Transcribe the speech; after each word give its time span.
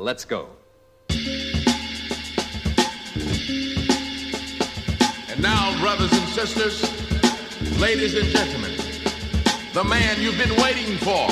Let's 0.00 0.24
go. 0.24 0.46
And 5.28 5.42
now, 5.42 5.76
brothers 5.80 6.12
and 6.12 6.28
sisters, 6.28 6.80
ladies 7.80 8.14
and 8.14 8.28
gentlemen, 8.28 8.70
the 9.74 9.82
man 9.82 10.20
you've 10.20 10.38
been 10.38 10.54
waiting 10.62 10.96
for, 10.98 11.26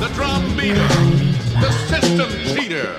the 0.00 0.08
drum 0.14 0.56
beater, 0.56 0.88
the 1.60 1.70
system 1.86 2.30
cheater. 2.56 2.94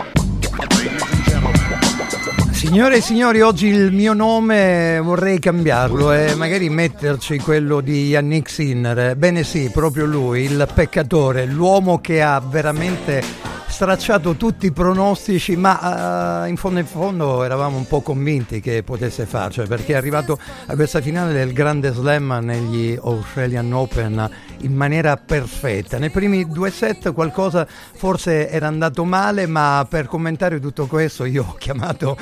Signore 2.52 2.98
e 2.98 3.02
signori, 3.02 3.42
oggi 3.42 3.66
il 3.66 3.92
mio 3.92 4.14
nome 4.14 5.00
vorrei 5.00 5.40
cambiarlo 5.40 6.12
e 6.12 6.36
magari 6.36 6.70
metterci 6.70 7.40
quello 7.40 7.82
di 7.82 8.10
Yannick 8.10 8.48
Sinner. 8.48 9.16
Bene 9.16 9.44
sì, 9.44 9.72
proprio 9.74 10.06
lui, 10.06 10.44
il 10.44 10.70
peccatore, 10.72 11.46
l'uomo 11.46 12.00
che 12.00 12.22
ha 12.22 12.40
veramente 12.40 13.39
stracciato 13.80 14.36
tutti 14.36 14.66
i 14.66 14.72
pronostici, 14.74 15.56
ma 15.56 16.42
uh, 16.44 16.50
in 16.50 16.58
fondo 16.58 16.82
in 16.82 16.86
fondo 16.86 17.46
eravamo 17.46 17.78
un 17.78 17.88
po' 17.88 18.02
convinti 18.02 18.60
che 18.60 18.84
potesse 18.84 19.26
farcela, 19.26 19.68
perché 19.68 19.94
è 19.94 19.96
arrivato 19.96 20.38
a 20.66 20.76
questa 20.76 21.00
finale 21.00 21.32
del 21.32 21.54
Grande 21.54 21.94
Slam 21.94 22.40
negli 22.42 23.00
Australian 23.02 23.72
Open 23.72 24.30
in 24.64 24.76
maniera 24.76 25.16
perfetta. 25.16 25.98
Nei 25.98 26.10
primi 26.10 26.46
due 26.50 26.72
set 26.72 27.14
qualcosa 27.14 27.66
forse 27.66 28.50
era 28.50 28.68
andato 28.68 29.06
male, 29.06 29.48
ma 29.48 29.88
per 29.90 30.08
commentare 30.08 30.60
tutto 30.60 30.86
questo 30.86 31.24
io 31.24 31.46
ho 31.48 31.54
chiamato 31.54 32.18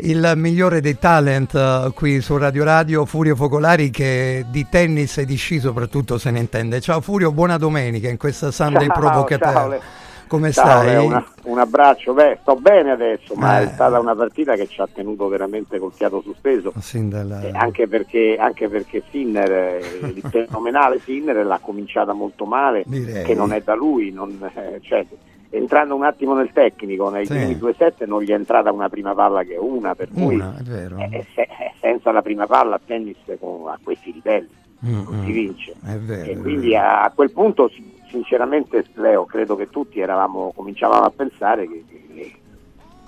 il 0.00 0.34
migliore 0.36 0.82
dei 0.82 0.98
talent 0.98 1.54
uh, 1.54 1.90
qui 1.94 2.20
su 2.20 2.36
Radio 2.36 2.64
Radio, 2.64 3.06
Furio 3.06 3.34
Focolari, 3.34 3.88
che 3.88 4.44
di 4.50 4.66
tennis 4.68 5.16
e 5.16 5.24
di 5.24 5.36
sci 5.36 5.58
soprattutto 5.58 6.18
se 6.18 6.30
ne 6.30 6.40
intende. 6.40 6.82
Ciao 6.82 7.00
Furio, 7.00 7.32
buona 7.32 7.56
domenica 7.56 8.10
in 8.10 8.18
questa 8.18 8.50
Sunday 8.50 8.88
Provocateur. 8.88 9.80
Come 10.28 10.52
Ciao, 10.52 10.82
stai? 10.82 11.04
una- 11.04 11.24
un 11.44 11.58
abbraccio, 11.58 12.12
beh, 12.12 12.38
sto 12.42 12.54
bene 12.56 12.90
adesso, 12.90 13.34
ma 13.34 13.60
Eh. 13.60 13.64
è 13.64 13.68
stata 13.68 13.98
una 13.98 14.14
partita 14.14 14.54
che 14.56 14.66
ci 14.68 14.80
ha 14.80 14.86
tenuto 14.92 15.26
veramente 15.28 15.78
col 15.78 15.92
fiato 15.92 16.20
sospeso. 16.22 16.72
Dalla- 17.08 17.40
Eh, 17.42 17.50
anche 17.54 17.88
perché, 17.88 18.36
anche 18.38 18.68
perché 18.68 19.02
Sinner, 19.10 19.50
eh, 19.50 19.78
il 20.02 20.22
fenomenale 20.30 21.00
Sinner 21.00 21.44
l'ha 21.46 21.58
cominciata 21.62 22.12
molto 22.12 22.44
male, 22.44 22.84
Direi. 22.86 23.24
che 23.24 23.34
non 23.34 23.52
è 23.52 23.60
da 23.62 23.74
lui, 23.74 24.12
non- 24.12 24.38
eh, 24.54 24.80
cioè, 24.82 25.04
entrando 25.50 25.94
un 25.94 26.04
attimo 26.04 26.34
nel 26.34 26.50
tecnico, 26.52 27.08
nei 27.08 27.24
Sì. 27.24 27.32
primi 27.32 27.56
due 27.56 27.74
set 27.78 28.04
non 28.04 28.22
gli 28.22 28.28
è 28.30 28.34
entrata 28.34 28.70
una 28.70 28.90
prima 28.90 29.14
palla 29.14 29.42
che 29.44 29.56
una, 29.56 29.94
per 29.94 30.08
cui 30.12 30.34
Una, 30.34 30.56
è 30.58 30.62
vero. 30.62 30.98
eh, 30.98 31.24
se- 31.34 31.40
eh, 31.42 31.72
senza 31.80 32.12
la 32.12 32.20
prima 32.20 32.46
palla 32.46 32.74
a 32.74 32.80
tennis 32.84 33.16
con- 33.40 33.66
a 33.68 33.78
questi 33.82 34.12
livelli 34.12 34.56
Mm, 34.86 34.92
non 34.92 35.22
si 35.24 35.30
mm. 35.30 35.32
vince. 35.32 35.72
È 35.84 35.96
vero. 35.96 36.30
E 36.30 36.32
è 36.34 36.38
quindi 36.38 36.76
a 36.76 37.10
quel 37.14 37.32
punto, 37.32 37.68
si- 37.68 37.96
sinceramente, 38.10 38.84
Leo, 38.94 39.24
credo 39.24 39.56
che 39.56 39.68
tutti 39.68 40.00
eravamo, 40.00 40.52
cominciavamo 40.54 41.04
a 41.04 41.10
pensare 41.10 41.68
che, 41.68 41.84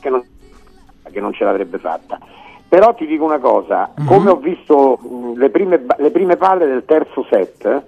che- 0.01 0.09
non, 0.11 0.25
che 1.11 1.21
non 1.21 1.33
ce 1.33 1.45
l'avrebbe 1.45 1.79
fatta. 1.79 2.19
Però 2.69 2.95
ti 2.95 3.07
dico 3.07 3.25
una 3.25 3.39
cosa, 3.41 3.91
Mhm. 3.97 4.07
come 4.07 4.31
ho 4.31 4.37
visto 4.37 4.97
mh, 4.97 5.39
le, 5.39 5.51
prime, 5.51 5.85
le 5.99 6.11
prime 6.11 6.37
palle 6.37 6.67
del 6.67 6.85
terzo 6.85 7.27
set, 7.29 7.83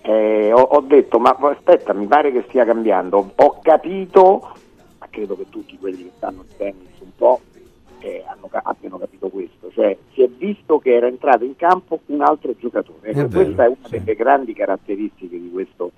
eh, 0.00 0.52
ho, 0.52 0.60
ho 0.60 0.80
detto, 0.80 1.18
ma 1.18 1.36
aspetta, 1.38 1.92
mi 1.92 2.06
pare 2.06 2.32
che 2.32 2.44
stia 2.48 2.64
cambiando. 2.64 3.32
Ho 3.36 3.58
capito, 3.62 4.52
ma 4.98 5.06
credo 5.10 5.36
che 5.36 5.46
tutti 5.50 5.76
quelli 5.78 6.04
che 6.04 6.10
stanno 6.16 6.44
in 6.48 6.56
tennis 6.56 6.98
un 7.00 7.10
po' 7.14 7.40
eh, 8.00 8.24
hanno 8.26 8.48
abbiano 8.50 8.98
capito 8.98 9.28
questo, 9.28 9.70
cioè 9.70 9.96
si 10.14 10.22
è 10.22 10.28
visto 10.28 10.78
che 10.80 10.94
era 10.94 11.06
entrato 11.06 11.44
in 11.44 11.54
campo 11.54 12.00
un 12.06 12.22
altro 12.22 12.52
giocatore. 12.58 13.10
È 13.10 13.18
Ecco, 13.18 13.28
questa 13.28 13.64
è 13.64 13.68
una 13.68 13.76
sì. 13.88 13.98
delle 13.98 14.14
grandi 14.16 14.54
caratteristiche 14.54 15.38
di 15.38 15.50
questo, 15.52 15.92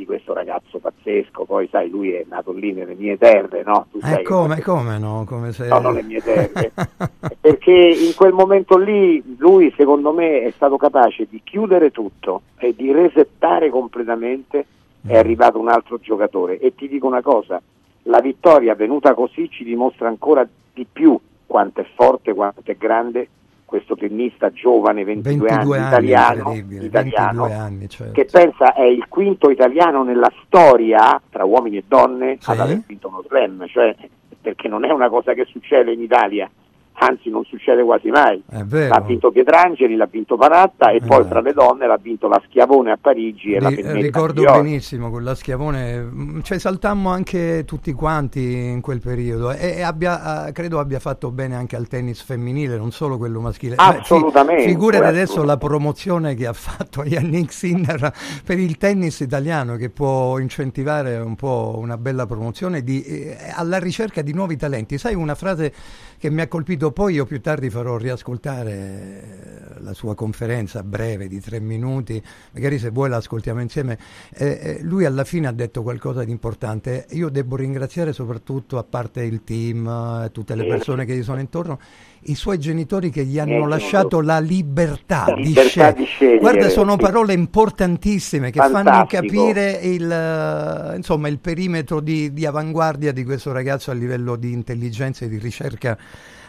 di 0.00 0.06
questo 0.06 0.32
ragazzo 0.32 0.78
pazzesco. 0.78 1.44
Poi, 1.44 1.68
sai, 1.70 1.90
lui 1.90 2.12
è 2.12 2.24
nato 2.28 2.52
lì 2.52 2.72
nelle 2.72 2.94
mie 2.94 3.18
terre, 3.18 3.62
no? 3.64 3.86
Tu 3.92 4.00
sai 4.00 4.12
Eh, 4.14 4.16
che- 4.18 4.22
come, 4.22 4.60
come 4.62 4.98
no? 4.98 5.24
Come 5.26 5.52
se... 5.52 5.66
No, 5.68 5.78
non 5.78 5.94
le 5.94 6.02
mie 6.02 6.22
terre. 6.22 6.72
Perché 7.40 7.70
in 7.72 8.14
quel 8.16 8.32
momento 8.32 8.78
lì 8.78 9.22
lui, 9.38 9.72
secondo 9.76 10.12
me, 10.12 10.42
è 10.42 10.50
stato 10.52 10.76
capace 10.78 11.26
di 11.28 11.40
chiudere 11.44 11.90
tutto 11.90 12.42
e 12.58 12.74
di 12.74 12.90
resettare 12.92 13.68
completamente. 13.70 14.66
È 15.06 15.12
Mm. 15.14 15.16
arrivato 15.16 15.58
un 15.58 15.68
altro 15.68 15.98
giocatore. 15.98 16.58
E 16.58 16.74
ti 16.74 16.86
dico 16.88 17.06
una 17.06 17.22
cosa: 17.22 17.60
la 18.04 18.20
vittoria 18.20 18.74
venuta 18.74 19.14
così 19.14 19.48
ci 19.50 19.64
dimostra 19.64 20.08
ancora 20.08 20.46
di 20.74 20.86
più 20.90 21.18
quanto 21.46 21.80
è 21.80 21.86
forte, 21.94 22.34
quanto 22.34 22.62
è 22.64 22.76
grande 22.76 23.28
questo 23.70 23.94
tennista 23.94 24.50
giovane, 24.50 25.04
22, 25.04 25.46
22 25.48 25.78
anni, 25.78 25.86
italiano, 25.86 26.52
italiano 26.54 27.42
22 27.44 27.54
anni, 27.54 27.88
certo. 27.88 28.12
che 28.12 28.24
pensa 28.24 28.72
è 28.74 28.82
il 28.82 29.06
quinto 29.08 29.48
italiano 29.48 30.02
nella 30.02 30.30
storia 30.44 31.22
tra 31.30 31.44
uomini 31.44 31.76
e 31.76 31.84
donne 31.86 32.36
Sì. 32.40 32.50
ad 32.50 32.58
aver 32.58 32.82
vinto 32.84 33.06
uno 33.06 33.22
slam, 33.28 33.64
cioè 33.68 33.94
perché 34.42 34.66
non 34.66 34.84
è 34.84 34.90
una 34.90 35.08
cosa 35.08 35.34
che 35.34 35.44
succede 35.44 35.92
in 35.92 36.00
Italia, 36.00 36.50
anzi 37.00 37.30
non 37.30 37.44
succede 37.44 37.82
quasi 37.82 38.08
mai. 38.10 38.42
È. 38.48 38.62
L'ha 38.62 39.00
vinto 39.00 39.30
Pietrangeli, 39.30 39.96
l'ha 39.96 40.08
vinto 40.10 40.36
Panatta 40.36 40.90
e 40.90 41.00
poi 41.00 41.20
Esatto. 41.20 41.28
tra 41.28 41.40
le 41.40 41.52
donne 41.52 41.86
l'ha 41.86 41.98
vinto 42.00 42.28
la 42.28 42.40
Schiavone 42.46 42.92
a 42.92 42.98
Parigi 43.00 43.54
e 43.54 43.60
la 43.60 43.68
Ri- 43.70 43.76
Pennetta 43.76 43.98
ricordo 44.00 44.42
benissimo 44.42 45.10
con 45.10 45.24
la 45.24 45.34
Schiavone, 45.34 45.98
mm, 46.00 46.40
cioè 46.42 46.58
saltammo 46.58 47.10
anche 47.10 47.64
tutti 47.64 47.92
quanti 47.92 48.40
in 48.40 48.80
quel 48.82 49.00
periodo 49.00 49.50
e, 49.50 49.80
abbia, 49.82 50.50
credo 50.52 50.78
abbia 50.78 50.98
fatto 50.98 51.30
bene 51.30 51.56
anche 51.56 51.76
al 51.76 51.88
tennis 51.88 52.22
femminile, 52.22 52.76
non 52.76 52.90
solo 52.90 53.16
quello 53.16 53.40
maschile. 53.40 53.76
Beh, 53.76 53.82
Assolutamente, 53.82 54.64
figurati 54.64 55.04
adesso 55.04 55.42
la 55.42 55.56
promozione 55.56 56.34
che 56.34 56.46
ha 56.46 56.52
fatto 56.52 57.02
Yannick 57.04 57.52
Sinner 57.52 58.12
per 58.44 58.58
il 58.58 58.76
tennis 58.76 59.20
italiano 59.20 59.76
che 59.76 59.88
può 59.88 60.38
incentivare 60.38 61.16
un 61.16 61.34
po' 61.34 61.76
una 61.78 61.96
bella 61.96 62.26
promozione 62.26 62.82
di, 62.82 63.02
eh, 63.02 63.36
alla 63.54 63.78
ricerca 63.78 64.20
di 64.20 64.34
nuovi 64.34 64.56
talenti. 64.56 64.98
Sai 64.98 65.14
una 65.14 65.34
frase 65.34 65.72
che 66.20 66.28
mi 66.28 66.42
ha 66.42 66.48
colpito 66.48 66.92
poi, 66.92 67.14
io 67.14 67.24
più 67.24 67.40
tardi 67.40 67.70
farò 67.70 67.96
riascoltare 67.96 68.72
eh, 68.72 69.80
la 69.80 69.94
sua 69.94 70.14
conferenza 70.14 70.82
breve 70.82 71.28
di 71.28 71.40
tre 71.40 71.60
minuti, 71.60 72.22
magari 72.52 72.78
se 72.78 72.90
vuoi 72.90 73.08
la 73.08 73.16
ascoltiamo 73.16 73.62
insieme. 73.62 73.98
Eh, 74.34 74.46
eh, 74.46 74.78
lui 74.82 75.06
alla 75.06 75.24
fine 75.24 75.46
ha 75.46 75.52
detto 75.52 75.82
qualcosa 75.82 76.22
di 76.22 76.30
importante. 76.30 77.06
Io 77.12 77.30
devo 77.30 77.56
ringraziare 77.56 78.12
soprattutto, 78.12 78.76
a 78.76 78.84
parte 78.84 79.22
il 79.22 79.44
team, 79.44 79.86
eh, 79.86 80.30
tutte 80.30 80.54
le 80.54 80.66
persone 80.66 81.06
che 81.06 81.16
gli 81.16 81.22
sono 81.22 81.40
intorno, 81.40 81.78
i 82.24 82.34
suoi 82.34 82.58
genitori 82.58 83.10
che 83.10 83.24
gli 83.24 83.38
hanno 83.38 83.64
Eh, 83.64 83.68
lasciato 83.68 84.20
la 84.20 84.38
libertà, 84.40 85.24
La 85.26 85.34
di, 85.34 85.42
libertà 85.48 85.92
di 85.92 86.04
scegliere, 86.04 86.38
Guarda, 86.38 86.68
sono 86.68 86.96
parole 86.96 87.32
importantissime 87.32 88.50
che 88.50 88.62
fanno 88.62 88.90
Fantastico. 88.92 89.22
capire 89.22 89.72
il, 89.82 90.10
eh, 90.10 90.96
insomma, 90.96 91.28
il 91.28 91.38
perimetro 91.38 92.00
di, 92.00 92.32
di 92.32 92.46
avanguardia 92.46 93.12
di 93.12 93.24
questo 93.24 93.52
ragazzo 93.52 93.90
a 93.90 93.94
livello 93.94 94.36
di 94.36 94.52
intelligenza 94.52 95.24
e 95.24 95.28
di 95.28 95.38
ricerca 95.38 95.96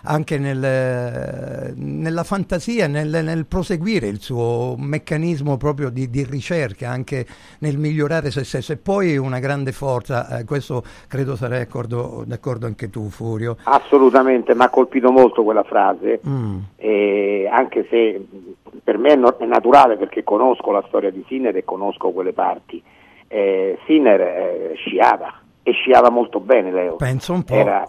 anche 0.04 0.38
nel, 0.38 0.64
eh, 0.64 1.74
nella 1.76 2.24
fantasia, 2.24 2.88
nel, 2.88 3.24
nel 3.24 3.46
proseguire 3.46 4.08
il 4.08 4.20
suo 4.20 4.76
meccanismo 4.78 5.58
proprio 5.58 5.90
di, 5.90 6.10
di 6.10 6.24
ricerca, 6.24 6.90
anche 6.90 7.26
nel 7.60 7.78
migliorare 7.78 8.32
se 8.32 8.44
stesso. 8.44 8.74
E 8.74 8.78
poi 8.78 9.18
una 9.18 9.40
grande 9.40 9.72
forza, 9.72 10.40
eh, 10.40 10.46
questo 10.46 10.84
credo 11.08 11.36
sarai 11.36 11.60
d'accordo, 11.60 12.24
d'accordo 12.26 12.66
anche 12.66 12.90
tu, 12.90 13.10
Furio. 13.10 13.58
Assolutamente, 13.64 14.56
mi 14.56 14.64
ha 14.64 14.70
colpito 14.70 15.12
molto 15.12 15.44
quella 15.44 15.64
frase. 15.64 16.20
Mm. 16.28 16.58
e 16.76 17.48
anche 17.52 17.86
se 17.90 18.26
per 18.84 18.98
me 18.98 19.14
è, 19.14 19.16
no- 19.16 19.38
è 19.38 19.46
naturale 19.46 19.98
perché 19.98 20.24
conosco 20.24 20.72
la 20.72 20.84
storia 20.88 21.12
di 21.12 21.24
Sinner 21.28 21.56
e 21.56 21.64
conosco 21.64 22.12
quelle 22.12 22.34
parti. 22.34 22.82
Eh, 23.28 23.78
Sinner 23.86 24.22
eh, 24.22 24.74
sciava 24.76 25.42
e 25.64 25.72
sciava 25.74 26.10
molto 26.10 26.40
bene 26.40 26.72
Leo. 26.72 26.96
Penso 26.96 27.34
un 27.34 27.44
po'. 27.44 27.54
Era, 27.54 27.88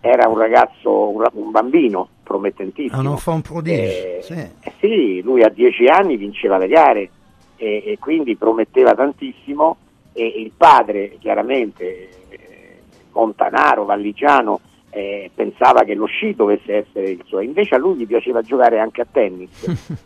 era 0.00 0.28
un 0.28 0.38
ragazzo, 0.38 1.08
un, 1.08 1.50
bambino 1.50 2.08
promettentissimo. 2.22 3.00
Un 3.00 3.06
enfant 3.06 3.46
prodige, 3.46 4.18
Eh, 4.18 4.22
sì. 4.22 4.32
eh, 4.34 4.72
sì, 4.78 5.22
lui 5.22 5.42
a 5.42 5.48
dieci 5.48 5.86
anni 5.86 6.16
vinceva 6.16 6.58
le 6.58 6.68
gare 6.68 7.10
e, 7.56 7.82
e 7.86 7.96
quindi 7.98 8.36
prometteva 8.36 8.94
tantissimo 8.94 9.76
e 10.12 10.26
il 10.26 10.52
padre 10.56 11.16
chiaramente 11.18 12.08
eh, 12.28 12.80
Montanaro, 13.12 13.84
Valligiano 13.84 14.60
eh, 14.90 15.28
pensava 15.34 15.82
che 15.82 15.94
lo 15.94 16.06
sci 16.06 16.34
dovesse 16.36 16.86
essere 16.86 17.10
il 17.10 17.22
suo, 17.26 17.40
invece 17.40 17.74
a 17.74 17.78
lui 17.78 17.96
gli 17.96 18.06
piaceva 18.06 18.42
giocare 18.42 18.78
anche 18.78 19.00
a 19.00 19.06
tennis 19.10 19.50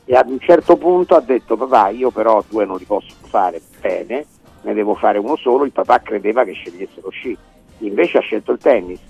e 0.06 0.14
ad 0.14 0.30
un 0.30 0.40
certo 0.40 0.76
punto 0.78 1.14
ha 1.14 1.20
detto 1.20 1.56
papà 1.58 1.90
io 1.90 2.10
però 2.10 2.42
due 2.48 2.64
non 2.64 2.78
li 2.78 2.84
posso 2.84 3.14
fare 3.26 3.60
bene, 3.80 4.24
ne 4.62 4.74
devo 4.74 4.94
fare 4.94 5.18
uno 5.18 5.36
solo, 5.36 5.64
il 5.64 5.72
papà 5.72 6.00
credeva 6.00 6.44
che 6.44 6.52
scegliesse 6.52 7.00
lo 7.00 7.10
sci, 7.10 7.36
invece 7.78 8.18
ha 8.18 8.22
scelto 8.22 8.52
il 8.52 8.58
tennis 8.58 9.00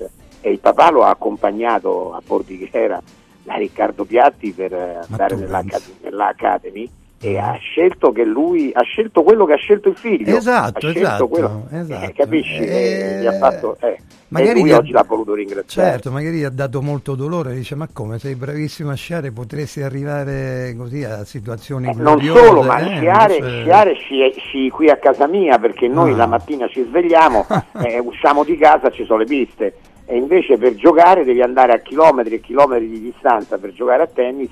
e 0.40 0.50
il 0.50 0.58
papà 0.58 0.90
lo 0.90 1.04
ha 1.04 1.10
accompagnato 1.10 2.12
a 2.12 2.22
Bordighera 2.24 3.02
da 3.42 3.54
Riccardo 3.54 4.04
Piatti 4.04 4.52
per 4.52 4.72
eh, 4.72 5.00
andare 5.08 5.34
tu 5.34 5.40
nella, 5.40 5.62
pensi. 5.66 5.96
nell'Academy 6.02 6.90
e 7.20 7.36
ha 7.36 7.56
scelto 7.60 8.12
che 8.12 8.24
lui 8.24 8.70
ha 8.72 8.82
scelto 8.82 9.22
quello 9.22 9.44
che 9.44 9.54
ha 9.54 9.56
scelto 9.56 9.88
il 9.88 9.96
figlio. 9.96 10.36
Esatto, 10.36 10.86
ha 10.86 10.90
esatto, 10.90 11.26
quello- 11.28 11.66
esatto. 11.72 12.04
eh, 12.06 12.12
capisci? 12.12 12.58
Eh, 12.62 13.16
Eh, 13.18 13.20
gli 13.22 13.26
ha 13.26 13.32
fatto, 13.32 13.76
eh, 13.80 13.98
magari 14.28 14.60
e 14.60 14.62
lui 14.62 14.72
ha- 14.72 14.76
oggi 14.78 14.92
l'ha 14.92 15.04
voluto 15.06 15.34
ringraziare. 15.34 15.90
Certo, 15.90 16.10
magari 16.12 16.36
gli 16.38 16.44
ha 16.44 16.50
dato 16.50 16.80
molto 16.80 17.16
dolore, 17.16 17.54
dice 17.54 17.74
ma 17.74 17.88
come? 17.92 18.18
Sei 18.20 18.36
bravissimo 18.36 18.90
a 18.90 18.94
sciare, 18.94 19.32
potresti 19.32 19.82
arrivare 19.82 20.74
così 20.78 21.02
a 21.02 21.24
situazioni 21.24 21.88
Eh, 21.88 21.94
non 21.96 22.20
solo, 22.22 22.62
ma 22.62 22.78
eh, 22.78 23.00
sciare, 23.00 23.36
invece- 23.36 23.62
sciare 23.62 23.94
sci, 23.94 24.34
sci 24.36 24.70
qui 24.70 24.88
a 24.88 24.96
casa 24.96 25.26
mia 25.26 25.58
perché 25.58 25.88
noi 25.88 26.12
Ah. 26.12 26.16
la 26.16 26.26
mattina 26.26 26.68
ci 26.68 26.84
svegliamo, 26.88 27.46
eh, 27.84 27.98
usciamo 27.98 28.44
di 28.44 28.56
casa, 28.56 28.90
ci 28.90 29.04
sono 29.04 29.18
le 29.18 29.24
piste. 29.24 29.74
E 30.10 30.16
invece 30.16 30.56
per 30.56 30.74
giocare 30.74 31.22
devi 31.24 31.42
andare 31.42 31.72
a 31.72 31.78
chilometri 31.80 32.36
e 32.36 32.40
chilometri 32.40 32.88
di 32.88 33.00
distanza 33.00 33.58
per 33.58 33.72
giocare 33.74 34.04
a 34.04 34.06
tennis 34.06 34.50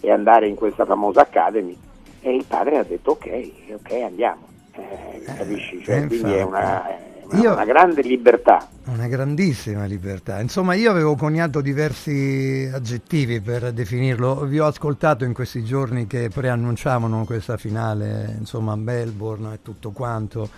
e 0.00 0.10
andare 0.10 0.48
in 0.48 0.56
questa 0.56 0.84
famosa 0.84 1.20
academy 1.20 1.76
e 2.26 2.34
il 2.34 2.44
padre 2.44 2.78
ha 2.78 2.82
detto 2.82 3.12
ok, 3.12 3.50
ok 3.74 3.92
andiamo, 4.04 4.48
eh, 4.72 5.22
capisci? 5.24 5.80
Cioè, 5.84 6.02
eh, 6.02 6.06
quindi 6.08 6.32
è 6.32 6.42
una, 6.42 6.82
una, 7.22 7.40
Io- 7.40 7.52
una 7.52 7.64
grande 7.64 8.02
libertà. 8.02 8.68
Una 8.86 9.06
grandissima 9.06 9.84
libertà. 9.84 10.40
Insomma, 10.40 10.74
io 10.74 10.90
avevo 10.90 11.14
coniato 11.14 11.60
diversi 11.60 12.68
aggettivi 12.72 13.40
per 13.40 13.72
definirlo. 13.72 14.44
Vi 14.44 14.58
ho 14.58 14.66
ascoltato 14.66 15.24
in 15.24 15.34
questi 15.34 15.62
giorni 15.62 16.08
che 16.08 16.28
preannunciavano 16.28 17.24
questa 17.24 17.56
finale, 17.56 18.34
insomma, 18.38 18.72
a 18.72 18.76
Melbourne 18.76 19.54
e 19.54 19.58
tutto 19.62 19.90
quanto. 19.90 20.48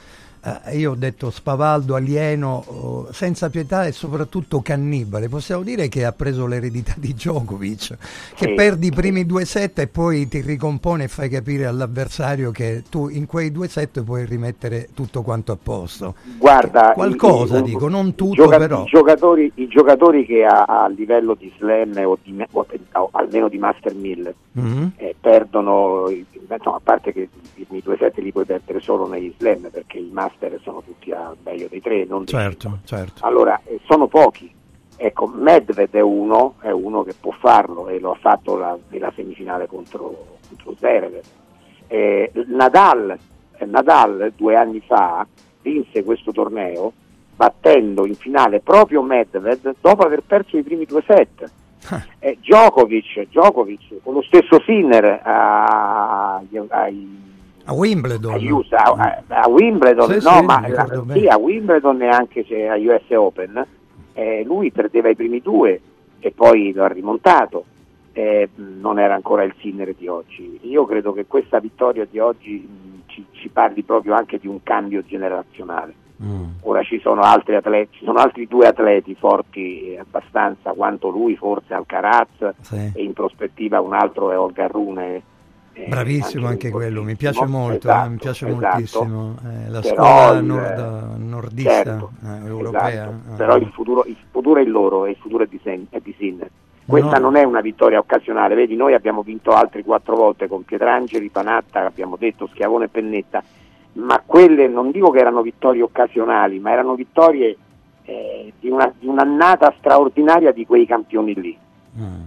Eh, 0.65 0.79
io 0.79 0.93
ho 0.93 0.95
detto 0.95 1.31
spavaldo, 1.31 1.95
alieno, 1.95 2.63
oh, 2.67 3.13
senza 3.13 3.51
pietà 3.51 3.87
e 3.87 3.93
soprattutto 3.93 4.61
cannibale. 4.61 5.29
Possiamo 5.29 5.63
dire 5.63 5.89
che 5.89 6.05
ha 6.05 6.13
preso 6.13 6.47
l'eredità 6.47 6.95
di 6.97 7.13
Djokovic, 7.15 7.97
che 8.35 8.47
Sì, 8.49 8.55
perdi 8.55 8.87
i 8.89 8.93
primi 8.93 9.27
due 9.27 9.45
set 9.45 9.79
e 9.81 9.87
poi 9.89 10.29
ti 10.29 10.41
ricompone 10.41 11.05
e 11.05 11.09
fai 11.09 11.29
capire 11.29 11.67
all'avversario 11.67 12.51
che 12.51 12.85
tu 12.89 13.09
in 13.09 13.27
quei 13.27 13.51
due 13.53 13.69
set 13.69 14.03
puoi 14.03 14.25
rimettere 14.25 14.89
tutto 14.95 15.23
quanto 15.23 15.53
a 15.53 15.59
posto. 15.61 16.15
Guarda, 16.39 16.93
Qualcosa, 16.95 17.59
i- 17.59 17.61
i- 17.61 17.65
dico, 17.65 17.89
non 17.89 18.09
i 18.09 18.15
tutto, 18.15 18.35
gioca- 18.43 18.59
però. 18.59 18.83
I 18.85 18.87
giocatori, 18.87 19.53
i 19.57 19.67
giocatori 19.69 20.25
che 20.25 20.45
a, 20.45 20.65
a 20.65 20.89
livello 20.89 21.35
di 21.35 21.53
slam 21.59 21.93
o, 22.05 22.17
di, 22.23 22.37
o, 22.53 22.67
o 22.93 23.09
almeno 23.13 23.49
di 23.49 23.59
master 23.59 23.95
1000 23.95 24.35
Mhm. 24.53 24.93
eh, 24.97 25.15
perdono, 25.21 26.09
il- 26.09 26.25
insomma, 26.51 26.77
a 26.77 26.81
parte 26.83 27.13
che 27.13 27.29
i 27.57 27.65
primi 27.65 27.83
due 27.83 27.97
set 27.99 28.17
li 28.19 28.33
puoi 28.33 28.45
perdere 28.45 28.81
solo 28.81 29.07
negli 29.07 29.33
slam 29.39 29.69
perché 29.71 29.99
i 29.99 30.09
master 30.13 30.38
sono 30.63 30.83
tutti 30.83 31.11
a 31.11 31.35
meglio 31.45 31.67
dei 31.69 31.81
tre, 31.81 32.05
non 32.05 32.25
dei 32.25 32.35
Certo, 32.35 32.79
certo. 32.85 33.25
Allora, 33.27 33.61
eh, 33.65 33.81
sono 33.87 34.07
pochi. 34.07 34.53
Ecco, 34.97 35.27
Medved 35.27 35.91
è 35.91 36.01
uno, 36.01 36.55
è 36.61 36.71
uno 36.71 37.03
che 37.05 37.15
può 37.19 37.33
farlo 37.33 37.89
e 37.89 37.99
lo 38.01 38.13
ha 38.13 38.19
fatto 38.21 38.57
la- 38.57 38.77
nella 38.89 39.13
semifinale 39.15 39.67
contro, 39.67 40.37
contro 40.49 40.75
Zverev. 40.77 41.21
Eh, 41.87 42.31
Nadal, 42.49 43.17
eh, 43.57 43.65
Nadal 43.65 44.33
due 44.37 44.57
anni 44.57 44.81
fa 44.85 45.27
vinse 45.63 46.03
questo 46.05 46.33
torneo 46.33 46.93
battendo 47.37 48.05
in 48.07 48.15
finale 48.17 48.59
proprio 48.61 49.01
Medved 49.03 49.77
dopo 49.81 50.03
aver 50.05 50.23
perso 50.23 50.57
i 50.57 50.63
primi 50.63 50.85
due 50.85 51.03
set. 51.07 51.51
Eh, 52.19 52.37
Djokovic, 52.41 53.29
Djokovic 53.29 54.03
con 54.03 54.15
lo 54.15 54.23
stesso 54.23 54.61
Sinner 54.65 55.21
a- 55.23 56.43
ai, 56.69 57.27
A 57.71 57.75
Wimbledon. 57.75 58.33
a, 58.33 58.37
USA, 58.55 58.83
a, 58.83 59.23
a 59.43 59.49
Wimbledon, 59.49 60.09
Sì, 60.19 60.25
no, 60.25 60.37
sì, 60.39 60.45
ma 60.45 60.69
la- 60.69 61.05
sì, 61.13 61.27
a 61.27 61.37
Wimbledon 61.37 62.01
e 62.03 62.09
anche 62.09 62.45
se 62.49 62.67
a 62.67 62.77
US 62.77 63.03
Open, 63.11 63.67
eh, 64.15 64.43
lui 64.45 64.71
perdeva 64.71 65.11
i 65.11 65.15
primi 65.15 65.41
due 65.43 65.81
e 66.19 66.31
poi 66.33 66.73
lo 66.73 66.85
ha 66.85 66.89
rimontato. 66.89 67.65
Eh, 68.13 68.49
non 68.55 68.99
era 68.99 69.15
ancora 69.15 69.43
il 69.45 69.55
Sinner 69.61 69.95
di 69.95 70.09
oggi. 70.09 70.59
Io 70.63 70.87
credo 70.87 71.13
che 71.13 71.27
questa 71.27 71.61
vittoria 71.61 72.07
di 72.11 72.19
oggi 72.19 72.67
mh, 72.67 73.03
ci, 73.07 73.25
ci 73.33 73.49
parli 73.49 73.83
proprio 73.83 74.15
anche 74.15 74.39
di 74.39 74.49
un 74.49 74.63
cambio 74.63 75.03
generazionale. 75.05 75.95
Mm. 76.21 76.45
Ora 76.63 76.83
ci 76.83 76.99
sono 77.01 77.21
altri 77.21 77.55
atleti, 77.55 77.99
ci 77.99 78.05
sono 78.05 78.19
altri 78.19 78.49
due 78.49 78.67
atleti 78.67 79.15
forti 79.15 79.93
eh, 79.93 79.99
abbastanza 80.01 80.73
quanto 80.73 81.11
lui, 81.11 81.37
forse 81.37 81.75
Alcaraz, 81.75 82.29
Sì. 82.63 82.91
e 82.95 83.03
in 83.05 83.13
prospettiva 83.13 83.81
un 83.81 83.93
altro 83.93 84.33
è 84.33 84.39
Olga 84.39 84.67
Rune. 84.67 85.23
Eh, 85.85 85.89
Bravissimo 85.89 86.47
anche 86.47 86.71
quello, 86.71 87.03
mi 87.03 87.15
piace 87.17 87.47
molto, 87.47 87.89
eh, 87.89 87.91
Esatto, 87.93 88.11
mi 88.11 88.17
piace 88.17 88.47
esatto. 88.49 88.67
moltissimo. 88.67 89.37
eh, 89.45 89.71
la 89.71 89.81
Però 89.81 89.95
scuola 89.95 90.39
il- 90.39 90.45
nord- 90.45 91.17
nordista 91.19 91.71
certo, 91.71 92.11
eh, 92.25 92.47
europea. 92.47 92.89
esatto. 92.91 93.33
eh. 93.33 93.37
Però 93.37 93.57
il 93.57 93.71
futuro, 93.73 94.05
il 94.07 94.17
futuro 94.31 94.61
è 94.61 94.65
loro 94.65 95.07
e 95.07 95.11
il 95.11 95.17
futuro 95.17 95.45
è 95.45 95.47
di, 95.47 95.61
Sen- 95.63 95.87
è 95.91 96.01
di 96.01 96.15
Sinner. 96.19 96.51
Questa 96.87 97.19
No. 97.19 97.25
non 97.31 97.37
è 97.37 97.43
una 97.45 97.61
vittoria 97.61 97.99
occasionale, 97.99 98.55
vedi 98.55 98.75
noi 98.75 98.95
abbiamo 98.95 99.23
vinto 99.23 99.51
altre 99.51 99.85
quattro 99.85 100.17
volte 100.17 100.49
con 100.49 100.65
Pietrangeli, 100.65 101.29
Panatta, 101.29 101.85
abbiamo 101.85 102.17
detto 102.17 102.47
Schiavone 102.47 102.87
e 102.87 102.89
Pennetta, 102.89 103.43
ma 103.95 104.23
quelle 104.25 104.69
non 104.69 104.91
dico 104.91 105.11
che 105.11 105.19
erano 105.19 105.43
vittorie 105.43 105.83
occasionali, 105.83 106.59
ma 106.61 106.73
erano 106.73 106.95
vittorie 106.95 107.57
eh, 108.05 108.53
di, 108.59 108.71
una, 108.71 108.91
di 108.99 109.07
un'annata 109.07 109.75
straordinaria 109.79 110.51
di 110.53 110.65
quei 110.65 110.87
campioni 110.87 111.35
lì. 111.35 111.59
Mm. 111.99 112.21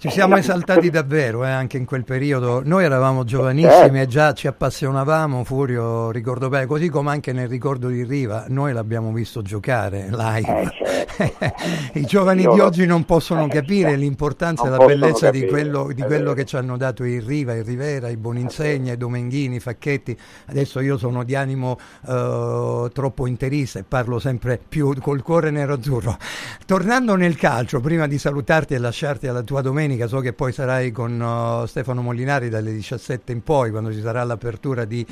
Ci 0.00 0.08
siamo 0.08 0.36
Eh, 0.36 0.38
esaltati 0.38 0.88
davvero 0.88 1.44
eh, 1.44 1.50
anche 1.50 1.76
in 1.76 1.84
quel 1.84 2.04
periodo. 2.04 2.62
Noi 2.64 2.84
eravamo 2.84 3.22
giovanissimi 3.24 4.00
e 4.00 4.06
già 4.06 4.32
ci 4.32 4.46
appassionavamo, 4.46 5.44
Furio 5.44 6.10
ricordo 6.10 6.48
bene, 6.48 6.64
così 6.64 6.88
come 6.88 7.10
anche 7.10 7.34
nel 7.34 7.48
ricordo 7.48 7.88
di 7.88 8.02
Riva, 8.04 8.46
noi 8.48 8.72
l'abbiamo 8.72 9.12
visto 9.12 9.42
giocare 9.42 10.08
live. 10.08 10.62
Eh, 10.62 10.70
certo. 10.72 10.90
I 11.98 12.04
giovani 12.06 12.42
Io 12.42 12.54
di 12.54 12.60
oggi 12.60 12.86
non 12.86 13.04
possono 13.04 13.44
eh, 13.44 13.48
capire 13.48 13.90
certo. 13.90 14.00
l'importanza 14.00 14.66
e 14.66 14.70
la 14.70 14.78
bellezza 14.78 15.30
di 15.30 15.40
capire, 15.40 15.62
quello, 15.62 15.92
di 15.92 16.00
è 16.00 16.06
quello 16.06 16.22
vero. 16.24 16.34
che 16.34 16.44
ci 16.46 16.56
hanno 16.56 16.76
dato 16.76 17.04
il 17.04 17.20
Riva, 17.20 17.54
il 17.54 17.64
Rivera, 17.64 18.08
i 18.08 18.16
Boninsegna, 18.16 18.94
i 18.94 18.96
Domenghini, 18.96 19.56
i 19.56 19.60
Facchetti. 19.60 20.16
Adesso 20.46 20.80
io 20.80 20.96
sono 20.96 21.24
di 21.24 21.34
animo 21.34 21.78
eh, 22.06 22.90
troppo 22.92 23.26
interista 23.26 23.78
e 23.78 23.84
parlo 23.86 24.18
sempre 24.18 24.58
più 24.66 24.94
col 25.00 25.22
cuore 25.22 25.50
nero-azzurro. 25.50 26.16
Tornando 26.64 27.14
nel 27.16 27.36
calcio, 27.36 27.80
prima 27.80 28.06
di 28.06 28.16
salutarti 28.18 28.74
e 28.74 28.78
lasciarti 28.78 29.26
alla 29.26 29.42
tua 29.42 29.60
domenica, 29.60 29.88
so 30.06 30.20
che 30.20 30.32
poi 30.32 30.52
sarai 30.52 30.90
con 30.92 31.20
eh, 31.20 31.66
Stefano 31.66 32.02
Molinari 32.02 32.48
dalle 32.48 32.72
17 32.72 33.32
in 33.32 33.42
poi, 33.42 33.70
quando 33.70 33.92
ci 33.92 34.00
sarà 34.00 34.22
l'apertura 34.24 34.84
di 34.84 35.06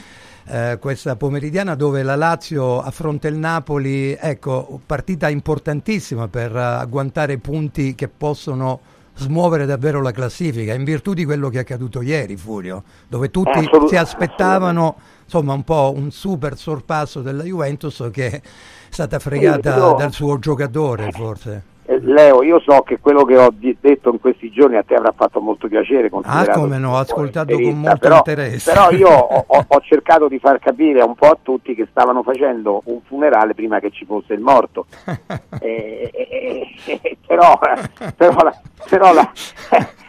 eh, 0.47 0.79
questa 0.81 1.17
pomeridiana 1.17 1.75
dove 1.75 2.03
la 2.03 2.17
Lazio 2.17 2.81
affronta 2.81 3.29
il 3.29 3.37
Napoli, 3.37 4.17
ecco, 4.19 4.81
partita 4.85 5.29
importantissima 5.29 6.29
per 6.29 6.55
eh, 6.55 6.61
agguantare 6.61 7.39
punti 7.39 7.95
che 7.95 8.09
possono 8.09 8.81
smuovere 9.19 9.67
davvero 9.67 10.01
la 10.01 10.13
classifica 10.13 10.75
in 10.75 10.85
virtù 10.85 11.13
di 11.13 11.25
quello 11.25 11.49
che 11.49 11.59
è 11.59 11.61
accaduto 11.63 12.03
ieri 12.03 12.37
Furio 12.37 12.85
dove 13.09 13.33
tutti 13.33 13.59
assolut- 13.59 13.89
si 13.89 13.97
aspettavano 13.97 14.97
insomma 15.25 15.55
un 15.55 15.65
po' 15.65 15.93
un 15.95 16.13
super 16.13 16.57
sorpasso 16.57 17.21
della 17.21 17.43
Juventus 17.43 18.09
che 18.13 18.31
è 18.31 18.41
stata 18.89 19.19
fregata 19.19 19.75
Io- 19.75 19.95
dal 19.95 20.13
suo 20.13 20.39
giocatore 20.39 21.11
forse 21.11 21.63
Eh, 21.91 22.01
Leo, 22.03 22.43
io 22.43 22.61
so 22.61 22.83
che 22.83 22.99
quello 23.01 23.25
che 23.25 23.39
ho 23.39 23.51
detto 23.51 24.11
in 24.13 24.21
questi 24.21 24.51
giorni 24.51 24.77
a 24.77 24.83
te 24.83 24.95
avrà 24.95 25.11
fatto 25.17 25.41
molto 25.41 25.69
piacere. 25.69 26.11
Ah, 26.25 26.47
come 26.51 26.77
no, 26.77 26.93
ho 26.93 26.97
ascoltato 26.99 27.55
con 27.59 27.81
molto 27.81 27.97
però, 27.97 28.17
interesse. 28.19 28.71
Però 28.71 28.91
io 28.91 29.09
ho, 29.09 29.45
ho- 29.67 29.81
cercato 29.81 30.29
di 30.29 30.39
far 30.39 30.59
capire 30.59 31.01
un 31.01 31.15
po' 31.15 31.29
a 31.29 31.39
tutti 31.41 31.75
che 31.75 31.87
stavano 31.91 32.23
facendo 32.23 32.83
un 32.85 33.01
funerale 33.01 33.55
prima 33.55 33.81
che 33.81 33.91
ci 33.91 34.05
fosse 34.05 34.35
il 34.35 34.41
morto. 34.41 34.85
Eh, 35.61 36.11
eh, 36.13 36.69
eh, 37.03 37.17
però 37.27 37.59
però, 38.17 38.43
la- 38.45 38.61
però 38.87 39.13
la- 39.13 39.33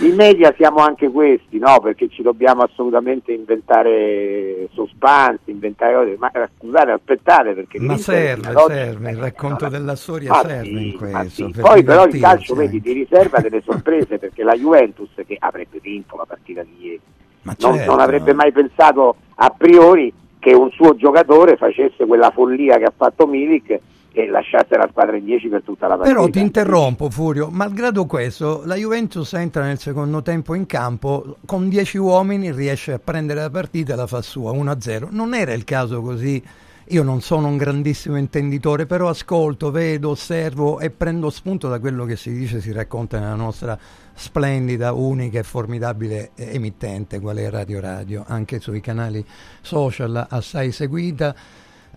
i 0.00 0.12
media 0.12 0.52
siamo 0.56 0.78
anche 0.78 1.08
questi, 1.10 1.58
no? 1.58 1.78
Perché 1.80 2.08
ci 2.08 2.22
dobbiamo 2.22 2.62
assolutamente 2.62 3.32
inventare 3.32 4.68
suspense, 4.72 5.42
inventare 5.50 5.94
cose. 5.94 6.16
Ma 6.18 6.30
eh, 6.30 6.48
scusate, 6.56 6.90
aspettate 6.90 7.52
perché 7.52 7.80
Ma 7.80 7.96
serve, 7.96 8.52
serve, 8.66 9.10
il 9.10 9.18
racconto 9.18 9.64
no, 9.64 9.70
della 9.70 9.96
storia 9.96 10.30
ma 10.30 10.40
serve 10.40 10.64
sì, 10.64 10.70
in 10.70 10.98
ma 10.98 10.98
questo. 10.98 11.28
sì. 11.28 11.50
per 11.52 11.62
Poi 11.62 11.82
però 11.82 12.06
il 12.06 12.18
calcio 12.18 12.54
vedi 12.54 12.80
ti 12.80 12.92
riserva 12.92 13.40
delle 13.40 13.62
sorprese 13.62 14.18
perché 14.18 14.42
la 14.42 14.54
Juventus 14.54 15.10
che 15.26 15.36
avrebbe 15.38 15.78
vinto 15.80 16.16
la 16.16 16.24
partita 16.24 16.62
di 16.62 16.76
ieri 16.78 17.00
non, 17.42 17.56
certo. 17.56 17.90
non 17.90 18.00
avrebbe 18.00 18.32
mai 18.32 18.52
pensato 18.52 19.16
a 19.36 19.50
priori 19.50 20.12
che 20.38 20.52
un 20.54 20.70
suo 20.70 20.94
giocatore 20.96 21.56
facesse 21.56 22.06
quella 22.06 22.30
follia 22.30 22.78
che 22.78 22.84
ha 22.84 22.92
fatto 22.94 23.26
Milik 23.26 23.78
e 24.12 24.28
lasciasse 24.28 24.76
la 24.76 24.88
squadra 24.90 25.16
in 25.16 25.24
10 25.24 25.48
per 25.48 25.62
tutta 25.62 25.86
la 25.86 25.96
partita. 25.96 26.14
Però 26.14 26.28
ti 26.30 26.40
interrompo 26.40 27.10
Furio, 27.10 27.48
malgrado 27.50 28.06
questo 28.06 28.62
la 28.64 28.74
Juventus 28.74 29.32
entra 29.34 29.64
nel 29.64 29.78
secondo 29.78 30.22
tempo 30.22 30.54
in 30.54 30.66
campo 30.66 31.36
con 31.46 31.68
10 31.68 31.98
uomini, 31.98 32.52
riesce 32.52 32.92
a 32.92 32.98
prendere 32.98 33.40
la 33.40 33.50
partita 33.50 33.92
e 33.92 33.96
la 33.96 34.06
fa 34.06 34.20
sua 34.22 34.52
1-0. 34.52 35.08
Non 35.10 35.34
era 35.34 35.52
il 35.52 35.64
caso 35.64 36.02
così, 36.02 36.42
io 36.88 37.02
non 37.04 37.20
sono 37.20 37.46
un 37.46 37.56
grandissimo 37.56 38.16
intenditore, 38.16 38.84
però 38.84 39.08
ascolto, 39.08 39.70
vedo, 39.70 40.10
osservo 40.10 40.80
e 40.80 40.90
prendo 40.90 41.30
spunto 41.30 41.68
da 41.68 41.78
quello 41.78 42.04
che 42.04 42.16
si 42.16 42.32
dice, 42.32 42.60
si 42.60 42.72
racconta 42.72 43.20
nella 43.20 43.36
nostra 43.36 43.78
splendida, 44.12 44.92
unica 44.92 45.38
e 45.38 45.44
formidabile 45.44 46.30
eh, 46.34 46.54
emittente, 46.54 47.20
qual 47.20 47.36
è 47.36 47.48
Radio 47.48 47.80
Radio, 47.80 48.24
anche 48.26 48.58
sui 48.58 48.80
canali 48.80 49.24
social 49.60 50.26
assai 50.28 50.72
seguita. 50.72 51.32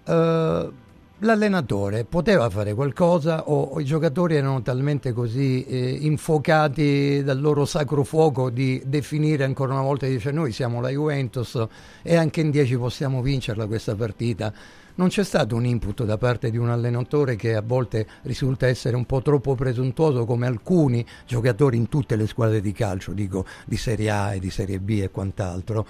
Eh, 0.06 0.82
L'allenatore 1.24 2.04
poteva 2.04 2.50
fare 2.50 2.74
qualcosa 2.74 3.48
o, 3.48 3.80
i 3.80 3.86
giocatori 3.86 4.36
erano 4.36 4.62
talmente 4.62 5.14
così 5.14 5.64
eh, 5.64 5.98
infocati 6.02 7.24
dal 7.24 7.40
loro 7.40 7.64
sacro 7.64 8.04
fuoco 8.04 8.50
di 8.50 8.82
definire 8.86 9.46
ancora 9.46 9.72
una 9.72 9.84
volta, 9.84 10.06
dice 10.06 10.32
noi 10.32 10.52
siamo 10.52 10.82
la 10.82 10.90
Juventus 10.90 11.66
e 12.02 12.18
anche 12.18 12.42
in 12.42 12.52
10 12.52 12.76
possiamo 12.76 13.22
vincerla 13.22 13.68
questa 13.68 13.96
partita. 13.96 14.52
Non 14.96 15.08
c'è 15.08 15.24
stato 15.24 15.56
un 15.56 15.66
input 15.66 16.04
da 16.04 16.18
parte 16.18 16.52
di 16.52 16.58
un 16.58 16.70
allenatore 16.70 17.38
che 17.38 17.56
a 17.56 17.64
volte 17.66 18.06
risulta 18.24 18.68
essere 18.68 18.98
un 18.98 19.06
po' 19.06 19.22
troppo 19.22 19.56
presuntuoso 19.56 20.26
come 20.26 20.46
alcuni 20.46 21.06
giocatori 21.26 21.78
in 21.78 21.88
tutte 21.88 22.18
le 22.18 22.28
squadre 22.28 22.60
di 22.60 22.74
calcio, 22.74 23.14
dico 23.14 23.46
di 23.66 23.78
Serie 23.78 24.10
A 24.10 24.34
e 24.36 24.40
di 24.40 24.50
Serie 24.50 24.80
B 24.80 25.00
e 25.02 25.10
quant'altro. 25.10 25.88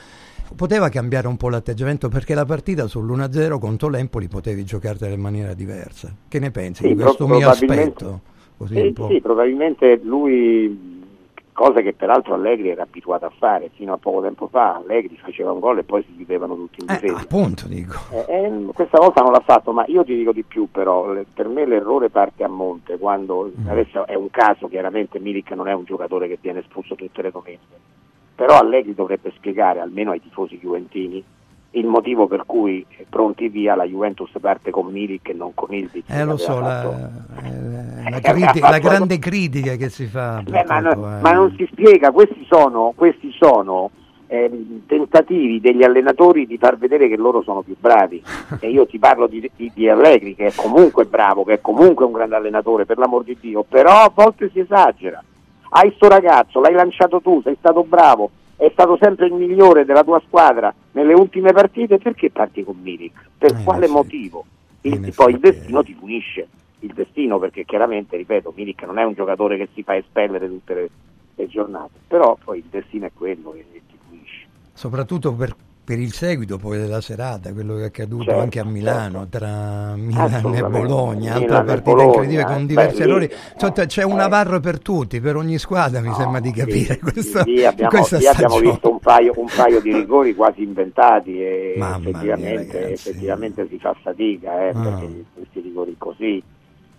Poteva 0.55 0.89
cambiare 0.89 1.27
un 1.27 1.37
po' 1.37 1.49
l'atteggiamento 1.49 2.09
perché 2.09 2.33
la 2.35 2.45
partita 2.45 2.83
sull'1-0 2.85 3.59
contro 3.59 3.89
l'Empoli 3.89 4.27
potevi 4.27 4.63
giocartela 4.63 5.13
in 5.13 5.21
maniera 5.21 5.53
diversa. 5.53 6.13
Che 6.27 6.39
ne 6.39 6.51
pensi 6.51 6.83
Sì, 6.83 6.89
di 6.89 6.95
questo 6.95 7.25
pro- 7.25 7.35
mio 7.37 7.49
aspetto? 7.49 8.21
Sì, 8.65 8.91
po'. 8.93 9.07
sì, 9.09 9.19
probabilmente 9.19 9.99
lui, 10.03 11.01
cosa 11.51 11.81
che 11.81 11.93
peraltro 11.93 12.33
Allegri 12.35 12.69
era 12.69 12.83
abituato 12.83 13.25
a 13.25 13.31
fare 13.37 13.69
fino 13.75 13.91
a 13.93 13.97
poco 13.97 14.21
tempo 14.21 14.47
fa, 14.47 14.75
Allegri 14.75 15.17
faceva 15.21 15.51
un 15.51 15.59
gol 15.59 15.79
e 15.79 15.83
poi 15.83 16.01
si 16.07 16.15
chiudevano 16.15 16.55
tutti 16.55 16.79
in 16.81 16.89
Eh, 16.89 16.93
difesa. 16.93 17.17
appunto 17.19 17.67
dico. 17.67 17.97
Eh, 18.11 18.25
eh, 18.27 18.65
questa 18.73 18.99
volta 18.99 19.21
non 19.21 19.31
l'ha 19.33 19.43
fatto, 19.45 19.73
ma 19.73 19.83
io 19.87 20.03
ti 20.05 20.15
dico 20.15 20.31
di 20.31 20.43
più 20.43 20.69
però, 20.71 21.13
per 21.33 21.47
me 21.49 21.65
l'errore 21.65 22.09
parte 22.09 22.43
a 22.43 22.47
monte, 22.47 22.97
quando 22.97 23.51
Mm. 23.59 23.67
adesso 23.67 24.05
è 24.07 24.15
un 24.15 24.29
caso, 24.29 24.67
chiaramente 24.69 25.19
Milik 25.19 25.51
non 25.51 25.67
è 25.67 25.73
un 25.73 25.83
giocatore 25.83 26.27
che 26.29 26.37
viene 26.39 26.59
espulso 26.59 26.95
tutte 26.95 27.21
le 27.21 27.31
domeniche, 27.31 27.75
però 28.35 28.59
Allegri 28.59 28.93
dovrebbe 28.93 29.31
spiegare 29.35 29.79
almeno 29.79 30.11
ai 30.11 30.21
tifosi 30.21 30.57
juventini 30.59 31.23
il 31.75 31.87
motivo 31.87 32.27
per 32.27 32.43
cui 32.45 32.85
eh, 32.97 33.05
pronti 33.09 33.47
via 33.49 33.75
la 33.75 33.85
Juventus 33.85 34.29
parte 34.39 34.69
con 34.69 34.87
Milik 34.91 35.29
e 35.29 35.33
non 35.33 35.53
con 35.55 35.73
Ildiz. 35.73 36.03
Eh, 36.07 36.23
lo 36.23 36.37
so, 36.37 36.59
la, 36.59 36.83
eh, 36.83 38.09
la 38.09 38.17
Eh, 38.17 38.21
criti- 38.21 38.59
la 38.59 38.77
grande 38.79 39.17
critica 39.17 39.75
che 39.75 39.89
si 39.89 40.05
fa. 40.05 40.41
Beh, 40.45 40.63
ma, 40.67 40.79
purtroppo, 40.79 40.99
no- 41.07 41.17
eh. 41.17 41.21
ma 41.21 41.31
non 41.31 41.53
si 41.57 41.67
spiega, 41.71 42.11
questi 42.11 42.45
sono, 42.47 42.93
questi 42.95 43.31
sono 43.31 43.89
ehm, 44.27 44.81
tentativi 44.85 45.59
degli 45.59 45.83
allenatori 45.83 46.45
di 46.45 46.57
far 46.59 46.77
vedere 46.77 47.07
che 47.07 47.17
loro 47.17 47.41
sono 47.41 47.61
più 47.61 47.75
bravi. 47.79 48.21
e 48.59 48.69
io 48.69 48.85
ti 48.85 48.99
parlo 48.99 49.25
di, 49.25 49.49
di- 49.55 49.71
di 49.73 49.89
Allegri, 49.89 50.35
che 50.35 50.47
è 50.47 50.53
comunque 50.55 51.05
bravo, 51.05 51.43
che 51.43 51.53
è 51.53 51.61
comunque 51.61 52.05
un 52.05 52.11
grande 52.11 52.35
allenatore, 52.35 52.85
per 52.85 52.99
l'amor 52.99 53.23
di 53.23 53.35
Dio, 53.39 53.63
però 53.63 54.03
a 54.03 54.11
volte 54.13 54.49
si 54.51 54.59
esagera. 54.59 55.23
Hai 55.75 55.91
sto 55.95 56.07
ragazzo, 56.07 56.59
l'hai 56.61 56.73
lanciato 56.73 57.19
tu, 57.19 57.41
sei 57.41 57.55
stato 57.57 57.83
bravo, 57.83 58.29
è 58.57 58.69
stato 58.73 58.95
sempre 59.01 59.25
il 59.25 59.33
migliore 59.33 59.85
della 59.85 60.03
tua 60.03 60.21
squadra 60.27 60.71
nelle 60.91 61.13
ultime 61.13 61.51
partite, 61.51 61.97
perché 61.97 62.29
parti 62.29 62.63
con 62.63 62.77
Milik? 62.79 63.29
Per 63.39 63.55
Eh, 63.55 63.63
quale 63.63 63.87
sì. 63.87 63.91
motivo? 63.91 64.45
Il- 64.81 65.03
In 65.03 65.11
poi 65.15 65.33
il 65.33 65.39
destino 65.39 65.81
ti 65.83 65.93
punisce 65.93 66.47
il 66.81 66.93
destino 66.93 67.39
perché 67.39 67.63
chiaramente, 67.65 68.17
ripeto, 68.17 68.53
Milik 68.55 68.83
non 68.83 68.99
è 68.99 69.03
un 69.03 69.13
giocatore 69.13 69.57
che 69.57 69.69
si 69.73 69.81
fa 69.81 69.95
espellere 69.95 70.47
tutte 70.47 70.73
le, 70.75 70.89
le 71.35 71.47
giornate, 71.47 71.97
però 72.07 72.37
poi 72.43 72.59
il 72.59 72.65
destino 72.69 73.07
è 73.07 73.11
quello 73.11 73.53
e, 73.55 73.65
e 73.71 73.81
ti 73.87 73.97
punisce. 74.07 74.45
Soprattutto 74.73 75.33
per, 75.33 75.55
per 75.85 75.99
il 75.99 76.13
seguito 76.13 76.57
poi 76.57 76.77
della 76.77 77.01
serata, 77.01 77.51
quello 77.51 77.75
che 77.75 77.81
è 77.81 77.85
accaduto 77.87 78.23
Certo, 78.23 78.39
anche 78.39 78.59
a 78.59 78.63
Milano, 78.63 79.27
certo. 79.29 79.37
tra 79.37 79.93
Milan 79.97 80.53
e. 80.55 80.61
Bologna, 80.63 81.33
altra 81.33 81.61
partita 81.63 81.81
Bologna, 81.91 82.05
incredibile 82.05 82.43
con 82.45 82.55
eh, 82.61 82.65
diversi 82.65 82.97
beh, 82.97 83.03
errori. 83.03 83.25
eh, 83.25 83.35
Cioè, 83.57 83.85
c'è 83.87 84.03
un 84.03 84.19
eh. 84.19 84.23
avarro 84.23 84.59
per 84.61 84.79
tutti, 84.79 85.19
per 85.19 85.35
ogni 85.35 85.57
squadra 85.57 85.99
mi 85.99 86.07
No, 86.07 86.13
sembra 86.15 86.39
di 86.39 86.51
capire 86.51 86.93
sì, 86.93 86.99
questa, 86.99 87.43
lì 87.43 87.65
abbiamo, 87.65 87.97
lì 88.11 88.25
abbiamo 88.27 88.57
visto 88.59 88.89
un 88.91 88.99
paio, 88.99 89.33
un 89.35 89.47
paio 89.53 89.81
di 89.81 89.93
rigori 89.93 90.33
quasi 90.35 90.63
inventati 90.63 91.41
e 91.41 91.73
Mamma 91.77 91.97
mia, 91.97 92.07
effettivamente, 92.09 92.91
effettivamente 92.93 93.67
si 93.69 93.77
fa 93.79 93.93
fatica 94.01 94.61
eh, 94.61 94.69
Ah. 94.69 94.81
perché 94.81 95.23
questi 95.33 95.59
rigori 95.59 95.95
così 95.97 96.41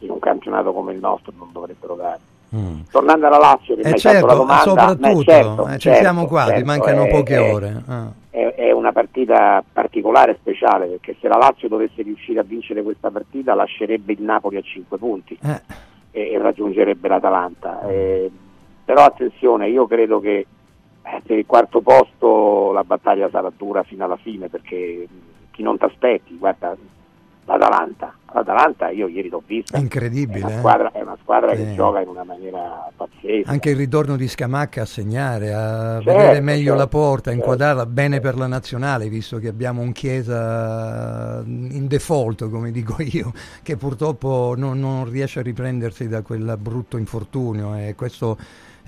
in 0.01 0.11
un 0.11 0.19
campionato 0.19 0.73
come 0.75 0.93
il 0.93 0.99
nostro 0.99 1.33
non 1.39 1.49
dovrebbero 1.53 1.95
dare. 1.95 2.19
Mm. 2.55 2.81
Tornando 2.91 3.27
alla 3.27 3.39
Lazio, 3.39 3.75
che 3.75 3.81
E 3.81 3.85
fatto 3.85 3.99
certo, 3.99 4.27
domanda, 4.27 4.63
soprattutto, 4.63 5.15
beh, 5.17 5.25
certo, 5.25 5.69
eh, 5.69 5.79
ci 5.79 5.95
siamo 5.95 6.27
quasi, 6.27 6.51
certo, 6.51 6.65
mancano 6.67 7.05
è- 7.05 7.11
poche 7.11 7.35
è- 7.35 7.53
ore. 7.53 7.83
ah. 7.87 8.13
È, 8.35 8.55
è 8.55 8.71
una 8.73 8.91
partita 8.91 9.63
particolare 9.73 10.37
speciale 10.41 10.87
perché 10.87 11.15
se 11.21 11.29
la 11.29 11.37
Lazio 11.37 11.69
dovesse 11.69 12.03
riuscire 12.03 12.41
a 12.41 12.43
vincere 12.43 12.83
questa 12.83 13.13
partita 13.13 13.55
lascerebbe 13.55 14.13
il 14.13 14.23
Napoli 14.23 14.57
a 14.57 14.61
5 14.61 14.99
punti 14.99 15.39
Eh, 15.41 15.61
e, 16.11 16.33
e 16.33 16.39
raggiungerebbe 16.39 17.07
l'Atalanta. 17.07 17.87
Eh, 17.89 18.29
però 18.85 19.05
attenzione, 19.05 19.69
io 19.69 19.87
credo 19.87 20.19
che 20.19 20.47
eh, 21.03 21.23
per 21.25 21.39
il 21.39 21.47
quarto 21.47 21.81
posto 21.81 22.73
la 22.73 22.83
battaglia 22.83 23.29
sarà 23.31 23.53
dura 23.57 23.85
fino 23.85 24.05
alla 24.05 24.17
fine 24.17 24.49
perché 24.49 25.07
mh, 25.09 25.53
chi 25.53 25.63
non 25.63 25.79
ti 25.79 25.85
aspetti, 25.85 26.37
guarda 26.37 26.77
l'Atalanta, 27.45 28.17
l'Atalanta 28.35 28.91
io 28.91 29.07
ieri 29.07 29.29
l'ho 29.29 29.43
vista, 29.47 29.77
È 29.77 29.81
è 29.81 29.81
incredibile, 29.81 30.45
una 30.45 30.55
eh. 30.55 30.59
squadra, 30.59 30.91
è 30.93 31.01
una 31.01 31.17
squadra 31.23 31.55
Sì. 31.55 31.57
che 31.57 31.75
gioca 31.75 32.01
in 32.01 32.09
una 32.09 32.25
maniera 32.25 32.91
pazzesca. 32.97 33.51
Anche 33.51 33.71
il 33.71 33.77
ritorno 33.77 34.17
di 34.17 34.27
Scamacca 34.29 34.83
a 34.83 34.87
segnare, 34.87 35.53
a 35.55 36.01
Certo, 36.03 36.05
vedere 36.05 36.41
meglio 36.41 36.77
certo, 36.77 36.79
la 36.79 36.87
porta, 36.89 37.31
a 37.31 37.33
certo. 37.33 37.49
inquadrarla 37.51 37.87
bene 37.87 38.21
per 38.21 38.37
la 38.37 38.47
nazionale, 38.47 39.09
visto 39.09 39.39
che 39.39 39.49
abbiamo 39.49 39.81
un 39.83 39.93
Chiesa 39.93 41.43
in 41.47 41.87
default, 41.87 42.49
come 42.51 42.71
dico 42.73 42.97
io, 43.01 43.33
che 43.63 43.77
purtroppo 43.77 44.55
non, 44.57 44.79
non 44.81 45.09
riesce 45.09 45.39
a 45.39 45.43
riprendersi 45.43 46.09
da 46.09 46.23
quel 46.23 46.57
brutto 46.59 46.97
infortunio 46.97 47.75
e 47.77 47.95
questo 47.95 48.37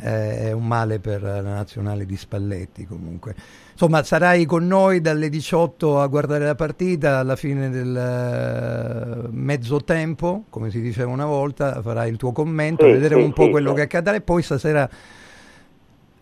eh, 0.00 0.48
è 0.48 0.52
un 0.52 0.66
male 0.66 0.98
per 0.98 1.22
la 1.22 1.40
nazionale 1.40 2.06
di 2.06 2.16
Spalletti 2.16 2.86
comunque. 2.86 3.34
Insomma, 3.72 4.02
sarai 4.02 4.46
con 4.46 4.66
noi 4.66 5.00
dalle 5.00 5.28
18 5.28 6.00
a 6.00 6.06
guardare 6.06 6.44
la 6.46 6.54
partita, 6.54 7.18
alla 7.18 7.36
fine 7.36 7.68
del 7.68 7.94
eh, 7.94 9.28
mezzo 9.30 9.82
tempo, 9.84 10.44
come 10.48 10.70
si 10.70 10.80
diceva 10.80 11.10
una 11.10 11.26
volta, 11.26 11.82
farai 11.82 12.10
il 12.10 12.16
tuo 12.16 12.32
commento, 12.32 12.84
Sì, 12.84 12.92
vedere 12.92 13.16
sì, 13.16 13.22
un 13.22 13.32
po' 13.32 13.44
sì, 13.44 13.50
quello 13.50 13.72
che 13.74 13.82
accadrà 13.82 14.14
e 14.14 14.22
poi 14.22 14.42
stasera 14.42 14.88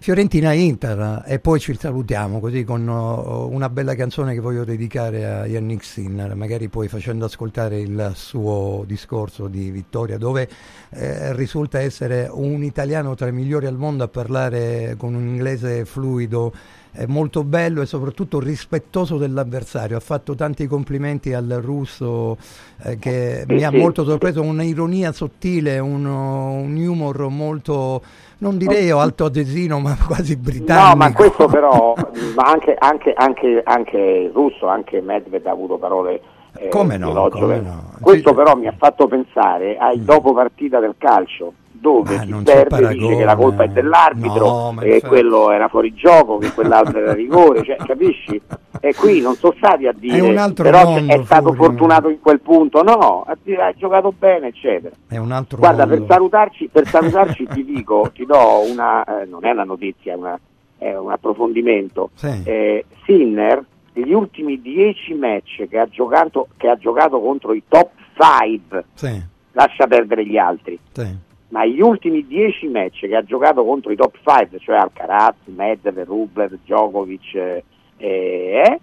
Fiorentina-Inter 0.04 1.22
e 1.24 1.38
poi 1.38 1.58
ci 1.58 1.74
salutiamo 1.74 2.38
così 2.38 2.62
con 2.62 2.86
oh, 2.86 3.48
una 3.48 3.70
bella 3.70 3.94
canzone 3.94 4.34
che 4.34 4.40
voglio 4.40 4.62
dedicare 4.62 5.24
a 5.24 5.46
Yannick 5.46 5.82
Sinner, 5.82 6.34
magari 6.34 6.68
poi 6.68 6.88
facendo 6.88 7.24
ascoltare 7.24 7.80
il 7.80 8.12
suo 8.14 8.84
discorso 8.86 9.48
di 9.48 9.70
vittoria 9.70 10.18
dove 10.18 10.46
eh, 10.90 11.32
risulta 11.32 11.80
essere 11.80 12.28
un 12.30 12.62
italiano 12.62 13.14
tra 13.14 13.28
i 13.28 13.32
migliori 13.32 13.64
al 13.64 13.78
mondo 13.78 14.04
a 14.04 14.08
parlare 14.08 14.94
con 14.98 15.14
un 15.14 15.26
inglese 15.26 15.86
fluido 15.86 16.52
è 16.94 17.06
molto 17.06 17.42
bello 17.42 17.82
e 17.82 17.86
soprattutto 17.86 18.38
rispettoso 18.38 19.18
dell'avversario. 19.18 19.96
Ha 19.96 20.00
fatto 20.00 20.36
tanti 20.36 20.68
complimenti 20.68 21.32
al 21.32 21.58
russo 21.60 22.38
eh, 22.84 22.98
che 22.98 23.44
mi 23.48 23.64
ha 23.64 23.72
molto 23.72 24.04
sorpreso, 24.04 24.42
un'ironia 24.42 25.10
sottile, 25.10 25.80
uno- 25.80 26.52
un 26.52 26.76
humor 26.76 27.28
molto, 27.30 28.00
non 28.38 28.56
direi 28.58 28.90
altoatesino, 28.90 29.78
ma 29.80 29.96
quasi 30.06 30.36
britannico. 30.36 30.88
No, 30.88 30.96
ma 30.96 31.12
questo 31.12 31.46
però, 31.46 31.94
ma 32.34 32.44
anche, 32.44 32.74
anche, 32.78 33.12
anche, 33.14 33.60
anche 33.64 34.30
russo, 34.32 34.66
anche 34.66 35.00
Medved 35.00 35.46
ha 35.46 35.50
avuto 35.50 35.76
parole 35.78 36.20
eh, 36.56 36.68
Come 36.68 36.96
no, 36.96 37.28
come 37.30 37.60
no. 37.60 37.90
Questo 38.00 38.32
però 38.32 38.54
mi 38.54 38.68
ha 38.68 38.74
fatto 38.76 39.08
pensare 39.08 39.76
ai 39.76 39.98
Mm. 39.98 40.04
dopo 40.04 40.32
partita 40.32 40.78
del 40.78 40.94
calcio, 40.98 41.52
dove 41.84 42.16
Ma 42.16 42.22
chi 42.22 42.34
perde 42.42 42.88
dice 42.94 43.16
che 43.16 43.24
la 43.24 43.36
colpa 43.36 43.64
è 43.64 43.68
dell'arbitro, 43.68 44.44
No, 44.46 44.74
che 44.80 45.02
quello 45.02 45.50
era 45.50 45.68
fuori 45.68 45.92
gioco, 45.92 46.38
che 46.38 46.50
quell'altro 46.52 46.98
era 46.98 47.12
rigore, 47.12 47.62
cioè, 47.62 47.76
capisci? 47.76 48.40
E 48.80 48.94
qui 48.94 49.20
non 49.20 49.34
sono 49.34 49.52
stati 49.58 49.86
a 49.86 49.92
dire, 49.92 50.16
È 50.34 50.52
però 50.54 50.84
mondo, 50.84 51.12
è 51.12 51.22
stato 51.24 51.52
Furio. 51.52 51.64
fortunato 51.64 52.08
in 52.08 52.20
quel 52.20 52.40
punto, 52.40 52.82
no, 52.82 53.24
ha, 53.26 53.32
ha 53.36 53.72
giocato 53.76 54.12
bene, 54.18 54.46
eccetera. 54.48 54.94
È 55.06 55.18
un 55.18 55.30
altro 55.30 55.58
Guarda, 55.58 55.86
mondo. 55.86 56.04
per 56.06 56.14
salutarci, 56.14 56.68
per 56.72 56.86
salutarci 56.86 57.46
ti 57.52 57.64
dico, 57.64 58.10
ti 58.14 58.24
do 58.24 58.60
una, 58.70 59.04
eh, 59.22 59.26
non 59.26 59.44
è 59.44 59.50
una 59.50 59.64
notizia, 59.64 60.14
è, 60.14 60.16
una- 60.16 60.40
è 60.78 60.94
un 60.96 61.10
approfondimento. 61.10 62.10
Sì. 62.14 62.40
Eh, 62.44 62.84
Sinner, 63.04 63.62
gli 63.92 64.12
ultimi 64.12 64.60
dieci 64.60 65.12
match 65.14 65.68
che 65.68 65.78
ha 65.78 65.86
giocato, 65.88 66.48
che 66.56 66.68
ha 66.68 66.76
giocato 66.76 67.20
contro 67.20 67.52
i 67.52 67.62
top 67.68 67.90
5, 68.18 68.84
Sì, 68.94 69.22
lascia 69.52 69.86
perdere 69.86 70.26
gli 70.26 70.36
altri, 70.36 70.78
sì. 70.92 71.06
Ma 71.54 71.64
gli 71.64 71.80
ultimi 71.80 72.26
dieci 72.26 72.66
match 72.66 73.06
che 73.06 73.14
ha 73.14 73.22
giocato 73.22 73.64
contro 73.64 73.92
i 73.92 73.96
top 73.96 74.16
5, 74.24 74.58
cioè 74.58 74.74
Alcaraz, 74.74 75.36
Medvedev, 75.44 76.04
Rublev, 76.04 76.58
Djokovic, 76.64 77.34
eh, 77.36 77.62
eh, 77.96 78.80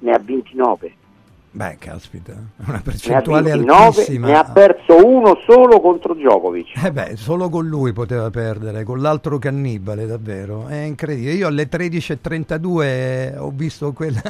ne 0.00 0.10
ha 0.10 0.18
29. 0.18 0.92
Beh, 1.52 1.76
caspita, 1.78 2.32
una 2.66 2.72
Ne 2.78 2.82
percentuale 2.82 3.50
29, 3.52 3.84
altissima. 3.84 4.26
ne 4.26 4.34
ha 4.36 4.44
perso 4.44 4.96
uno 5.06 5.38
solo 5.46 5.80
contro 5.80 6.14
Djokovic. 6.14 6.84
Eh 6.84 6.90
beh, 6.90 7.14
solo 7.14 7.48
con 7.48 7.68
lui 7.68 7.92
poteva 7.92 8.30
perdere, 8.30 8.82
con 8.82 9.00
l'altro 9.00 9.38
cannibale 9.38 10.04
davvero, 10.06 10.66
è 10.66 10.82
incredibile. 10.82 11.34
Io 11.34 11.46
alle 11.46 11.68
13.32 11.68 13.38
ho 13.38 13.52
visto 13.54 13.92
quella 13.92 14.20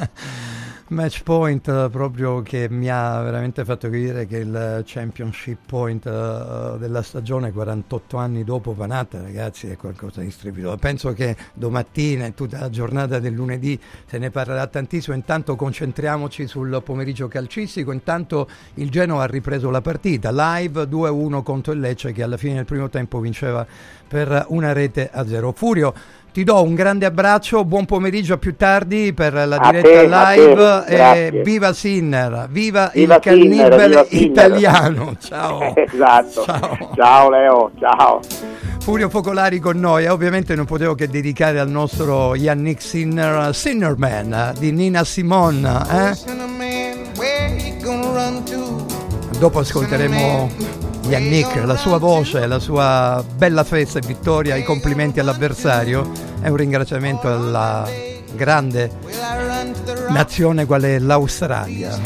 match 0.91 1.23
point 1.23 1.67
eh, 1.69 1.89
proprio 1.91 2.41
che 2.41 2.69
mi 2.71 2.89
ha 2.89 3.21
veramente 3.23 3.65
fatto 3.65 3.89
capire 3.89 4.27
che 4.27 4.39
il 4.39 4.83
championship 4.85 5.59
point 5.67 6.07
eh, 6.07 6.77
della 6.79 7.03
stagione 7.03 7.53
48 7.53 8.17
anni 8.17 8.45
dopo 8.45 8.73
Panata, 8.73 9.21
ragazzi, 9.21 9.69
è 9.69 9.77
qualcosa 9.77 10.21
di 10.21 10.31
strepitoso. 10.31 10.77
Penso 10.77 11.13
che 11.13 11.37
domattina 11.55 12.27
e 12.27 12.35
tutta 12.35 12.61
la 12.61 12.71
giornata 12.71 13.19
del 13.19 13.35
lunedì 13.35 13.79
se 14.07 14.19
ne 14.19 14.31
parlerà 14.31 14.67
tantissimo, 14.67 15.15
intanto 15.15 15.57
concentriamoci 15.57 16.47
sul 16.47 16.81
pomeriggio 16.85 17.29
calcistico, 17.29 17.93
intanto 17.93 18.49
il 18.75 18.91
Genoa 18.91 19.25
ha 19.25 19.27
ripreso 19.27 19.71
la 19.71 19.81
partita, 19.81 20.31
live 20.33 20.85
2-1 20.85 21.43
contro 21.43 21.73
il 21.73 21.81
Lecce 21.81 22.13
che 22.13 22.23
alla 22.23 22.37
fine 22.37 22.55
del 22.55 22.65
primo 22.65 22.89
tempo 22.89 23.21
vinceva 23.21 23.67
per 24.07 24.47
una 24.49 24.73
rete 24.73 25.11
a 25.13 25.27
zero. 25.27 25.53
Furio, 25.53 25.93
ti 26.39 26.45
do 26.45 26.63
un 26.63 26.77
grande 26.77 27.05
abbraccio, 27.05 27.65
buon 27.65 27.85
pomeriggio 27.85 28.35
a 28.35 28.37
più 28.39 28.55
tardi 28.55 29.13
per 29.13 29.33
la 29.33 29.57
A 29.57 29.71
diretta 29.73 29.89
te, 29.89 30.07
live 30.07 30.85
e 30.87 31.43
viva 31.43 31.73
Sinner, 31.73 32.47
viva, 32.49 32.93
Viva 32.95 33.17
il 33.17 33.23
Sinner, 33.25 33.71
cannibale 33.71 33.89
viva 33.89 34.07
italiano. 34.09 35.17
Ciao. 35.19 35.75
esatto. 35.75 36.45
Ciao. 36.45 36.91
ciao 36.95 37.31
Leo, 37.31 37.73
ciao. 37.81 38.21
Furio 38.79 39.09
Focolari 39.09 39.59
con 39.59 39.81
noi 39.81 40.05
e 40.05 40.11
ovviamente 40.11 40.55
non 40.55 40.65
potevo 40.65 40.95
che 40.95 41.09
dedicare 41.09 41.59
al 41.59 41.71
nostro 41.71 42.37
Yannick 42.37 42.81
Sinner 42.81 43.53
Sinnerman 43.53 44.53
di 44.61 44.71
Nina 44.71 45.03
Simone. 45.03 45.83
Eh? 45.91 46.13
Dopo 49.41 49.59
ascolteremo 49.59 50.88
Yannick, 51.09 51.65
la 51.65 51.77
sua 51.77 51.99
voce, 51.99 52.47
la 52.47 52.59
sua 52.59 53.25
bella 53.37 53.65
festa 53.65 53.99
e 53.99 54.03
vittoria, 54.07 54.57
i 54.57 54.63
complimenti 54.63 55.21
all'avversario 55.21 56.11
e 56.43 56.51
un 56.51 56.57
ringraziamento 56.57 57.29
alla 57.29 57.89
grande 58.35 58.91
nazione 60.11 60.67
qual 60.67 60.83
è 60.83 60.99
l'Australia. 60.99 61.99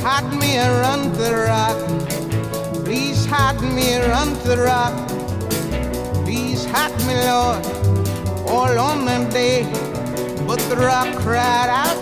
But 10.45 10.59
the 10.69 10.77
rock 10.77 11.09
cried 11.23 11.71
out, 11.71 11.97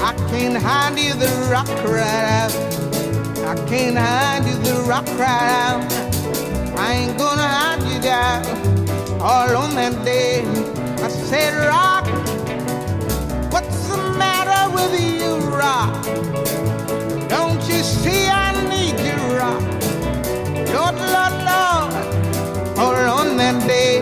I 0.00 0.12
can't 0.28 0.56
hide 0.56 0.98
you, 0.98 1.14
the 1.14 1.28
rock 1.50 1.66
cried 1.84 2.26
out. 2.42 2.52
I 3.46 3.54
can't 3.66 3.96
hide 3.96 4.44
you, 4.44 4.54
the 4.58 4.82
rock 4.86 5.06
cried 5.16 5.50
out. 5.50 6.19
I 6.82 6.94
ain't 6.94 7.18
gonna 7.18 7.46
hide 7.46 7.82
you 7.92 8.00
down 8.00 8.42
all 9.20 9.54
on 9.54 9.74
that 9.74 10.02
day. 10.02 10.40
I 11.04 11.08
said, 11.08 11.52
Rock, 11.68 12.06
what's 13.52 13.86
the 13.88 13.98
matter 14.16 14.62
with 14.74 14.94
you, 14.98 15.32
Rock? 15.62 15.92
Don't 17.28 17.60
you 17.68 17.82
see 17.82 18.28
I 18.28 18.48
need 18.72 18.96
you, 19.08 19.18
Rock? 19.36 19.60
Lord, 20.74 20.96
Lord, 21.14 21.36
Lord 21.50 21.92
all 22.78 22.96
on 23.20 23.36
that 23.36 23.58
day. 23.68 24.00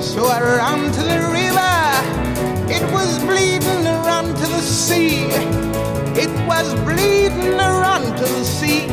So 0.00 0.24
I 0.24 0.40
ran 0.40 0.90
to 0.92 1.02
the 1.12 1.20
river, 1.40 1.76
it 2.72 2.84
was 2.94 3.18
bleeding 3.28 3.86
around 3.86 4.34
to 4.36 4.46
the 4.56 4.62
sea. 4.62 5.26
It 6.24 6.32
was 6.48 6.72
bleeding 6.86 7.60
around 7.60 8.06
to 8.16 8.24
the 8.24 8.44
sea. 8.44 8.86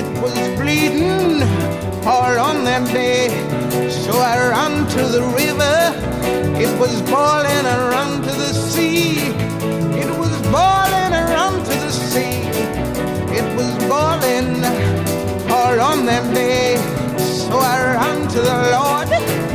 It 0.00 0.06
was 0.20 0.36
bleeding 0.58 1.38
all 2.08 2.38
on 2.38 2.64
that 2.64 2.86
day. 2.90 3.28
So 3.90 4.12
I 4.18 4.34
ran 4.50 4.86
to 4.94 5.02
the 5.16 5.22
river, 5.40 5.76
it 6.64 6.72
was 6.80 7.02
boiling 7.02 7.66
around 7.66 8.22
to 8.22 8.32
the 8.44 8.52
sea. 8.54 9.28
It 10.02 10.10
was 10.18 10.32
boiling 10.56 11.12
around 11.22 11.64
to 11.66 11.74
the 11.84 11.90
sea. 11.90 12.40
It 13.38 13.46
was 13.58 13.70
boiling 13.92 14.64
all 15.52 15.78
on 15.90 16.06
that 16.06 16.24
day. 16.34 16.76
So 17.18 17.58
I 17.58 17.76
ran 17.94 18.28
to 18.28 18.40
the 18.40 18.56
Lord. 18.72 19.47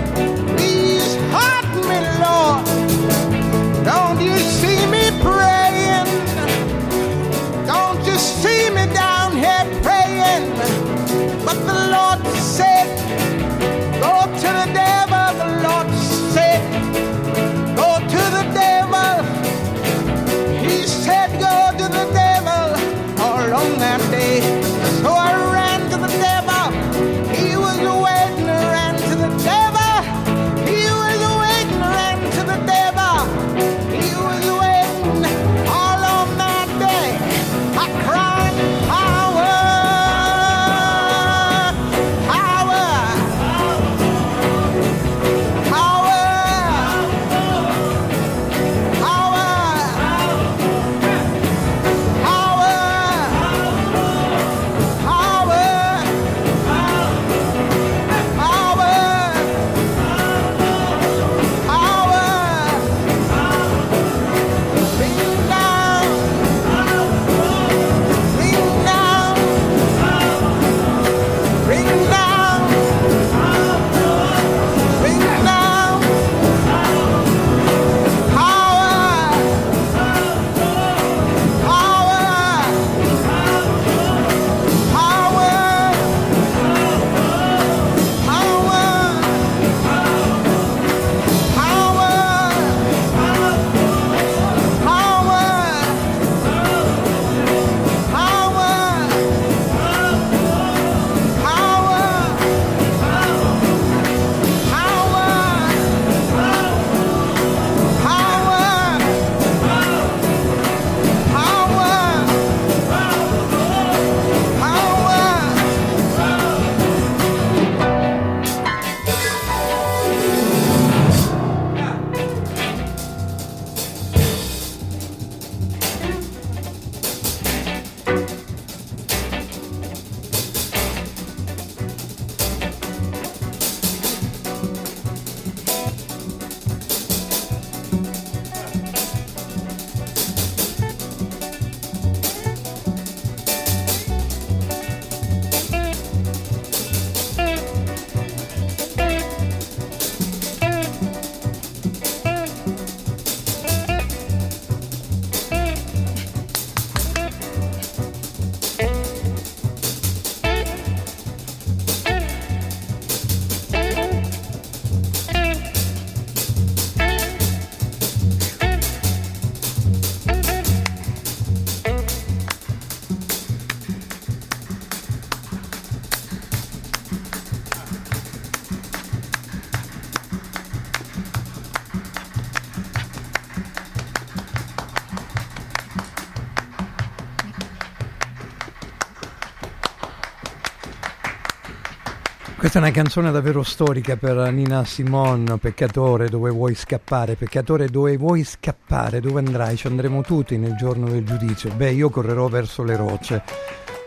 Questa 192.73 192.89
è 192.89 192.91
una 192.91 193.03
canzone 193.03 193.31
davvero 193.31 193.61
storica 193.61 194.17
per 194.17 194.51
Nina 194.51 194.83
Simone, 194.83 195.59
Peccatore, 195.59 196.27
dove 196.27 196.49
vuoi 196.49 196.73
scappare? 196.73 197.35
Peccatore, 197.35 197.87
dove 197.87 198.17
vuoi 198.17 198.43
scappare? 198.43 199.19
Dove 199.19 199.37
andrai? 199.41 199.77
Ci 199.77 199.85
andremo 199.85 200.23
tutti 200.23 200.57
nel 200.57 200.73
giorno 200.75 201.07
del 201.07 201.23
giudizio. 201.23 201.71
Beh, 201.75 201.91
io 201.91 202.09
correrò 202.09 202.47
verso 202.47 202.81
le 202.81 202.95
rocce. 202.95 203.43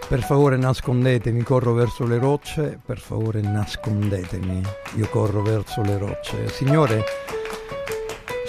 Per 0.08 0.20
favore 0.20 0.56
nascondetemi, 0.56 1.44
corro 1.44 1.74
verso 1.74 2.04
le 2.06 2.18
rocce, 2.18 2.80
per 2.84 2.98
favore 2.98 3.40
nascondetemi, 3.40 4.60
io 4.96 5.08
corro 5.10 5.42
verso 5.42 5.80
le 5.82 5.96
rocce. 5.96 6.48
Signore, 6.48 7.04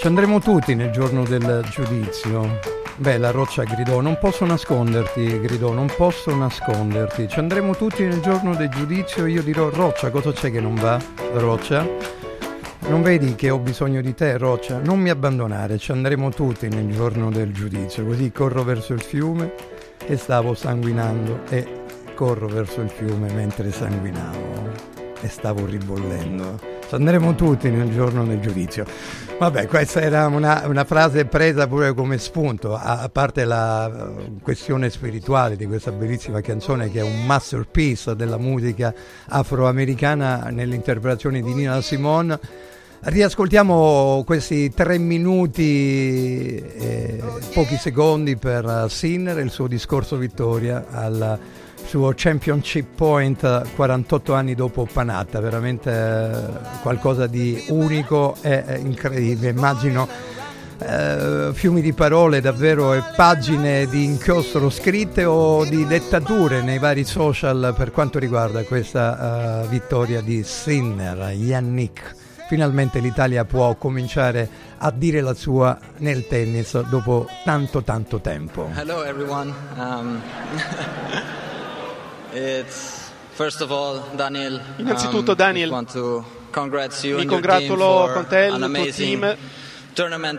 ci 0.00 0.06
andremo 0.08 0.40
tutti 0.40 0.74
nel 0.74 0.90
giorno 0.90 1.22
del 1.22 1.64
giudizio. 1.70 2.77
Beh, 3.00 3.16
la 3.16 3.30
roccia 3.30 3.62
gridò, 3.62 4.00
non 4.00 4.18
posso 4.18 4.44
nasconderti, 4.44 5.38
gridò, 5.38 5.72
non 5.72 5.86
posso 5.86 6.34
nasconderti. 6.34 7.28
Ci 7.28 7.38
andremo 7.38 7.76
tutti 7.76 8.02
nel 8.02 8.20
giorno 8.20 8.56
del 8.56 8.70
giudizio, 8.70 9.26
io 9.26 9.40
dirò, 9.40 9.70
roccia, 9.70 10.10
cosa 10.10 10.32
c'è 10.32 10.50
che 10.50 10.60
non 10.60 10.74
va? 10.74 11.00
Roccia? 11.34 11.86
Non 12.88 13.02
vedi 13.02 13.36
che 13.36 13.50
ho 13.50 13.58
bisogno 13.60 14.00
di 14.00 14.14
te, 14.14 14.36
Roccia? 14.36 14.80
Non 14.80 14.98
mi 14.98 15.10
abbandonare, 15.10 15.78
ci 15.78 15.92
andremo 15.92 16.30
tutti 16.30 16.68
nel 16.68 16.90
giorno 16.90 17.30
del 17.30 17.52
giudizio. 17.52 18.04
Così 18.04 18.32
corro 18.32 18.64
verso 18.64 18.94
il 18.94 19.02
fiume 19.02 19.52
e 20.04 20.16
stavo 20.16 20.54
sanguinando 20.54 21.42
e 21.50 21.66
corro 22.14 22.48
verso 22.48 22.80
il 22.80 22.90
fiume 22.90 23.30
mentre 23.32 23.70
sanguinavo 23.70 24.72
e 25.20 25.28
stavo 25.28 25.66
ribollendo. 25.66 26.77
Andremo 26.96 27.34
tutti 27.34 27.70
nel 27.70 27.90
giorno 27.92 28.24
del 28.24 28.40
giudizio. 28.40 28.84
Vabbè, 29.38 29.66
questa 29.66 30.00
era 30.00 30.26
una, 30.26 30.64
una 30.66 30.84
frase 30.84 31.24
presa 31.26 31.66
pure 31.66 31.94
come 31.94 32.18
spunto, 32.18 32.74
a, 32.74 33.00
a 33.00 33.08
parte 33.08 33.44
la 33.44 33.86
uh, 33.86 34.40
questione 34.42 34.90
spirituale 34.90 35.56
di 35.56 35.66
questa 35.66 35.92
bellissima 35.92 36.40
canzone 36.40 36.90
che 36.90 37.00
è 37.00 37.02
un 37.02 37.24
masterpiece 37.24 38.16
della 38.16 38.38
musica 38.38 38.92
afroamericana 39.28 40.48
nell'interpretazione 40.50 41.40
di 41.40 41.54
Nina 41.54 41.80
Simone 41.80 42.66
Riascoltiamo 43.00 44.24
questi 44.26 44.74
tre 44.74 44.98
minuti 44.98 46.56
e 46.56 47.22
pochi 47.54 47.76
secondi 47.76 48.36
per 48.36 48.86
Sinner 48.88 49.38
e 49.38 49.42
il 49.42 49.50
suo 49.50 49.68
discorso 49.68 50.16
vittoria 50.16 50.84
al 50.90 51.38
suo 51.88 52.12
Championship 52.14 52.86
Point 52.96 53.74
48 53.74 54.34
anni 54.34 54.54
dopo 54.54 54.86
Panatta, 54.92 55.40
veramente 55.40 55.90
eh, 55.90 56.80
qualcosa 56.82 57.26
di 57.26 57.64
unico 57.68 58.36
e 58.42 58.78
incredibile. 58.78 59.48
Immagino 59.48 60.06
eh, 60.80 61.50
fiumi 61.54 61.80
di 61.80 61.94
parole 61.94 62.42
davvero 62.42 62.92
e 62.92 63.02
pagine 63.16 63.86
di 63.86 64.04
inchiostro 64.04 64.68
scritte 64.68 65.24
o 65.24 65.64
di 65.64 65.86
dettature 65.86 66.60
nei 66.60 66.78
vari 66.78 67.04
social 67.04 67.72
per 67.74 67.90
quanto 67.90 68.18
riguarda 68.18 68.62
questa 68.64 69.62
uh, 69.64 69.68
vittoria 69.68 70.20
di 70.20 70.42
Sinner, 70.44 71.32
Yannick 71.32 72.16
finalmente 72.48 72.98
l'Italia 72.98 73.44
può 73.44 73.74
cominciare 73.76 74.48
a 74.78 74.90
dire 74.90 75.20
la 75.20 75.34
sua 75.34 75.78
nel 75.98 76.26
tennis 76.26 76.78
dopo 76.88 77.26
tanto 77.44 77.82
tanto 77.82 78.20
tempo. 78.20 78.70
Hello 78.74 79.04
everyone. 79.04 79.52
Um, 79.76 80.20
all 83.70 84.02
Daniel. 84.14 84.60
Innanzitutto 84.76 85.34
Daniel. 85.34 85.70
Um, 85.70 86.24
mi 87.16 87.24
congratulo 87.24 88.10
con 88.12 88.26
te 88.26 88.46
e 88.46 88.48
il 88.48 88.70
tuo 88.72 88.92
team 88.92 89.36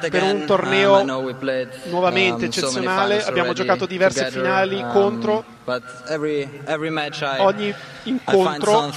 per 0.09 0.23
un 0.23 0.45
torneo 0.45 1.01
um, 1.01 1.35
nuovamente 1.89 2.45
eccezionale. 2.45 3.23
Abbiamo 3.23 3.53
giocato 3.53 3.85
diverse 3.85 4.29
finali 4.31 4.83
contro 4.91 5.43
ogni 7.39 7.73
incontro 8.03 8.91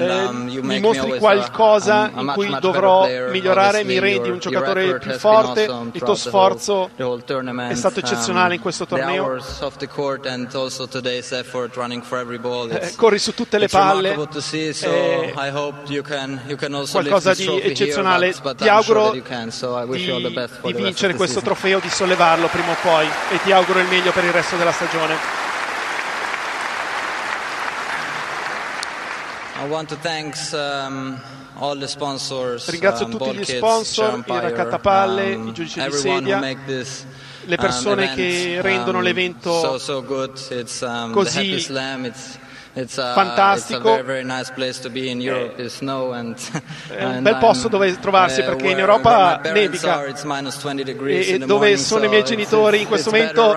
eh, 0.00 0.32
mi 0.32 0.80
mostri 0.80 1.18
qualcosa 1.18 2.10
in 2.14 2.32
cui 2.34 2.56
dovrò 2.60 3.06
migliorare, 3.30 3.84
mi 3.84 3.98
rendi 3.98 4.28
un 4.30 4.38
giocatore 4.38 4.98
più 4.98 5.10
forte, 5.12 5.62
il 5.92 6.02
tuo 6.02 6.14
sforzo 6.14 6.90
è 7.70 7.74
stato 7.74 8.00
eccezionale 8.00 8.54
in 8.54 8.60
questo 8.60 8.86
torneo. 8.86 9.24
Eh, 12.80 12.94
corri 12.96 13.18
su 13.18 13.34
tutte 13.34 13.58
le 13.58 13.68
palle, 13.68 14.12
eh, 14.12 15.32
qualcosa 16.90 17.34
di 17.34 17.44
eccezionale. 17.70 18.32
Ti 18.56 18.68
auguro 18.68 19.10
di, 19.12 19.22
di 20.62 20.72
vincere 20.82 21.14
questo 21.14 21.40
trofeo, 21.40 21.78
di 21.80 21.88
sollevarlo 21.88 22.46
prima 22.48 22.72
o 22.72 22.76
poi 22.82 23.06
e 23.30 23.40
ti 23.42 23.52
auguro 23.52 23.80
il 23.80 23.86
meglio 23.88 24.12
per 24.12 24.24
il 24.24 24.32
resto 24.32 24.56
della 24.56 24.70
stagione. 24.72 24.83
Um, 30.52 31.20
Ringrazio 32.66 33.06
um, 33.06 33.10
tutti 33.12 33.36
gli 33.36 33.44
sponsor, 33.44 34.22
il 34.26 34.40
raccattapalle, 34.40 35.34
um, 35.34 35.48
i 35.48 35.52
giudici 35.52 35.80
di 35.82 35.92
sedia, 35.92 36.40
le 37.44 37.56
persone 37.56 38.14
che 38.14 38.58
rendono 38.60 39.00
l'evento 39.00 39.50
così 39.50 40.50
It's 40.50 40.82
a, 40.82 41.06
fantastico. 41.06 42.06
It's 42.06 42.38
a 42.38 42.43
very, 43.94 44.02
very 44.02 44.24
nice 44.24 44.50
Europe, 45.20 45.54
è 46.88 47.04
un 47.04 47.22
bel 47.22 47.36
posto 47.36 47.68
dove 47.68 47.98
trovarsi 48.00 48.42
perché 48.42 48.70
in 48.70 48.78
Europa 48.78 49.40
nevica. 49.52 50.04
e 51.20 51.38
dove 51.38 51.76
sono 51.76 52.04
i 52.04 52.08
miei 52.08 52.24
genitori 52.24 52.80
in 52.80 52.88
questo 52.88 53.10
momento 53.10 53.54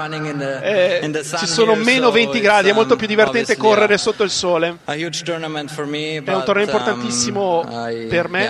eh, 0.62 1.24
ci 1.38 1.48
sono 1.48 1.74
meno 1.76 2.12
20 2.12 2.40
gradi, 2.40 2.70
è 2.70 2.74
molto 2.74 2.96
più 2.96 3.08
divertente 3.08 3.58
correre 3.58 3.98
sotto 3.98 4.24
il 4.24 4.30
sole. 4.30 4.78
È 6.34 6.34
un 6.36 6.44
torneo 6.44 6.66
importantissimo 6.66 7.66
per 8.10 8.30
me. 8.30 8.46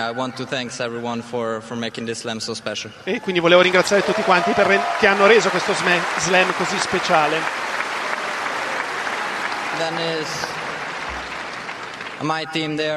e 3.04 3.20
quindi 3.20 3.40
volevo 3.40 3.62
ringraziare 3.62 4.02
tutti 4.04 4.22
quanti 4.22 4.52
per, 4.52 4.78
che 4.98 5.06
hanno 5.06 5.26
reso 5.26 5.48
questo 5.48 5.72
slam 5.72 6.52
così 6.56 6.78
speciale. 6.78 7.40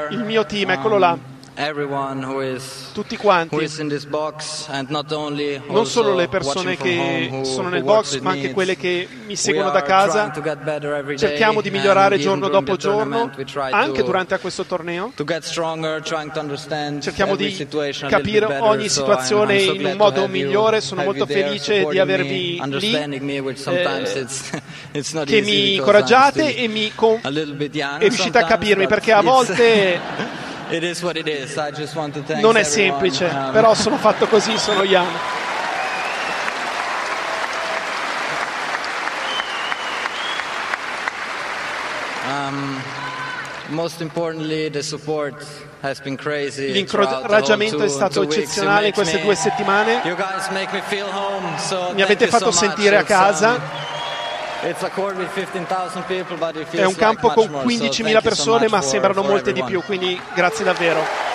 Il 0.10 0.24
mio 0.24 0.46
team, 0.46 0.72
eccolo 0.72 0.98
là. 0.98 1.31
Tutti 2.94 3.18
quanti, 3.18 3.56
non 5.68 5.86
solo 5.86 6.16
le 6.16 6.28
persone 6.28 6.78
che 6.78 7.42
sono 7.44 7.70
nel 7.70 7.84
box, 7.84 8.20
ma 8.20 8.32
anche 8.32 8.52
quelle 8.52 8.76
che 8.78 9.08
mi 9.26 9.36
seguono 9.36 9.70
da 9.70 9.82
casa. 9.82 10.32
Cerchiamo 11.18 11.62
di 11.62 11.70
migliorare 11.72 12.18
giorno 12.20 12.48
dopo 12.48 12.76
giorno, 12.78 13.30
anche 13.72 14.04
durante 14.04 14.40
questo 14.40 14.64
torneo. 14.66 15.12
Cerchiamo 17.02 17.36
di 17.36 17.68
capire 18.08 18.46
ogni 18.60 18.90
situazione 18.90 19.62
in 19.62 19.86
un 19.86 19.98
modo 19.98 20.28
migliore. 20.28 20.82
Sono 20.82 21.04
molto 21.04 21.26
felice 21.26 21.86
di 21.90 22.00
avervi 22.00 22.62
lì, 22.80 22.94
eh, 22.96 23.86
che 25.26 25.42
mi 25.42 25.76
incoraggiate 25.76 26.56
e, 26.56 26.68
mi 26.68 26.92
con- 26.96 27.20
e 27.24 28.08
riuscite 28.08 28.38
a 28.38 28.46
capirmi, 28.46 28.88
perché 28.88 29.12
a 29.12 29.22
volte... 29.22 30.00
Non 32.42 32.58
è 32.58 32.64
semplice, 32.64 33.26
um, 33.26 33.52
però 33.52 33.74
sono 33.74 33.98
fatto 33.98 34.28
così, 34.28 34.58
sono 34.58 34.84
Jan. 34.84 35.08
Um, 42.28 42.82
L'incoraggiamento 46.72 47.84
è 47.84 47.88
stato 47.88 48.24
eccezionale 48.24 48.88
in 48.88 48.94
queste 48.94 49.22
due 49.22 49.36
settimane. 49.36 50.02
Mi 51.94 52.02
avete 52.02 52.28
fatto 52.28 52.52
sentire 52.52 52.98
a 52.98 53.04
casa. 53.04 53.91
È 56.70 56.84
un 56.86 56.96
campo 56.96 57.30
con 57.30 57.48
15.000 57.48 58.22
persone, 58.22 58.68
ma 58.70 58.82
sembrano 58.82 59.22
molte 59.24 59.52
di 59.54 59.64
più, 59.64 59.82
quindi 59.84 60.20
grazie 60.36 60.64
davvero. 60.64 61.30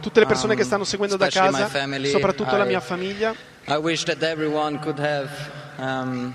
Tutte 0.00 0.20
le 0.20 0.26
persone 0.26 0.54
che 0.54 0.62
stanno 0.62 0.84
seguendo 0.84 1.16
da 1.16 1.28
casa, 1.28 1.68
soprattutto 2.10 2.56
la 2.56 2.64
mia 2.64 2.80
famiglia. 2.80 3.34
I 3.68 3.74
wish 3.76 4.04
that 4.04 4.22
everyone 4.22 4.78
could 4.78 5.00
have 5.00 5.28
um, 5.78 6.32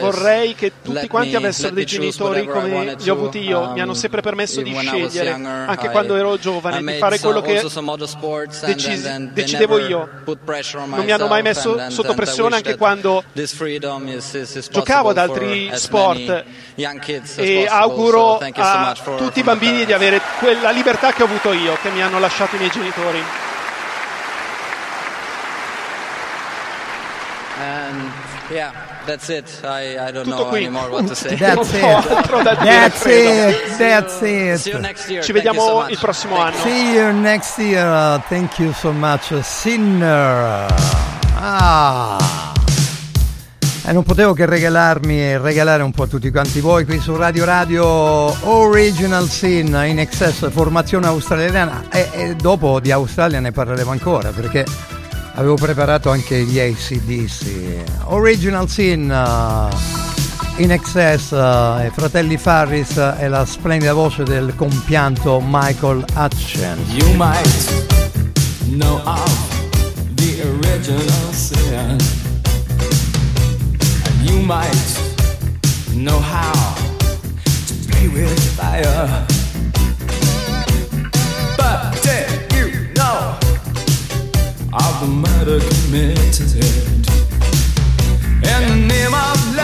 Vorrei 0.00 0.54
che 0.54 0.72
tutti 0.82 1.06
quanti 1.06 1.36
avessero 1.36 1.74
dei 1.74 1.84
genitori 1.86 2.44
come 2.46 2.96
li 2.98 3.08
ho 3.08 3.12
avuti 3.12 3.38
io, 3.38 3.72
mi 3.72 3.80
hanno 3.80 3.92
um, 3.92 3.96
sempre 3.96 4.20
permesso 4.20 4.60
di 4.62 4.74
scegliere, 4.74 5.30
anche 5.30 5.90
quando 5.90 6.16
ero 6.16 6.36
giovane, 6.38 6.82
di 6.82 6.98
fare 6.98 7.18
quello 7.20 7.40
che 7.40 7.62
decidevo 9.32 9.78
io. 9.78 10.08
Non 10.24 11.04
mi 11.04 11.12
hanno 11.12 11.26
mai 11.28 11.42
messo 11.42 11.88
sotto 11.90 12.14
pressione 12.14 12.56
anche 12.56 12.76
quando 12.76 13.22
giocavo 14.70 15.10
ad 15.10 15.18
altri 15.18 15.70
sport 15.74 16.44
e 17.36 17.66
auguro 17.68 18.38
a 18.38 18.96
tutti 19.16 19.38
i 19.40 19.42
bambini 19.42 19.84
di 19.84 19.92
avere 19.92 20.20
quella 20.38 20.70
libertà 20.70 21.12
che 21.12 21.22
ho 21.22 21.26
avuto 21.26 21.52
io, 21.52 21.76
che 21.80 21.90
mi 21.90 22.02
hanno 22.02 22.18
lasciato 22.18 22.56
i 22.56 22.58
miei 22.58 22.70
genitori. 22.70 23.45
And 27.96 28.12
yeah, 28.50 28.72
that's 29.06 29.28
it. 29.30 29.60
I, 29.64 30.08
I 30.08 30.10
don't 30.12 30.24
Tutto 30.24 30.36
know 30.36 30.48
qui. 30.48 30.64
anymore 30.64 30.90
what 30.90 31.06
to 31.08 31.14
say. 31.14 31.36
That's 31.36 31.72
it. 31.72 31.80
That's 31.80 33.06
it. 33.06 33.78
That's 33.78 34.22
it. 34.22 34.58
See 34.58 34.70
you 34.70 34.78
next 34.78 35.08
year. 35.08 35.22
Ci 35.22 35.32
vediamo 35.32 35.60
so 35.60 35.86
il 35.88 35.98
prossimo 35.98 36.36
anno. 36.36 36.56
See 36.58 36.92
you 36.94 37.12
next 37.12 37.58
year. 37.58 38.20
Thank 38.28 38.58
you 38.58 38.72
so 38.72 38.92
much, 38.92 39.32
Sinner. 39.42 40.66
Ah. 41.34 42.52
E 43.88 43.92
non 43.92 44.02
potevo 44.02 44.32
che 44.32 44.46
regalarmi 44.46 45.20
e 45.20 45.38
regalare 45.38 45.84
un 45.84 45.92
po' 45.92 46.02
a 46.02 46.06
tutti 46.08 46.32
quanti 46.32 46.58
voi 46.58 46.84
qui 46.84 46.98
su 46.98 47.14
Radio 47.14 47.44
Radio 47.44 47.84
Original 48.48 49.28
Sin 49.28 49.80
in 49.86 50.00
excess 50.00 50.50
formazione 50.50 51.06
australiana 51.06 51.84
e, 51.92 52.08
e 52.12 52.34
dopo 52.34 52.80
di 52.80 52.90
Australia 52.90 53.38
ne 53.38 53.52
parleremo 53.52 53.92
ancora 53.92 54.30
perché 54.30 54.64
avevo 55.36 55.54
preparato 55.54 56.10
anche 56.10 56.42
gli 56.42 56.58
ACDC 56.58 58.04
Original 58.04 58.68
Sin 58.68 59.10
uh, 59.10 60.60
in 60.60 60.70
excess 60.70 61.30
uh, 61.30 61.80
e 61.80 61.90
Fratelli 61.94 62.38
Farris 62.38 62.94
uh, 62.96 63.14
e 63.18 63.28
la 63.28 63.44
splendida 63.44 63.92
voce 63.92 64.22
del 64.24 64.54
compianto 64.56 65.42
Michael 65.44 66.04
Hutchins. 66.14 66.92
You 66.92 67.12
might 67.14 67.94
know 68.70 69.00
of 69.04 70.14
the 70.14 70.42
original 70.42 71.32
sin. 71.32 71.98
You 74.22 74.40
might 74.40 75.00
know 75.92 76.18
how 76.18 76.74
to 77.66 77.74
play 77.88 78.08
with 78.08 78.38
fire. 78.56 79.45
Of 84.76 85.00
the 85.00 85.06
murder 85.06 85.58
committed. 85.58 86.52
In 88.44 88.68
the 88.68 88.76
name 88.86 89.14
of 89.14 89.55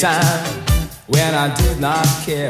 time 0.00 0.44
when 1.08 1.34
I 1.34 1.54
did 1.56 1.78
not 1.78 2.06
care. 2.24 2.48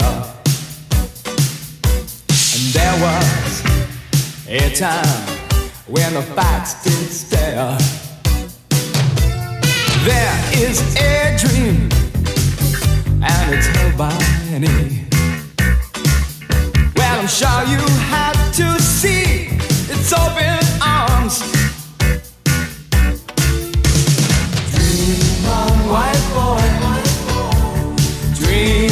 And 2.55 2.65
there 2.71 2.97
was 3.03 3.65
a 4.47 4.71
time 4.73 5.27
when 5.89 6.15
the 6.15 6.23
facts 6.23 6.85
did 6.85 7.11
stare. 7.11 7.77
There 10.05 10.37
is 10.63 10.79
a 10.95 11.37
dream, 11.39 11.89
and 13.21 13.55
it's 13.55 13.67
held 13.67 13.99
by 13.99 14.17
many. 14.49 15.07
Well, 16.95 17.19
I'm 17.19 17.27
sure 17.27 17.65
you 17.67 17.83
have 18.15 18.55
to 18.59 18.81
see 18.81 19.49
its 19.91 20.13
open 20.13 20.61
arms. 20.81 21.41
Dream 24.71 25.47
on, 25.49 25.89
white 25.91 26.31
boy 26.33 26.80
me. 28.61 28.90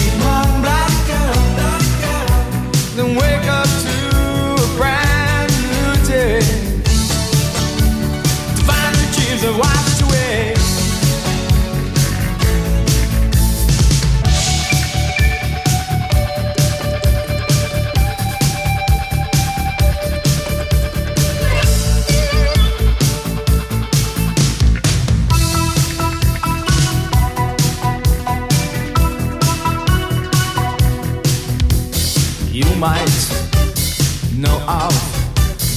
of 34.68 34.92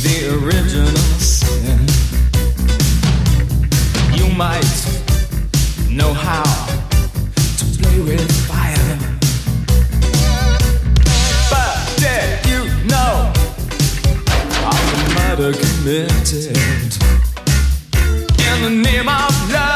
the 0.04 0.28
original 0.44 0.98
sin. 1.18 1.80
You 4.14 4.28
might 4.36 4.68
know 5.90 6.14
how 6.14 6.44
to 7.58 7.66
play 7.80 8.02
with 8.02 8.30
fire, 8.50 8.98
but 11.50 11.78
did 12.02 12.46
you 12.52 12.66
know 12.92 13.32
of 14.68 14.82
the 14.92 15.06
murder 15.16 15.54
committed 15.54 16.58
in 18.46 18.62
the 18.62 18.70
name 18.70 19.08
of 19.08 19.52
love? 19.54 19.71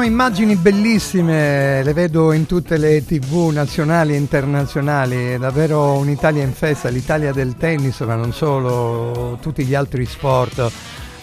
Sono 0.00 0.12
immagini 0.12 0.56
bellissime, 0.56 1.82
le 1.82 1.92
vedo 1.92 2.32
in 2.32 2.46
tutte 2.46 2.78
le 2.78 3.04
tv 3.04 3.50
nazionali 3.52 4.14
e 4.14 4.16
internazionali, 4.16 5.32
è 5.32 5.36
davvero 5.36 5.92
un'Italia 5.92 6.42
in 6.42 6.54
festa, 6.54 6.88
l'Italia 6.88 7.32
del 7.32 7.54
tennis, 7.58 8.00
ma 8.00 8.14
non 8.14 8.32
solo, 8.32 9.36
tutti 9.42 9.62
gli 9.62 9.74
altri 9.74 10.06
sport. 10.06 10.72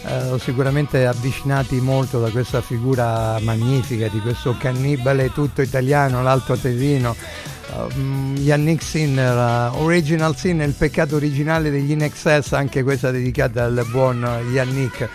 Eh, 0.06 0.38
sicuramente 0.40 1.08
avvicinati 1.08 1.82
molto 1.82 2.20
da 2.20 2.30
questa 2.30 2.62
figura 2.62 3.40
magnifica 3.42 4.10
di 4.10 4.20
questo 4.20 4.56
cannibale 4.60 5.32
tutto 5.34 5.64
italiano, 5.64 6.22
l'alto 6.22 6.56
tesino. 6.56 7.16
Um, 7.74 8.36
Yannick 8.38 8.84
Sinner, 8.84 9.72
uh, 9.74 9.82
Original 9.82 10.36
Sin, 10.36 10.62
il 10.62 10.76
peccato 10.78 11.16
originale 11.16 11.72
degli 11.72 11.92
In 11.92 12.04
Excess, 12.04 12.52
anche 12.52 12.84
questa 12.84 13.10
dedicata 13.10 13.64
al 13.64 13.84
buon 13.90 14.20
Yannick. 14.52 15.10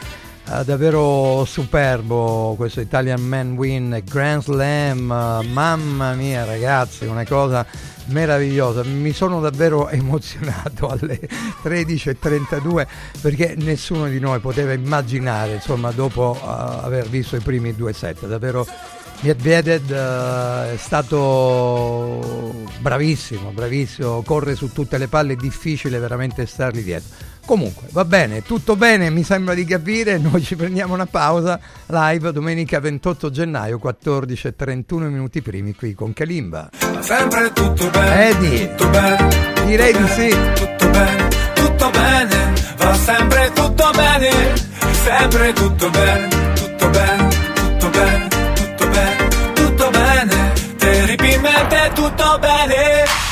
Uh, 0.49 0.65
davvero 0.65 1.45
superbo 1.45 2.55
questo 2.57 2.81
Italian 2.81 3.21
Man 3.21 3.53
Win 3.53 4.03
Grand 4.05 4.43
Slam, 4.43 5.43
mamma 5.53 6.15
mia 6.15 6.45
ragazzi, 6.45 7.05
una 7.07 7.25
cosa 7.25 7.67
meravigliosa, 8.07 8.83
mi 8.85 9.13
sono 9.13 9.41
davvero 9.41 9.89
emozionato 9.91 10.89
alle 10.89 11.21
13.32 11.63 12.87
perché 13.21 13.55
nessuno 13.57 14.09
di 14.09 14.19
noi 14.19 14.41
poteva 14.41 14.73
immaginare, 14.73 15.55
insomma, 15.55 15.91
dopo 15.91 16.39
uh, 16.41 16.47
aver 16.47 17.09
visto 17.09 17.37
i 17.37 17.41
primi 17.41 17.75
due 17.75 17.93
set, 17.93 18.27
davvero 18.27 18.67
Medvedev 19.21 19.89
uh, 19.89 20.73
è 20.73 20.77
stato 20.77 22.65
bravissimo, 22.81 23.51
bravissimo, 23.51 24.23
corre 24.23 24.57
su 24.57 24.73
tutte 24.73 24.99
le 24.99 25.07
palle, 25.07 25.35
è 25.35 25.37
difficile 25.37 25.99
veramente 26.01 26.45
stargli 26.45 26.83
dietro. 26.83 27.31
Comunque, 27.45 27.89
va 27.91 28.05
bene, 28.05 28.43
tutto 28.43 28.77
bene, 28.77 29.11
mi 29.11 29.25
sembra 29.25 29.53
di 29.55 29.65
capire, 29.65 30.17
noi 30.17 30.43
ci 30.43 30.55
prendiamo 30.55 30.95
una 30.95 31.07
pausa 31.07 31.59
live 31.87 32.31
domenica 32.33 32.79
28 32.79 33.31
gennaio, 33.31 33.79
14 33.79 34.47
e 34.47 34.57
31 34.57 35.09
minuti 35.09 35.43
primi 35.43 35.75
qui 35.75 35.93
con 35.95 36.13
Kalimba. 36.13 36.71
Sempre 37.01 37.53
tutto 37.53 37.91
bene, 37.91 38.29
Eddie, 38.29 38.75
tutto 38.75 38.91
bene, 38.91 39.29
direi 39.67 39.93
di 39.93 40.07
sì. 40.09 40.29
tutto 40.55 40.89
bene, 40.91 41.29
tutto 41.55 41.91
bene, 41.91 42.53
va 42.77 42.95
sempre 42.95 43.51
tutto 43.53 43.91
bene, 43.93 44.31
sempre 45.05 45.53
tutto 45.53 45.91
bene, 45.91 46.29
tutto 46.55 46.91
bene, 46.91 47.29
tutto 47.55 47.91
bene, 47.91 48.29
tutto 48.55 48.89
bene, 48.89 49.29
tutto 49.53 49.91
bene, 49.91 50.53
terribilmente 50.79 51.91
tutto 51.95 52.39
bene. 52.39 53.32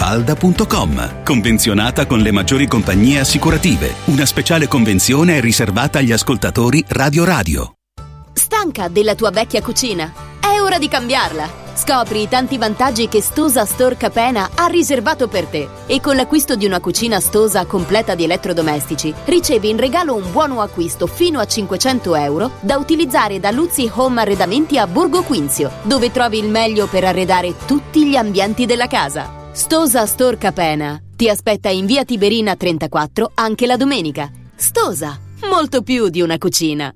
villamafalda.com 0.01 1.23
Convenzionata 1.23 2.05
con 2.07 2.19
le 2.19 2.31
maggiori 2.31 2.67
compagnie 2.67 3.19
assicurative. 3.19 3.93
Una 4.05 4.25
speciale 4.25 4.67
convenzione 4.67 5.37
è 5.37 5.41
riservata 5.41 5.99
agli 5.99 6.11
ascoltatori 6.11 6.83
Radio 6.87 7.23
Radio. 7.23 7.75
Stanca 8.33 8.87
della 8.87 9.13
tua 9.13 9.29
vecchia 9.29 9.61
cucina? 9.61 10.11
È 10.39 10.59
ora 10.59 10.79
di 10.79 10.87
cambiarla! 10.87 11.59
Scopri 11.73 12.23
i 12.23 12.27
tanti 12.27 12.57
vantaggi 12.57 13.07
che 13.07 13.21
Stosa 13.21 13.65
Store 13.65 13.95
Capena 13.95 14.49
ha 14.55 14.65
riservato 14.65 15.27
per 15.27 15.45
te 15.45 15.67
e 15.87 16.01
con 16.01 16.15
l'acquisto 16.15 16.55
di 16.55 16.65
una 16.65 16.79
cucina 16.79 17.19
Stosa 17.19 17.65
completa 17.65 18.13
di 18.13 18.25
elettrodomestici 18.25 19.13
ricevi 19.25 19.69
in 19.69 19.77
regalo 19.77 20.15
un 20.15 20.31
buono 20.31 20.61
acquisto 20.61 21.07
fino 21.07 21.39
a 21.39 21.45
500 21.45 22.15
euro 22.15 22.51
da 22.59 22.77
utilizzare 22.77 23.39
da 23.39 23.51
Luzzi 23.51 23.89
Home 23.93 24.21
Arredamenti 24.21 24.77
a 24.77 24.85
Borgo 24.85 25.23
Quinzio, 25.23 25.71
dove 25.83 26.11
trovi 26.11 26.39
il 26.39 26.49
meglio 26.49 26.87
per 26.87 27.05
arredare 27.05 27.55
tutti 27.65 28.05
gli 28.05 28.17
ambienti 28.17 28.65
della 28.65 28.87
casa. 28.87 29.39
Stosa 29.53 30.05
Store 30.05 30.37
Capena 30.37 30.97
ti 31.13 31.27
aspetta 31.27 31.67
in 31.67 31.85
via 31.85 32.05
Tiberina 32.05 32.55
34 32.55 33.31
anche 33.35 33.65
la 33.65 33.75
domenica. 33.75 34.31
Stosa, 34.55 35.19
molto 35.49 35.81
più 35.81 36.07
di 36.07 36.21
una 36.21 36.37
cucina. 36.37 36.95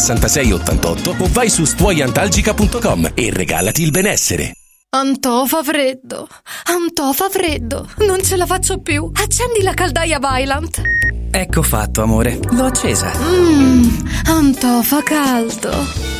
66 0.00 0.52
88 0.52 1.16
o 1.18 1.28
vai 1.30 1.50
su 1.50 1.64
stuoiantalgica.com 1.64 3.10
e 3.14 3.30
regalati 3.30 3.82
il 3.82 3.90
benessere. 3.90 4.52
Antò 4.92 5.44
fa 5.46 5.62
freddo, 5.62 6.26
Antò 6.64 7.12
fa 7.12 7.28
freddo, 7.28 7.88
non 7.98 8.20
ce 8.24 8.36
la 8.36 8.46
faccio 8.46 8.78
più. 8.78 9.08
Accendi 9.14 9.62
la 9.62 9.74
caldaia 9.74 10.18
Vylant. 10.18 10.80
Ecco 11.30 11.62
fatto, 11.62 12.02
amore, 12.02 12.40
l'ho 12.50 12.64
accesa. 12.64 13.12
Mmm, 13.16 14.08
Antò 14.26 14.82
fa 14.82 15.02
caldo. 15.02 16.19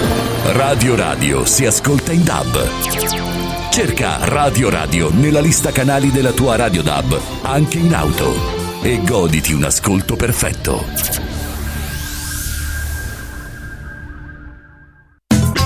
Radio 0.53 0.95
Radio 0.97 1.45
si 1.45 1.65
ascolta 1.65 2.11
in 2.11 2.25
DAB. 2.25 3.69
Cerca 3.69 4.17
Radio 4.25 4.69
Radio 4.69 5.09
nella 5.09 5.39
lista 5.39 5.71
canali 5.71 6.11
della 6.11 6.33
tua 6.33 6.57
Radio 6.57 6.81
DAB, 6.81 7.17
anche 7.43 7.77
in 7.77 7.95
auto, 7.95 8.35
e 8.81 9.01
goditi 9.01 9.53
un 9.53 9.63
ascolto 9.63 10.17
perfetto. 10.17 10.83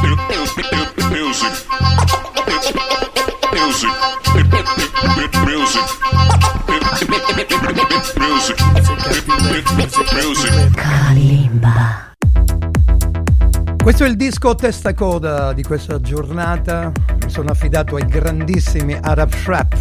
Music. 0.03 0.65
Music. 1.09 1.65
Music. 5.45 5.89
Music. 8.17 8.61
Music. 10.13 10.71
Kalimba. 10.75 12.14
Questo 13.86 14.03
è 14.03 14.07
il 14.07 14.15
disco 14.15 14.55
testa 14.55 14.95
coda 14.95 15.53
di 15.53 15.61
questa 15.61 16.01
giornata. 16.01 16.91
Mi 17.21 17.29
sono 17.29 17.51
affidato 17.51 17.97
ai 17.97 18.07
grandissimi 18.07 18.97
Arab 18.99 19.29
Trap. 19.29 19.75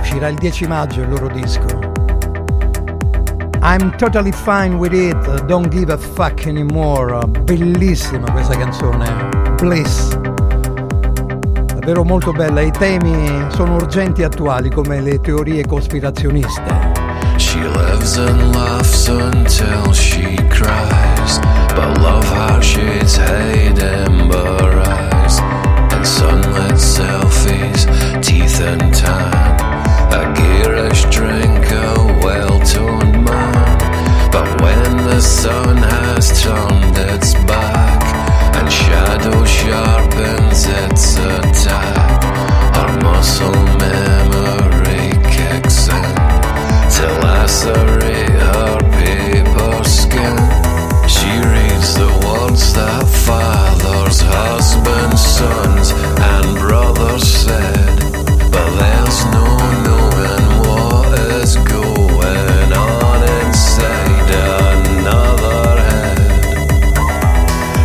Uscirà 0.00 0.26
il 0.26 0.34
10 0.34 0.66
maggio 0.66 1.02
il 1.02 1.10
loro 1.10 1.28
disco. 1.28 1.66
I'm 3.62 3.94
totally 3.96 4.32
fine 4.32 4.74
with 4.74 4.92
it, 4.92 5.44
don't 5.44 5.68
give 5.68 5.92
a 5.92 5.96
fuck 5.96 6.46
anymore. 6.48 7.24
Bellissima 7.44 8.28
questa 8.32 8.56
canzone. 8.56 9.28
Bliss. 9.54 10.18
Davvero 11.66 12.02
molto 12.02 12.32
bella. 12.32 12.60
I 12.60 12.72
temi 12.72 13.46
sono 13.50 13.76
urgenti 13.76 14.22
e 14.22 14.24
attuali 14.24 14.68
come 14.68 15.00
le 15.00 15.20
teorie 15.20 15.64
cospirazioniste. 15.64 16.74
She 17.36 17.60
lives 17.60 18.16
and 18.16 18.52
laughs 18.52 19.06
until 19.06 19.92
she 19.92 20.34
cries. 20.48 21.65
But 21.76 21.98
love 22.00 22.24
heart 22.24 22.64
shades 22.64 23.16
hide 23.16 23.78
ember 23.78 24.80
eyes. 24.80 25.38
And 25.92 26.06
sunlit 26.06 26.78
selfies, 26.96 27.82
teeth 28.24 28.60
and 28.60 28.94
tan. 28.94 29.60
A 30.18 30.22
gearish 30.38 31.04
drink, 31.12 31.70
a 31.70 31.94
well 32.24 32.58
toned 32.60 33.24
man. 33.24 33.78
But 34.32 34.48
when 34.62 34.96
the 35.08 35.20
sun 35.20 35.76
has 35.76 36.42
turned 36.42 36.96
its 36.96 37.34
back 37.44 38.02
and 38.56 38.72
shadow 38.72 39.44
sharpens 39.44 40.66
its 40.66 41.16
attack, 41.16 42.24
our 42.78 42.92
muscle 43.02 43.62
memory 43.84 45.10
kicks 45.34 45.88
in 45.88 46.14
to 46.96 47.06
lacerate 47.22 48.28
her 48.30 48.35
husbands, 54.22 55.20
sons, 55.20 55.92
and 56.32 56.58
brothers 56.58 57.26
said, 57.26 57.98
but 58.52 58.68
there's 58.80 59.24
no 59.36 59.46
knowing 59.84 60.48
what 60.64 61.18
is 61.40 61.56
going 61.56 62.72
on 62.72 63.18
inside 63.40 64.30
another 64.30 65.80
head. 65.88 66.18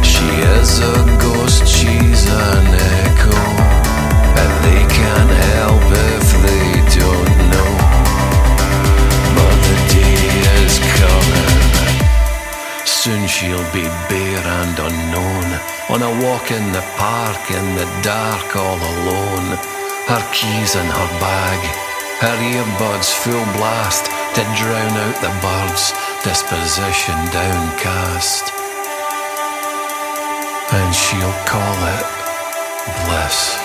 She 0.05 0.27
is 0.57 0.79
a 0.79 0.95
ghost, 1.19 1.67
she's 1.67 2.23
an 2.29 2.67
echo, 3.01 3.39
and 4.41 4.51
they 4.65 4.83
can't 4.99 5.33
help 5.49 5.85
if 6.13 6.27
they 6.45 6.67
don't 6.99 7.35
know. 7.53 7.73
But 9.37 9.57
the 9.67 9.77
day 9.95 10.21
is 10.63 10.75
coming. 10.99 11.51
Soon 12.85 13.21
she'll 13.27 13.69
be 13.73 13.85
bare 14.09 14.45
and 14.59 14.79
unknown. 14.79 15.30
On 15.91 16.01
a 16.01 16.23
walk 16.23 16.51
in 16.51 16.71
the 16.71 16.85
park 16.95 17.51
in 17.51 17.75
the 17.75 17.83
dark 18.01 18.55
all 18.55 18.79
alone. 18.79 19.59
Her 20.07 20.23
keys 20.31 20.75
in 20.75 20.85
her 20.85 21.11
bag. 21.19 21.59
Her 22.23 22.37
earbuds 22.39 23.11
full 23.11 23.43
blast 23.59 24.05
to 24.05 24.41
drown 24.55 24.95
out 24.95 25.19
the 25.19 25.33
birds. 25.43 25.91
Disposition 26.23 27.19
downcast. 27.35 28.53
And 30.71 30.95
she'll 30.95 31.37
call 31.43 31.75
it 31.99 32.07
bliss. 33.03 33.59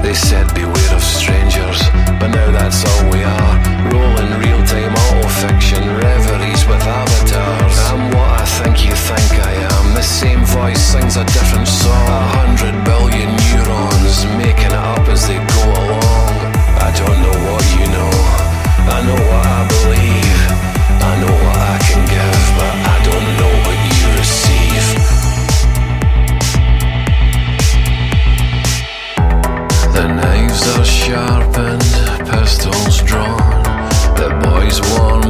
They 0.00 0.14
said 0.14 0.46
beware 0.54 0.94
of 0.94 1.02
strangers, 1.02 1.80
but 2.18 2.28
now 2.28 2.50
that's 2.50 2.80
all 2.88 3.10
we 3.10 3.22
are. 3.22 3.54
Rolling 3.92 4.40
real 4.40 4.64
time 4.64 4.94
auto 4.94 5.13
fiction 5.42 5.82
reveries 5.82 6.62
with 6.66 6.82
avatars. 6.82 7.76
I'm 7.90 8.10
what 8.14 8.30
I 8.40 8.44
think 8.58 8.84
you 8.86 8.94
think 8.94 9.30
I 9.50 9.52
am. 9.74 9.94
The 9.94 10.02
same 10.02 10.44
voice 10.44 10.82
sings 10.92 11.16
a 11.16 11.24
different 11.24 11.66
song. 11.66 12.06
A 12.08 12.22
hundred 12.38 12.74
billion 12.84 13.30
neurons 13.42 14.16
making 14.38 14.72
it 14.78 14.84
up 14.94 15.06
as 15.08 15.26
they 15.26 15.38
go 15.38 15.64
along. 15.82 16.34
I 16.86 16.90
don't 17.00 17.18
know 17.24 17.38
what 17.48 17.64
you 17.76 17.86
know. 17.96 18.14
I 18.96 18.98
know 19.06 19.20
what 19.30 19.44
I 19.58 19.62
believe. 19.74 20.42
I 21.10 21.12
know 21.20 21.34
what 21.44 21.58
I 21.74 21.76
can 21.88 22.02
give, 22.14 22.42
but 22.58 22.74
I 22.94 22.96
don't 23.08 23.28
know 23.40 23.52
what 23.64 23.78
you 23.90 24.06
receive. 24.22 24.86
The 29.96 30.06
knives 30.18 30.62
are 30.76 30.84
sharpened, 30.84 31.94
pistols 32.30 33.02
drawn. 33.02 33.62
The 34.20 34.30
boys 34.44 34.80
warm 34.92 35.23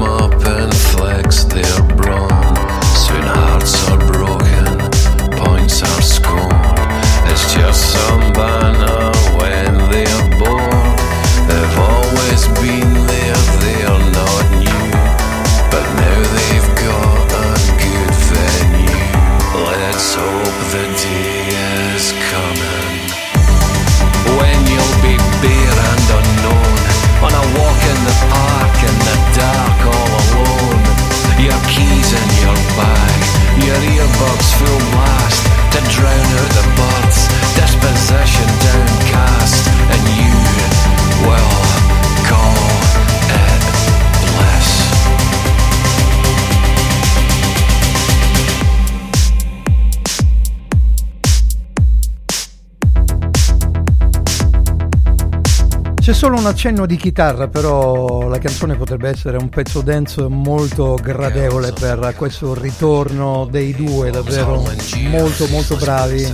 C'è 56.04 56.12
solo 56.12 56.36
un 56.36 56.44
accenno 56.44 56.84
di 56.84 56.96
chitarra, 56.96 57.48
però 57.48 58.28
la 58.28 58.36
canzone 58.36 58.76
potrebbe 58.76 59.08
essere 59.08 59.38
un 59.38 59.48
pezzo 59.48 59.80
dance 59.80 60.28
molto 60.28 60.98
gradevole 61.00 61.72
per 61.72 62.12
questo 62.14 62.52
ritorno 62.52 63.48
dei 63.50 63.74
due, 63.74 64.10
davvero 64.10 64.62
molto 65.08 65.46
molto 65.46 65.76
bravi. 65.76 66.30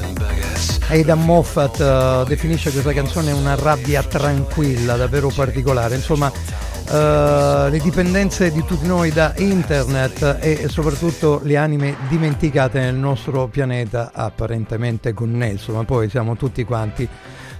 Aidan 0.89 1.25
Moffat 1.25 1.79
uh, 1.79 2.29
definisce 2.29 2.73
questa 2.73 2.93
canzone 2.93 3.31
una 3.31 3.55
rabbia 3.55 4.03
tranquilla, 4.03 4.97
davvero 4.97 5.29
particolare. 5.29 5.95
Insomma, 5.95 6.27
uh, 6.27 7.71
le 7.71 7.79
dipendenze 7.81 8.51
di 8.51 8.64
tutti 8.64 8.89
noi 8.89 9.12
da 9.12 9.35
internet 9.37 10.39
e 10.41 10.66
soprattutto 10.68 11.39
le 11.45 11.57
anime 11.57 11.95
dimenticate 12.09 12.81
nel 12.81 12.97
nostro 12.97 13.47
pianeta 13.47 14.11
apparentemente 14.12 15.12
connesso, 15.12 15.73
ma 15.73 15.85
poi 15.85 16.11
siamo 16.11 16.35
tutti 16.35 16.64
quanti 16.64 17.09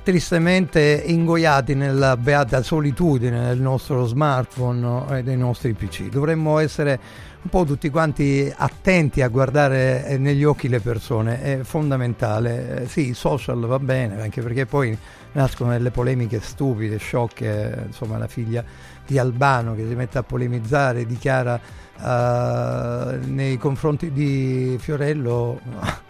tristemente 0.03 1.03
ingoiati 1.07 1.75
nella 1.75 2.17
beata 2.17 2.63
solitudine 2.63 3.49
del 3.49 3.61
nostro 3.61 4.07
smartphone 4.07 5.19
e 5.19 5.23
dei 5.23 5.37
nostri 5.37 5.73
PC. 5.75 6.09
Dovremmo 6.09 6.59
essere 6.59 6.99
un 7.43 7.49
po' 7.49 7.65
tutti 7.65 7.89
quanti 7.89 8.53
attenti 8.55 9.23
a 9.23 9.29
guardare 9.29 10.07
eh, 10.07 10.19
negli 10.19 10.45
occhi 10.45 10.69
le 10.69 10.81
persone, 10.81 11.41
è 11.41 11.59
fondamentale. 11.63 12.83
Eh, 12.83 12.87
sì, 12.87 13.15
social 13.15 13.61
va 13.61 13.79
bene, 13.79 14.21
anche 14.21 14.43
perché 14.43 14.67
poi 14.67 14.97
nascono 15.33 15.71
delle 15.71 15.91
polemiche 15.91 16.41
stupide, 16.41 16.99
sciocche, 16.99 17.85
insomma 17.87 18.19
la 18.19 18.29
figlia 18.29 18.63
di 19.07 19.19
Albano 19.19 19.75
che 19.75 19.87
si 19.87 19.95
mette 19.95 20.19
a 20.19 20.23
polemizzare, 20.23 21.07
dichiara 21.07 21.59
uh, 21.99 23.19
nei 23.27 23.57
confronti 23.59 24.13
di 24.13 24.77
Fiorello 24.79 25.61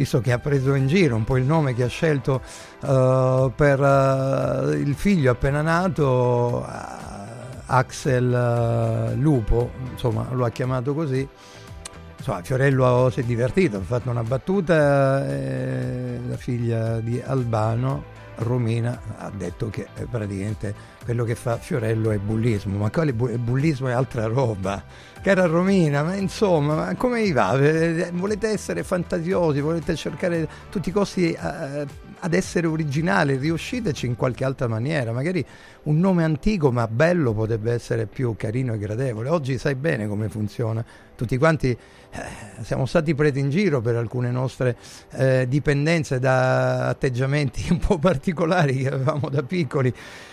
visto 0.00 0.22
che 0.22 0.32
ha 0.32 0.38
preso 0.38 0.72
in 0.72 0.86
giro 0.86 1.14
un 1.14 1.24
po' 1.24 1.36
il 1.36 1.44
nome 1.44 1.74
che 1.74 1.82
ha 1.82 1.88
scelto 1.88 2.40
uh, 2.80 3.52
per 3.54 3.78
uh, 3.78 4.70
il 4.70 4.94
figlio 4.94 5.30
appena 5.30 5.60
nato, 5.60 6.64
uh, 6.66 7.62
Axel 7.66 9.12
Lupo, 9.18 9.70
insomma 9.90 10.26
lo 10.30 10.46
ha 10.46 10.48
chiamato 10.48 10.94
così. 10.94 11.28
Insomma, 12.16 12.42
Fiorello 12.42 13.10
si 13.10 13.20
è 13.20 13.22
divertito, 13.24 13.76
ha 13.76 13.82
fatto 13.82 14.08
una 14.08 14.22
battuta, 14.22 15.26
eh, 15.28 16.18
la 16.26 16.36
figlia 16.36 16.98
di 17.00 17.20
Albano 17.22 18.04
Romina 18.36 19.00
ha 19.18 19.30
detto 19.30 19.68
che 19.68 19.88
eh, 19.94 20.06
praticamente 20.06 20.74
quello 21.10 21.24
che 21.24 21.34
fa 21.34 21.56
Fiorello 21.56 22.12
è 22.12 22.18
bullismo, 22.18 22.78
ma 22.78 22.88
quale 22.88 23.12
bu- 23.12 23.36
bullismo 23.36 23.88
è 23.88 23.92
altra 23.92 24.26
roba. 24.26 24.80
Cara 25.20 25.46
Romina, 25.46 26.04
ma 26.04 26.14
insomma, 26.14 26.74
ma 26.76 26.94
come 26.94 27.24
vi 27.24 27.32
va? 27.32 27.58
Volete 28.12 28.46
essere 28.46 28.84
fantasiosi, 28.84 29.60
volete 29.60 29.96
cercare 29.96 30.42
a 30.42 30.48
tutti 30.70 30.90
i 30.90 30.92
costi 30.92 31.36
uh, 31.36 31.84
ad 32.20 32.32
essere 32.32 32.68
originali, 32.68 33.36
riusciteci 33.36 34.06
in 34.06 34.14
qualche 34.14 34.44
altra 34.44 34.68
maniera, 34.68 35.10
magari 35.10 35.44
un 35.82 35.98
nome 35.98 36.22
antico 36.22 36.70
ma 36.70 36.86
bello 36.86 37.32
potrebbe 37.32 37.72
essere 37.72 38.06
più 38.06 38.36
carino 38.36 38.72
e 38.74 38.78
gradevole. 38.78 39.30
Oggi 39.30 39.58
sai 39.58 39.74
bene 39.74 40.06
come 40.06 40.28
funziona, 40.28 40.84
tutti 41.16 41.36
quanti 41.38 41.70
eh, 41.70 42.22
siamo 42.62 42.86
stati 42.86 43.14
presi 43.14 43.40
in 43.40 43.50
giro 43.50 43.80
per 43.80 43.96
alcune 43.96 44.30
nostre 44.30 44.76
eh, 45.12 45.46
dipendenze 45.48 46.18
da 46.18 46.86
atteggiamenti 46.86 47.66
un 47.72 47.78
po' 47.78 47.98
particolari 47.98 48.76
che 48.76 48.88
avevamo 48.88 49.28
da 49.28 49.42
piccoli 49.42 49.92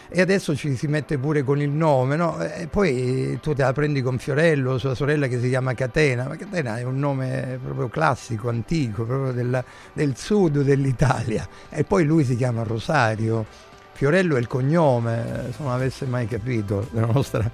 e 0.09 0.21
adesso 0.21 0.55
ci 0.55 0.75
si 0.75 0.87
mette 0.87 1.17
pure 1.17 1.43
con 1.43 1.59
il 1.61 1.69
nome, 1.69 2.15
no? 2.15 2.39
E 2.39 2.67
poi 2.67 3.37
tu 3.41 3.53
te 3.53 3.63
la 3.63 3.73
prendi 3.73 4.01
con 4.01 4.17
Fiorello, 4.17 4.77
sua 4.77 4.95
sorella 4.95 5.27
che 5.27 5.39
si 5.39 5.49
chiama 5.49 5.73
Catena, 5.73 6.27
ma 6.27 6.35
Catena 6.35 6.77
è 6.77 6.83
un 6.83 6.97
nome 6.99 7.59
proprio 7.63 7.87
classico, 7.89 8.49
antico, 8.49 9.03
proprio 9.03 9.31
della, 9.31 9.63
del 9.93 10.15
sud 10.15 10.61
dell'Italia, 10.61 11.47
e 11.69 11.83
poi 11.83 12.05
lui 12.05 12.23
si 12.23 12.35
chiama 12.35 12.63
Rosario. 12.63 13.45
Fiorello 13.91 14.35
è 14.35 14.39
il 14.39 14.47
cognome, 14.47 15.49
se 15.49 15.63
non 15.63 15.71
avesse 15.71 16.05
mai 16.05 16.27
capito, 16.27 16.87
la 16.91 17.05
nostra 17.05 17.49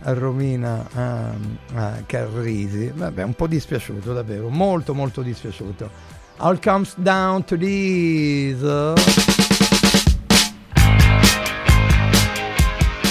Romina 0.00 0.86
uh, 0.92 1.76
uh, 1.76 1.80
Carrisi. 2.06 2.92
Vabbè, 2.94 3.24
un 3.24 3.34
po' 3.34 3.48
dispiaciuto 3.48 4.12
davvero, 4.12 4.48
molto 4.48 4.94
molto 4.94 5.22
dispiaciuto. 5.22 5.90
All 6.36 6.60
comes 6.62 6.94
down 6.96 7.44
to 7.44 7.56
this. 7.56 9.47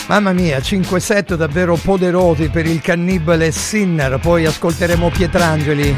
Mamma 0.07 0.31
mia, 0.31 0.61
5 0.61 0.99
set 0.99 1.35
davvero 1.35 1.75
poderosi 1.75 2.49
per 2.49 2.65
il 2.65 2.81
cannibale 2.81 3.51
Sinner, 3.51 4.17
poi 4.19 4.45
ascolteremo 4.45 5.09
Pietrangeli. 5.09 5.95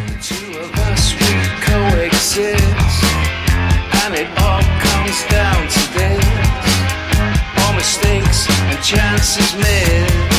chances 8.81 9.53
and 9.53 10.38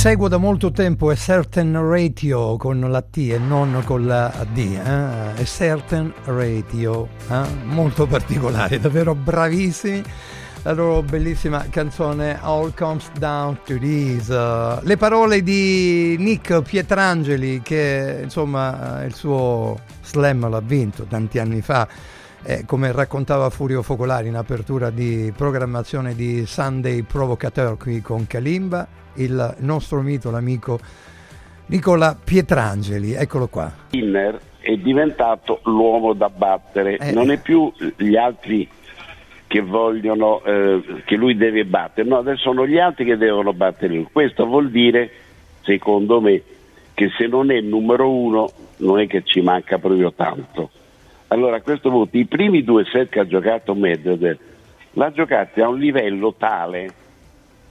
seguo 0.00 0.28
da 0.28 0.38
molto 0.38 0.70
tempo 0.70 1.10
è 1.10 1.14
Certain 1.14 1.78
Ratio 1.78 2.56
con 2.56 2.80
la 2.80 3.02
T 3.02 3.18
e 3.18 3.36
non 3.36 3.82
con 3.84 4.06
la 4.06 4.32
D, 4.50 4.56
eh? 4.56 5.34
è 5.34 5.44
Certain 5.44 6.10
Ratio, 6.24 7.06
eh? 7.28 7.42
molto 7.64 8.06
particolare, 8.06 8.80
davvero 8.80 9.14
bravissimi. 9.14 10.02
La 10.62 10.72
loro 10.72 11.02
bellissima 11.02 11.66
canzone 11.68 12.40
All 12.40 12.72
Comes 12.74 13.10
Down 13.18 13.58
to 13.62 13.76
This. 13.76 14.30
Le 14.30 14.96
parole 14.96 15.42
di 15.42 16.16
Nick 16.18 16.62
Pietrangeli 16.62 17.60
che 17.60 18.20
insomma 18.22 19.04
il 19.04 19.14
suo 19.14 19.80
slam 20.02 20.48
l'ha 20.48 20.60
vinto 20.60 21.04
tanti 21.04 21.38
anni 21.38 21.60
fa 21.60 21.86
eh, 22.42 22.64
come 22.64 22.90
raccontava 22.92 23.50
Furio 23.50 23.82
Focolari 23.82 24.28
in 24.28 24.36
apertura 24.36 24.88
di 24.88 25.30
programmazione 25.36 26.14
di 26.14 26.44
Sunday 26.46 27.02
Provocateur 27.02 27.76
qui 27.76 28.00
con 28.00 28.26
Kalimba, 28.26 28.88
il 29.14 29.56
nostro 29.58 30.00
mito, 30.00 30.30
l'amico 30.30 30.78
Nicola 31.66 32.16
Pietrangeli, 32.22 33.14
eccolo 33.14 33.46
qua. 33.48 33.72
Inner 33.90 34.38
è 34.60 34.76
diventato 34.76 35.60
l'uomo 35.64 36.12
da 36.12 36.28
battere, 36.28 36.96
eh. 36.96 37.12
non 37.12 37.30
è 37.30 37.38
più 37.38 37.72
gli 37.96 38.16
altri 38.16 38.68
che 39.46 39.60
vogliono, 39.60 40.42
eh, 40.44 41.02
che 41.04 41.16
lui 41.16 41.36
deve 41.36 41.64
battere, 41.64 42.08
no, 42.08 42.18
adesso 42.18 42.42
sono 42.42 42.66
gli 42.66 42.78
altri 42.78 43.04
che 43.04 43.16
devono 43.16 43.52
battere 43.52 43.94
lui. 43.94 44.08
Questo 44.10 44.46
vuol 44.46 44.70
dire, 44.70 45.10
secondo 45.62 46.20
me, 46.20 46.42
che 46.94 47.10
se 47.16 47.26
non 47.26 47.50
è 47.50 47.54
il 47.54 47.66
numero 47.66 48.10
uno 48.10 48.50
non 48.78 49.00
è 49.00 49.06
che 49.06 49.22
ci 49.24 49.40
manca 49.40 49.78
proprio 49.78 50.12
tanto. 50.12 50.70
Allora 51.28 51.56
a 51.56 51.62
questo 51.62 51.88
punto 51.88 52.16
i 52.16 52.26
primi 52.26 52.64
due 52.64 52.84
set 52.84 53.08
che 53.08 53.20
ha 53.20 53.26
giocato 53.26 53.74
Medvedev 53.74 54.38
l'ha 54.92 55.12
giocato 55.12 55.62
a 55.62 55.68
un 55.68 55.78
livello 55.78 56.34
tale 56.36 56.92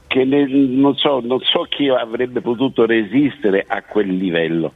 che 0.10 0.26
ne, 0.26 0.48
non, 0.48 0.96
so, 0.96 1.22
non 1.24 1.40
so 1.42 1.68
chi 1.70 1.88
avrebbe 1.88 2.42
potuto 2.42 2.88
resistere 2.88 3.64
a 3.68 3.84
quel 3.84 4.10
livello. 4.10 4.74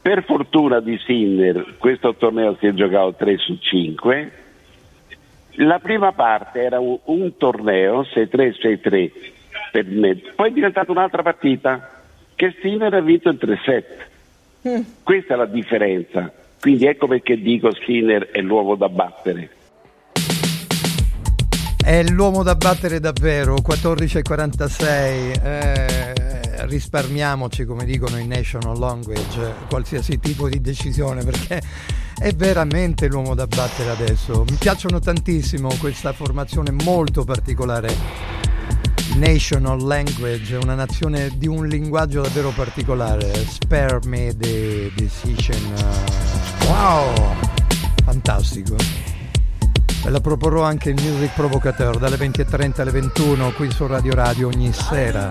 Per 0.00 0.24
fortuna 0.24 0.80
di 0.80 0.98
Sinner 1.04 1.74
questo 1.76 2.14
torneo 2.14 2.56
si 2.58 2.66
è 2.66 2.72
giocato 2.72 3.14
3 3.18 3.36
su 3.36 3.58
5. 3.58 4.32
La 5.56 5.78
prima 5.80 6.12
parte 6.12 6.62
era 6.62 6.80
un, 6.80 6.98
un 7.04 7.36
torneo 7.36 8.00
6-3-6-3 8.02 9.10
per 9.70 9.84
me, 9.84 10.14
poi 10.34 10.48
è 10.48 10.52
diventata 10.52 10.90
un'altra 10.90 11.22
partita 11.22 12.02
che 12.34 12.56
Sinner 12.62 12.94
ha 12.94 13.00
vinto 13.02 13.28
in 13.28 13.36
3-7. 13.38 13.84
Mm. 14.66 14.80
Questa 15.02 15.34
è 15.34 15.36
la 15.36 15.44
differenza. 15.44 16.32
Quindi 16.58 16.86
ecco 16.86 17.06
perché 17.06 17.38
dico 17.38 17.70
Skinner 17.74 18.30
è 18.30 18.40
l'uomo 18.40 18.76
da 18.76 18.88
battere. 18.88 19.50
È 21.88 22.02
l'uomo 22.02 22.42
da 22.42 22.54
battere 22.54 23.00
davvero, 23.00 23.54
14.46, 23.66 24.84
eh, 25.42 26.66
risparmiamoci 26.66 27.64
come 27.64 27.86
dicono 27.86 28.18
in 28.18 28.28
national 28.28 28.78
language 28.78 29.54
qualsiasi 29.70 30.18
tipo 30.18 30.50
di 30.50 30.60
decisione 30.60 31.24
perché 31.24 31.62
è 32.18 32.30
veramente 32.34 33.08
l'uomo 33.08 33.34
da 33.34 33.46
battere 33.46 33.88
adesso. 33.88 34.44
Mi 34.50 34.56
piacciono 34.56 34.98
tantissimo 34.98 35.70
questa 35.80 36.12
formazione 36.12 36.72
molto 36.72 37.24
particolare. 37.24 37.88
National 39.14 39.82
language, 39.82 40.56
una 40.56 40.74
nazione 40.74 41.30
di 41.38 41.46
un 41.46 41.66
linguaggio 41.66 42.20
davvero 42.20 42.50
particolare. 42.50 43.32
Spare 43.46 44.00
me 44.04 44.36
the 44.36 44.92
decision. 44.94 45.72
Wow! 46.66 47.34
Fantastico 48.04 49.07
la 50.10 50.20
proporrò 50.20 50.62
anche 50.62 50.90
il 50.90 51.02
Music 51.02 51.34
Provocateur 51.34 51.98
dalle 51.98 52.16
20.30 52.16 52.80
alle 52.80 52.90
21 52.90 53.52
qui 53.52 53.70
su 53.70 53.86
Radio 53.86 54.14
Radio 54.14 54.48
ogni 54.48 54.72
sera. 54.72 55.30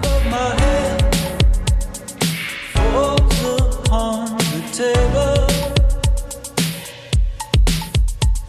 Table, 4.78 5.47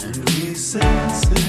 and 0.02 0.28
we 0.28 0.54
sense 0.54 1.22
it. 1.32 1.47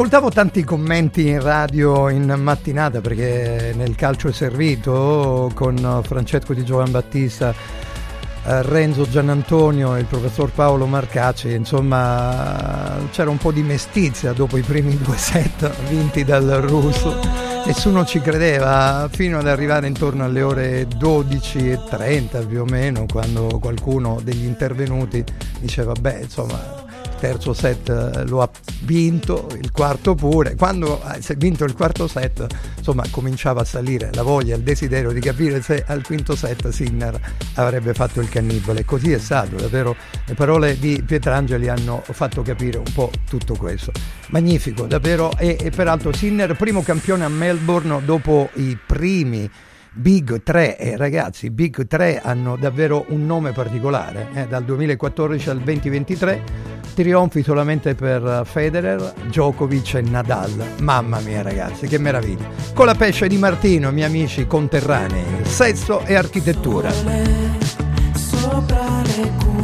Ascoltavo 0.00 0.30
tanti 0.30 0.64
commenti 0.64 1.28
in 1.28 1.42
radio 1.42 2.08
in 2.08 2.34
mattinata 2.38 3.02
perché 3.02 3.74
nel 3.76 3.96
calcio 3.96 4.28
è 4.28 4.32
servito 4.32 5.50
con 5.52 6.00
Francesco 6.02 6.54
Di 6.54 6.64
Giovan 6.64 6.90
Battista, 6.90 7.52
eh, 7.52 8.62
Renzo 8.62 9.06
Giannantonio 9.06 9.94
e 9.94 10.00
il 10.00 10.06
professor 10.06 10.50
Paolo 10.52 10.86
Marcacci, 10.86 11.52
insomma 11.52 12.96
c'era 13.10 13.28
un 13.28 13.36
po' 13.36 13.52
di 13.52 13.62
mestizia 13.62 14.32
dopo 14.32 14.56
i 14.56 14.62
primi 14.62 14.96
due 14.96 15.18
set 15.18 15.70
vinti 15.90 16.24
dal 16.24 16.46
russo. 16.62 17.20
Nessuno 17.66 18.06
ci 18.06 18.22
credeva 18.22 19.06
fino 19.12 19.38
ad 19.38 19.48
arrivare 19.48 19.86
intorno 19.86 20.24
alle 20.24 20.40
ore 20.40 20.88
12.30 20.88 22.46
più 22.46 22.62
o 22.62 22.64
meno 22.64 23.04
quando 23.04 23.58
qualcuno 23.60 24.18
degli 24.22 24.46
intervenuti 24.46 25.22
diceva 25.60 25.92
beh 25.92 26.20
insomma 26.22 26.88
terzo 27.20 27.52
set 27.52 27.90
eh, 27.90 28.24
lo 28.24 28.40
ha 28.40 28.48
vinto, 28.90 29.46
il 29.56 29.70
quarto 29.70 30.16
pure. 30.16 30.56
Quando 30.56 31.00
ha 31.00 31.16
vinto 31.36 31.62
il 31.62 31.74
quarto 31.74 32.08
set, 32.08 32.44
insomma, 32.76 33.04
cominciava 33.08 33.60
a 33.60 33.64
salire 33.64 34.10
la 34.14 34.24
voglia, 34.24 34.56
il 34.56 34.62
desiderio 34.62 35.12
di 35.12 35.20
capire 35.20 35.62
se 35.62 35.84
al 35.86 36.02
quinto 36.04 36.34
set 36.34 36.70
Sinner 36.70 37.18
avrebbe 37.54 37.94
fatto 37.94 38.20
il 38.20 38.28
cannibale. 38.28 38.84
Così 38.84 39.12
è 39.12 39.18
stato, 39.20 39.54
davvero. 39.54 39.94
Le 40.26 40.34
parole 40.34 40.76
di 40.76 41.00
Pietrangeli 41.06 41.68
hanno 41.68 42.02
fatto 42.04 42.42
capire 42.42 42.78
un 42.78 42.92
po' 42.92 43.12
tutto 43.28 43.54
questo. 43.54 43.92
Magnifico, 44.30 44.86
davvero. 44.86 45.30
E, 45.38 45.56
e 45.60 45.70
peraltro 45.70 46.12
Sinner, 46.12 46.56
primo 46.56 46.82
campione 46.82 47.24
a 47.24 47.28
Melbourne 47.28 48.04
dopo 48.04 48.50
i 48.54 48.76
primi 48.84 49.48
Big 49.92 50.42
3 50.42 50.78
e 50.78 50.96
ragazzi 50.96 51.50
Big 51.50 51.86
3 51.86 52.20
hanno 52.22 52.56
davvero 52.56 53.06
un 53.08 53.26
nome 53.26 53.50
particolare 53.50 54.28
eh? 54.34 54.46
dal 54.46 54.64
2014 54.64 55.50
al 55.50 55.58
2023 55.58 56.69
trionfi 56.94 57.42
solamente 57.42 57.94
per 57.94 58.42
Federer, 58.44 59.12
Djokovic 59.26 59.94
e 59.94 60.00
Nadal. 60.02 60.52
Mamma 60.80 61.20
mia 61.20 61.42
ragazzi, 61.42 61.86
che 61.86 61.98
meraviglia. 61.98 62.48
Con 62.74 62.86
la 62.86 62.94
pesce 62.94 63.28
di 63.28 63.36
Martino, 63.36 63.90
miei 63.90 64.06
amici 64.06 64.46
conterranei, 64.46 65.44
sesso 65.44 66.04
e 66.04 66.14
architettura. 66.14 66.90
Sopra 68.14 69.02
le 69.02 69.32
cupole, 69.38 69.59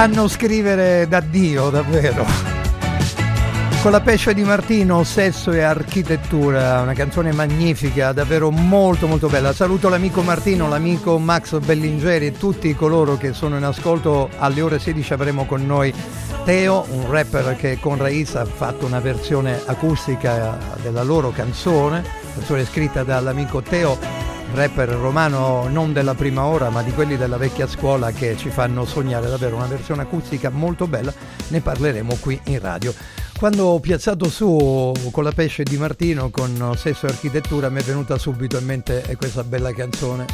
sanno 0.00 0.28
scrivere 0.28 1.06
da 1.08 1.20
Dio, 1.20 1.68
davvero. 1.68 2.24
Con 3.82 3.90
la 3.90 4.00
pesce 4.00 4.32
di 4.32 4.42
Martino, 4.42 5.04
sesso 5.04 5.52
e 5.52 5.60
architettura, 5.60 6.80
una 6.80 6.94
canzone 6.94 7.32
magnifica, 7.32 8.10
davvero 8.12 8.50
molto 8.50 9.06
molto 9.06 9.28
bella. 9.28 9.52
Saluto 9.52 9.90
l'amico 9.90 10.22
Martino, 10.22 10.70
l'amico 10.70 11.18
Max 11.18 11.58
Bellingeri 11.58 12.28
e 12.28 12.32
tutti 12.32 12.74
coloro 12.74 13.18
che 13.18 13.34
sono 13.34 13.58
in 13.58 13.62
ascolto. 13.62 14.30
Alle 14.38 14.62
ore 14.62 14.78
16 14.78 15.12
avremo 15.12 15.44
con 15.44 15.66
noi 15.66 15.92
Teo, 16.46 16.86
un 16.92 17.10
rapper 17.10 17.54
che 17.56 17.78
con 17.78 17.98
Raisa 17.98 18.40
ha 18.40 18.46
fatto 18.46 18.86
una 18.86 19.00
versione 19.00 19.60
acustica 19.66 20.56
della 20.80 21.02
loro 21.02 21.28
canzone, 21.28 22.02
canzone 22.32 22.64
scritta 22.64 23.02
dall'amico 23.02 23.60
Teo 23.60 24.19
rapper 24.52 24.88
romano 24.88 25.68
non 25.68 25.92
della 25.92 26.14
prima 26.14 26.44
ora 26.44 26.70
ma 26.70 26.82
di 26.82 26.92
quelli 26.92 27.16
della 27.16 27.36
vecchia 27.36 27.66
scuola 27.66 28.10
che 28.10 28.36
ci 28.36 28.50
fanno 28.50 28.84
sognare 28.84 29.28
davvero 29.28 29.56
una 29.56 29.66
versione 29.66 30.02
acustica 30.02 30.50
molto 30.50 30.86
bella 30.86 31.12
ne 31.48 31.60
parleremo 31.60 32.16
qui 32.20 32.40
in 32.44 32.58
radio 32.60 32.92
quando 33.38 33.66
ho 33.66 33.80
piazzato 33.80 34.28
su 34.28 34.92
con 35.10 35.24
la 35.24 35.32
pesce 35.32 35.62
di 35.62 35.76
Martino 35.76 36.30
con 36.30 36.74
sesso 36.76 37.06
e 37.06 37.10
architettura 37.10 37.68
mi 37.68 37.80
è 37.80 37.84
venuta 37.84 38.18
subito 38.18 38.58
in 38.58 38.64
mente 38.64 39.04
questa 39.18 39.44
bella 39.44 39.72
canzone 39.72 40.26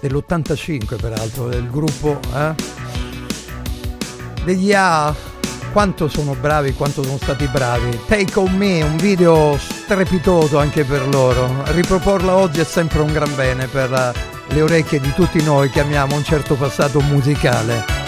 dell'85 0.00 1.00
peraltro 1.00 1.48
del 1.48 1.68
gruppo 1.70 2.18
eh? 2.34 2.54
degli 4.44 4.72
A 4.72 5.14
quanto 5.72 6.08
sono 6.08 6.34
bravi, 6.34 6.72
quanto 6.74 7.02
sono 7.02 7.16
stati 7.16 7.46
bravi. 7.46 8.00
Take 8.06 8.38
on 8.38 8.56
me, 8.56 8.82
un 8.82 8.96
video 8.96 9.58
strepitoso 9.90 10.56
anche 10.56 10.84
per 10.84 11.04
loro. 11.08 11.64
Riproporla 11.64 12.36
oggi 12.36 12.60
è 12.60 12.64
sempre 12.64 13.00
un 13.00 13.12
gran 13.12 13.34
bene 13.34 13.66
per 13.66 14.14
le 14.46 14.62
orecchie 14.62 15.00
di 15.00 15.12
tutti 15.14 15.42
noi 15.42 15.68
che 15.68 15.80
amiamo 15.80 16.14
un 16.14 16.22
certo 16.22 16.54
passato 16.54 17.00
musicale. 17.00 17.99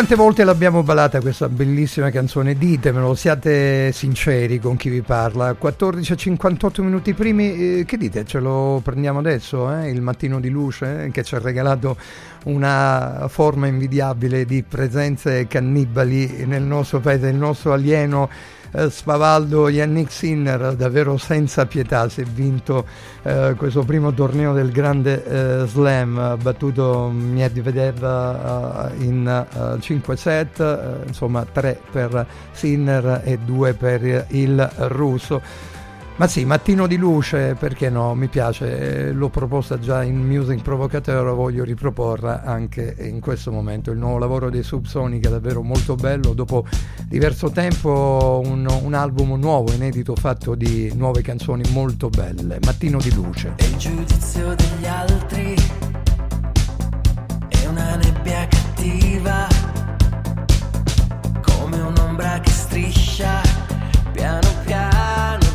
Quante 0.00 0.16
volte 0.16 0.44
l'abbiamo 0.44 0.82
ballata 0.82 1.20
questa 1.20 1.50
bellissima 1.50 2.08
canzone? 2.08 2.54
Ditemelo, 2.54 3.14
siate 3.14 3.92
sinceri 3.92 4.58
con 4.58 4.74
chi 4.76 4.88
vi 4.88 5.02
parla. 5.02 5.52
14 5.52 6.12
a 6.14 6.16
58 6.16 6.82
minuti 6.82 7.12
primi, 7.12 7.80
eh, 7.80 7.84
che 7.84 7.98
dite? 7.98 8.24
Ce 8.24 8.40
lo 8.40 8.80
prendiamo 8.82 9.18
adesso? 9.18 9.70
Eh? 9.70 9.90
Il 9.90 10.00
mattino 10.00 10.40
di 10.40 10.48
luce 10.48 11.04
eh? 11.04 11.10
che 11.10 11.22
ci 11.22 11.34
ha 11.34 11.38
regalato 11.38 11.98
una 12.44 13.26
forma 13.28 13.66
invidiabile 13.66 14.46
di 14.46 14.62
presenze 14.62 15.46
cannibali 15.46 16.46
nel 16.46 16.62
nostro 16.62 17.00
paese, 17.00 17.28
il 17.28 17.36
nostro 17.36 17.74
alieno 17.74 18.30
spavaldo 18.88 19.68
Yannick 19.68 20.12
Sinner 20.12 20.74
davvero 20.74 21.16
senza 21.16 21.66
pietà 21.66 22.08
si 22.08 22.20
è 22.20 22.24
vinto 22.24 22.86
eh, 23.22 23.54
questo 23.56 23.82
primo 23.82 24.12
torneo 24.12 24.52
del 24.52 24.70
grande 24.70 25.24
eh, 25.62 25.66
slam 25.66 26.38
battuto 26.40 27.10
Medvedev 27.12 28.02
uh, 28.02 29.02
in 29.02 29.46
uh, 29.54 29.78
5 29.78 30.16
set 30.16 30.58
uh, 30.58 31.06
insomma 31.06 31.44
3 31.44 31.80
per 31.90 32.26
Sinner 32.52 33.22
e 33.24 33.38
2 33.38 33.74
per 33.74 34.26
il 34.28 34.70
russo 34.76 35.42
ma 36.20 36.28
sì, 36.28 36.44
Mattino 36.44 36.86
di 36.86 36.98
Luce, 36.98 37.56
perché 37.58 37.88
no? 37.88 38.14
Mi 38.14 38.28
piace, 38.28 39.06
eh, 39.06 39.12
l'ho 39.12 39.30
proposta 39.30 39.78
già 39.78 40.02
in 40.02 40.18
Music 40.18 40.60
Provocateur, 40.60 41.34
voglio 41.34 41.64
riproporla 41.64 42.42
anche 42.42 42.94
in 42.98 43.20
questo 43.20 43.50
momento. 43.50 43.90
Il 43.90 43.96
nuovo 43.96 44.18
lavoro 44.18 44.50
dei 44.50 44.62
Subsonica, 44.62 45.30
davvero 45.30 45.62
molto 45.62 45.94
bello, 45.94 46.34
dopo 46.34 46.66
diverso 47.06 47.48
tempo 47.48 48.42
un, 48.44 48.68
un 48.82 48.92
album 48.92 49.38
nuovo, 49.38 49.72
inedito, 49.72 50.14
fatto 50.14 50.54
di 50.54 50.92
nuove 50.94 51.22
canzoni 51.22 51.62
molto 51.72 52.10
belle. 52.10 52.58
Mattino 52.66 52.98
di 52.98 53.14
Luce. 53.14 53.54
E 53.56 53.64
il 53.64 53.76
giudizio 53.78 54.54
degli 54.54 54.86
altri 54.86 55.54
è 57.48 57.64
una 57.64 57.96
nebbia 57.96 58.46
cattiva, 58.46 59.46
come 61.40 61.80
un'ombra 61.80 62.40
che 62.40 62.50
striscia 62.50 63.40
piano 64.12 64.48
piano 64.66 65.49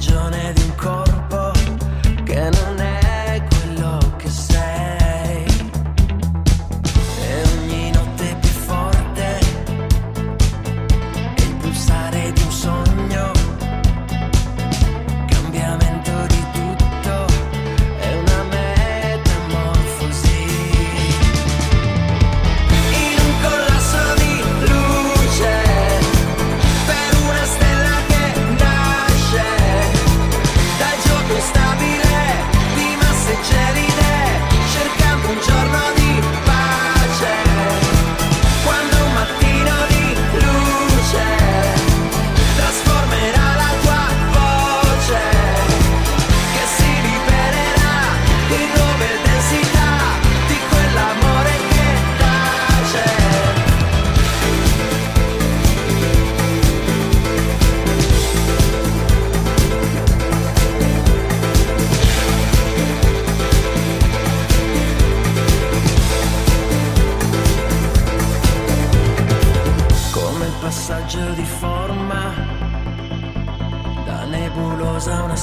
전에 0.00 0.59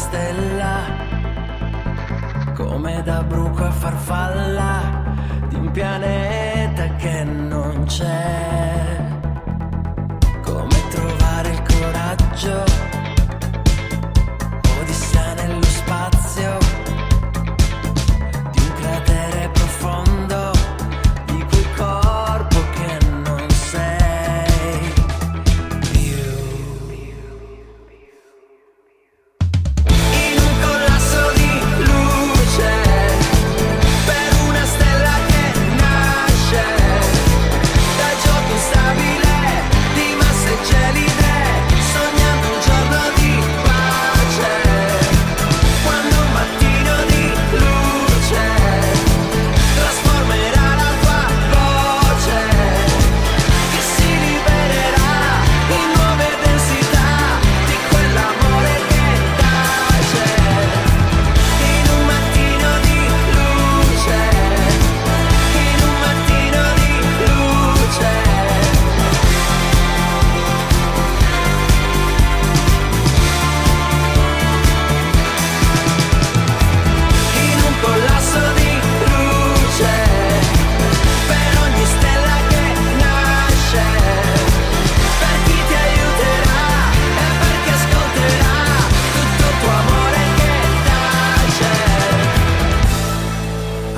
stella, 0.07 0.85
come 2.55 3.03
da 3.03 3.23
bruco 3.23 3.65
a 3.65 3.71
farfalla, 3.71 5.03
di 5.49 5.55
un 5.55 5.69
pianeta 5.71 6.95
che 6.95 7.23
non 7.25 7.83
c'è. 7.85 9.05
Come 10.43 10.87
trovare 10.89 11.49
il 11.49 11.61
coraggio? 11.61 12.76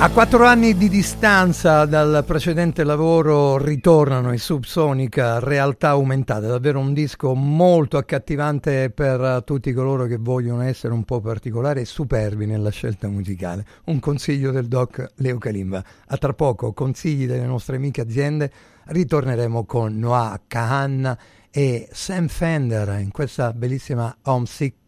Quattro 0.08 0.46
anni 0.46 0.78
di 0.78 0.88
distanza 0.88 1.84
dal 1.84 2.24
precedente 2.26 2.84
lavoro 2.84 3.58
ritornano 3.58 4.32
i 4.32 4.38
Subsonica, 4.38 5.40
realtà 5.40 5.90
aumentata, 5.90 6.46
davvero 6.46 6.78
un 6.78 6.94
disco 6.94 7.34
molto 7.34 7.98
accattivante 7.98 8.88
per 8.88 9.42
tutti 9.44 9.74
coloro 9.74 10.06
che 10.06 10.16
vogliono 10.16 10.62
essere 10.62 10.94
un 10.94 11.04
po' 11.04 11.20
particolari 11.20 11.82
e 11.82 11.84
superbi 11.84 12.46
nella 12.46 12.70
scelta 12.70 13.08
musicale. 13.08 13.66
Un 13.84 14.00
consiglio 14.00 14.50
del 14.52 14.68
doc 14.68 15.06
Leo 15.16 15.36
Kalimba. 15.36 15.84
A 16.06 16.16
tra 16.16 16.32
poco, 16.32 16.72
consigli 16.72 17.26
delle 17.26 17.44
nostre 17.44 17.76
amiche 17.76 18.00
aziende, 18.00 18.50
ritorneremo 18.86 19.66
con 19.66 19.98
Noah 19.98 20.40
Kahan 20.46 21.16
e 21.50 21.88
Sam 21.92 22.28
Fender 22.28 22.98
in 23.00 23.10
questa 23.10 23.52
bellissima 23.52 24.16
Homesick 24.22 24.78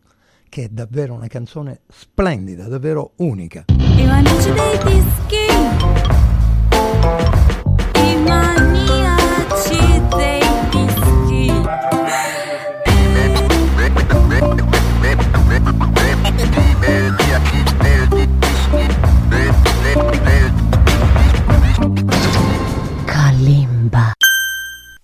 che 0.48 0.64
è 0.64 0.68
davvero 0.68 1.14
una 1.14 1.28
canzone 1.28 1.80
splendida, 1.88 2.66
davvero 2.68 3.12
unica. 3.16 3.64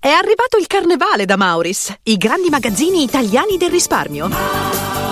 È 0.00 0.10
arrivato 0.10 0.56
il 0.58 0.66
carnevale 0.66 1.26
da 1.26 1.36
Mauris, 1.36 1.94
i 2.04 2.16
grandi 2.16 2.48
magazzini 2.48 3.02
italiani 3.02 3.58
del 3.58 3.70
risparmio. 3.70 5.07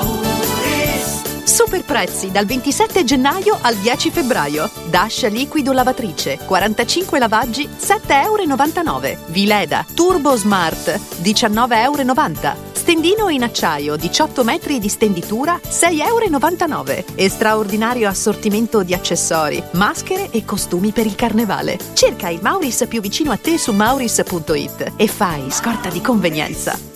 Super 1.47 1.85
prezzi 1.85 2.33
dal 2.33 2.45
27 2.45 3.05
gennaio 3.05 3.57
al 3.61 3.77
10 3.77 4.11
febbraio. 4.11 4.69
Dash 4.91 5.29
liquido 5.29 5.73
lavatrice, 5.73 6.39
45 6.45 7.21
lavaggi, 7.21 7.69
7,99 7.69 8.85
euro. 8.85 9.19
Vileda 9.29 9.87
Turbo 9.95 10.35
Smart, 10.35 10.99
19,90 11.23 11.83
euro. 11.85 12.57
Stendino 12.73 13.29
in 13.29 13.45
acciaio, 13.45 13.95
18 13.95 14.43
metri 14.43 14.81
di 14.81 14.89
stenditura, 14.89 15.59
6,99 15.63 16.71
euro. 16.73 17.05
E 17.15 17.29
straordinario 17.29 18.09
assortimento 18.09 18.83
di 18.83 18.93
accessori, 18.93 19.63
maschere 19.75 20.31
e 20.31 20.45
costumi 20.45 20.91
per 20.91 21.07
il 21.07 21.15
carnevale. 21.15 21.79
Cerca 21.93 22.29
il 22.29 22.41
Mauris 22.43 22.87
più 22.89 23.01
vicino 23.01 23.31
a 23.31 23.37
te 23.37 23.57
su 23.57 23.73
mauris.it 23.73 24.95
e 24.97 25.07
fai 25.07 25.49
scorta 25.53 25.91
di 25.91 26.01
convenienza. 26.01 26.96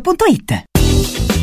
radioradioshop.it. 0.00 0.89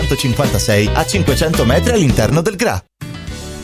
956 0.00 0.90
a 0.94 1.04
500 1.04 1.64
metri 1.64 1.92
all'interno 1.92 2.40
del 2.40 2.56
GRA. 2.56 2.82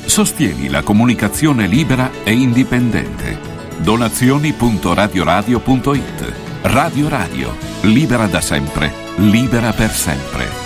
Sostieni 0.05 0.69
la 0.69 0.83
comunicazione 0.83 1.67
libera 1.67 2.11
e 2.23 2.33
indipendente. 2.33 3.55
Donazioni.radioradio.it 3.79 6.35
Radio 6.63 7.09
Radio, 7.09 7.55
libera 7.83 8.27
da 8.27 8.41
sempre, 8.41 8.93
libera 9.17 9.73
per 9.73 9.91
sempre. 9.91 10.65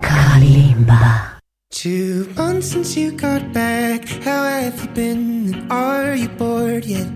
Kalimba. 0.00 1.33
Two 1.74 2.32
months 2.36 2.68
since 2.68 2.96
you 2.96 3.10
got 3.10 3.52
back. 3.52 4.08
How 4.22 4.44
have 4.44 4.80
you 4.80 4.88
been? 4.90 5.52
And 5.52 5.72
are 5.72 6.14
you 6.14 6.28
bored 6.28 6.84
yet? 6.84 7.08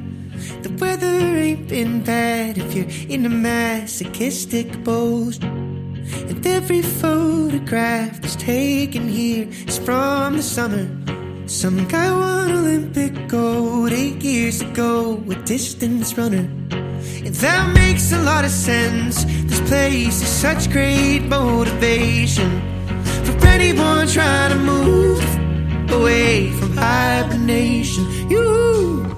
The 0.65 0.71
weather 0.81 1.07
ain't 1.07 1.69
been 1.69 2.03
bad 2.03 2.59
if 2.59 2.75
you're 2.75 2.91
in 3.09 3.25
a 3.25 3.29
masochistic 3.29 4.85
pose. 4.85 5.39
And 5.39 6.45
every 6.45 6.83
photograph 6.83 8.21
that's 8.21 8.35
taken 8.35 9.09
here 9.09 9.47
is 9.69 9.79
from 9.79 10.39
the 10.39 10.43
summer. 10.43 10.89
Some 11.47 11.87
guy 11.87 12.11
won 12.11 12.51
Olympic 12.51 13.29
gold 13.29 13.93
eight 13.93 14.25
years 14.25 14.61
ago, 14.61 15.23
a 15.31 15.37
distance 15.37 16.19
runner. 16.19 16.51
And 17.25 17.35
that 17.47 17.75
makes 17.75 18.11
a 18.11 18.19
lot 18.23 18.45
of 18.45 18.51
sense. 18.51 19.23
This 19.45 19.61
place 19.69 20.21
is 20.21 20.29
such 20.29 20.69
great 20.69 21.21
motivation 21.21 22.78
for 23.33 23.47
anyone 23.47 24.07
trying 24.07 24.51
to 24.53 24.59
move 24.59 25.23
away 25.93 26.53
from 26.53 26.77
hibernation. 26.77 28.05
You. 28.31 29.18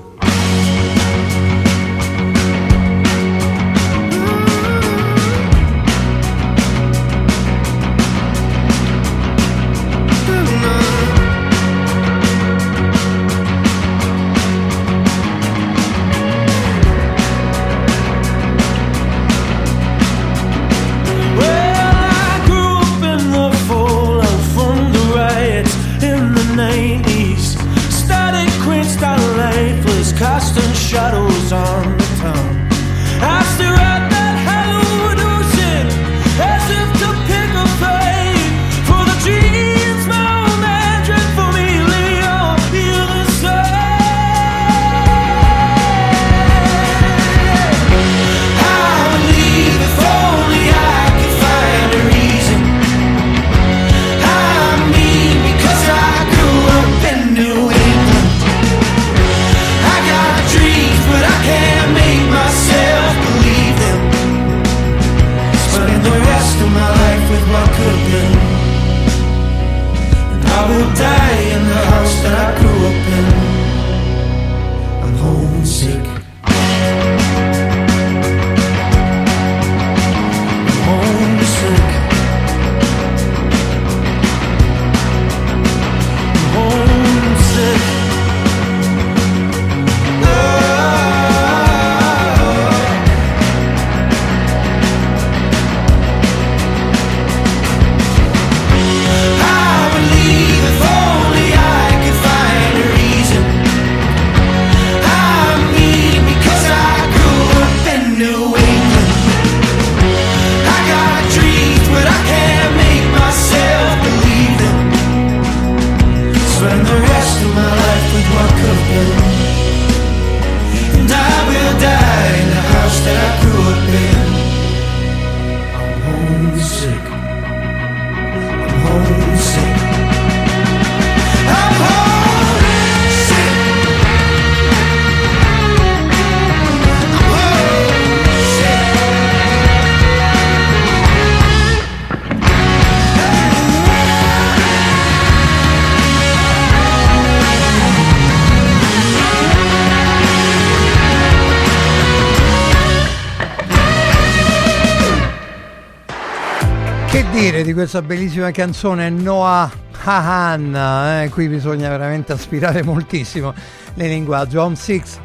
Questa 157.81 158.03
bellissima 158.03 158.51
canzone 158.51 159.09
Noah 159.09 159.73
Hahan? 160.05 161.23
Eh? 161.23 161.31
Qui 161.31 161.49
bisogna 161.49 161.89
veramente 161.89 162.33
aspirare 162.33 162.83
moltissimo 162.85 163.55
nel 163.95 164.11
linguaggio. 164.11 164.63
Home 164.63 164.77
Six 164.77 165.19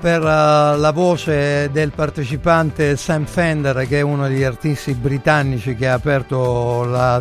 per 0.00 0.22
eh, 0.22 0.24
la 0.24 0.90
voce 0.90 1.68
del 1.70 1.90
partecipante 1.90 2.96
Sam 2.96 3.26
Fender, 3.26 3.86
che 3.86 3.98
è 3.98 4.00
uno 4.00 4.26
degli 4.26 4.42
artisti 4.42 4.94
britannici 4.94 5.74
che 5.74 5.86
ha 5.86 5.92
aperto 5.92 6.84
la 6.84 7.20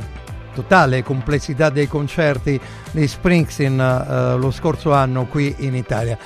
totale 0.53 1.03
complessità 1.03 1.69
dei 1.69 1.89
concerti 1.89 2.57
di 2.91 3.07
Springsteen 3.09 3.77
eh, 3.77 4.37
lo 4.37 4.51
scorso 4.51 4.93
anno 4.93 5.25
qui 5.25 5.53
in 5.57 5.75
Italia. 5.75 6.17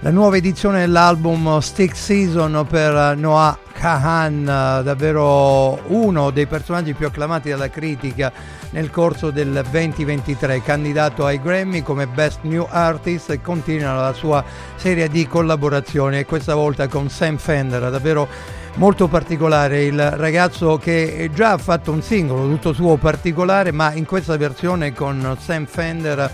La 0.00 0.10
nuova 0.10 0.36
edizione 0.38 0.80
dell'album 0.80 1.60
Stick 1.60 1.94
Season 1.94 2.66
per 2.68 3.16
Noah 3.16 3.56
Kahan, 3.78 4.44
davvero 4.82 5.78
uno 5.86 6.30
dei 6.30 6.46
personaggi 6.46 6.94
più 6.94 7.06
acclamati 7.06 7.48
dalla 7.50 7.70
critica 7.70 8.32
nel 8.70 8.90
corso 8.90 9.30
del 9.30 9.64
2023, 9.70 10.62
candidato 10.62 11.24
ai 11.24 11.40
Grammy 11.40 11.82
come 11.82 12.08
Best 12.08 12.40
New 12.42 12.66
Artist 12.68 13.30
e 13.30 13.40
continua 13.40 13.92
la 13.92 14.12
sua 14.12 14.44
serie 14.74 15.08
di 15.08 15.28
collaborazioni 15.28 16.18
e 16.18 16.26
questa 16.26 16.56
volta 16.56 16.88
con 16.88 17.08
Sam 17.08 17.36
Fender, 17.36 17.88
davvero 17.88 18.26
molto 18.74 19.06
particolare 19.06 19.84
il 19.84 20.10
ragazzo 20.10 20.76
che 20.76 21.30
già 21.32 21.52
ha 21.52 21.58
fatto 21.58 21.92
un 21.92 22.02
singolo 22.02 22.48
tutto 22.48 22.72
suo 22.72 22.96
particolare 22.96 23.70
ma 23.70 23.92
in 23.92 24.06
questa 24.06 24.36
versione 24.36 24.92
con 24.92 25.36
Sam 25.40 25.66
Fender 25.66 26.30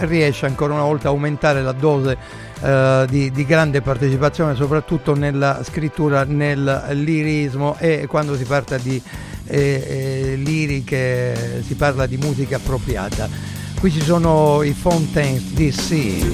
riesce 0.00 0.46
ancora 0.46 0.74
una 0.74 0.82
volta 0.82 1.08
a 1.08 1.10
aumentare 1.10 1.62
la 1.62 1.72
dose 1.72 2.46
eh, 2.60 3.06
di, 3.08 3.30
di 3.30 3.44
grande 3.44 3.80
partecipazione 3.80 4.54
soprattutto 4.54 5.14
nella 5.14 5.62
scrittura 5.62 6.24
nel 6.24 6.86
lirismo 6.92 7.76
e 7.78 8.06
quando 8.06 8.36
si 8.36 8.44
parla 8.44 8.78
di 8.78 9.00
eh, 9.46 9.58
eh, 9.58 10.34
liriche 10.36 11.62
si 11.66 11.74
parla 11.74 12.06
di 12.06 12.16
musica 12.16 12.56
appropriata 12.56 13.28
qui 13.78 13.90
ci 13.90 14.02
sono 14.02 14.62
i 14.62 14.72
Fountains 14.72 15.52
DC. 15.52 16.26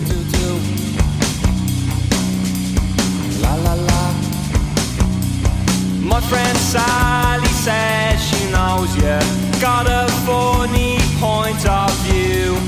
My 6.14 6.20
friend 6.20 6.56
Sally 6.58 7.46
says 7.48 8.22
she 8.22 8.48
knows 8.50 8.94
you. 8.96 9.18
Got 9.60 9.88
a 9.88 10.06
funny 10.24 10.98
point 11.18 11.66
of 11.66 11.90
view. 12.06 12.63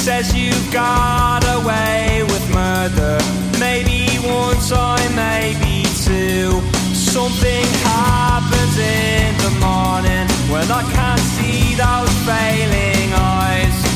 Says 0.00 0.34
you 0.34 0.52
got 0.72 1.44
away 1.60 2.22
with 2.22 2.54
murder. 2.54 3.18
Maybe 3.60 4.06
one 4.26 4.56
time, 4.66 5.14
maybe 5.14 5.84
two. 6.06 6.58
Something 6.94 7.66
happens 7.84 8.78
in 8.78 9.36
the 9.44 9.50
morning 9.60 10.26
when 10.50 10.70
I 10.72 10.82
can't 10.94 11.20
see 11.20 11.74
those 11.74 12.14
failing 12.24 13.12
eyes. 13.12 13.89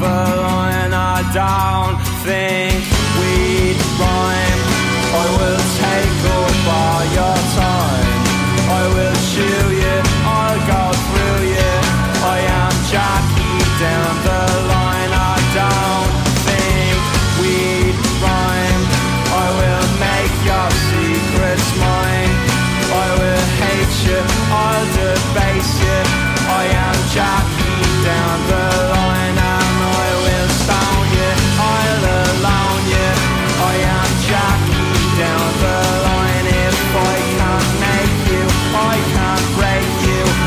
Jacking 0.00 0.94
of 0.94 2.69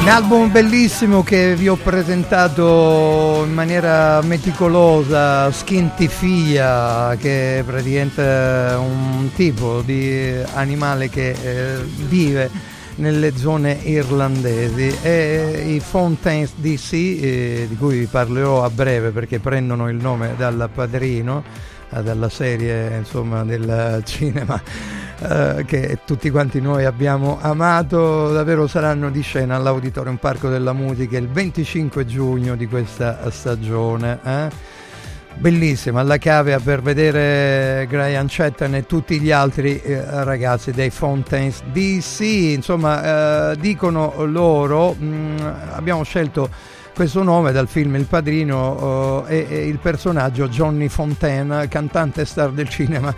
Un 0.03 0.09
album 0.09 0.51
bellissimo 0.51 1.23
che 1.23 1.55
vi 1.55 1.69
ho 1.69 1.77
presentato 1.77 3.43
in 3.45 3.53
maniera 3.53 4.21
meticolosa, 4.21 5.49
Skintifia, 5.49 7.15
che 7.15 7.59
è 7.59 7.63
praticamente 7.63 8.21
un 8.77 9.29
tipo 9.33 9.79
di 9.79 10.29
animale 10.55 11.07
che 11.07 11.29
eh, 11.29 11.81
vive 12.09 12.49
nelle 12.95 13.37
zone 13.37 13.79
irlandesi. 13.81 14.93
E 15.01 15.63
i 15.67 15.79
Fountains 15.79 16.51
DC, 16.57 16.91
eh, 16.93 17.65
di 17.69 17.77
cui 17.77 17.99
vi 17.99 18.05
parlerò 18.05 18.65
a 18.65 18.69
breve 18.69 19.11
perché 19.11 19.39
prendono 19.39 19.87
il 19.87 19.95
nome 19.95 20.33
dal 20.35 20.69
padrino, 20.71 21.45
eh, 21.89 22.03
dalla 22.03 22.27
serie 22.27 22.97
insomma, 22.97 23.45
del 23.45 24.01
cinema 24.03 24.61
eh, 25.19 25.63
che 25.65 25.99
tutti 26.05 26.29
quanti 26.29 26.59
noi 26.59 26.85
abbiamo 26.85 27.37
amato, 27.41 28.31
davvero 28.31 28.67
saranno 28.67 29.09
di 29.09 29.21
scena 29.21 29.55
all'Auditorium 29.55 30.17
Parco 30.17 30.49
della 30.49 30.73
Musica 30.73 31.17
il 31.17 31.29
25 31.29 32.05
giugno 32.05 32.55
di 32.55 32.67
questa 32.67 33.29
stagione. 33.29 34.19
eh. 34.23 34.71
Bellissima, 35.35 36.01
alla 36.01 36.19
cavea 36.19 36.59
per 36.59 36.81
vedere 36.81 37.87
Brian 37.87 38.27
Chetton 38.27 38.75
e 38.75 38.85
tutti 38.85 39.19
gli 39.19 39.31
altri 39.31 39.81
eh, 39.81 40.23
ragazzi 40.23 40.71
dei 40.71 40.91
Fountains 40.91 41.63
DC, 41.71 42.19
insomma 42.21 43.51
eh, 43.51 43.57
dicono 43.57 44.13
loro, 44.25 44.93
mh, 44.93 45.71
abbiamo 45.71 46.03
scelto 46.03 46.49
questo 46.93 47.23
nome 47.23 47.51
dal 47.51 47.67
film 47.67 47.95
Il 47.95 48.05
Padrino 48.05 49.25
eh, 49.27 49.47
e, 49.49 49.55
e 49.55 49.67
il 49.67 49.79
personaggio 49.79 50.47
Johnny 50.47 50.87
Fontaine, 50.87 51.67
cantante 51.67 52.23
star 52.25 52.51
del 52.51 52.69
cinema 52.69 53.13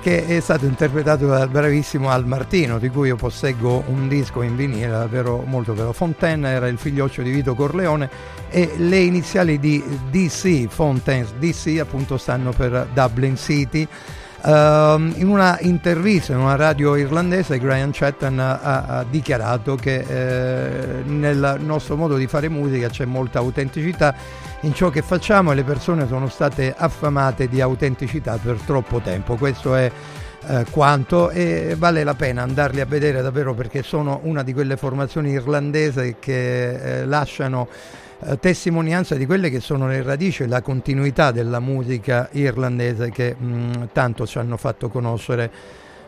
che 0.00 0.26
è 0.26 0.40
stato 0.40 0.64
interpretato 0.64 1.26
dal 1.26 1.48
bravissimo 1.48 2.08
Al 2.08 2.26
Martino, 2.26 2.78
di 2.78 2.88
cui 2.88 3.08
io 3.08 3.16
posseggo 3.16 3.84
un 3.88 4.08
disco 4.08 4.40
in 4.42 4.56
vinile 4.56 4.88
davvero 4.88 5.42
molto 5.46 5.74
bello. 5.74 5.92
Fontaine 5.92 6.48
era 6.48 6.68
il 6.68 6.78
figlioccio 6.78 7.20
di 7.22 7.30
Vito 7.30 7.54
Corleone 7.54 8.08
e 8.48 8.72
le 8.76 8.98
iniziali 8.98 9.58
di 9.58 9.82
DC, 10.10 10.68
Fontaines 10.68 11.32
DC, 11.34 11.78
appunto 11.80 12.16
stanno 12.16 12.52
per 12.52 12.88
Dublin 12.94 13.36
City. 13.36 13.86
Ehm, 14.42 15.12
in 15.16 15.28
una 15.28 15.58
intervista 15.60 16.32
in 16.32 16.38
una 16.38 16.56
radio 16.56 16.96
irlandese 16.96 17.58
Brian 17.58 17.90
Chetton 17.90 18.38
ha, 18.38 18.60
ha 18.60 19.04
dichiarato 19.08 19.74
che 19.74 19.98
eh, 19.98 21.02
nel 21.04 21.58
nostro 21.60 21.96
modo 21.96 22.16
di 22.16 22.26
fare 22.26 22.48
musica 22.48 22.88
c'è 22.88 23.04
molta 23.04 23.38
autenticità 23.38 24.14
in 24.60 24.72
ciò 24.72 24.88
che 24.88 25.02
facciamo 25.02 25.52
e 25.52 25.54
le 25.54 25.64
persone 25.64 26.06
sono 26.06 26.28
state 26.28 26.74
affamate 26.76 27.48
di 27.48 27.60
autenticità 27.60 28.38
per 28.38 28.58
troppo 28.64 29.00
tempo. 29.00 29.36
Questo 29.36 29.74
è 29.74 29.90
eh, 30.46 30.64
quanto 30.70 31.28
e 31.28 31.74
vale 31.76 32.02
la 32.02 32.14
pena 32.14 32.42
andarli 32.42 32.80
a 32.80 32.86
vedere 32.86 33.20
davvero 33.20 33.52
perché 33.52 33.82
sono 33.82 34.20
una 34.22 34.42
di 34.42 34.54
quelle 34.54 34.76
formazioni 34.78 35.30
irlandesi 35.30 36.16
che 36.18 37.00
eh, 37.00 37.04
lasciano 37.04 37.68
eh, 38.22 38.38
testimonianza 38.38 39.14
di 39.14 39.24
quelle 39.24 39.48
che 39.50 39.60
sono 39.60 39.86
le 39.86 40.02
radici 40.02 40.42
e 40.42 40.46
la 40.46 40.60
continuità 40.60 41.30
della 41.30 41.60
musica 41.60 42.28
irlandese 42.32 43.10
che 43.10 43.34
mh, 43.34 43.88
tanto 43.92 44.26
ci 44.26 44.38
hanno 44.38 44.56
fatto 44.56 44.88
conoscere 44.88 45.50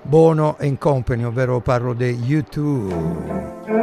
Bono 0.03 0.57
and 0.61 0.79
Company, 0.79 1.23
ovvero 1.25 1.61
parlo 1.61 1.95
dei 1.95 2.19
U2. 2.19 3.81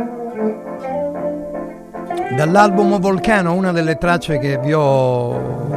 Dall'album 2.35 2.99
Volcano, 2.99 3.53
una 3.53 3.71
delle 3.71 3.97
tracce 3.97 4.37
che 4.37 4.59
vi 4.59 4.73
ho 4.73 5.75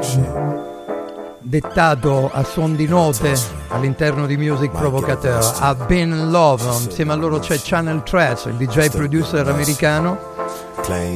dettato 1.39 2.31
a 2.33 2.45
suon 2.45 2.77
di 2.77 2.87
note 2.87 3.35
all'interno 3.69 4.27
di 4.27 4.37
Music 4.37 4.71
Provocateur, 4.71 5.43
I've 5.61 5.87
Been 5.87 6.31
Love, 6.31 6.63
insieme 6.85 7.13
a 7.13 7.17
loro 7.17 7.39
c'è 7.39 7.57
Channel 7.59 8.03
Trash, 8.03 8.47
il 8.47 8.55
DJ 8.55 8.91
producer 8.91 9.49
americano 9.49 10.32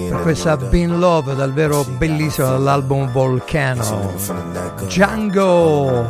per 0.08 0.22
questa 0.22 0.56
Been 0.56 0.98
Love 0.98 1.34
dal 1.34 1.52
vero 1.52 1.84
bellissimo 1.84 2.48
dall'album 2.48 3.10
Volcano 3.10 4.14
Django. 4.86 6.06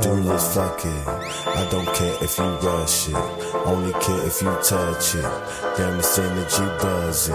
I 1.56 1.66
don't 1.70 1.90
care 1.92 2.16
if 2.20 2.36
you 2.36 2.58
rush 2.60 3.08
it. 3.08 3.16
Only 3.64 3.92
care 3.98 4.26
if 4.26 4.40
you 4.40 4.54
touch 4.62 5.14
it. 5.14 5.26
Damn 5.76 5.96
this 5.96 6.18
energy 6.18 6.64
buzzing. 6.80 7.34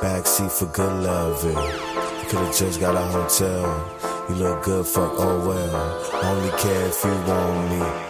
Backseat 0.00 0.50
for 0.50 0.66
good 0.66 1.02
loving. 1.02 1.56
You 1.56 2.26
could've 2.28 2.54
just 2.54 2.80
got 2.80 2.96
a 2.96 3.00
hotel. 3.00 3.86
You 4.28 4.34
look 4.36 4.62
good, 4.64 4.86
fuck, 4.86 5.12
oh 5.18 5.38
well. 5.46 6.22
Only 6.24 6.50
care 6.58 6.86
if 6.86 7.04
you 7.04 7.10
want 7.26 7.70
me. 7.70 8.09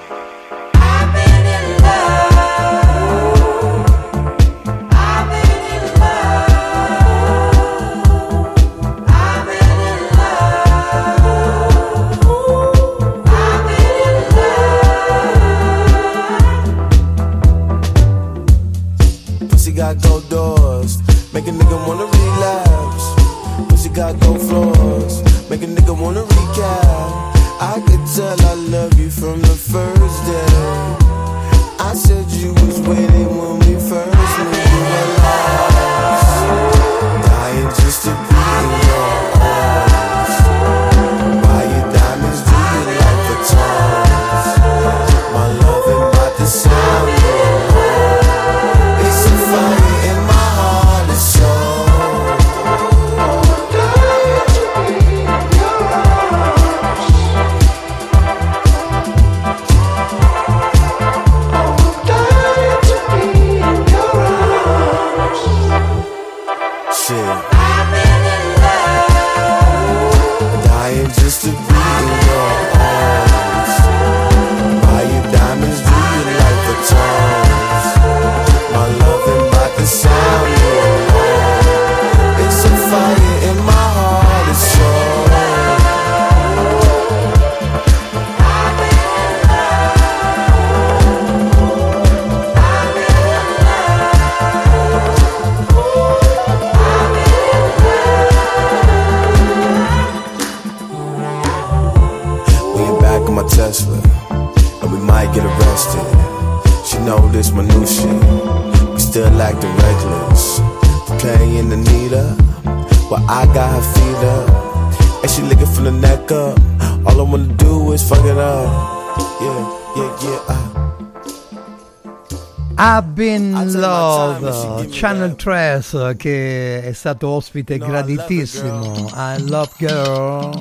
Channel 125.01 125.35
3 125.35 126.15
che 126.19 126.83
è 126.83 126.93
stato 126.93 127.29
ospite 127.29 127.79
graditissimo. 127.79 129.11
I 129.15 129.49
Love 129.49 129.71
Girl, 129.79 130.53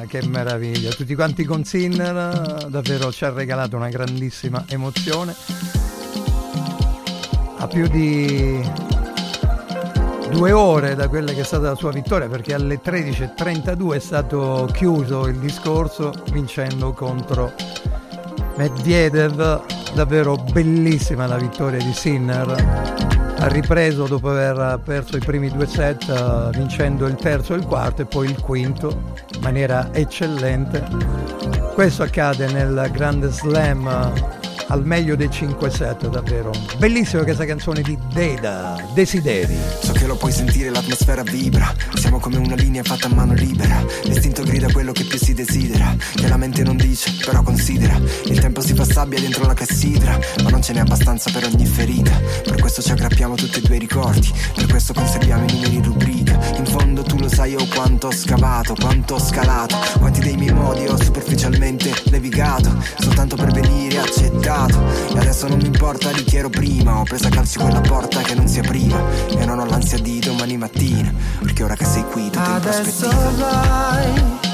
eh, 0.00 0.06
che 0.06 0.26
meraviglia. 0.26 0.88
Tutti 0.92 1.14
quanti 1.14 1.44
con 1.44 1.62
Sinner, 1.62 2.68
davvero 2.70 3.12
ci 3.12 3.26
ha 3.26 3.30
regalato 3.30 3.76
una 3.76 3.90
grandissima 3.90 4.64
emozione. 4.66 5.34
A 7.58 7.66
più 7.66 7.86
di 7.88 8.66
due 10.30 10.52
ore 10.52 10.94
da 10.94 11.08
quella 11.08 11.34
che 11.34 11.40
è 11.40 11.44
stata 11.44 11.68
la 11.68 11.74
sua 11.74 11.92
vittoria, 11.92 12.28
perché 12.28 12.54
alle 12.54 12.80
13.32 12.82 13.92
è 13.92 13.98
stato 13.98 14.70
chiuso 14.72 15.26
il 15.26 15.36
discorso 15.36 16.14
vincendo 16.32 16.94
contro 16.94 17.52
Medvedev, 18.56 19.92
davvero 19.92 20.36
bellissima 20.50 21.26
la 21.26 21.36
vittoria 21.36 21.84
di 21.84 21.92
Sinner. 21.92 23.05
Ripreso 23.48 24.06
dopo 24.06 24.30
aver 24.30 24.80
perso 24.84 25.16
i 25.16 25.20
primi 25.20 25.48
due 25.50 25.66
set, 25.66 26.08
eh, 26.08 26.50
vincendo 26.56 27.06
il 27.06 27.14
terzo 27.14 27.54
e 27.54 27.58
il 27.58 27.64
quarto 27.64 28.02
e 28.02 28.04
poi 28.04 28.28
il 28.28 28.40
quinto 28.40 29.14
in 29.34 29.40
maniera 29.40 29.88
eccellente. 29.92 30.84
Questo 31.72 32.02
accade 32.02 32.48
nel 32.48 32.90
Grande 32.92 33.30
Slam 33.30 33.86
eh, 33.86 34.44
al 34.68 34.84
meglio 34.84 35.14
dei 35.14 35.30
5 35.30 35.70
set, 35.70 36.08
davvero. 36.08 36.50
Bellissima 36.78 37.22
questa 37.22 37.44
canzone 37.44 37.82
di 37.82 37.96
Deda, 38.12 38.76
Desideri. 38.94 39.95
Lo 40.16 40.22
puoi 40.22 40.32
sentire, 40.32 40.70
l'atmosfera 40.70 41.22
vibra. 41.22 41.74
Siamo 41.94 42.18
come 42.18 42.38
una 42.38 42.54
linea 42.54 42.82
fatta 42.82 43.06
a 43.06 43.14
mano 43.14 43.34
libera. 43.34 43.84
L'istinto 44.04 44.44
grida 44.44 44.72
quello 44.72 44.92
che 44.92 45.04
più 45.04 45.18
si 45.18 45.34
desidera. 45.34 45.94
Che 46.14 46.26
la 46.26 46.38
mente 46.38 46.62
non 46.62 46.78
dice, 46.78 47.12
però 47.22 47.42
considera. 47.42 48.00
Il 48.24 48.40
tempo 48.40 48.62
si 48.62 48.72
fa 48.72 48.86
sabbia 48.86 49.20
dentro 49.20 49.44
la 49.44 49.52
cassidra. 49.52 50.18
Ma 50.42 50.48
non 50.48 50.62
ce 50.62 50.72
n'è 50.72 50.80
abbastanza 50.80 51.30
per 51.30 51.44
ogni 51.44 51.66
ferita. 51.66 52.18
Per 52.44 52.58
questo 52.58 52.80
ci 52.80 52.92
aggrappiamo 52.92 53.34
tutti 53.34 53.58
e 53.58 53.60
due 53.60 53.76
i 53.76 53.78
ricordi. 53.78 54.32
Per 54.54 54.66
questo 54.66 54.94
conserviamo 54.94 55.44
i 55.44 55.52
numeri 55.52 55.74
in 55.74 55.82
rubrica. 55.82 56.40
In 56.56 56.64
fondo 56.64 57.02
tu 57.02 57.18
lo 57.18 57.28
sai 57.28 57.50
io 57.50 57.66
quanto 57.66 58.06
ho 58.06 58.12
scavato, 58.12 58.74
quanto 58.74 59.16
ho 59.16 59.20
scalato. 59.20 59.76
Quanti 59.98 60.20
dei 60.20 60.36
miei 60.38 60.54
modi 60.54 60.86
ho 60.86 60.96
superficialmente 60.96 61.92
levigato. 62.04 62.74
Soltanto 63.00 63.36
per 63.36 63.52
venire 63.52 63.98
accettato. 63.98 64.82
E 65.14 65.18
adesso 65.18 65.46
non 65.46 65.58
mi 65.58 65.66
importa 65.66 66.10
di 66.10 66.24
chi 66.24 66.38
ero 66.38 66.48
prima. 66.48 67.00
Ho 67.00 67.02
preso 67.02 67.26
a 67.26 67.30
calci 67.30 67.58
quella 67.58 67.82
porta 67.82 68.22
che 68.22 68.34
non 68.34 68.48
si 68.48 68.60
apriva. 68.60 69.04
E 69.28 69.44
non 69.44 69.58
ho 69.58 69.66
l'ansia 69.66 69.98
di 69.98 70.04
domani 70.20 70.56
mattina. 70.56 71.12
Perché 71.40 71.62
ora 71.62 71.74
che 71.74 71.84
sei 71.84 72.04
qui 72.04 72.24
tutto 72.30 72.38
in 72.38 72.54
Adesso 72.54 72.82
prospettiva. 72.82 73.30
vai 73.36 74.45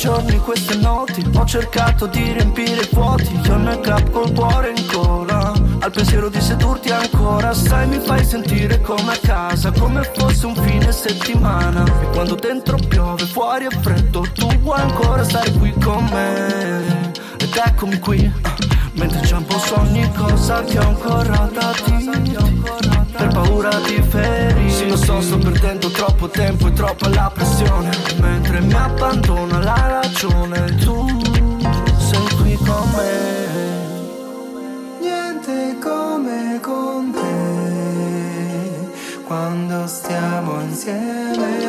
giorni, 0.00 0.38
queste 0.38 0.76
notti 0.76 1.22
Ho 1.36 1.44
cercato 1.44 2.06
di 2.06 2.32
riempire 2.32 2.80
i 2.80 2.88
vuoti 2.90 3.38
Io 3.44 3.56
nel 3.56 3.80
club 3.80 4.10
col 4.10 4.32
cuore 4.32 4.72
in 4.74 4.86
gola 4.90 5.52
Al 5.80 5.90
pensiero 5.90 6.28
di 6.30 6.40
sedurti 6.40 6.90
ancora 6.90 7.52
Sai 7.52 7.86
mi 7.86 7.98
fai 7.98 8.24
sentire 8.24 8.80
come 8.80 9.12
a 9.12 9.18
casa 9.20 9.70
Come 9.72 10.02
fosse 10.14 10.46
un 10.46 10.54
fine 10.54 10.90
settimana 10.90 11.84
E 12.00 12.06
quando 12.12 12.34
dentro 12.34 12.78
piove, 12.88 13.24
fuori 13.26 13.66
è 13.66 13.70
freddo 13.70 14.24
Tu 14.32 14.46
vuoi 14.60 14.80
ancora 14.80 15.22
stare 15.22 15.52
qui 15.52 15.72
con 15.78 16.02
me 16.10 17.12
Ed 17.38 17.60
eccomi 17.66 17.98
qui 17.98 18.32
ah, 18.42 18.56
Mentre 18.94 19.26
ciampo 19.26 19.58
su 19.58 19.74
ogni 19.74 20.10
cosa 20.14 20.62
che 20.64 20.78
ho 20.78 20.88
ancora 20.88 21.48
da 21.52 21.74
dirti 21.84 22.99
per 23.10 23.28
paura 23.28 23.70
di 23.86 24.02
ferire. 24.02 24.70
Sì 24.70 24.88
lo 24.88 24.96
so 24.96 25.20
sto 25.20 25.38
perdendo 25.38 25.90
troppo 25.90 26.28
tempo 26.28 26.68
e 26.68 26.72
troppa 26.72 27.08
la 27.08 27.30
pressione. 27.32 27.90
Mentre 28.18 28.60
mi 28.60 28.72
abbandona 28.72 29.58
la 29.58 30.00
ragione 30.00 30.76
Tu 30.76 31.06
sei 31.98 32.36
qui 32.40 32.54
con 32.56 32.90
me. 32.96 33.38
Niente 35.00 35.76
come 35.80 36.58
con 36.60 37.12
te. 37.12 38.88
Quando 39.26 39.86
stiamo 39.86 40.60
insieme 40.60 41.59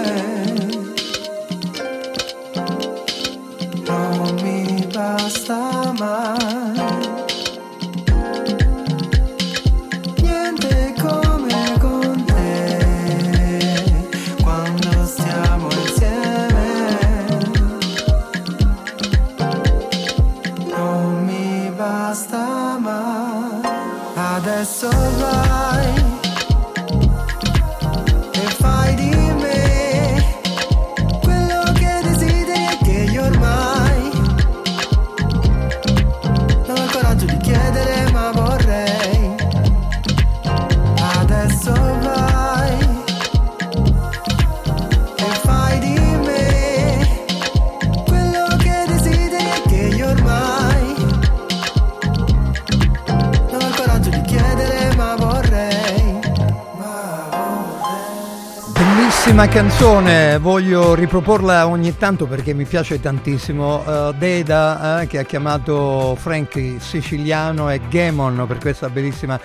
canzone, 59.52 60.38
voglio 60.38 60.94
riproporla 60.94 61.68
ogni 61.68 61.98
tanto 61.98 62.26
perché 62.26 62.54
mi 62.54 62.64
piace 62.64 63.02
tantissimo. 63.02 64.08
Uh, 64.08 64.14
Deda 64.14 65.02
eh, 65.02 65.08
che 65.08 65.20
ha 65.20 65.24
chiamato 65.24 66.16
Frankie 66.16 66.80
Siciliano 66.80 67.70
e 67.70 67.82
Gamon 67.90 68.46
per 68.48 68.60
questa 68.60 68.90
bellissima 68.90 69.38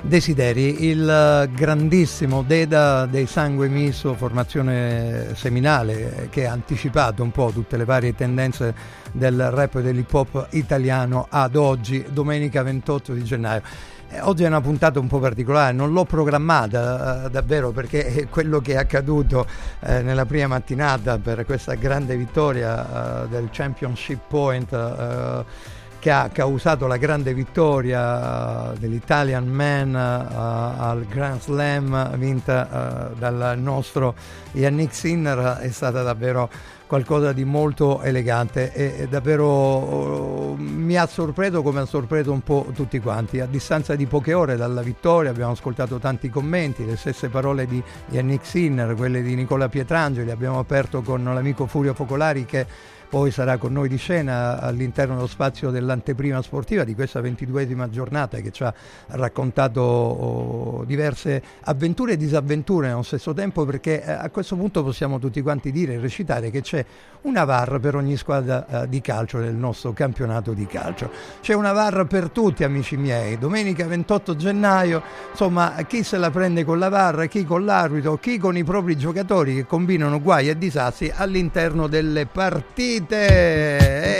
Desideri, 0.00 0.86
il 0.86 1.50
grandissimo 1.52 2.44
Deda 2.46 3.06
dei 3.06 3.26
Sangue 3.26 3.68
Miso, 3.68 4.14
formazione 4.14 5.34
seminale 5.34 6.28
che 6.30 6.46
ha 6.46 6.52
anticipato 6.52 7.24
un 7.24 7.32
po' 7.32 7.50
tutte 7.52 7.76
le 7.76 7.84
varie 7.84 8.14
tendenze 8.14 8.72
del 9.10 9.50
rap 9.50 9.74
e 9.74 9.82
dell'hip 9.82 10.12
hop 10.14 10.46
italiano 10.50 11.26
ad 11.28 11.56
oggi, 11.56 12.04
domenica 12.10 12.62
28 12.62 13.12
di 13.12 13.24
gennaio. 13.24 13.62
Eh, 14.10 14.20
oggi 14.22 14.42
è 14.42 14.46
una 14.46 14.62
puntata 14.62 14.98
un 14.98 15.06
po' 15.06 15.18
particolare, 15.18 15.74
non 15.74 15.92
l'ho 15.92 16.06
programmata 16.06 17.26
eh, 17.26 17.30
davvero 17.30 17.72
perché 17.72 18.26
quello 18.30 18.58
che 18.60 18.72
è 18.72 18.76
accaduto 18.76 19.46
eh, 19.80 20.00
nella 20.00 20.24
prima 20.24 20.46
mattinata 20.46 21.18
per 21.18 21.44
questa 21.44 21.74
grande 21.74 22.16
vittoria 22.16 23.24
eh, 23.24 23.28
del 23.28 23.50
Championship 23.52 24.20
Point 24.26 24.72
eh, 24.72 25.76
che 25.98 26.10
ha 26.10 26.30
causato 26.32 26.86
la 26.86 26.96
grande 26.96 27.34
vittoria 27.34 28.72
dell'Italian 28.78 29.46
Man 29.46 29.96
al 29.96 31.04
Grand 31.06 31.40
Slam 31.40 32.16
vinta 32.16 33.10
dal 33.18 33.58
nostro 33.58 34.14
Yannick 34.52 34.94
Sinner 34.94 35.56
è 35.56 35.68
stata 35.70 36.02
davvero 36.02 36.48
qualcosa 36.88 37.32
di 37.32 37.44
molto 37.44 38.00
elegante 38.00 38.72
e, 38.72 39.06
davvero 39.08 39.46
oh, 39.46 40.56
mi 40.56 40.96
ha 40.96 41.06
sorpreso 41.06 41.62
come 41.62 41.80
ha 41.80 41.84
sorpreso 41.84 42.32
un 42.32 42.40
po' 42.40 42.66
tutti 42.74 42.98
quanti. 42.98 43.38
A 43.38 43.46
distanza 43.46 43.94
di 43.94 44.06
poche 44.06 44.32
ore 44.32 44.56
dalla 44.56 44.80
vittoria 44.80 45.30
abbiamo 45.30 45.52
ascoltato 45.52 45.98
tanti 45.98 46.30
commenti, 46.30 46.84
le 46.84 46.96
stesse 46.96 47.28
parole 47.28 47.66
di 47.66 47.80
Yannick 48.08 48.44
Sinner, 48.44 48.94
quelle 48.94 49.22
di 49.22 49.34
Nicola 49.34 49.68
Pietrangeli, 49.68 50.30
abbiamo 50.30 50.58
aperto 50.58 51.02
con 51.02 51.22
l'amico 51.22 51.66
Furio 51.66 51.92
Focolari 51.92 52.46
che 52.46 52.66
poi 53.08 53.30
sarà 53.30 53.56
con 53.56 53.72
noi 53.72 53.88
di 53.88 53.96
scena 53.96 54.60
all'interno 54.60 55.14
dello 55.14 55.26
spazio 55.26 55.70
dell'anteprima 55.70 56.42
sportiva 56.42 56.84
di 56.84 56.94
questa 56.94 57.20
ventiduesima 57.20 57.88
giornata 57.88 58.38
che 58.40 58.50
ci 58.50 58.64
ha 58.64 58.74
raccontato 59.08 59.80
oh, 59.80 60.84
diverse 60.84 61.42
avventure 61.62 62.12
e 62.12 62.16
disavventure 62.16 62.88
nello 62.88 63.02
stesso 63.02 63.32
tempo 63.32 63.64
perché 63.64 64.04
eh, 64.04 64.10
a 64.10 64.28
questo 64.30 64.56
punto 64.56 64.82
possiamo 64.84 65.18
tutti 65.18 65.40
quanti 65.40 65.72
dire 65.72 65.94
e 65.94 65.98
recitare 65.98 66.50
che 66.50 66.60
c'è 66.60 66.84
una 67.22 67.44
VAR 67.44 67.78
per 67.80 67.94
ogni 67.96 68.16
squadra 68.16 68.66
eh, 68.82 68.88
di 68.88 69.00
calcio 69.00 69.38
nel 69.38 69.54
nostro 69.54 69.92
campionato 69.92 70.52
di 70.52 70.66
calcio. 70.66 71.10
C'è 71.40 71.54
una 71.54 71.72
VAR 71.72 72.06
per 72.06 72.30
tutti 72.30 72.64
amici 72.64 72.96
miei, 72.96 73.38
domenica 73.38 73.86
28 73.86 74.36
gennaio, 74.36 75.02
insomma 75.30 75.74
chi 75.86 76.02
se 76.02 76.16
la 76.18 76.30
prende 76.30 76.64
con 76.64 76.78
la 76.78 76.88
VAR, 76.88 77.26
chi 77.28 77.44
con 77.44 77.64
l'arbitro, 77.64 78.16
chi 78.16 78.38
con 78.38 78.56
i 78.56 78.64
propri 78.64 78.96
giocatori 78.96 79.54
che 79.54 79.66
combinano 79.66 80.20
guai 80.20 80.48
e 80.48 80.58
disastri 80.58 81.12
all'interno 81.14 81.86
delle 81.86 82.26
partite. 82.26 83.16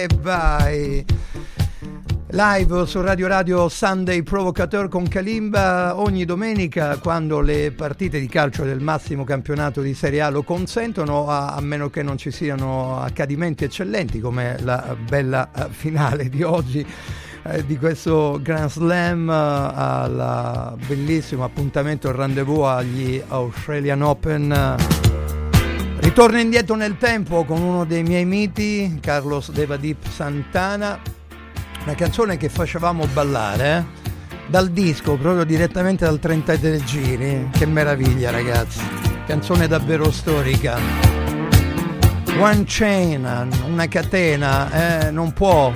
E 0.02 0.08
vai 0.20 1.04
live 2.30 2.84
su 2.84 3.00
Radio 3.00 3.26
Radio 3.26 3.70
Sunday 3.70 4.22
Provocateur 4.22 4.88
con 4.88 5.08
Kalimba 5.08 5.98
ogni 5.98 6.26
domenica 6.26 6.98
quando 6.98 7.40
le 7.40 7.72
partite 7.72 8.20
di 8.20 8.26
calcio 8.26 8.64
del 8.64 8.80
massimo 8.80 9.24
campionato 9.24 9.80
di 9.80 9.94
Serie 9.94 10.20
A 10.20 10.28
lo 10.28 10.42
consentono 10.42 11.28
a, 11.28 11.54
a 11.54 11.60
meno 11.62 11.88
che 11.88 12.02
non 12.02 12.18
ci 12.18 12.30
siano 12.30 13.00
accadimenti 13.00 13.64
eccellenti 13.64 14.20
come 14.20 14.58
la 14.60 14.94
bella 15.08 15.50
eh, 15.54 15.68
finale 15.70 16.28
di 16.28 16.42
oggi 16.42 16.84
eh, 17.44 17.64
di 17.64 17.78
questo 17.78 18.38
Grand 18.42 18.68
Slam 18.68 19.30
eh, 19.30 19.32
al 19.32 20.76
bellissimo 20.86 21.44
appuntamento 21.44 22.08
il 22.08 22.14
rendezvous 22.14 22.66
agli 22.66 23.22
Australian 23.26 24.02
Open. 24.02 24.76
Ritorno 26.00 26.38
indietro 26.38 26.76
nel 26.76 26.98
tempo 26.98 27.44
con 27.44 27.62
uno 27.62 27.84
dei 27.84 28.02
miei 28.02 28.24
miti, 28.24 28.98
Carlos 29.00 29.50
Devadip 29.50 30.06
Santana, 30.06 31.16
una 31.84 31.94
canzone 31.94 32.36
che 32.36 32.48
facevamo 32.48 33.06
ballare 33.06 34.06
dal 34.46 34.70
disco, 34.70 35.16
proprio 35.16 35.44
direttamente 35.44 36.04
dal 36.04 36.18
33 36.18 36.84
giri. 36.84 37.48
Che 37.52 37.66
meraviglia, 37.66 38.30
ragazzi! 38.30 38.80
Canzone 39.26 39.66
davvero 39.66 40.10
storica. 40.10 40.78
One 42.38 42.64
Chain, 42.66 43.48
una 43.66 43.88
catena, 43.88 45.06
eh, 45.06 45.10
non 45.10 45.32
può 45.32 45.72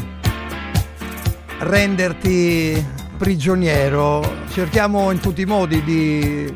renderti 1.58 2.84
prigioniero. 3.16 4.44
Cerchiamo 4.50 5.10
in 5.10 5.20
tutti 5.20 5.42
i 5.42 5.46
modi 5.46 5.82
di 5.82 6.54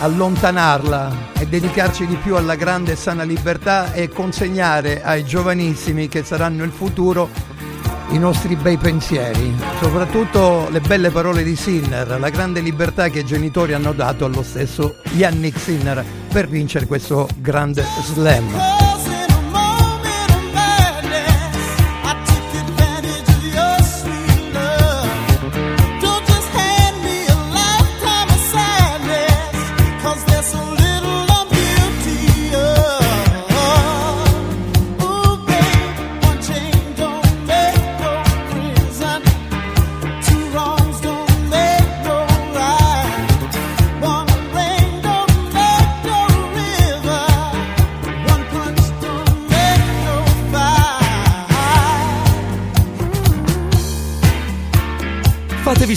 allontanarla 0.00 1.28
e 1.38 1.46
dedicarci 1.46 2.06
di 2.06 2.16
più 2.16 2.36
alla 2.36 2.54
grande 2.54 2.92
e 2.92 2.96
sana 2.96 3.22
libertà 3.22 3.92
e 3.92 4.08
consegnare 4.08 5.02
ai 5.02 5.24
giovanissimi 5.24 6.08
che 6.08 6.22
saranno 6.22 6.64
il 6.64 6.70
futuro 6.70 7.28
i 8.10 8.18
nostri 8.18 8.56
bei 8.56 8.76
pensieri, 8.76 9.54
soprattutto 9.80 10.68
le 10.70 10.80
belle 10.80 11.10
parole 11.10 11.42
di 11.42 11.54
Sinner, 11.54 12.18
la 12.18 12.28
grande 12.28 12.60
libertà 12.60 13.08
che 13.08 13.20
i 13.20 13.24
genitori 13.24 13.72
hanno 13.72 13.92
dato 13.92 14.24
allo 14.24 14.42
stesso 14.42 14.96
Yannick 15.12 15.58
Sinner 15.58 16.04
per 16.32 16.48
vincere 16.48 16.86
questo 16.86 17.28
grande 17.40 17.84
slam. 18.02 18.89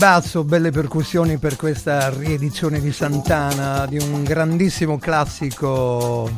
Basso, 0.00 0.44
belle 0.44 0.70
percussioni 0.70 1.36
per 1.36 1.56
questa 1.56 2.08
riedizione 2.08 2.80
di 2.80 2.90
Santana 2.90 3.84
di 3.84 3.98
un 3.98 4.24
grandissimo 4.24 4.96
classico 4.96 6.30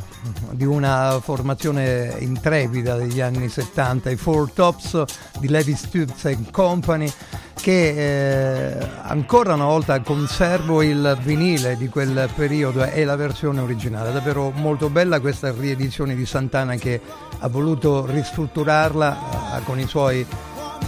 di 0.50 0.64
una 0.64 1.20
formazione 1.22 2.16
intrepida 2.18 2.96
degli 2.96 3.20
anni 3.20 3.48
70, 3.48 4.10
i 4.10 4.16
Four 4.16 4.50
Tops 4.50 5.04
di 5.38 5.46
Levi 5.46 5.76
Stutz 5.76 6.28
Company 6.50 7.08
che 7.54 8.78
eh, 8.80 8.88
ancora 9.02 9.54
una 9.54 9.66
volta 9.66 10.00
conservo 10.00 10.82
il 10.82 11.16
vinile 11.22 11.76
di 11.76 11.88
quel 11.88 12.28
periodo 12.34 12.82
e 12.82 13.04
la 13.04 13.14
versione 13.14 13.60
originale, 13.60 14.12
davvero 14.12 14.50
molto 14.50 14.90
bella 14.90 15.20
questa 15.20 15.52
riedizione 15.52 16.16
di 16.16 16.26
Santana 16.26 16.74
che 16.74 17.00
ha 17.38 17.46
voluto 17.46 18.06
ristrutturarla 18.06 19.58
eh, 19.58 19.62
con 19.62 19.78
i 19.78 19.86
suoi 19.86 20.26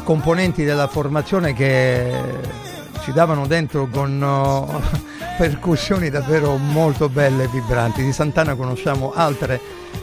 componenti 0.04 0.62
della 0.62 0.86
formazione 0.86 1.54
che 1.54 2.12
ci 3.02 3.12
davano 3.12 3.46
dentro 3.46 3.88
con 3.88 4.20
uh, 4.22 4.98
percussioni 5.36 6.10
davvero 6.10 6.56
molto 6.56 7.08
belle 7.08 7.44
e 7.44 7.48
vibranti. 7.48 8.04
Di 8.04 8.12
Santana 8.12 8.54
conosciamo 8.54 9.12
altre 9.12 9.60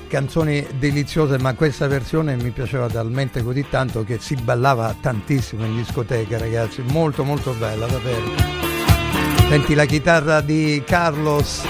canzoni 0.07 0.65
deliziose, 0.77 1.39
ma 1.39 1.53
questa 1.53 1.87
versione 1.87 2.35
mi 2.35 2.49
piaceva 2.49 2.87
talmente 2.87 3.41
così 3.41 3.65
tanto 3.69 4.03
che 4.03 4.19
si 4.19 4.35
ballava 4.35 4.93
tantissimo 4.99 5.63
in 5.65 5.77
discoteca, 5.77 6.37
ragazzi. 6.37 6.83
Molto 6.89 7.23
molto 7.23 7.53
bella, 7.53 7.85
davvero. 7.85 8.59
Senti 9.47 9.73
la 9.73 9.85
chitarra 9.85 10.41
di 10.41 10.83
Carlos 10.85 11.63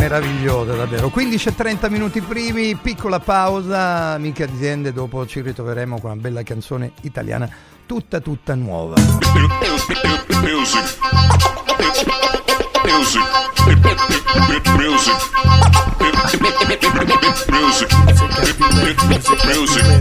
meravigliosa 0.00 0.74
davvero. 0.74 1.10
15 1.10 1.48
e 1.48 1.54
30 1.54 1.88
minuti 1.90 2.20
primi 2.22 2.74
piccola 2.74 3.20
pausa. 3.20 4.12
Amiche 4.14 4.44
aziende 4.44 4.92
dopo 4.92 5.26
ci 5.26 5.42
ritroveremo 5.42 6.00
con 6.00 6.12
una 6.12 6.20
bella 6.20 6.42
canzone 6.42 6.92
italiana 7.02 7.48
tutta 7.84 8.20
tutta 8.20 8.54
nuova. 8.54 8.94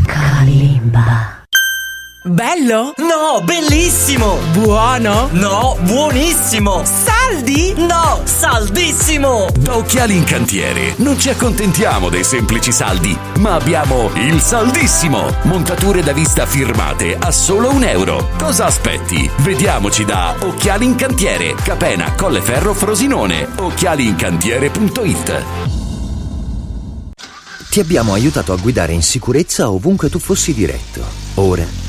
Kalimba 0.05 1.39
Bello? 2.29 2.93
No, 2.97 3.41
bellissimo! 3.43 4.37
Buono? 4.53 5.29
No, 5.31 5.75
buonissimo! 5.81 6.83
Saldi? 6.85 7.73
No, 7.75 8.21
saldissimo! 8.23 9.47
Da 9.57 9.77
Occhiali 9.77 10.15
in 10.15 10.25
Cantiere 10.25 10.93
non 10.97 11.19
ci 11.19 11.29
accontentiamo 11.29 12.09
dei 12.09 12.23
semplici 12.23 12.71
saldi, 12.71 13.17
ma 13.37 13.55
abbiamo 13.55 14.11
il 14.13 14.39
saldissimo! 14.39 15.37
Montature 15.45 16.03
da 16.03 16.13
vista 16.13 16.45
firmate 16.45 17.17
a 17.17 17.31
solo 17.31 17.71
un 17.71 17.83
euro. 17.83 18.29
Cosa 18.37 18.65
aspetti? 18.65 19.27
Vediamoci 19.37 20.05
da 20.05 20.35
Occhiali 20.39 20.85
in 20.85 20.93
Cantiere, 20.93 21.55
Capena, 21.55 22.13
Colleferro, 22.13 22.75
Frosinone. 22.75 23.47
Occhialiincantiere.it 23.57 25.43
Ti 27.71 27.79
abbiamo 27.79 28.13
aiutato 28.13 28.53
a 28.53 28.57
guidare 28.57 28.93
in 28.93 29.01
sicurezza 29.01 29.71
ovunque 29.71 30.11
tu 30.11 30.19
fossi 30.19 30.53
diretto. 30.53 31.03
Ora 31.35 31.88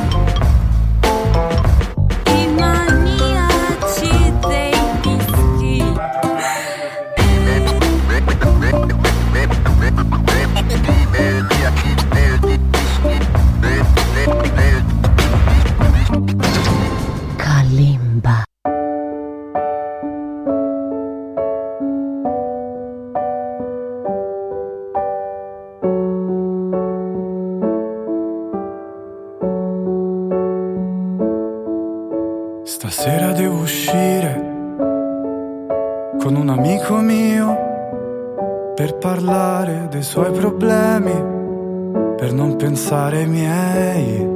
pensare 42.77 43.21
ai 43.21 43.27
miei. 43.27 44.29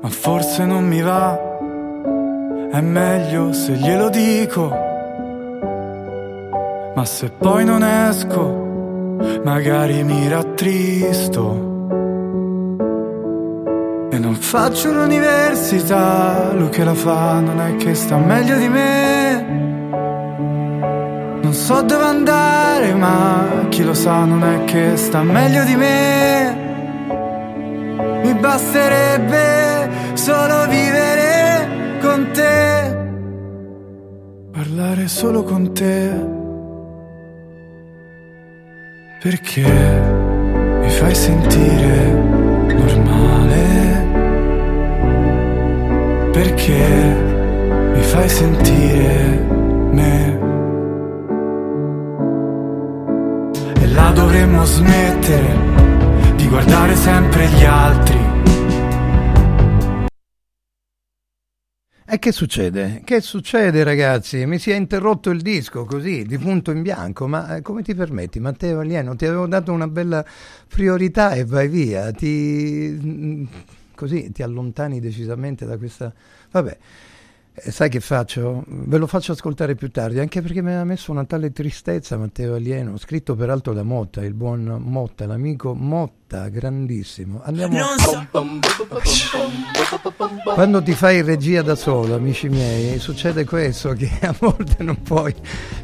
Ma 0.00 0.08
forse 0.08 0.64
non 0.64 0.88
mi 0.88 1.02
va, 1.02 1.38
è 2.72 2.80
meglio 2.80 3.52
se 3.52 3.74
glielo 3.74 4.08
dico. 4.08 4.70
Ma 6.94 7.04
se 7.04 7.30
poi 7.30 7.66
non 7.66 7.84
esco, 7.84 8.40
magari 9.44 10.02
mi 10.04 10.26
rattristo. 10.26 11.66
E 14.10 14.18
non 14.18 14.36
faccio 14.36 14.90
l'università, 14.90 16.50
lui 16.54 16.70
che 16.70 16.82
la 16.82 16.94
fa 16.94 17.40
non 17.40 17.60
è 17.60 17.76
che 17.76 17.94
sta 17.94 18.16
meglio 18.16 18.56
di 18.56 18.68
me. 18.68 19.57
Non 21.48 21.56
so 21.56 21.80
dove 21.80 22.04
andare, 22.04 22.92
ma 22.92 23.64
chi 23.70 23.82
lo 23.82 23.94
sa 23.94 24.26
non 24.26 24.44
è 24.44 24.64
che 24.64 24.98
sta 24.98 25.22
meglio 25.22 25.64
di 25.64 25.76
me. 25.76 26.54
Mi 28.22 28.34
basterebbe 28.34 29.88
solo 30.12 30.66
vivere 30.66 31.96
con 32.02 32.30
te, 32.34 32.96
parlare 34.52 35.08
solo 35.08 35.42
con 35.42 35.72
te. 35.72 36.26
Perché 39.18 39.72
mi 40.82 40.90
fai 40.90 41.14
sentire 41.14 42.12
normale? 42.74 44.06
Perché 46.30 47.16
mi 47.94 48.02
fai 48.02 48.28
sentire 48.28 49.46
me? 49.92 50.47
Dovremmo 54.38 54.64
smettere 54.64 56.36
di 56.36 56.46
guardare 56.46 56.94
sempre 56.94 57.48
gli 57.48 57.64
altri. 57.64 58.18
E 62.10 62.18
che 62.20 62.30
succede? 62.30 63.02
Che 63.04 63.20
succede 63.20 63.82
ragazzi? 63.82 64.46
Mi 64.46 64.60
si 64.60 64.70
è 64.70 64.76
interrotto 64.76 65.30
il 65.30 65.42
disco 65.42 65.84
così, 65.84 66.22
di 66.22 66.38
punto 66.38 66.70
in 66.70 66.82
bianco, 66.82 67.26
ma 67.26 67.56
eh, 67.56 67.62
come 67.62 67.82
ti 67.82 67.96
permetti 67.96 68.38
Matteo 68.38 68.78
Alieno? 68.78 69.16
Ti 69.16 69.26
avevo 69.26 69.48
dato 69.48 69.72
una 69.72 69.88
bella 69.88 70.24
priorità 70.68 71.32
e 71.32 71.44
vai 71.44 71.66
via, 71.66 72.12
ti... 72.12 72.96
mm, 73.02 73.44
così 73.96 74.30
ti 74.30 74.44
allontani 74.44 75.00
decisamente 75.00 75.66
da 75.66 75.76
questa... 75.76 76.14
Vabbè, 76.52 76.78
sai 77.62 77.88
che 77.88 78.00
faccio? 78.00 78.64
Ve 78.66 78.98
lo 78.98 79.06
faccio 79.06 79.32
ascoltare 79.32 79.74
più 79.74 79.90
tardi, 79.90 80.18
anche 80.18 80.42
perché 80.42 80.62
mi 80.62 80.72
ha 80.72 80.84
messo 80.84 81.10
una 81.10 81.24
tale 81.24 81.52
tristezza 81.52 82.16
Matteo 82.16 82.54
Alieno, 82.54 82.96
scritto 82.96 83.34
peraltro 83.34 83.72
da 83.72 83.82
Motta, 83.82 84.24
il 84.24 84.34
buon 84.34 84.64
Motta, 84.80 85.26
l'amico 85.26 85.74
Motta, 85.74 86.17
grandissimo. 86.50 87.40
Andiamo... 87.42 87.78
Quando 90.54 90.82
ti 90.82 90.92
fai 90.92 91.22
regia 91.22 91.62
da 91.62 91.74
solo, 91.74 92.14
amici 92.14 92.48
miei, 92.48 92.98
succede 92.98 93.44
questo 93.44 93.94
che 93.94 94.10
a 94.20 94.34
volte 94.38 94.82
non 94.82 95.00
puoi. 95.02 95.34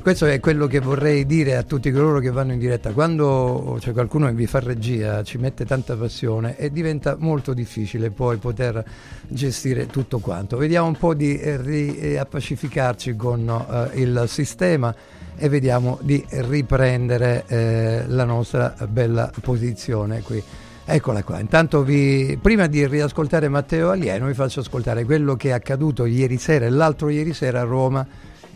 Questo 0.02 0.26
è 0.26 0.38
quello 0.40 0.66
che 0.66 0.80
vorrei 0.80 1.24
dire 1.24 1.56
a 1.56 1.62
tutti 1.62 1.90
coloro 1.90 2.18
che 2.18 2.30
vanno 2.30 2.52
in 2.52 2.58
diretta. 2.58 2.92
Quando 2.92 3.78
c'è 3.80 3.92
qualcuno 3.92 4.26
che 4.26 4.34
vi 4.34 4.46
fa 4.46 4.60
regia, 4.60 5.22
ci 5.22 5.38
mette 5.38 5.64
tanta 5.64 5.96
passione 5.96 6.56
e 6.58 6.70
diventa 6.70 7.16
molto 7.18 7.54
difficile 7.54 8.10
poi 8.10 8.36
poter 8.36 8.84
gestire 9.26 9.86
tutto 9.86 10.18
quanto. 10.18 10.58
Vediamo 10.58 10.88
un 10.88 10.96
po' 10.96 11.14
di 11.14 11.40
riappacificarci 11.42 13.16
con 13.16 13.48
eh, 13.48 14.00
il 14.00 14.24
sistema 14.26 14.94
e 15.36 15.48
vediamo 15.48 15.98
di 16.02 16.24
riprendere 16.28 17.44
eh, 17.46 18.04
la 18.06 18.24
nostra 18.24 18.74
bella 18.88 19.30
posizione 19.40 20.22
qui. 20.22 20.42
Eccola 20.86 21.22
qua, 21.22 21.40
intanto 21.40 21.82
vi, 21.82 22.38
prima 22.40 22.66
di 22.66 22.86
riascoltare 22.86 23.48
Matteo 23.48 23.90
Alieno 23.90 24.26
vi 24.26 24.34
faccio 24.34 24.60
ascoltare 24.60 25.04
quello 25.04 25.34
che 25.34 25.48
è 25.48 25.52
accaduto 25.52 26.04
ieri 26.04 26.36
sera 26.36 26.66
e 26.66 26.70
l'altro 26.70 27.08
ieri 27.08 27.32
sera 27.32 27.60
a 27.60 27.64
Roma. 27.64 28.06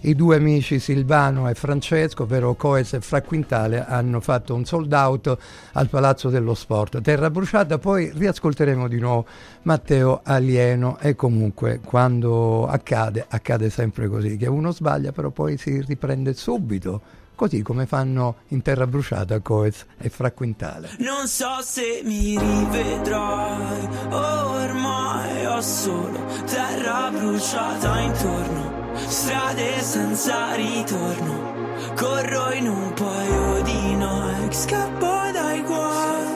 I 0.01 0.15
due 0.15 0.37
amici 0.37 0.79
Silvano 0.79 1.49
e 1.49 1.55
Francesco, 1.55 2.23
ovvero 2.23 2.55
Coes 2.55 2.95
e 2.95 3.01
Fra 3.01 3.20
Quintale, 3.23 3.85
hanno 3.85 4.20
fatto 4.20 4.55
un 4.55 4.65
sold 4.65 4.93
out 4.93 5.37
al 5.73 5.89
Palazzo 5.89 6.29
dello 6.29 6.55
Sport. 6.55 7.01
Terra 7.01 7.31
bruciata, 7.31 7.79
poi 7.79 8.11
riascolteremo 8.15 8.87
di 8.87 9.01
nuovo 9.01 9.27
Matteo 9.62 10.20
Alieno 10.23 10.99
e 11.01 11.15
comunque 11.15 11.81
quando 11.85 12.66
accade, 12.66 13.27
accade 13.29 13.70
sempre 13.70 14.09
così, 14.09 14.37
che 14.37 14.47
uno 14.47 14.70
sbaglia 14.70 15.12
però 15.12 15.31
poi 15.31 15.57
si 15.57 15.81
riprende 15.81 16.35
subito 16.35 17.01
così 17.39 17.62
come 17.62 17.87
fanno 17.87 18.39
in 18.49 18.62
terra 18.62 18.89
bruciata 18.89 19.39
Coez 19.39 19.87
e 19.97 20.09
Fra 20.09 20.33
Quintale. 20.33 20.91
Non 20.99 21.29
so 21.29 21.61
se 21.62 22.03
mi 22.05 22.37
rivedrai, 22.37 23.89
ormai 24.11 25.47
ho 25.47 25.61
solo 25.61 26.19
terra 26.47 27.11
bruciata 27.11 28.01
intorno, 28.01 28.78
strade 29.07 29.81
senza 29.81 30.55
ritorno, 30.55 31.55
corro 31.95 32.53
in 32.53 32.69
un 32.69 32.93
paio 32.95 33.62
di 33.62 33.95
Nike, 33.95 34.53
scappo 34.55 35.31
dai 35.33 35.62
guai, 35.62 36.27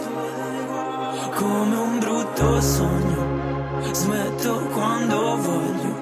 come 1.34 1.76
un 1.76 1.98
brutto 1.98 2.60
sogno, 2.60 3.92
smetto 3.92 4.68
quando 4.72 5.36
voglio. 5.36 6.01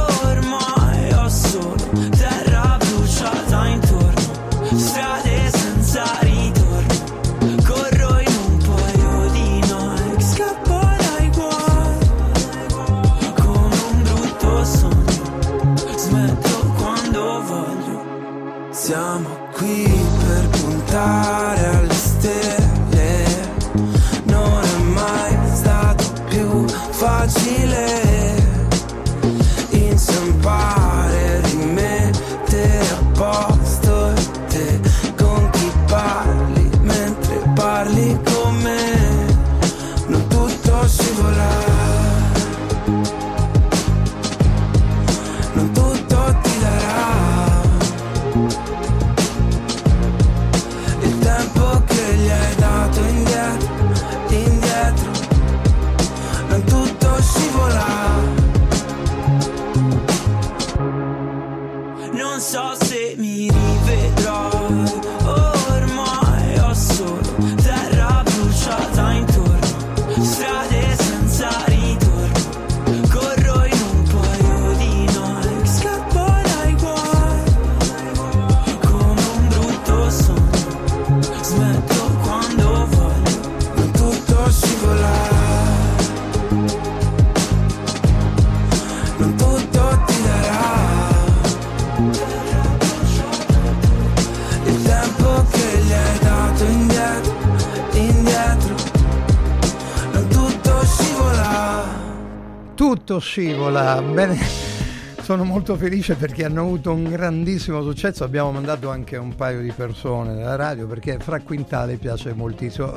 Scivola. 103.61 104.01
Bene. 104.01 104.39
Sono 105.21 105.43
molto 105.43 105.75
felice 105.75 106.15
perché 106.15 106.45
hanno 106.45 106.61
avuto 106.61 106.91
un 106.91 107.03
grandissimo 107.03 107.83
successo. 107.83 108.23
Abbiamo 108.23 108.51
mandato 108.51 108.89
anche 108.89 109.17
un 109.17 109.35
paio 109.35 109.61
di 109.61 109.71
persone 109.71 110.33
dalla 110.33 110.55
radio 110.55 110.87
perché 110.87 111.19
Fra 111.19 111.39
Quintale 111.41 111.97
piace 111.97 112.33
moltissimo. 112.33 112.87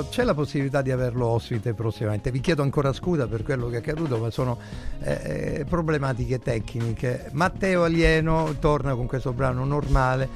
Eh, 0.00 0.04
c'è 0.10 0.24
la 0.24 0.34
possibilità 0.34 0.82
di 0.82 0.90
averlo 0.90 1.26
ospite 1.28 1.72
prossimamente. 1.72 2.30
Vi 2.30 2.40
chiedo 2.40 2.60
ancora 2.60 2.92
scusa 2.92 3.26
per 3.26 3.42
quello 3.42 3.68
che 3.68 3.76
è 3.76 3.78
accaduto, 3.78 4.18
ma 4.18 4.28
sono 4.28 4.58
eh, 5.00 5.20
eh, 5.60 5.64
problematiche 5.66 6.38
tecniche. 6.38 7.30
Matteo 7.32 7.84
Alieno 7.84 8.56
torna 8.60 8.94
con 8.94 9.06
questo 9.06 9.32
brano 9.32 9.64
normale 9.64 10.28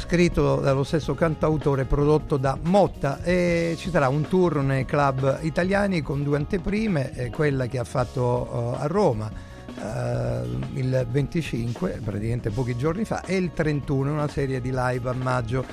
scritto 0.00 0.56
dallo 0.56 0.82
stesso 0.82 1.14
cantautore 1.14 1.84
prodotto 1.84 2.38
da 2.38 2.56
Motta. 2.62 3.22
E 3.22 3.74
ci 3.76 3.90
sarà 3.90 4.08
un 4.08 4.26
tour 4.26 4.56
nei 4.62 4.86
club 4.86 5.40
italiani 5.42 6.00
con 6.00 6.22
due 6.22 6.38
anteprime, 6.38 7.12
eh, 7.12 7.30
quella 7.30 7.66
che 7.66 7.78
ha 7.78 7.84
fatto 7.84 8.76
eh, 8.78 8.82
a 8.82 8.86
Roma 8.86 9.30
eh, 9.30 10.40
il 10.74 11.06
25, 11.08 12.00
praticamente 12.02 12.48
pochi 12.48 12.76
giorni 12.76 13.04
fa, 13.04 13.22
e 13.24 13.36
il 13.36 13.52
31, 13.52 14.10
una 14.10 14.28
serie 14.28 14.62
di 14.62 14.70
live 14.72 15.10
a 15.10 15.12
maggio 15.12 15.64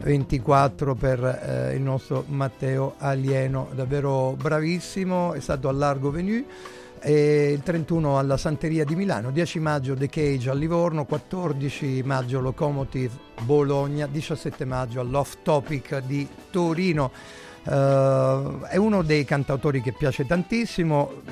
24 0.00 0.94
per 0.96 1.24
eh, 1.24 1.74
il 1.76 1.80
nostro 1.80 2.24
Matteo 2.26 2.94
Alieno, 2.98 3.68
davvero 3.74 4.34
bravissimo, 4.36 5.34
è 5.34 5.40
stato 5.40 5.68
a 5.68 5.72
Largo 5.72 6.10
Venue 6.10 6.44
e 7.00 7.52
il 7.52 7.62
31 7.62 8.18
alla 8.18 8.36
Santeria 8.36 8.84
di 8.84 8.94
Milano, 8.94 9.30
10 9.30 9.58
maggio 9.60 9.94
The 9.94 10.08
Cage 10.08 10.50
a 10.50 10.54
Livorno, 10.54 11.04
14 11.04 12.02
maggio 12.04 12.40
Locomotive 12.40 13.14
Bologna, 13.42 14.06
17 14.06 14.64
maggio 14.64 15.00
all'Off 15.00 15.36
Topic 15.42 15.98
di 16.00 16.26
Torino. 16.50 17.10
Eh, 17.64 18.58
è 18.68 18.76
uno 18.76 19.02
dei 19.02 19.24
cantautori 19.24 19.80
che 19.80 19.92
piace 19.92 20.26
tantissimo, 20.26 21.22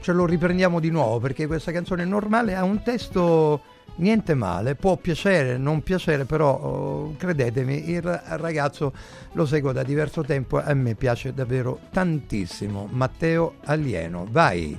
ce 0.00 0.12
lo 0.12 0.26
riprendiamo 0.26 0.80
di 0.80 0.90
nuovo 0.90 1.18
perché 1.18 1.46
questa 1.46 1.72
canzone 1.72 2.04
normale 2.04 2.54
ha 2.54 2.64
un 2.64 2.82
testo 2.82 3.60
niente 3.96 4.34
male, 4.34 4.74
può 4.74 4.96
piacere, 4.96 5.56
non 5.56 5.82
piacere, 5.82 6.24
però 6.24 6.54
oh, 6.54 7.14
credetemi, 7.16 7.90
il 7.90 8.02
ragazzo 8.02 8.92
lo 9.32 9.46
seguo 9.46 9.72
da 9.72 9.82
diverso 9.82 10.22
tempo 10.22 10.60
e 10.60 10.70
a 10.70 10.74
me 10.74 10.94
piace 10.94 11.32
davvero 11.32 11.80
tantissimo. 11.90 12.88
Matteo 12.90 13.54
Alieno, 13.64 14.26
vai! 14.30 14.78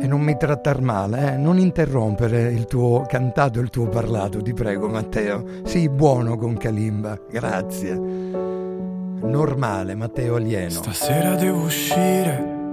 E 0.00 0.06
non 0.06 0.20
mi 0.20 0.36
trattar 0.36 0.82
male, 0.82 1.32
eh? 1.32 1.36
non 1.38 1.58
interrompere 1.58 2.52
il 2.52 2.66
tuo 2.66 3.06
cantato 3.08 3.58
e 3.58 3.62
il 3.62 3.70
tuo 3.70 3.88
parlato, 3.88 4.42
ti 4.42 4.52
prego 4.52 4.86
Matteo. 4.88 5.44
Sii 5.64 5.88
buono 5.88 6.36
con 6.36 6.58
Kalimba, 6.58 7.18
grazie. 7.30 7.94
Normale, 7.94 9.94
Matteo 9.94 10.34
Alieno. 10.34 10.70
Stasera 10.70 11.36
devo 11.36 11.62
uscire 11.62 12.63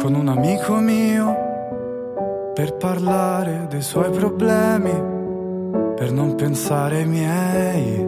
con 0.00 0.14
un 0.14 0.28
amico 0.28 0.76
mio 0.76 2.52
per 2.54 2.74
parlare 2.76 3.66
dei 3.68 3.82
suoi 3.82 4.08
problemi, 4.10 4.92
per 5.94 6.10
non 6.10 6.34
pensare 6.36 6.96
ai 6.96 7.06
miei. 7.06 8.04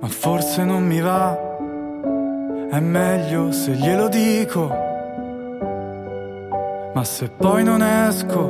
Ma 0.00 0.08
forse 0.08 0.64
non 0.64 0.86
mi 0.86 1.00
va, 1.00 1.38
è 2.70 2.80
meglio 2.80 3.52
se 3.52 3.72
glielo 3.72 4.08
dico. 4.08 4.68
Ma 6.94 7.04
se 7.04 7.28
poi 7.28 7.64
non 7.64 7.82
esco, 7.82 8.40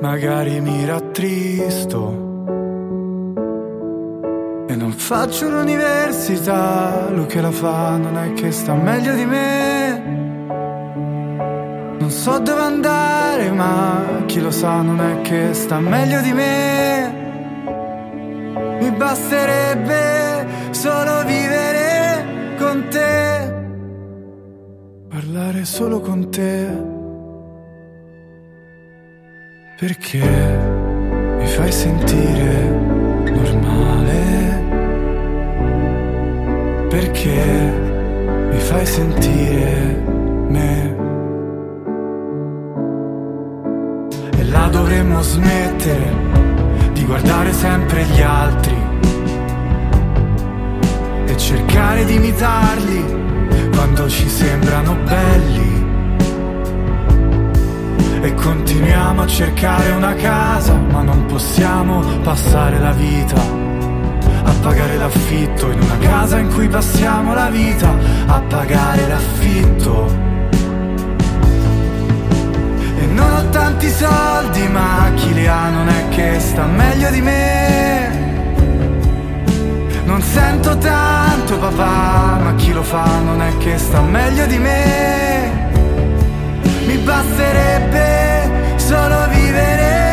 magari 0.00 0.60
mi 0.60 0.84
rattristo. 0.84 2.29
Non 4.90 4.98
faccio 4.98 5.48
l'università, 5.48 7.10
lui 7.10 7.26
che 7.26 7.40
la 7.40 7.52
fa 7.52 7.96
non 7.96 8.18
è 8.18 8.32
che 8.32 8.50
sta 8.50 8.74
meglio 8.74 9.14
di 9.14 9.24
me. 9.24 10.02
Non 11.96 12.10
so 12.10 12.40
dove 12.40 12.60
andare, 12.60 13.52
ma 13.52 14.24
chi 14.26 14.40
lo 14.40 14.50
sa 14.50 14.82
non 14.82 15.00
è 15.00 15.20
che 15.20 15.54
sta 15.54 15.78
meglio 15.78 16.20
di 16.22 16.32
me. 16.32 17.12
Mi 18.80 18.90
basterebbe 18.90 20.46
solo 20.72 21.22
vivere 21.24 22.56
con 22.58 22.88
te, 22.90 23.54
parlare 25.08 25.64
solo 25.66 26.00
con 26.00 26.30
te. 26.30 26.66
Perché 29.78 30.58
mi 31.38 31.46
fai 31.46 31.70
sentire 31.70 32.68
normale? 33.30 34.59
Perché 36.90 37.78
mi 38.50 38.58
fai 38.58 38.84
sentire 38.84 40.04
me? 40.48 40.96
E 44.36 44.44
là 44.46 44.66
dovremmo 44.72 45.22
smettere 45.22 46.12
di 46.92 47.04
guardare 47.04 47.52
sempre 47.52 48.02
gli 48.06 48.20
altri 48.20 48.76
e 51.26 51.36
cercare 51.36 52.04
di 52.06 52.14
imitarli 52.16 53.68
quando 53.72 54.08
ci 54.08 54.28
sembrano 54.28 54.96
belli. 55.04 55.88
E 58.20 58.34
continuiamo 58.34 59.22
a 59.22 59.26
cercare 59.28 59.92
una 59.92 60.14
casa, 60.14 60.74
ma 60.74 61.02
non 61.02 61.24
possiamo 61.26 62.02
passare 62.24 62.80
la 62.80 62.92
vita 62.92 63.69
a 64.42 64.52
pagare 64.60 64.96
l'affitto 64.96 65.70
in 65.70 65.80
una 65.80 65.98
casa 65.98 66.38
in 66.38 66.52
cui 66.52 66.68
passiamo 66.68 67.34
la 67.34 67.48
vita 67.50 67.94
a 68.26 68.40
pagare 68.40 69.06
l'affitto. 69.06 70.28
E 72.98 73.06
non 73.06 73.32
ho 73.32 73.48
tanti 73.50 73.88
soldi, 73.88 74.68
ma 74.68 75.10
chi 75.14 75.32
li 75.34 75.46
ha 75.46 75.68
non 75.70 75.88
è 75.88 76.08
che 76.10 76.38
sta 76.38 76.64
meglio 76.64 77.10
di 77.10 77.20
me. 77.20 78.18
Non 80.04 80.22
sento 80.22 80.76
tanto 80.78 81.58
papà, 81.58 82.38
ma 82.42 82.54
chi 82.56 82.72
lo 82.72 82.82
fa 82.82 83.20
non 83.24 83.40
è 83.40 83.56
che 83.58 83.78
sta 83.78 84.00
meglio 84.00 84.46
di 84.46 84.58
me. 84.58 85.68
Mi 86.86 86.96
basterebbe 86.96 88.76
solo 88.76 89.28
vivere 89.28 90.09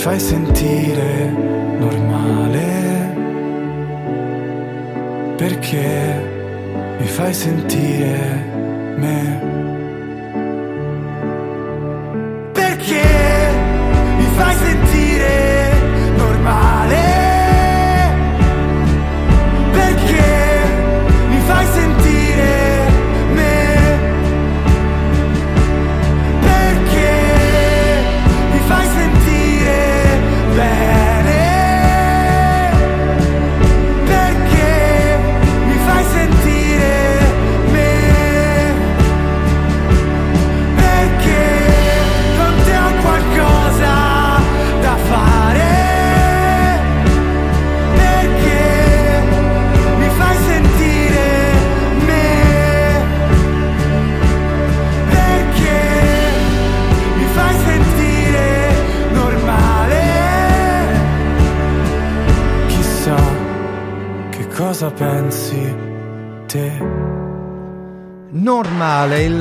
fai 0.00 0.18
sentire 0.18 1.28
normale. 1.78 2.68
Perché 5.36 6.24
mi 6.98 7.06
fai 7.06 7.34
sentire 7.34 8.44
me. 8.96 9.40
Perché 12.52 13.02
mi 14.16 14.26
fai 14.36 14.54
sentire 14.54 16.14
normale. 16.16 16.99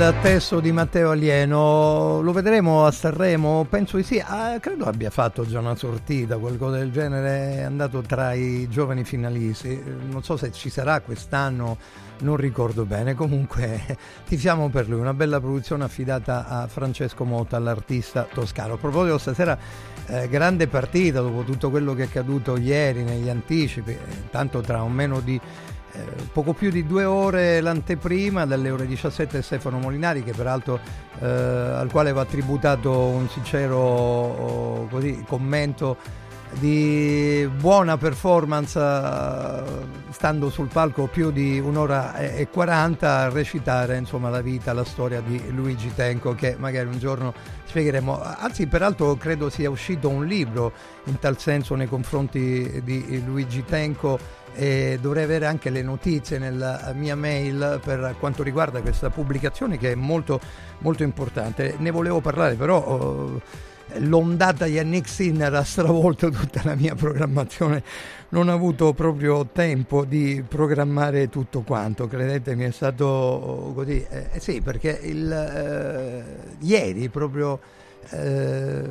Il 0.10 0.22
testo 0.22 0.60
di 0.60 0.72
Matteo 0.72 1.12
Alieno, 1.12 2.22
lo 2.22 2.32
vedremo 2.32 2.84
a 2.84 2.92
Sanremo? 2.92 3.68
Penso 3.70 3.98
di 3.98 4.04
sì, 4.04 4.20
Ah, 4.26 4.60
credo 4.60 4.86
abbia 4.86 5.12
fatto 5.12 5.46
già 5.46 5.60
una 5.60 5.76
sortita, 5.76 6.38
qualcosa 6.38 6.78
del 6.78 6.92
genere, 6.92 7.58
è 7.58 7.62
andato 7.62 8.02
tra 8.02 8.34
i 8.34 8.68
giovani 8.70 9.04
finalisti, 9.04 9.80
non 10.10 10.24
so 10.24 10.36
se 10.36 10.52
ci 10.52 10.72
sarà 10.72 11.02
quest'anno, 11.02 11.78
non 12.22 12.38
ricordo 12.38 12.86
bene, 12.86 13.14
comunque 13.14 13.98
tifiamo 14.26 14.70
per 14.70 14.90
lui, 14.90 15.00
una 15.00 15.14
bella 15.14 15.40
produzione 15.40 15.84
affidata 15.84 16.48
a 16.48 16.68
Francesco 16.68 17.24
Motta, 17.24 17.60
l'artista 17.60 18.28
toscano. 18.34 18.74
A 18.74 18.78
proposito, 18.78 19.20
stasera 19.20 19.58
eh, 20.08 20.28
grande 20.28 20.68
partita 20.68 21.22
dopo 21.22 21.44
tutto 21.44 21.70
quello 21.70 21.94
che 21.94 22.04
è 22.04 22.06
accaduto 22.06 22.58
ieri 22.58 23.04
negli 23.04 23.30
anticipi, 23.30 23.92
eh, 23.92 24.30
tanto 24.32 24.62
tra 24.62 24.82
un 24.82 24.92
meno 24.92 25.20
di 25.20 25.40
eh, 25.92 26.02
poco 26.32 26.54
più 26.54 26.70
di 26.70 26.86
due 26.86 27.04
ore 27.04 27.62
l'anteprima 27.62 28.46
dalle 28.46 28.70
ore 28.70 28.86
17 28.86 29.42
Stefano 29.42 29.80
Molinari 29.80 30.24
che 30.24 30.34
peraltro 30.34 30.80
eh, 31.20 31.26
al 31.26 31.90
quale 31.92 32.12
va 32.12 32.26
tributato 32.26 32.92
un 32.92 33.28
sincero 33.30 33.78
oh, 33.78 34.88
così, 34.88 35.24
commento 35.28 35.98
di 36.52 37.48
buona 37.58 37.98
performance 37.98 38.80
eh, 38.80 39.64
stando 40.10 40.50
sul 40.50 40.68
palco 40.68 41.06
più 41.06 41.32
di 41.32 41.60
un'ora 41.60 42.16
e 42.16 42.40
e 42.40 42.48
40 42.48 43.18
a 43.18 43.30
recitare 43.30 43.98
insomma 43.98 44.30
la 44.30 44.42
vita, 44.42 44.74
la 44.74 44.84
storia 44.84 45.22
di 45.22 45.52
Luigi 45.52 45.94
Tenco 45.94 46.34
che 46.34 46.56
magari 46.58 46.88
un 46.88 46.98
giorno 46.98 47.34
spiegheremo. 47.66 48.22
Anzi 48.22 48.66
peraltro 48.68 49.16
credo 49.16 49.50
sia 49.50 49.70
uscito 49.70 50.10
un 50.10 50.26
libro 50.26 50.72
in 51.06 51.20
tal 51.20 51.38
senso 51.38 51.76
nei 51.76 51.88
confronti 51.88 52.82
di 52.84 53.24
Luigi 53.24 53.64
Tenco 53.66 54.18
e 54.60 54.98
dovrei 55.02 55.24
avere 55.24 55.46
anche 55.46 55.70
le 55.70 55.82
notizie 55.82 56.38
nella 56.38 56.92
mia 56.94 57.16
mail 57.16 57.80
per 57.82 58.16
quanto 58.20 58.44
riguarda 58.44 58.82
questa 58.82 59.10
pubblicazione 59.10 59.78
che 59.78 59.94
è 59.94 59.96
molto 59.96 60.42
molto 60.80 61.04
importante. 61.04 61.76
Ne 61.78 61.92
volevo 61.92 62.20
parlare 62.20 62.56
però 62.56 62.86
oh, 62.86 63.42
l'ondata 64.00 64.66
Yannick 64.66 65.08
Sinner 65.08 65.54
ha 65.54 65.64
stravolto 65.64 66.30
tutta 66.30 66.60
la 66.66 66.76
mia 66.76 66.94
programmazione. 66.94 67.82
Non 68.32 68.50
ho 68.50 68.54
avuto 68.54 68.92
proprio 68.92 69.48
tempo 69.48 70.04
di 70.04 70.44
programmare 70.46 71.30
tutto 71.30 71.62
quanto 71.62 72.08
credetemi 72.08 72.66
è 72.66 72.72
stato 72.72 73.72
così. 73.74 74.06
Eh, 74.10 74.40
sì 74.40 74.60
perché 74.60 75.00
il, 75.04 75.32
eh, 75.32 76.24
ieri 76.60 77.08
proprio 77.08 77.62
eh, 78.10 78.84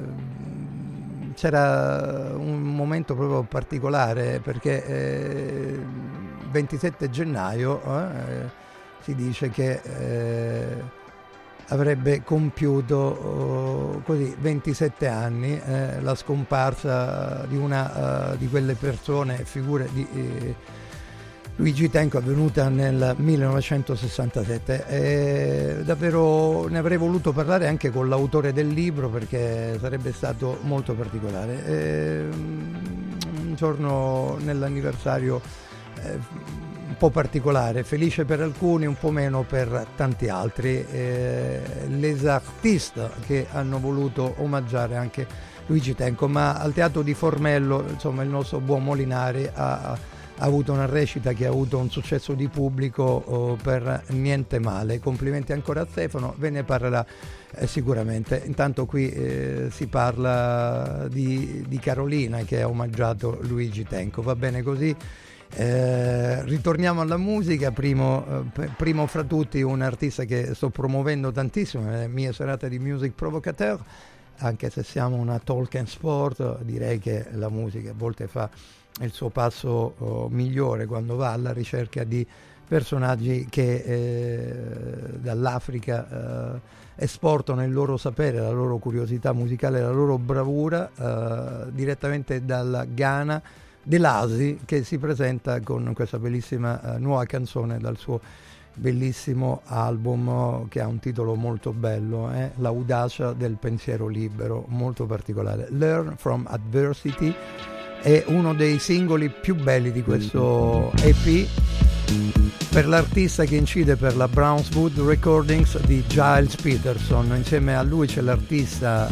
c'era 1.38 2.32
un 2.34 2.60
momento 2.62 3.14
proprio 3.14 3.44
particolare 3.44 4.40
perché 4.40 4.84
eh, 4.84 5.80
27 6.50 7.08
gennaio 7.10 7.80
eh, 7.80 8.50
si 9.02 9.14
dice 9.14 9.48
che 9.48 9.80
eh, 9.84 10.82
avrebbe 11.68 12.24
compiuto 12.24 12.96
oh, 12.96 14.02
così 14.04 14.34
27 14.36 15.06
anni 15.06 15.60
eh, 15.64 16.00
la 16.00 16.16
scomparsa 16.16 17.44
di 17.46 17.56
una 17.56 18.32
eh, 18.32 18.36
di 18.36 18.48
quelle 18.48 18.74
persone, 18.74 19.44
figure 19.44 19.88
di 19.92 20.08
eh, 20.12 20.54
Luigi 21.58 21.90
Tenco 21.90 22.18
avvenuta 22.18 22.68
nel 22.68 23.14
1967. 23.16 24.86
E 24.86 25.82
davvero 25.82 26.68
ne 26.68 26.78
avrei 26.78 26.96
voluto 26.96 27.32
parlare 27.32 27.66
anche 27.66 27.90
con 27.90 28.08
l'autore 28.08 28.52
del 28.52 28.68
libro 28.68 29.08
perché 29.08 29.76
sarebbe 29.80 30.12
stato 30.12 30.58
molto 30.62 30.94
particolare. 30.94 31.66
E, 31.66 32.26
un 32.28 33.54
giorno 33.56 34.36
nell'anniversario 34.40 35.40
eh, 36.00 36.18
un 36.88 36.96
po' 36.96 37.10
particolare, 37.10 37.82
felice 37.82 38.24
per 38.24 38.40
alcuni, 38.40 38.86
un 38.86 38.96
po' 38.96 39.10
meno 39.10 39.42
per 39.42 39.84
tanti 39.96 40.28
altri. 40.28 40.86
Eh, 40.88 41.60
les 41.88 42.24
artistes 42.24 43.10
che 43.26 43.48
hanno 43.50 43.80
voluto 43.80 44.34
omaggiare 44.38 44.94
anche 44.94 45.26
Luigi 45.66 45.96
Tenco, 45.96 46.28
ma 46.28 46.54
al 46.54 46.72
teatro 46.72 47.02
di 47.02 47.14
Formello, 47.14 47.84
insomma, 47.88 48.22
il 48.22 48.28
nostro 48.28 48.60
buon 48.60 48.84
Molinari 48.84 49.50
ha, 49.52 49.98
ha 50.40 50.44
avuto 50.44 50.72
una 50.72 50.86
recita 50.86 51.32
che 51.32 51.46
ha 51.46 51.48
avuto 51.48 51.78
un 51.78 51.90
successo 51.90 52.34
di 52.34 52.48
pubblico 52.48 53.02
oh, 53.02 53.56
per 53.56 54.04
niente 54.08 54.58
male. 54.60 55.00
Complimenti 55.00 55.52
ancora 55.52 55.82
a 55.82 55.86
Stefano, 55.90 56.34
ve 56.38 56.50
ne 56.50 56.62
parlerà 56.62 57.04
eh, 57.54 57.66
sicuramente. 57.66 58.42
Intanto 58.44 58.86
qui 58.86 59.10
eh, 59.10 59.68
si 59.70 59.88
parla 59.88 61.06
di, 61.10 61.64
di 61.66 61.78
Carolina 61.78 62.42
che 62.42 62.62
ha 62.62 62.68
omaggiato 62.68 63.38
Luigi 63.42 63.84
Tenco, 63.84 64.22
va 64.22 64.36
bene 64.36 64.62
così? 64.62 64.94
Eh, 65.50 66.44
ritorniamo 66.44 67.00
alla 67.00 67.16
musica, 67.16 67.72
primo, 67.72 68.44
eh, 68.58 68.68
primo, 68.76 69.06
fra 69.06 69.24
tutti 69.24 69.60
un 69.62 69.80
artista 69.80 70.24
che 70.24 70.54
sto 70.54 70.68
promuovendo 70.68 71.32
tantissimo, 71.32 71.90
le 71.90 72.06
mie 72.06 72.32
serate 72.32 72.68
di 72.68 72.78
Music 72.78 73.12
Provocateur, 73.14 73.82
anche 74.36 74.70
se 74.70 74.84
siamo 74.84 75.16
una 75.16 75.38
talk 75.38 75.74
and 75.76 75.88
sport, 75.88 76.62
direi 76.62 76.98
che 76.98 77.26
la 77.32 77.48
musica 77.48 77.90
a 77.90 77.94
volte 77.96 78.28
fa 78.28 78.48
il 79.00 79.12
suo 79.12 79.28
passo 79.28 79.94
oh, 79.98 80.28
migliore 80.28 80.86
quando 80.86 81.16
va 81.16 81.32
alla 81.32 81.52
ricerca 81.52 82.04
di 82.04 82.26
personaggi 82.66 83.46
che 83.48 83.76
eh, 83.76 85.18
dall'Africa 85.18 86.54
eh, 86.56 86.60
esportano 86.96 87.64
il 87.64 87.72
loro 87.72 87.96
sapere, 87.96 88.40
la 88.40 88.50
loro 88.50 88.76
curiosità 88.78 89.32
musicale, 89.32 89.80
la 89.80 89.90
loro 89.90 90.18
bravura 90.18 90.90
eh, 90.94 91.72
direttamente 91.72 92.44
dalla 92.44 92.84
Ghana 92.84 93.42
dell'Asi 93.82 94.60
che 94.66 94.82
si 94.84 94.98
presenta 94.98 95.60
con 95.60 95.92
questa 95.94 96.18
bellissima 96.18 96.78
uh, 96.82 96.98
nuova 96.98 97.24
canzone 97.24 97.78
dal 97.78 97.96
suo 97.96 98.20
bellissimo 98.74 99.62
album 99.64 100.68
che 100.68 100.80
ha 100.80 100.86
un 100.86 100.98
titolo 100.98 101.34
molto 101.34 101.72
bello, 101.72 102.30
eh? 102.30 102.52
L'audacia 102.56 103.32
del 103.32 103.56
pensiero 103.58 104.06
libero, 104.06 104.66
molto 104.68 105.06
particolare. 105.06 105.68
Learn 105.70 106.16
from 106.16 106.46
Adversity 106.48 107.34
è 108.00 108.24
uno 108.26 108.54
dei 108.54 108.78
singoli 108.78 109.28
più 109.30 109.54
belli 109.54 109.92
di 109.92 110.02
questo 110.02 110.92
EP 111.02 111.46
per 112.70 112.86
l'artista 112.86 113.44
che 113.44 113.56
incide 113.56 113.96
per 113.96 114.16
la 114.16 114.28
Brownswood 114.28 114.98
Recordings 115.00 115.78
di 115.80 116.04
Giles 116.06 116.56
Peterson. 116.56 117.34
Insieme 117.36 117.76
a 117.76 117.82
lui 117.82 118.06
c'è 118.06 118.20
l'artista 118.20 119.08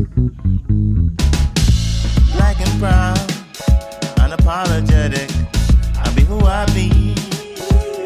black 2.36 2.60
and 2.60 2.80
brown, 2.80 3.18
unapologetic. 4.18 5.32
I 5.98 6.14
be 6.16 6.24
who 6.24 6.40
I 6.46 6.66
be, 6.74 7.16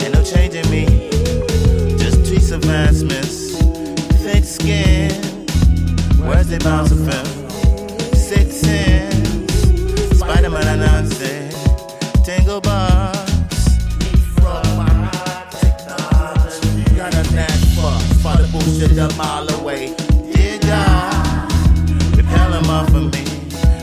ain't 0.03 0.13
no 0.13 0.23
changing 0.23 0.69
me. 0.69 0.85
Just 1.97 2.19
tweets 2.23 2.51
advancements, 2.51 3.57
thick 4.23 4.43
skin. 4.43 5.11
Where's 6.26 6.47
they 6.47 6.59
bouncing 6.59 7.05
from? 7.05 7.26
Six 8.15 8.55
sense, 8.55 9.53
Spider-Man 10.19 10.68
announcing, 10.68 11.20
From 14.36 15.10
technology, 15.52 16.96
got 16.96 17.14
a 17.14 17.24
for, 17.76 18.38
the 18.38 18.48
bullshit 18.52 18.98
a 18.98 19.16
mile 19.18 19.50
away. 19.60 19.96
Of 22.72 22.94
me. 22.94 23.26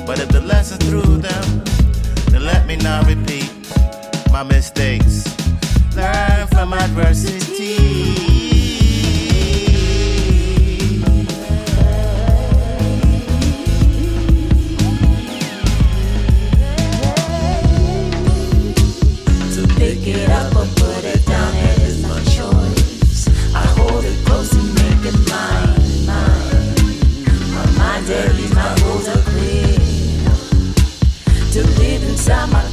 But 0.06 0.18
if 0.18 0.28
the 0.30 0.40
lesson 0.40 0.78
through 0.78 1.18
them, 1.18 1.62
then 2.30 2.44
let 2.44 2.66
me 2.66 2.76
not 2.76 3.06
repeat 3.06 3.52
my 4.32 4.42
mistakes. 4.42 5.24
Learn 5.94 6.46
from 6.48 6.72
adversity. 6.72 8.27
It 20.16 20.30
up 20.30 20.54
or 20.54 20.66
put 20.76 21.04
it 21.04 21.24
down, 21.26 21.54
it 21.54 21.78
is 21.80 22.02
my 22.02 22.22
choice. 22.24 23.28
I 23.54 23.64
hold 23.76 24.04
it 24.04 24.24
close 24.26 24.52
and 24.54 24.68
make 24.74 25.04
it 25.10 25.18
mine, 25.28 26.06
mine. 26.06 26.74
My 27.54 27.66
mind 27.78 28.08
is 28.08 28.54
my 28.54 28.74
rules 28.82 29.08
are 29.08 29.22
clear. 29.30 29.78
To 31.52 31.62
live 31.80 32.02
inside 32.04 32.50
my 32.50 32.67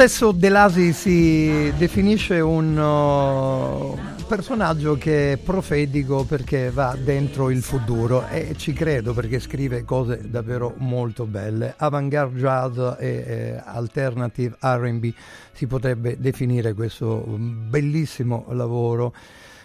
stesso 0.00 0.32
De 0.32 0.48
Lasi 0.48 0.94
si 0.94 1.74
definisce 1.76 2.40
un 2.40 2.74
uh, 2.74 4.24
personaggio 4.26 4.96
che 4.96 5.32
è 5.32 5.36
profetico 5.36 6.24
perché 6.24 6.70
va 6.70 6.96
dentro 6.98 7.50
il 7.50 7.60
futuro 7.60 8.26
e 8.28 8.54
ci 8.56 8.72
credo 8.72 9.12
perché 9.12 9.38
scrive 9.40 9.84
cose 9.84 10.30
davvero 10.30 10.72
molto 10.78 11.26
belle. 11.26 11.74
Avant-garde 11.76 12.40
jazz 12.40 12.78
e 12.98 13.08
eh, 13.08 13.62
alternative 13.62 14.56
RB 14.58 15.12
si 15.52 15.66
potrebbe 15.66 16.16
definire 16.18 16.72
questo 16.72 17.22
bellissimo 17.28 18.46
lavoro. 18.52 19.12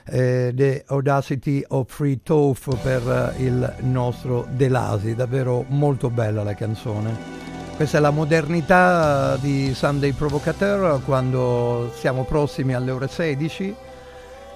eh, 0.04 0.52
The 0.54 0.84
Audacity 0.88 1.64
of 1.66 1.90
Free 1.90 2.20
Toph 2.24 2.76
per 2.84 3.34
eh, 3.38 3.42
il 3.42 3.74
nostro 3.84 4.46
De 4.52 4.68
Lasi, 4.68 5.16
davvero 5.16 5.64
molto 5.70 6.10
bella 6.10 6.44
la 6.44 6.56
canzone. 6.56 7.55
Questa 7.76 7.98
è 7.98 8.00
la 8.00 8.10
modernità 8.10 9.36
di 9.36 9.74
Sunday 9.76 10.14
Provocateur 10.14 11.02
quando 11.04 11.92
siamo 12.00 12.24
prossimi 12.24 12.74
alle 12.74 12.92
ore 12.92 13.10
16. 13.10 13.76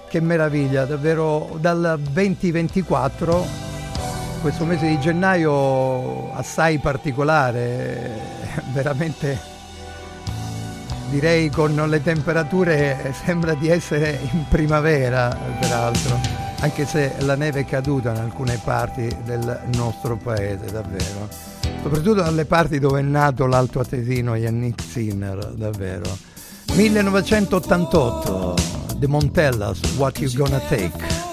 Che 0.08 0.20
meraviglia, 0.20 0.86
davvero 0.86 1.58
dal 1.60 2.00
2024, 2.00 3.46
questo 4.40 4.64
mese 4.64 4.86
di 4.86 4.98
gennaio 4.98 6.32
assai 6.32 6.78
particolare, 6.78 8.10
veramente 8.72 9.38
direi 11.10 11.50
con 11.50 11.74
le 11.74 12.02
temperature 12.02 13.12
sembra 13.22 13.52
di 13.52 13.68
essere 13.68 14.18
in 14.32 14.46
primavera 14.48 15.36
peraltro, 15.60 16.18
anche 16.60 16.86
se 16.86 17.16
la 17.18 17.34
neve 17.34 17.60
è 17.60 17.64
caduta 17.66 18.12
in 18.12 18.16
alcune 18.16 18.58
parti 18.64 19.14
del 19.24 19.60
nostro 19.74 20.16
paese 20.16 20.70
davvero, 20.70 21.49
soprattutto 21.82 22.14
dalle 22.14 22.44
parti 22.44 22.78
dove 22.78 23.00
è 23.00 23.02
nato 23.02 23.46
l'alto 23.46 23.80
atesino 23.80 24.36
Yannick 24.36 24.82
Sinner 24.82 25.52
davvero. 25.54 26.16
1988, 26.74 28.54
The 28.96 29.06
Montellas, 29.06 29.80
What 29.96 30.18
You 30.20 30.32
Gonna 30.32 30.60
Take. 30.68 31.29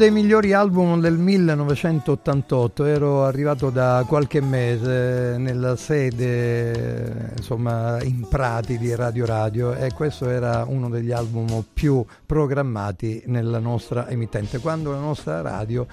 Dei 0.00 0.10
migliori 0.10 0.54
album 0.54 0.98
del 0.98 1.18
1988, 1.18 2.86
ero 2.86 3.24
arrivato 3.26 3.68
da 3.68 4.02
qualche 4.08 4.40
mese 4.40 5.36
nella 5.36 5.76
sede, 5.76 7.34
insomma, 7.36 8.02
in 8.02 8.26
Prati 8.26 8.78
di 8.78 8.94
Radio 8.94 9.26
Radio 9.26 9.74
e 9.74 9.92
questo 9.92 10.26
era 10.30 10.64
uno 10.66 10.88
degli 10.88 11.12
album 11.12 11.66
più 11.70 12.02
programmati 12.24 13.24
nella 13.26 13.58
nostra 13.58 14.08
emittente, 14.08 14.58
quando 14.60 14.90
la 14.90 15.00
nostra 15.00 15.42
radio 15.42 15.86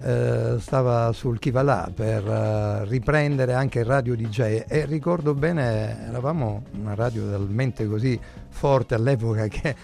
eh, 0.00 0.56
stava 0.58 1.12
sul 1.12 1.38
chi 1.38 1.52
va 1.52 1.88
per 1.94 2.26
eh, 2.26 2.84
riprendere 2.86 3.54
anche 3.54 3.84
radio 3.84 4.16
DJ 4.16 4.64
e 4.66 4.86
ricordo 4.86 5.34
bene, 5.34 6.08
eravamo 6.08 6.64
una 6.80 6.96
radio 6.96 7.30
talmente 7.30 7.86
così 7.86 8.18
forte 8.48 8.96
all'epoca 8.96 9.46
che 9.46 9.76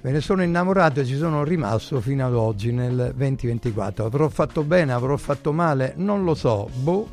Me 0.00 0.12
ne 0.12 0.20
sono 0.20 0.44
innamorato 0.44 1.00
e 1.00 1.04
ci 1.04 1.16
sono 1.16 1.42
rimasto 1.42 2.00
fino 2.00 2.24
ad 2.24 2.34
oggi 2.34 2.70
nel 2.70 3.12
2024. 3.16 4.04
Avrò 4.04 4.28
fatto 4.28 4.62
bene, 4.62 4.92
avrò 4.92 5.16
fatto 5.16 5.52
male, 5.52 5.94
non 5.96 6.22
lo 6.22 6.36
so. 6.36 6.70
Boh, 6.72 7.08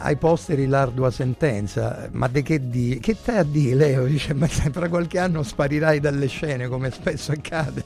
ai 0.00 0.16
posteri 0.16 0.66
l'ardua 0.66 1.10
sentenza. 1.10 2.06
Ma 2.12 2.28
di 2.28 2.42
che 2.42 2.68
di? 2.68 2.98
Che 3.00 3.16
te 3.22 3.38
a 3.38 3.42
dire, 3.42 3.74
Leo? 3.74 4.04
Dice, 4.04 4.34
ma 4.34 4.46
fra 4.46 4.90
qualche 4.90 5.18
anno 5.18 5.42
sparirai 5.42 5.98
dalle 5.98 6.26
scene 6.26 6.68
come 6.68 6.90
spesso 6.90 7.32
accade. 7.32 7.84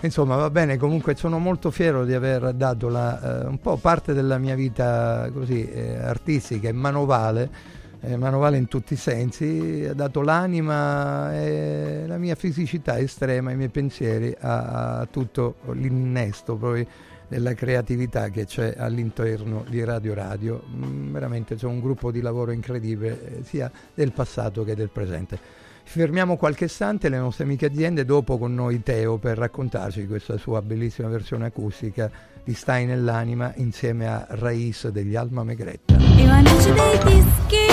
Insomma, 0.00 0.36
va 0.36 0.48
bene, 0.48 0.78
comunque 0.78 1.14
sono 1.14 1.38
molto 1.38 1.70
fiero 1.70 2.06
di 2.06 2.14
aver 2.14 2.54
dato 2.54 2.88
la, 2.88 3.42
eh, 3.42 3.46
un 3.48 3.60
po' 3.60 3.76
parte 3.76 4.14
della 4.14 4.38
mia 4.38 4.54
vita 4.54 5.28
così 5.30 5.68
eh, 5.70 5.98
artistica 5.98 6.68
e 6.70 6.72
manovale 6.72 7.80
eh, 8.02 8.16
manovale 8.16 8.56
in 8.56 8.68
tutti 8.68 8.94
i 8.94 8.96
sensi, 8.96 9.86
ha 9.88 9.94
dato 9.94 10.22
l'anima 10.22 11.34
e 11.34 12.04
la 12.06 12.18
mia 12.18 12.34
fisicità 12.34 12.98
estrema, 12.98 13.52
i 13.52 13.56
miei 13.56 13.68
pensieri 13.68 14.34
a, 14.38 14.98
a 14.98 15.06
tutto 15.06 15.56
l'innesto 15.72 16.56
poi 16.56 16.86
della 17.28 17.54
creatività 17.54 18.28
che 18.28 18.44
c'è 18.44 18.74
all'interno 18.76 19.64
di 19.66 19.82
Radio 19.84 20.12
Radio. 20.12 20.62
Mm, 20.68 21.12
veramente 21.12 21.54
c'è 21.54 21.66
un 21.66 21.80
gruppo 21.80 22.10
di 22.10 22.20
lavoro 22.20 22.50
incredibile 22.50 23.38
eh, 23.38 23.44
sia 23.44 23.70
del 23.94 24.12
passato 24.12 24.64
che 24.64 24.74
del 24.74 24.90
presente. 24.90 25.38
Fermiamo 25.84 26.36
qualche 26.36 26.66
istante 26.66 27.08
le 27.08 27.18
nostre 27.18 27.44
amiche 27.44 27.66
aziende, 27.66 28.04
dopo 28.04 28.36
con 28.38 28.54
noi 28.54 28.82
Teo 28.82 29.16
per 29.16 29.38
raccontarci 29.38 30.06
questa 30.06 30.36
sua 30.36 30.60
bellissima 30.62 31.08
versione 31.08 31.46
acustica 31.46 32.10
di 32.44 32.54
Stai 32.54 32.84
nell'anima 32.86 33.52
insieme 33.56 34.06
a 34.06 34.26
Raiz 34.28 34.88
degli 34.88 35.16
Alma 35.16 35.42
Megretta. 35.42 35.96
I 35.96 36.26
manici 36.26 36.72
dei 36.72 36.98
dischi 37.04 37.71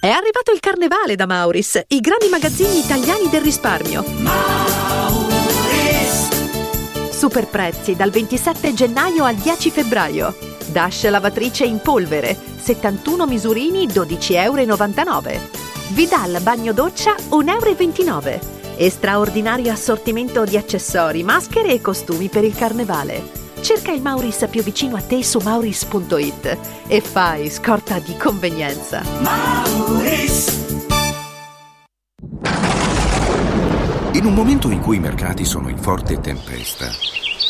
È 0.00 0.10
arrivato 0.10 0.52
il 0.54 0.60
carnevale 0.60 1.16
da 1.16 1.26
Mauris, 1.26 1.82
i 1.88 2.00
grandi 2.00 2.28
magazzini 2.28 2.78
italiani 2.78 3.28
del 3.28 3.42
risparmio. 3.42 4.02
Super 7.10 7.46
prezzi 7.46 7.94
dal 7.94 8.08
27 8.08 8.72
gennaio 8.72 9.24
al 9.24 9.34
10 9.34 9.70
febbraio. 9.70 10.57
Dash 10.70 11.08
lavatrice 11.08 11.64
in 11.64 11.80
polvere, 11.80 12.36
71 12.60 13.26
misurini 13.26 13.86
12,99 13.86 14.32
euro. 14.36 15.40
Vidal 15.88 16.40
bagno 16.42 16.72
doccia 16.72 17.14
1,29 17.14 18.06
euro. 18.06 18.56
E 18.76 18.90
straordinario 18.90 19.72
assortimento 19.72 20.44
di 20.44 20.56
accessori, 20.56 21.24
maschere 21.24 21.72
e 21.72 21.80
costumi 21.80 22.28
per 22.28 22.44
il 22.44 22.54
carnevale. 22.54 23.36
Cerca 23.60 23.90
il 23.90 24.00
Mauris 24.00 24.46
più 24.48 24.62
vicino 24.62 24.94
a 24.96 25.00
te 25.00 25.24
su 25.24 25.40
mauris.it 25.42 26.58
e 26.86 27.00
fai 27.00 27.50
scorta 27.50 27.98
di 27.98 28.16
convenienza. 28.16 29.02
In 34.12 34.24
un 34.24 34.34
momento 34.34 34.70
in 34.70 34.80
cui 34.80 34.96
i 34.96 35.00
mercati 35.00 35.44
sono 35.44 35.68
in 35.68 35.78
forte 35.78 36.20
tempesta, 36.20 36.88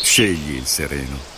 scegli 0.03 0.55
il 0.55 0.67
sereno. 0.67 1.38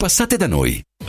Passate 0.01 0.35
da 0.35 0.47
noi. 0.47 0.81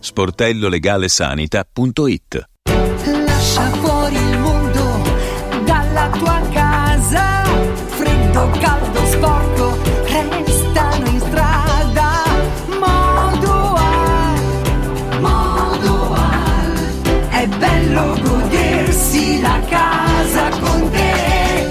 sportellolegalesanita.it 0.00 2.48
Lascia 3.24 3.70
fuori 3.70 4.16
il 4.16 4.38
mondo 4.38 5.02
dalla 5.64 6.10
tua 6.10 6.40
casa. 6.52 7.44
Freddo, 7.44 8.50
caldo, 8.60 9.04
sporco 9.06 9.88
Restano 10.78 11.06
in 11.06 11.20
strada. 11.20 12.22
Modoal 12.78 14.38
Modoal 15.20 16.72
È 17.30 17.46
bello 17.46 18.18
godersi 18.22 19.40
la 19.40 19.60
casa 19.68 20.48
con 20.58 20.90
te. 20.90 21.66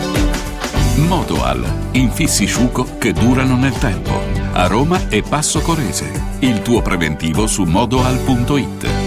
Modoal, 1.08 1.64
infissi 1.92 2.46
sciuco 2.46 2.98
che 2.98 3.14
durano 3.14 3.56
nel 3.56 3.78
tempo. 3.78 4.47
A 4.58 4.66
Roma 4.66 5.08
e 5.10 5.22
Passo 5.22 5.62
Corese. 5.62 6.12
Il 6.40 6.64
tuo 6.64 6.82
preventivo 6.82 7.46
su 7.46 7.64
modoal.it. 7.64 9.07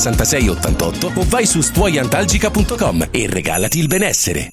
66 0.01 0.49
88 0.49 1.11
o 1.13 1.25
vai 1.27 1.45
su 1.45 1.61
stuoiantalgica.com 1.61 3.09
e 3.11 3.27
regalati 3.29 3.77
il 3.77 3.85
benessere. 3.85 4.49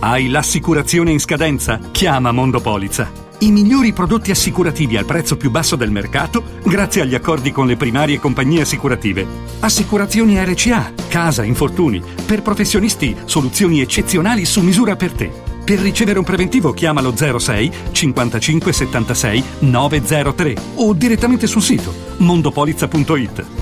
Hai 0.00 0.28
l'assicurazione 0.28 1.10
in 1.10 1.20
scadenza? 1.20 1.78
Chiama 1.90 2.32
Mondopolizza. 2.32 3.10
I 3.38 3.50
migliori 3.50 3.94
prodotti 3.94 4.30
assicurativi 4.30 4.98
al 4.98 5.06
prezzo 5.06 5.38
più 5.38 5.50
basso 5.50 5.74
del 5.74 5.90
mercato 5.90 6.44
grazie 6.64 7.00
agli 7.00 7.14
accordi 7.14 7.50
con 7.50 7.66
le 7.66 7.76
primarie 7.76 8.20
compagnie 8.20 8.60
assicurative. 8.60 9.26
Assicurazioni 9.60 10.36
RCA, 10.44 10.92
casa, 11.08 11.44
infortuni. 11.44 12.02
Per 12.26 12.42
professionisti, 12.42 13.16
soluzioni 13.24 13.80
eccezionali 13.80 14.44
su 14.44 14.60
misura 14.60 14.96
per 14.96 15.12
te. 15.12 15.32
Per 15.64 15.78
ricevere 15.78 16.18
un 16.18 16.24
preventivo 16.26 16.72
chiamalo 16.72 17.16
06 17.16 17.72
55 17.92 18.72
76 18.72 19.44
903 19.60 20.56
o 20.74 20.92
direttamente 20.92 21.46
sul 21.46 21.62
sito 21.62 21.94
mondopolizza.it. 22.18 23.61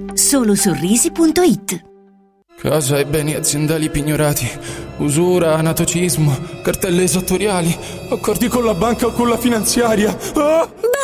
solosorrisi.it 0.31 1.83
Casa 2.57 2.99
e 2.99 3.05
beni 3.05 3.33
aziendali 3.33 3.89
pignorati, 3.89 4.49
usura, 4.99 5.55
anatocismo, 5.55 6.37
cartelle 6.63 7.03
esattoriali, 7.03 7.77
accordi 8.09 8.47
con 8.47 8.63
la 8.63 8.73
banca 8.73 9.07
o 9.07 9.11
con 9.11 9.27
la 9.27 9.37
finanziaria. 9.37 10.15
Ah! 10.35 10.90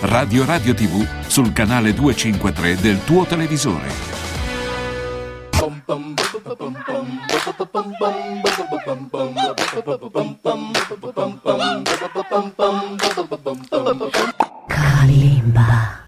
Radio 0.00 0.44
Radio 0.44 0.74
TV 0.74 1.04
sul 1.26 1.52
canale 1.52 1.92
253 1.92 2.76
del 2.76 3.02
tuo 3.04 3.24
televisore. 3.24 3.90
Kalimba. 14.68 16.07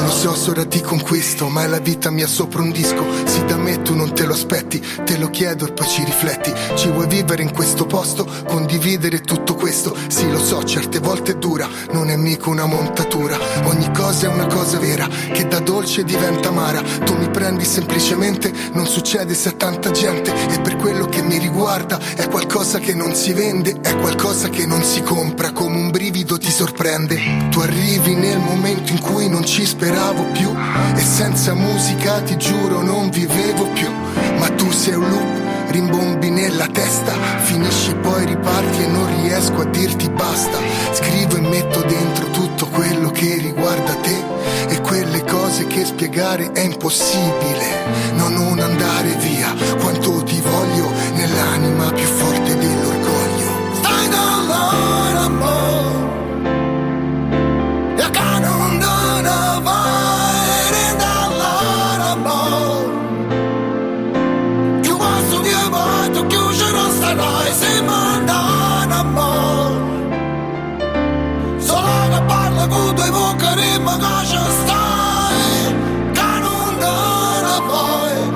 so 0.21 0.51
ora 0.51 0.65
ti 0.65 0.81
conquisto, 0.81 1.49
ma 1.49 1.63
è 1.63 1.67
la 1.67 1.79
vita 1.79 2.11
mia 2.11 2.27
sopra 2.27 2.61
un 2.61 2.69
disco. 2.69 3.03
Sì, 3.25 3.43
da 3.45 3.57
me 3.57 3.81
tu 3.81 3.95
non 3.95 4.13
te 4.13 4.25
lo 4.25 4.33
aspetti, 4.33 4.79
te 5.03 5.17
lo 5.17 5.31
chiedo 5.31 5.65
e 5.65 5.71
poi 5.71 5.87
ci 5.87 6.03
rifletti. 6.03 6.53
Ci 6.75 6.89
vuoi 6.89 7.07
vivere 7.07 7.41
in 7.41 7.51
questo 7.51 7.87
posto, 7.87 8.27
condividere 8.45 9.21
tutto 9.21 9.55
questo? 9.55 9.95
Sì, 10.09 10.29
lo 10.29 10.37
so, 10.37 10.63
certe 10.63 10.99
volte 10.99 11.31
è 11.31 11.35
dura, 11.35 11.67
non 11.93 12.09
è 12.11 12.15
mica 12.17 12.49
una 12.49 12.67
montatura. 12.67 13.35
Ogni 13.63 13.89
cosa 13.93 14.27
è 14.27 14.29
una 14.29 14.45
cosa 14.45 14.77
vera, 14.77 15.07
che 15.07 15.47
da 15.47 15.59
dolce 15.59 16.03
diventa 16.03 16.49
amara. 16.49 16.83
Tu 17.03 17.15
mi 17.17 17.29
prendi 17.31 17.65
semplicemente, 17.65 18.53
non 18.73 18.85
succede 18.85 19.33
se 19.33 19.49
a 19.49 19.53
tanta 19.53 19.89
gente. 19.89 20.31
E 20.51 20.59
per 20.59 20.75
quello 20.75 21.07
che 21.07 21.23
mi 21.23 21.39
riguarda, 21.39 21.99
è 22.15 22.27
qualcosa 22.29 22.77
che 22.77 22.93
non 22.93 23.15
si 23.15 23.33
vende, 23.33 23.79
è 23.81 23.97
qualcosa 23.97 24.49
che 24.49 24.67
non 24.67 24.83
si 24.83 25.01
compra. 25.01 25.51
Come 25.51 25.77
un 25.77 25.89
brivido 25.89 26.37
ti 26.37 26.51
sorprende. 26.51 27.47
Tu 27.49 27.59
arrivi 27.59 28.13
nel 28.13 28.39
momento 28.39 28.91
in 28.91 28.99
cui 28.99 29.27
non 29.27 29.43
ci 29.43 29.65
speravo 30.11 30.23
più. 30.31 30.53
E 30.95 31.01
senza 31.01 31.53
musica 31.53 32.21
ti 32.21 32.37
giuro 32.37 32.81
non 32.81 33.09
vivevo 33.09 33.65
più. 33.67 33.89
Ma 34.37 34.49
tu 34.49 34.69
sei 34.71 34.95
un 34.95 35.09
loop, 35.09 35.71
rimbombi 35.71 36.29
nella 36.29 36.67
testa. 36.67 37.13
Finisci 37.43 37.95
poi 37.95 38.25
riparti 38.25 38.83
e 38.83 38.87
non 38.87 39.21
riesco 39.21 39.61
a 39.61 39.65
dirti 39.65 40.09
basta. 40.09 40.57
Scrivo 40.91 41.37
e 41.37 41.41
metto 41.41 41.81
dentro 41.81 42.25
tutto 42.29 42.67
quello 42.67 43.09
che 43.11 43.37
riguarda 43.37 43.95
te. 43.95 44.23
E 44.67 44.81
quelle 44.81 45.23
cose 45.23 45.67
che 45.67 45.85
spiegare 45.85 46.51
è 46.51 46.61
impossibile. 46.61 47.89
No, 48.15 48.29
non 48.29 48.59
andare 48.59 49.15
via. 49.19 49.53
Quanto 49.79 50.23
ti 50.23 50.39
voglio 50.41 50.91
nell'anima 51.15 51.91
più 51.91 52.05
forte 52.05 52.57
dell'orgoglio. 52.57 53.49
Stai 53.81 54.09
dall'ora 54.09 55.10
che 72.61 72.67
parla 72.67 72.67
con 72.67 72.95
due 72.95 73.09
bocche 73.09 73.55
rimma 73.55 73.97
che 73.97 74.25
ci 74.27 74.37
stai 74.61 75.75
Che 76.13 76.39
non 76.39 76.77
dà 76.77 77.61
poi 77.67 78.31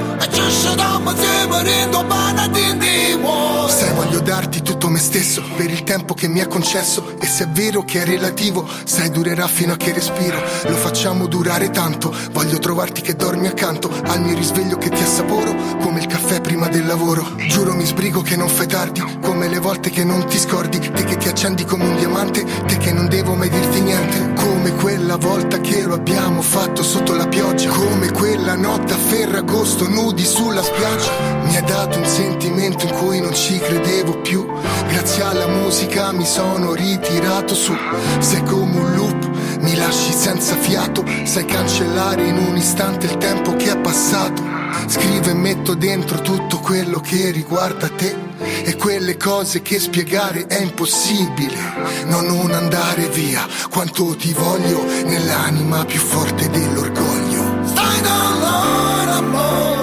me 4.95 5.01
stesso 5.01 5.43
per 5.57 5.69
il 5.69 5.83
tempo 5.83 6.13
che 6.13 6.29
mi 6.29 6.39
è 6.39 6.47
concesso. 6.47 7.15
E 7.19 7.25
se 7.25 7.43
è 7.43 7.47
vero 7.49 7.83
che 7.83 8.01
è 8.01 8.05
relativo, 8.05 8.65
sai, 8.85 9.09
durerà 9.11 9.45
fino 9.45 9.73
a 9.73 9.75
che 9.75 9.91
respiro. 9.91 10.41
Lo 10.67 10.75
facciamo 10.75 11.27
durare 11.27 11.69
tanto. 11.69 12.15
Voglio 12.31 12.59
trovarti 12.59 13.01
che 13.01 13.15
dormi 13.15 13.47
accanto 13.47 13.91
al 14.05 14.21
mio 14.21 14.33
risveglio 14.35 14.77
che 14.77 14.89
ti 14.89 15.03
assaporo 15.03 15.53
come 15.81 15.99
il 15.99 16.07
caffè 16.07 16.39
prima 16.39 16.69
del 16.69 16.85
lavoro. 16.85 17.35
Giuro 17.47 17.73
mi 17.73 17.85
sbrigo 17.85 18.21
che 18.21 18.37
non 18.37 18.47
fai 18.47 18.67
tardi, 18.67 19.03
come 19.21 19.49
le 19.49 19.59
volte 19.59 19.89
che 19.89 20.05
non 20.05 20.25
ti 20.27 20.39
scordi. 20.39 20.79
Te 20.79 21.03
che 21.03 21.17
ti 21.17 21.27
accendi 21.27 21.65
come 21.65 21.83
un 21.83 21.97
diamante, 21.97 22.45
te 22.65 22.77
che 22.77 22.93
non 22.93 23.09
devo 23.09 23.35
mai 23.35 23.49
dirti 23.49 23.81
niente. 23.81 24.33
Come 24.35 24.71
quella 24.75 25.17
volta 25.17 25.59
che 25.59 25.81
lo 25.81 25.95
abbiamo 25.95 26.41
fatto 26.41 26.83
sotto 26.83 27.13
la 27.15 27.27
pioggia. 27.27 27.69
Come 27.69 28.11
quella 28.11 28.55
notte 28.55 28.93
a 28.93 28.97
Ferragosto 28.97 29.89
nudi 29.89 30.23
sulla 30.23 30.63
spiaggia. 30.63 31.43
Mi 31.43 31.55
è 31.55 31.61
dato 31.63 31.97
un 31.97 32.05
sentimento 32.05 32.85
in 32.85 32.93
cui 32.93 33.19
non 33.19 33.33
ci 33.33 33.59
credevo 33.59 34.21
più. 34.21 34.47
Grazie 34.87 35.23
alla 35.23 35.47
musica 35.47 36.11
mi 36.11 36.25
sono 36.25 36.73
ritirato 36.73 37.53
su. 37.55 37.73
Sei 38.19 38.43
come 38.43 38.79
un 38.79 38.95
loop, 38.95 39.29
mi 39.59 39.75
lasci 39.75 40.11
senza 40.13 40.55
fiato. 40.55 41.03
Sai 41.23 41.45
cancellare 41.45 42.25
in 42.25 42.37
un 42.37 42.55
istante 42.55 43.05
il 43.07 43.17
tempo 43.17 43.55
che 43.55 43.71
è 43.71 43.77
passato. 43.77 44.41
Scrivo 44.87 45.29
e 45.29 45.33
metto 45.33 45.73
dentro 45.73 46.21
tutto 46.21 46.59
quello 46.59 46.99
che 46.99 47.31
riguarda 47.31 47.89
te. 47.89 48.23
E 48.63 48.75
quelle 48.75 49.17
cose 49.17 49.61
che 49.61 49.79
spiegare 49.79 50.47
è 50.47 50.59
impossibile. 50.59 51.57
No, 52.05 52.21
non 52.21 52.51
andare 52.51 53.07
via, 53.09 53.45
quanto 53.69 54.15
ti 54.15 54.33
voglio 54.33 54.83
nell'anima 55.05 55.85
più 55.85 55.99
forte 55.99 56.49
dell'orgoglio. 56.49 57.65
Stai 57.65 58.01
da 58.01 58.27
allora, 58.27 59.13
amore. 59.15 59.74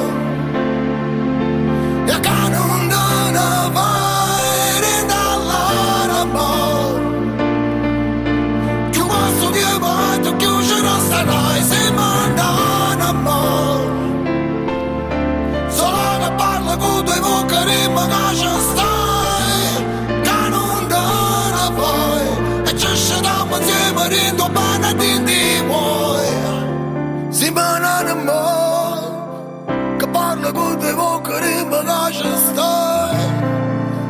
Bocche 30.95 31.39
rima 31.41 31.83
che 31.83 32.11
ci 32.11 32.29
stai 32.37 33.27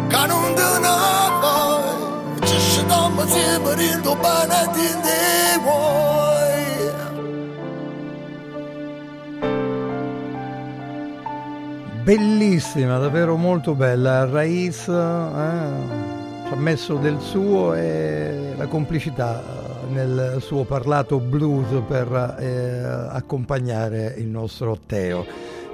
Che 0.08 0.26
non 0.26 0.54
Bellissima, 12.02 12.98
davvero 12.98 13.36
molto 13.36 13.74
bella. 13.76 14.24
Raiz 14.24 14.88
eh, 14.88 14.90
ci 16.46 16.52
ha 16.52 16.56
messo 16.56 16.96
del 16.96 17.20
suo 17.20 17.74
e 17.74 18.54
la 18.56 18.66
complicità 18.66 19.40
nel 19.88 20.38
suo 20.40 20.64
parlato 20.64 21.20
blues 21.20 21.82
per 21.86 22.36
eh, 22.40 22.82
accompagnare 23.10 24.14
il 24.18 24.26
nostro 24.26 24.78
Teo. 24.84 25.24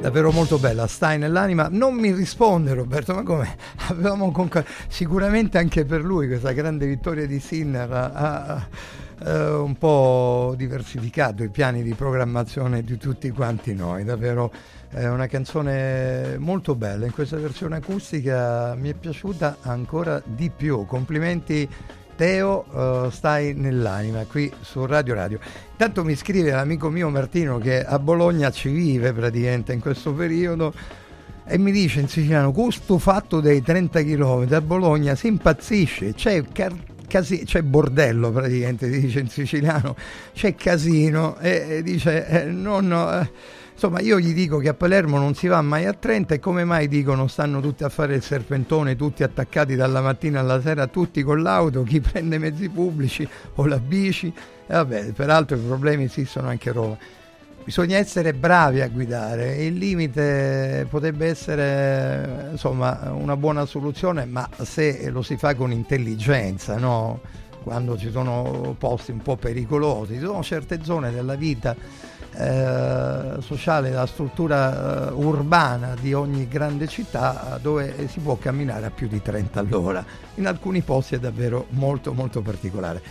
Davvero 0.01 0.31
molto 0.31 0.59
bella, 0.59 0.87
stai 0.87 1.17
nell'anima. 1.19 1.69
Non 1.71 1.95
mi 1.95 2.13
risponde 2.13 2.75
Roberto, 2.75 3.15
ma 3.15 3.23
come? 3.23 3.57
Avevamo 3.89 4.31
conc- 4.31 4.65
sicuramente 4.89 5.57
anche 5.57 5.87
per 5.87 6.05
lui 6.05 6.27
questa 6.29 6.53
grande 6.53 6.87
vittoria 6.87 7.27
di 7.27 7.41
Sinner. 7.41 7.91
ha- 7.91 8.13
ha- 8.13 8.69
eh, 9.25 9.51
un 9.51 9.77
po' 9.77 10.55
diversificato 10.57 11.43
i 11.43 11.49
piani 11.49 11.83
di 11.83 11.95
programmazione 11.95 12.83
di 12.83 12.97
tutti 12.97 13.31
quanti 13.31 13.75
noi, 13.75 14.05
davvero 14.05 14.53
è 14.89 15.07
una 15.07 15.27
canzone 15.27 16.39
molto 16.39 16.75
bella, 16.75 17.05
in 17.07 17.13
questa 17.13 17.37
versione 17.37 17.77
acustica 17.77 18.75
mi 18.75 18.91
è 18.91 18.95
piaciuta 18.95 19.59
ancora 19.63 20.23
di 20.25 20.51
più, 20.51 20.87
complimenti 20.87 21.69
Teo, 22.19 22.65
eh, 23.07 23.11
stai 23.13 23.55
nell'anima 23.55 24.25
qui 24.25 24.53
su 24.61 24.85
Radio 24.87 25.15
Radio. 25.15 25.39
Intanto 25.71 26.03
mi 26.03 26.17
scrive 26.17 26.51
l'amico 26.51 26.91
mio 26.91 27.11
Martino 27.11 27.59
che 27.59 27.85
a 27.85 27.99
Bologna 28.01 28.51
ci 28.51 28.71
vive 28.71 29.13
praticamente 29.13 29.73
in 29.73 29.79
questo 29.79 30.13
periodo 30.13 30.73
e 31.45 31.57
mi 31.59 31.71
dice 31.71 32.01
in 32.01 32.09
siciliano 32.09 32.51
questo 32.51 32.99
fatto 32.99 33.41
dei 33.41 33.63
30 33.63 34.03
km 34.03 34.47
a 34.51 34.61
Bologna 34.61 35.15
si 35.15 35.29
impazzisce 35.29 36.13
c'è 36.13 36.43
car- 36.53 36.75
casi- 37.09 37.45
c'è 37.45 37.63
bordello 37.63 38.31
praticamente 38.31 38.89
dice 38.89 39.21
in 39.21 39.29
siciliano 39.29 39.97
c'è 40.33 40.55
casino 40.55 41.37
e, 41.39 41.67
e 41.69 41.83
dice 41.83 42.27
eh, 42.27 42.45
non 42.45 42.93
eh, 42.93 43.31
insomma 43.73 44.01
io 44.01 44.19
gli 44.19 44.33
dico 44.35 44.59
che 44.59 44.69
a 44.69 44.75
Palermo 44.75 45.19
non 45.19 45.35
si 45.35 45.47
va 45.47 45.63
mai 45.63 45.87
a 45.87 45.93
30 45.93 46.35
e 46.35 46.39
come 46.39 46.65
mai 46.65 46.87
dicono 46.87 47.27
stanno 47.27 47.61
tutti 47.61 47.85
a 47.85 47.89
fare 47.89 48.15
il 48.15 48.23
serpentone 48.23 48.97
tutti 48.97 49.23
attaccati 49.23 49.75
dalla 49.75 50.01
mattina 50.01 50.41
alla 50.41 50.61
sera 50.61 50.87
tutti 50.87 51.23
con 51.23 51.43
l'auto 51.43 51.83
chi 51.83 52.01
prende 52.01 52.39
mezzi 52.39 52.69
pubblici 52.69 53.27
o 53.55 53.67
la 53.67 53.79
bici. 53.79 54.27
E 54.27 54.75
vabbè 54.75 55.13
peraltro 55.13 55.57
i 55.57 55.61
problemi 55.61 56.05
esistono 56.05 56.49
anche 56.49 56.71
a 56.71 56.73
Roma 56.73 56.99
bisogna 57.69 57.99
essere 57.99 58.33
bravi 58.33 58.81
a 58.81 58.89
guidare. 58.89 59.57
Il 59.57 59.75
limite 59.75 60.87
potrebbe 60.89 61.27
essere 61.27 62.49
insomma 62.53 63.11
una 63.13 63.37
buona 63.37 63.67
soluzione 63.67 64.25
ma 64.25 64.49
se 64.63 65.11
lo 65.11 65.21
si 65.21 65.37
fa 65.37 65.55
con 65.55 65.71
intelligenza 65.71 66.79
no? 66.79 67.21
quando 67.63 67.99
ci 67.99 68.11
sono 68.11 68.75
posti 68.79 69.11
un 69.11 69.21
po' 69.21 69.37
pericolosi 69.37 70.15
ci 70.15 70.21
sono 70.21 70.43
certe 70.43 70.83
zone 70.83 71.11
della 71.11 71.35
vita 71.35 71.77
eh, 72.35 73.37
sociale 73.41 73.91
la 73.91 74.07
struttura 74.07 75.09
eh, 75.09 75.13
urbana 75.13 75.95
di 76.01 76.15
ogni 76.15 76.49
grande 76.49 76.87
città 76.87 77.59
dove 77.61 78.09
si 78.09 78.21
può 78.21 78.39
camminare 78.39 78.87
a 78.87 78.91
più 78.91 79.09
di 79.09 79.21
30 79.21 79.61
all'ora. 79.61 80.03
In 80.37 80.47
alcuni 80.47 80.81
posti 80.81 81.17
è 81.17 81.19
davvero 81.19 81.67
molto 81.73 82.15
molto 82.15 82.41
particolare 82.41 83.03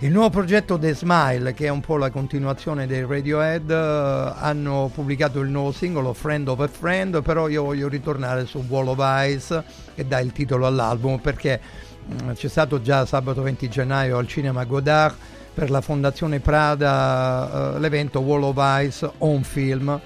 il 0.00 0.12
nuovo 0.12 0.28
progetto 0.28 0.78
The 0.78 0.94
Smile, 0.94 1.54
che 1.54 1.66
è 1.66 1.68
un 1.70 1.80
po' 1.80 1.96
la 1.96 2.10
continuazione 2.10 2.86
dei 2.86 3.06
Radiohead, 3.06 3.70
eh, 3.70 4.34
hanno 4.38 4.90
pubblicato 4.92 5.40
il 5.40 5.48
nuovo 5.48 5.72
singolo 5.72 6.12
Friend 6.12 6.46
of 6.48 6.60
a 6.60 6.68
Friend, 6.68 7.22
però 7.22 7.48
io 7.48 7.62
voglio 7.62 7.88
ritornare 7.88 8.44
su 8.44 8.62
Wall 8.68 8.88
of 8.88 8.98
Ice, 9.26 9.64
che 9.94 10.06
dà 10.06 10.20
il 10.20 10.32
titolo 10.32 10.66
all'album, 10.66 11.16
perché 11.16 11.58
mh, 12.04 12.32
c'è 12.34 12.48
stato 12.48 12.82
già 12.82 13.06
sabato 13.06 13.40
20 13.40 13.70
gennaio 13.70 14.18
al 14.18 14.28
Cinema 14.28 14.64
Godard 14.64 15.16
per 15.54 15.70
la 15.70 15.80
Fondazione 15.80 16.40
Prada 16.40 17.74
eh, 17.76 17.78
l'evento 17.78 18.20
Wall 18.20 18.42
of 18.42 18.82
Ice 18.84 19.10
on 19.18 19.42
film. 19.44 19.98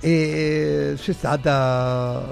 E 0.00 0.94
c'è 0.96 1.12
stata 1.12 2.22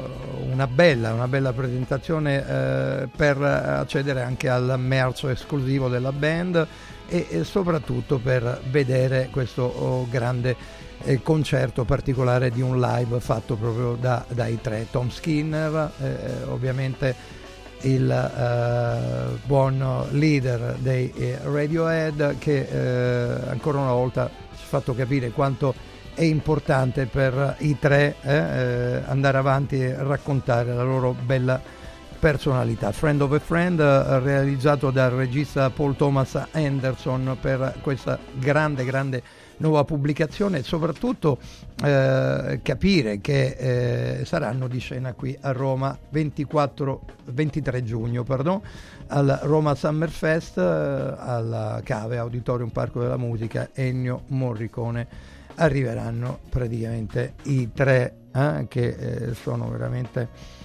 una 0.51 0.66
bella, 0.66 1.12
una 1.12 1.28
bella 1.28 1.52
presentazione 1.52 2.47
eh, 2.47 3.09
per 3.14 3.40
accedere 3.40 4.22
anche 4.22 4.48
al 4.48 4.74
mercio 4.78 5.28
esclusivo 5.28 5.89
della 5.89 6.12
band 6.12 6.66
e, 7.12 7.44
soprattutto 7.44 8.18
per 8.18 8.60
vedere 8.70 9.28
questo 9.30 9.62
oh, 9.62 10.09
grande 10.09 10.56
eh, 11.05 11.20
concerto 11.22 11.84
particolare 11.84 12.51
di 12.51 12.62
un 12.62 12.80
live 12.80 13.20
fatto 13.20 13.56
proprio 13.56 13.97
da- 14.01 14.24
dai 14.28 14.59
tre. 14.62 14.86
Tom 14.90 15.10
Skinner 15.10 15.93
eh, 16.01 16.43
ovviamente 16.48 17.40
il 17.82 18.10
eh, 18.10 19.39
buon 19.44 20.06
leader 20.12 20.76
dei 20.78 21.12
eh, 21.16 21.39
Radiohead 21.43 22.39
che 22.39 22.68
eh, 22.70 23.48
ancora 23.51 23.78
una 23.78 23.93
volta 23.93 24.30
ci 24.56 24.62
ha 24.62 24.66
fatto 24.66 24.94
capire 24.94 25.30
quanto 25.30 25.74
è 26.14 26.22
importante 26.22 27.06
per 27.06 27.56
i 27.59 27.78
tre 27.78 28.16
eh, 28.22 28.34
eh, 28.34 29.02
andare 29.06 29.39
avanti 29.39 29.80
e 29.80 29.94
raccontare 29.98 30.72
la 30.72 30.82
loro 30.82 31.14
bella 31.24 31.80
personalità. 32.23 32.93
Friend 32.93 33.20
of 33.20 33.32
a 33.32 33.40
Friend, 33.40 33.81
eh, 33.81 34.20
realizzato 34.20 34.93
dal 34.93 35.11
regista 35.11 35.70
Paul 35.70 35.97
Thomas 35.97 36.40
Anderson 36.53 37.36
per 37.40 37.78
questa 37.82 38.16
grande, 38.39 38.85
grande 38.85 39.23
nuova 39.57 39.82
pubblicazione 39.82 40.59
e 40.59 40.62
soprattutto 40.62 41.39
eh, 41.82 42.61
capire 42.62 43.20
che 43.20 44.20
eh, 44.20 44.24
saranno 44.24 44.69
di 44.69 44.78
scena 44.78 45.15
qui 45.15 45.36
a 45.40 45.51
Roma 45.51 45.99
24, 46.11 47.01
23 47.24 47.82
giugno 47.82 48.23
pardon, 48.23 48.61
al 49.09 49.40
Roma 49.43 49.74
Summer 49.74 50.09
Fest 50.09 50.59
eh, 50.59 50.62
alla 50.62 51.81
Cave 51.82 52.19
Auditorium 52.19 52.69
Parco 52.69 53.01
della 53.01 53.16
Musica 53.16 53.70
Ennio 53.73 54.23
Morricone 54.28 55.09
arriveranno 55.57 56.39
praticamente 56.49 57.35
i 57.47 57.73
tre 57.73 58.15
eh, 58.32 58.66
che 58.69 58.86
eh, 58.86 59.35
sono 59.35 59.69
veramente 59.69 60.61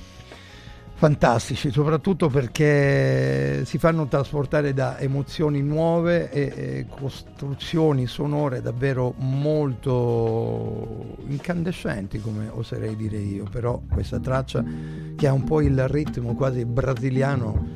fantastici, 0.97 1.71
soprattutto 1.71 2.27
perché 2.27 3.63
si 3.65 3.77
fanno 3.77 4.07
trasportare 4.07 4.73
da 4.73 4.97
emozioni 4.97 5.61
nuove 5.61 6.31
e, 6.31 6.41
e 6.55 6.85
costruzioni 6.89 8.07
sonore 8.07 8.61
davvero 8.61 9.13
molto 9.17 11.15
incandescenti, 11.27 12.19
come 12.19 12.49
oserei 12.51 12.95
dire 12.95 13.17
io, 13.17 13.45
però 13.49 13.79
questa 13.91 14.19
traccia 14.19 14.63
che 15.15 15.27
ha 15.27 15.33
un 15.33 15.43
po' 15.43 15.61
il 15.61 15.87
ritmo 15.87 16.33
quasi 16.33 16.65
brasiliano 16.65 17.73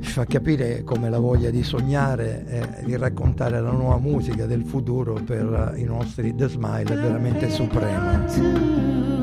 ci 0.00 0.10
fa 0.10 0.24
capire 0.24 0.82
come 0.82 1.08
la 1.08 1.20
voglia 1.20 1.50
di 1.50 1.62
sognare 1.62 2.44
e 2.48 2.84
di 2.84 2.96
raccontare 2.96 3.60
la 3.60 3.70
nuova 3.70 3.98
musica 3.98 4.46
del 4.46 4.64
futuro 4.64 5.14
per 5.24 5.74
i 5.76 5.84
nostri 5.84 6.34
The 6.34 6.48
Smile 6.48 6.92
è 6.92 6.96
veramente 6.96 7.48
suprema. 7.50 9.21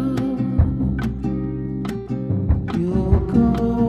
You 2.79 3.19
go. 3.27 3.88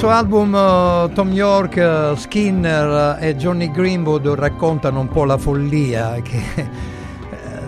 Questo 0.00 0.16
album 0.16 0.54
eh, 0.54 1.12
Tom 1.12 1.30
York, 1.30 1.76
eh, 1.76 2.14
Skinner 2.16 3.18
eh, 3.20 3.28
e 3.28 3.36
Johnny 3.36 3.70
Greenwood 3.70 4.26
raccontano 4.28 4.98
un 4.98 5.08
po' 5.08 5.24
la 5.24 5.36
follia 5.36 6.14
che 6.22 6.40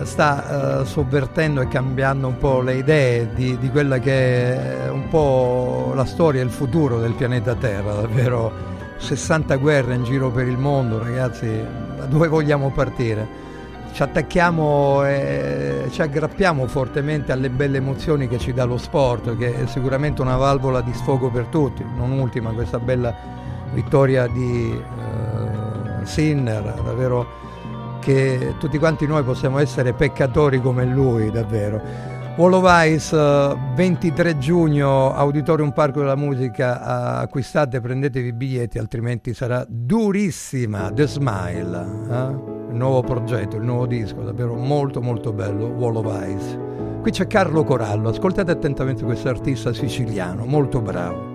sta 0.01 0.83
sovvertendo 0.83 1.61
e 1.61 1.67
cambiando 1.67 2.25
un 2.25 2.37
po' 2.39 2.61
le 2.61 2.77
idee 2.77 3.31
di, 3.35 3.55
di 3.59 3.69
quella 3.69 3.99
che 3.99 4.85
è 4.85 4.89
un 4.89 5.09
po' 5.09 5.91
la 5.93 6.05
storia 6.05 6.41
e 6.41 6.43
il 6.43 6.49
futuro 6.49 6.97
del 6.97 7.13
pianeta 7.13 7.53
Terra, 7.53 7.93
davvero 7.93 8.51
60 8.97 9.55
guerre 9.57 9.93
in 9.93 10.03
giro 10.03 10.31
per 10.31 10.47
il 10.47 10.57
mondo, 10.57 10.97
ragazzi, 10.97 11.47
da 11.95 12.05
dove 12.05 12.29
vogliamo 12.29 12.71
partire? 12.71 13.42
Ci 13.93 14.01
attacchiamo 14.01 15.05
e 15.05 15.85
ci 15.91 16.01
aggrappiamo 16.01 16.65
fortemente 16.65 17.31
alle 17.31 17.51
belle 17.51 17.77
emozioni 17.77 18.27
che 18.27 18.39
ci 18.39 18.51
dà 18.51 18.63
lo 18.63 18.77
sport, 18.77 19.37
che 19.37 19.53
è 19.53 19.67
sicuramente 19.67 20.21
una 20.23 20.35
valvola 20.35 20.81
di 20.81 20.91
sfogo 20.93 21.29
per 21.29 21.45
tutti, 21.45 21.85
non 21.95 22.11
ultima 22.11 22.49
questa 22.53 22.79
bella 22.79 23.15
vittoria 23.71 24.25
di 24.25 24.71
eh, 24.73 26.05
Sinner, 26.05 26.81
davvero 26.83 27.27
che 27.99 28.55
tutti 28.59 28.79
quanti 28.79 29.05
noi 29.05 29.23
possiamo 29.23 29.59
essere 29.59 29.93
peccatori 29.93 30.59
come 30.59 30.85
lui, 30.85 31.29
davvero. 31.29 32.11
Ice, 32.35 33.15
eh, 33.15 33.57
23 33.75 34.39
giugno, 34.39 35.13
Auditorium 35.13 35.71
Parco 35.71 35.99
della 35.99 36.15
Musica, 36.15 37.19
acquistate, 37.19 37.79
prendetevi 37.79 38.29
i 38.29 38.33
biglietti, 38.33 38.79
altrimenti 38.79 39.35
sarà 39.35 39.63
durissima. 39.67 40.91
The 40.91 41.07
Smile, 41.07 41.85
eh? 42.09 42.52
Il 42.73 42.79
nuovo 42.79 43.01
progetto, 43.01 43.55
il 43.55 43.63
nuovo 43.63 43.85
disco, 43.85 44.21
davvero 44.23 44.55
molto 44.55 44.99
molto 44.99 45.31
bello, 45.31 45.67
Wall 45.67 45.95
of 45.95 46.27
Ice. 46.27 46.59
Qui 47.01 47.11
c'è 47.11 47.27
Carlo 47.27 47.63
Corallo, 47.63 48.09
ascoltate 48.09 48.49
attentamente 48.49 49.03
questo 49.03 49.29
artista 49.29 49.71
siciliano, 49.73 50.45
molto 50.45 50.81
bravo. 50.81 51.32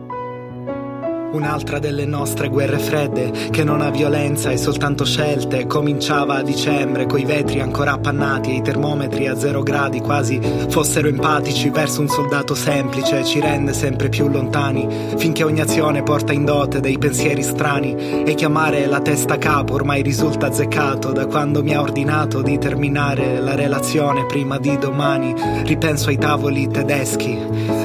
Un'altra 1.30 1.78
delle 1.78 2.06
nostre 2.06 2.48
guerre 2.48 2.78
fredde, 2.78 3.30
che 3.50 3.62
non 3.62 3.82
ha 3.82 3.90
violenza 3.90 4.50
e 4.50 4.56
soltanto 4.56 5.04
scelte, 5.04 5.66
cominciava 5.66 6.36
a 6.36 6.42
dicembre, 6.42 7.04
coi 7.04 7.24
vetri 7.24 7.60
ancora 7.60 7.92
appannati 7.92 8.50
e 8.50 8.54
i 8.56 8.62
termometri 8.62 9.26
a 9.26 9.36
zero 9.36 9.62
gradi, 9.62 10.00
quasi 10.00 10.40
fossero 10.68 11.06
empatici 11.06 11.68
verso 11.68 12.00
un 12.00 12.08
soldato 12.08 12.54
semplice, 12.54 13.24
ci 13.24 13.40
rende 13.40 13.74
sempre 13.74 14.08
più 14.08 14.28
lontani, 14.28 14.88
finché 15.16 15.44
ogni 15.44 15.60
azione 15.60 16.02
porta 16.02 16.32
in 16.32 16.46
dote 16.46 16.80
dei 16.80 16.96
pensieri 16.96 17.42
strani, 17.42 18.24
e 18.24 18.34
chiamare 18.34 18.86
la 18.86 19.00
testa 19.00 19.36
capo 19.36 19.74
ormai 19.74 20.00
risulta 20.00 20.46
azzeccato, 20.46 21.12
da 21.12 21.26
quando 21.26 21.62
mi 21.62 21.74
ha 21.74 21.82
ordinato 21.82 22.40
di 22.40 22.56
terminare 22.58 23.38
la 23.38 23.54
relazione 23.54 24.24
prima 24.24 24.58
di 24.58 24.78
domani, 24.78 25.34
ripenso 25.64 26.08
ai 26.08 26.16
tavoli 26.16 26.68
tedeschi, 26.68 27.38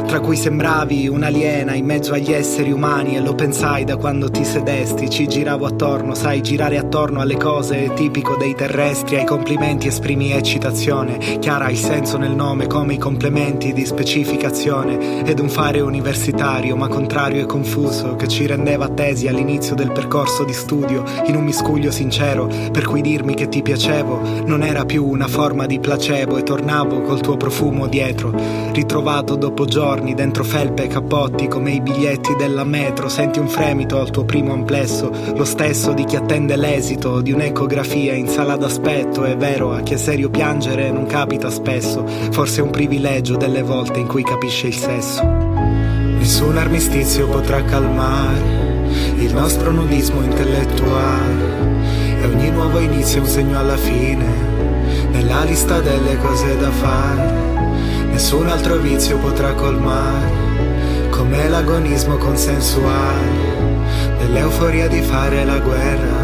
tra 0.07 0.22
cui 0.22 0.38
sembravi 0.38 1.07
un'aliena 1.10 1.74
in 1.74 1.86
mezzo 1.86 2.14
agli 2.14 2.32
esseri 2.32 2.72
umani 2.72 3.15
e 3.15 3.20
lo 3.20 3.32
pensai 3.35 3.84
da 3.84 3.97
quando 3.97 4.30
ti 4.30 4.43
sedesti, 4.43 5.10
ci 5.10 5.27
giravo 5.27 5.65
attorno, 5.65 6.14
sai 6.14 6.41
girare 6.41 6.77
attorno 6.77 7.22
alle 7.22 7.38
cose 7.38 7.85
è 7.85 7.93
tipico 7.93 8.35
dei 8.35 8.55
terrestri, 8.55 9.18
ai 9.18 9.26
complimenti 9.26 9.88
esprimi 9.88 10.31
eccitazione, 10.31 11.38
chiara 11.39 11.69
il 11.69 11.77
senso 11.77 12.18
nel 12.18 12.31
nome 12.31 12.68
come 12.68 12.93
i 12.93 12.97
complementi 12.97 13.73
di 13.73 13.85
specificazione 13.85 15.26
ed 15.26 15.39
un 15.39 15.49
fare 15.49 15.81
universitario 15.81 16.76
ma 16.76 16.88
contrario 16.88 17.41
e 17.41 17.45
confuso 17.45 18.15
che 18.15 18.27
ci 18.27 18.45
rendeva 18.45 18.85
attesi 18.85 19.27
all'inizio 19.27 19.76
del 19.76 19.91
percorso 19.91 20.43
di 20.43 20.53
studio 20.53 21.03
in 21.26 21.35
un 21.35 21.43
miscuglio 21.43 21.91
sincero 21.91 22.49
per 22.72 22.85
cui 22.85 23.01
dirmi 23.01 23.35
che 23.35 23.49
ti 23.49 23.61
piacevo 23.61 24.45
non 24.45 24.64
era 24.64 24.85
più 24.85 25.05
una 25.05 25.27
forma 25.27 25.65
di 25.65 25.80
placebo 25.80 26.38
e 26.38 26.43
tornavo 26.43 27.01
col 27.01 27.22
tuo 27.22 27.38
profumo 27.38 27.88
dietro, 27.88 28.34
ritrovato 28.72 29.35
dopo 29.35 29.65
giorni 29.65 30.14
dentro 30.14 30.43
felpe 30.43 30.84
e 30.84 30.88
cappotti 30.88 31.47
come 31.47 31.72
i 31.72 31.81
biglietti 31.81 32.35
della 32.35 32.64
metro 32.64 33.10
senti 33.24 33.40
un 33.40 33.48
fremito 33.48 34.02
al 34.02 34.12
tuo 34.12 34.26
primo 34.26 34.52
amplesso, 34.52 35.10
lo 35.34 35.45
stesso 35.45 35.94
di 35.94 36.04
chi 36.04 36.18
attende 36.18 36.58
l'esito 36.58 37.22
di 37.22 37.32
un'ecografia 37.32 38.14
in 38.14 38.28
sala 38.28 38.58
d'aspetto. 38.58 39.24
È 39.24 39.38
vero, 39.38 39.72
a 39.74 39.80
chi 39.80 39.94
è 39.94 39.98
serio 39.98 40.30
piangere 40.30 40.91
non 40.91 41.06
capita 41.06 41.50
spesso, 41.50 42.06
forse 42.32 42.60
è 42.60 42.64
un 42.64 42.72
privilegio 42.72 43.38
delle 43.38 43.62
volte 43.62 44.00
in 44.00 44.08
cui 44.08 44.24
capisce 44.24 44.68
il 44.68 44.76
sesso. 44.76 45.24
Nessun 45.24 46.58
armistizio 46.58 47.30
potrà 47.30 47.64
calmare 47.64 48.41
il 49.20 49.34
nostro 49.34 49.72
nudismo 49.72 50.22
intellettuale 50.22 52.20
e 52.22 52.26
ogni 52.26 52.50
nuovo 52.50 52.80
inizio 52.80 53.20
è 53.20 53.22
un 53.22 53.30
segno 53.30 53.58
alla 53.58 53.78
fine 53.78 54.26
nella 55.12 55.45
lista 55.45 55.80
delle 55.80 56.18
cose 56.18 56.58
da 56.58 56.72
fare. 56.72 57.32
Nessun 58.12 58.50
altro 58.50 58.76
vizio 58.80 59.18
potrà 59.18 59.54
colmare 59.54 60.43
come 61.24 61.48
l'agonismo 61.48 62.18
consensuale 62.18 64.18
dell'euforia 64.18 64.90
di 64.90 65.02
fare 65.02 65.45
la 65.45 65.58
guerra 65.60 66.23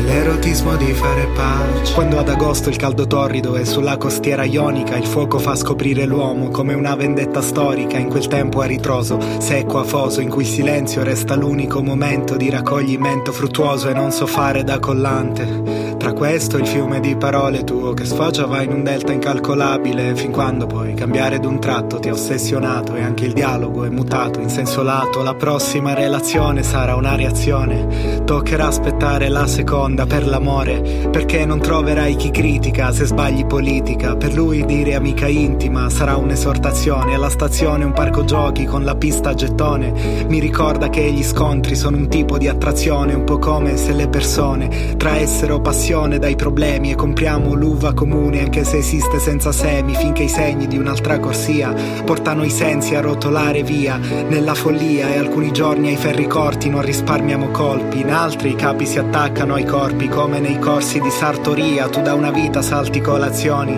l'erotismo 0.00 0.76
di 0.76 0.92
fare 0.92 1.26
pace. 1.34 1.94
Quando 1.94 2.18
ad 2.18 2.28
agosto 2.28 2.68
il 2.68 2.76
caldo 2.76 3.06
torrido 3.06 3.54
è 3.54 3.64
sulla 3.64 3.96
costiera 3.96 4.44
ionica, 4.44 4.96
il 4.96 5.06
fuoco 5.06 5.38
fa 5.38 5.54
scoprire 5.54 6.06
l'uomo 6.06 6.48
come 6.48 6.74
una 6.74 6.94
vendetta 6.94 7.42
storica 7.42 7.98
in 7.98 8.08
quel 8.08 8.26
tempo 8.26 8.60
a 8.60 8.64
ritroso, 8.66 9.18
secco, 9.38 9.78
afoso, 9.78 10.20
in 10.20 10.28
cui 10.28 10.42
il 10.42 10.48
silenzio 10.48 11.02
resta 11.02 11.34
l'unico 11.34 11.82
momento 11.82 12.36
di 12.36 12.50
raccoglimento 12.50 13.32
fruttuoso 13.32 13.88
e 13.88 13.92
non 13.92 14.10
so 14.10 14.26
fare 14.26 14.64
da 14.64 14.78
collante. 14.78 15.98
Tra 16.00 16.12
questo 16.14 16.56
il 16.56 16.66
fiume 16.66 16.98
di 17.00 17.14
parole 17.14 17.62
tuo 17.62 17.92
che 17.92 18.06
sfocia 18.06 18.46
va 18.46 18.62
in 18.62 18.72
un 18.72 18.82
delta 18.82 19.12
incalcolabile 19.12 20.16
fin 20.16 20.30
quando 20.30 20.66
poi 20.66 20.94
cambiare 20.94 21.38
d'un 21.38 21.60
tratto 21.60 21.98
ti 21.98 22.08
ha 22.08 22.14
ossessionato 22.14 22.94
e 22.94 23.02
anche 23.02 23.26
il 23.26 23.34
dialogo 23.34 23.84
è 23.84 23.90
mutato 23.90 24.40
in 24.40 24.48
senso 24.48 24.82
lato. 24.82 25.22
La 25.22 25.34
prossima 25.34 25.92
relazione 25.92 26.62
sarà 26.62 26.94
una 26.94 27.16
reazione, 27.16 28.22
toccherà 28.24 28.68
aspettare 28.68 29.28
la 29.28 29.46
seconda 29.46 29.88
per 30.06 30.26
l'amore, 30.26 31.08
perché 31.10 31.44
non 31.44 31.60
troverai 31.60 32.16
chi 32.16 32.30
critica 32.30 32.92
se 32.92 33.04
sbagli 33.04 33.44
politica. 33.46 34.16
Per 34.16 34.34
lui 34.34 34.64
dire 34.64 34.94
amica 34.94 35.26
intima 35.26 35.90
sarà 35.90 36.16
un'esortazione, 36.16 37.14
alla 37.14 37.30
stazione 37.30 37.84
un 37.84 37.92
parco 37.92 38.24
giochi 38.24 38.64
con 38.64 38.84
la 38.84 38.94
pista 38.94 39.30
a 39.30 39.34
gettone. 39.34 40.26
Mi 40.28 40.38
ricorda 40.38 40.88
che 40.88 41.02
gli 41.10 41.22
scontri 41.22 41.74
sono 41.74 41.96
un 41.96 42.08
tipo 42.08 42.38
di 42.38 42.48
attrazione, 42.48 43.14
un 43.14 43.24
po' 43.24 43.38
come 43.38 43.76
se 43.76 43.92
le 43.92 44.08
persone 44.08 44.96
traessero 44.96 45.60
passione 45.60 46.18
dai 46.18 46.36
problemi 46.36 46.90
e 46.90 46.94
compriamo 46.94 47.54
l'uva 47.54 47.92
comune 47.92 48.40
anche 48.40 48.64
se 48.64 48.78
esiste 48.78 49.18
senza 49.18 49.52
semi 49.52 49.94
finché 49.94 50.24
i 50.24 50.28
segni 50.28 50.66
di 50.66 50.76
un'altra 50.76 51.18
corsia 51.18 51.74
portano 52.04 52.44
i 52.44 52.50
sensi 52.50 52.94
a 52.94 53.00
rotolare 53.00 53.62
via 53.62 53.96
nella 53.96 54.54
follia 54.54 55.12
e 55.12 55.18
alcuni 55.18 55.52
giorni 55.52 55.88
ai 55.88 55.96
ferri 55.96 56.26
corti 56.26 56.68
non 56.68 56.82
risparmiamo 56.82 57.48
colpi 57.50 58.00
in 58.00 58.10
altri 58.10 58.50
i 58.50 58.54
capi 58.54 58.86
si 58.86 58.98
attaccano 58.98 59.54
ai 59.54 59.64
corpi 59.64 59.79
come 60.08 60.40
nei 60.40 60.58
corsi 60.58 61.00
di 61.00 61.10
sartoria 61.10 61.88
tu 61.88 62.02
da 62.02 62.12
una 62.14 62.30
vita 62.30 62.60
salti 62.60 63.00
colazioni. 63.00 63.74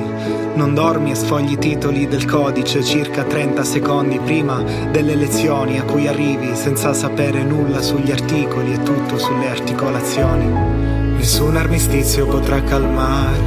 Non 0.55 0.74
dormi 0.74 1.12
e 1.12 1.14
sfogli 1.14 1.52
i 1.52 1.58
titoli 1.58 2.08
del 2.08 2.24
codice 2.24 2.82
circa 2.82 3.22
30 3.22 3.62
secondi 3.62 4.18
prima 4.18 4.62
delle 4.90 5.14
lezioni 5.14 5.78
a 5.78 5.84
cui 5.84 6.08
arrivi 6.08 6.56
senza 6.56 6.92
sapere 6.92 7.44
nulla 7.44 7.81
sugli 7.81 8.10
articoli 8.10 8.72
e 8.72 8.82
tutto 8.82 9.16
sulle 9.16 9.48
articolazioni. 9.48 10.47
Nessun 11.16 11.56
armistizio 11.56 12.26
potrà 12.26 12.62
calmare 12.62 13.39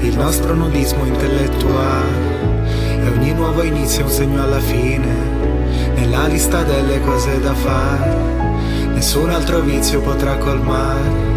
il 0.00 0.16
nostro 0.16 0.54
nudismo 0.54 1.04
intellettuale. 1.04 2.64
E 3.04 3.08
ogni 3.08 3.32
nuovo 3.32 3.62
inizio 3.62 4.00
è 4.00 4.04
un 4.04 4.10
segno 4.10 4.42
alla 4.42 4.60
fine 4.60 5.36
la 6.16 6.26
lista 6.26 6.62
delle 6.62 7.00
cose 7.02 7.38
da 7.40 7.52
fare, 7.52 8.16
nessun 8.94 9.28
altro 9.30 9.60
vizio 9.60 10.00
potrà 10.00 10.36
colmare, 10.38 11.35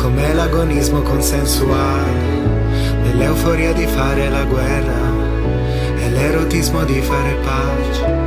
come 0.00 0.32
l'agonismo 0.32 1.02
consensuale, 1.02 3.02
dell'euforia 3.02 3.72
di 3.72 3.84
fare 3.84 4.30
la 4.30 4.44
guerra 4.44 5.10
e 5.98 6.10
l'erotismo 6.10 6.84
di 6.84 7.00
fare 7.00 7.34
pace. 7.42 8.17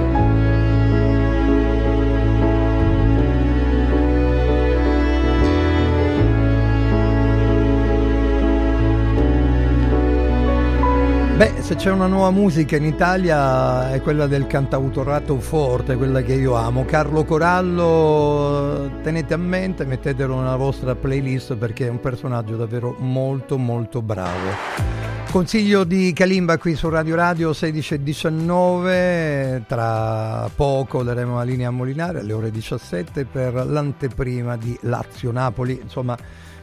Beh, 11.37 11.53
se 11.61 11.75
c'è 11.75 11.89
una 11.89 12.05
nuova 12.05 12.29
musica 12.29 12.75
in 12.75 12.85
Italia 12.85 13.91
è 13.91 14.01
quella 14.01 14.27
del 14.27 14.45
cantautorato 14.45 15.39
forte, 15.39 15.95
quella 15.95 16.21
che 16.21 16.33
io 16.33 16.53
amo. 16.53 16.85
Carlo 16.85 17.23
Corallo, 17.25 18.99
tenete 19.01 19.33
a 19.33 19.37
mente, 19.37 19.85
mettetelo 19.85 20.37
nella 20.39 20.55
vostra 20.55 20.93
playlist 20.93 21.55
perché 21.55 21.87
è 21.87 21.89
un 21.89 21.99
personaggio 21.99 22.55
davvero 22.57 22.95
molto 22.99 23.57
molto 23.57 24.03
bravo. 24.03 24.99
Consiglio 25.31 25.85
di 25.85 26.11
Kalimba 26.11 26.57
qui 26.57 26.75
su 26.75 26.89
Radio 26.89 27.15
Radio 27.15 27.53
16 27.53 27.93
e 27.93 28.03
19, 28.03 29.63
tra 29.65 30.49
poco 30.53 31.03
daremo 31.03 31.37
la 31.37 31.43
linea 31.43 31.69
a 31.69 31.71
Molinare 31.71 32.19
alle 32.19 32.33
ore 32.33 32.51
17 32.51 33.23
per 33.23 33.53
l'anteprima 33.53 34.57
di 34.57 34.77
Lazio-Napoli, 34.81 35.79
insomma 35.81 36.17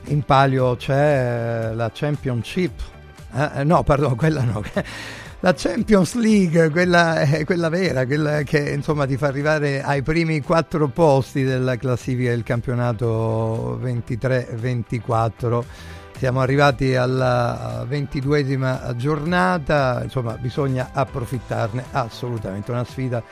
in 0.09 0.23
palio 0.23 0.77
c'è 0.77 1.71
la 1.73 1.91
Championship, 1.93 2.81
eh, 3.33 3.65
no 3.65 3.83
pardon 3.83 4.15
quella 4.17 4.43
no, 4.43 4.63
la 5.41 5.55
Champions 5.55 6.15
League, 6.15 6.71
quella, 6.71 7.21
eh, 7.21 7.45
quella 7.45 7.69
vera, 7.69 8.05
quella 8.07 8.43
che 8.43 8.71
insomma 8.71 9.07
ti 9.07 9.17
fa 9.17 9.29
arrivare 9.29 9.83
ai 9.83 10.03
primi 10.03 10.41
quattro 10.41 10.89
posti 10.89 11.45
della 11.45 11.77
classifica 11.77 12.31
del 12.31 12.43
campionato 12.43 13.79
23-24 13.81 15.65
siamo 16.19 16.41
arrivati 16.41 16.97
alla 16.97 17.85
ventiduesima 17.87 18.93
giornata, 18.97 20.01
insomma 20.03 20.37
bisogna 20.37 20.91
approfittarne. 20.93 21.85
Assolutamente, 21.93 22.73
una 22.73 22.83
sfida 22.83 23.23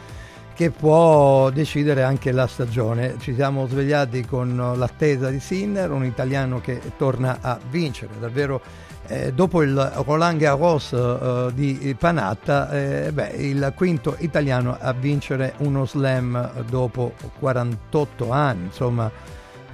che 0.55 0.71
può 0.71 1.51
decidere 1.51 2.05
anche 2.05 2.31
la 2.31 2.47
stagione. 2.47 3.17
Ci 3.19 3.35
siamo 3.35 3.67
svegliati 3.67 4.25
con 4.25 4.75
l'attesa 4.77 5.31
di 5.31 5.41
Sinner, 5.41 5.91
un 5.91 6.05
italiano 6.05 6.61
che 6.61 6.81
torna 6.97 7.39
a 7.41 7.59
vincere, 7.69 8.13
davvero 8.21 8.63
eh, 9.09 9.33
dopo 9.33 9.63
il 9.63 10.03
Roland 10.05 10.39
Garros 10.39 10.93
eh, 10.93 11.51
di 11.55 11.97
Panatta, 11.99 12.71
eh, 12.71 13.13
beh, 13.13 13.29
il 13.37 13.73
quinto 13.75 14.17
italiano 14.19 14.77
a 14.79 14.93
vincere 14.93 15.55
uno 15.59 15.87
slam 15.87 16.65
dopo 16.69 17.15
48 17.39 18.31
anni, 18.31 18.65
insomma 18.65 19.11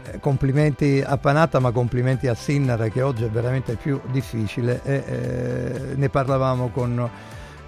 eh, 0.05 0.19
complimenti 0.19 1.03
a 1.05 1.17
Panatta 1.17 1.61
ma 1.61 1.71
complimenti 1.71 2.27
a 2.27 2.35
Sinner 2.35 2.91
che 2.91 3.03
oggi 3.03 3.25
è 3.25 3.31
veramente 3.31 3.77
più 3.77 4.01
difficile 4.11 4.81
eh, 4.83 5.95
ne 5.95 6.09
parlavamo 6.09 6.69
con 6.69 7.09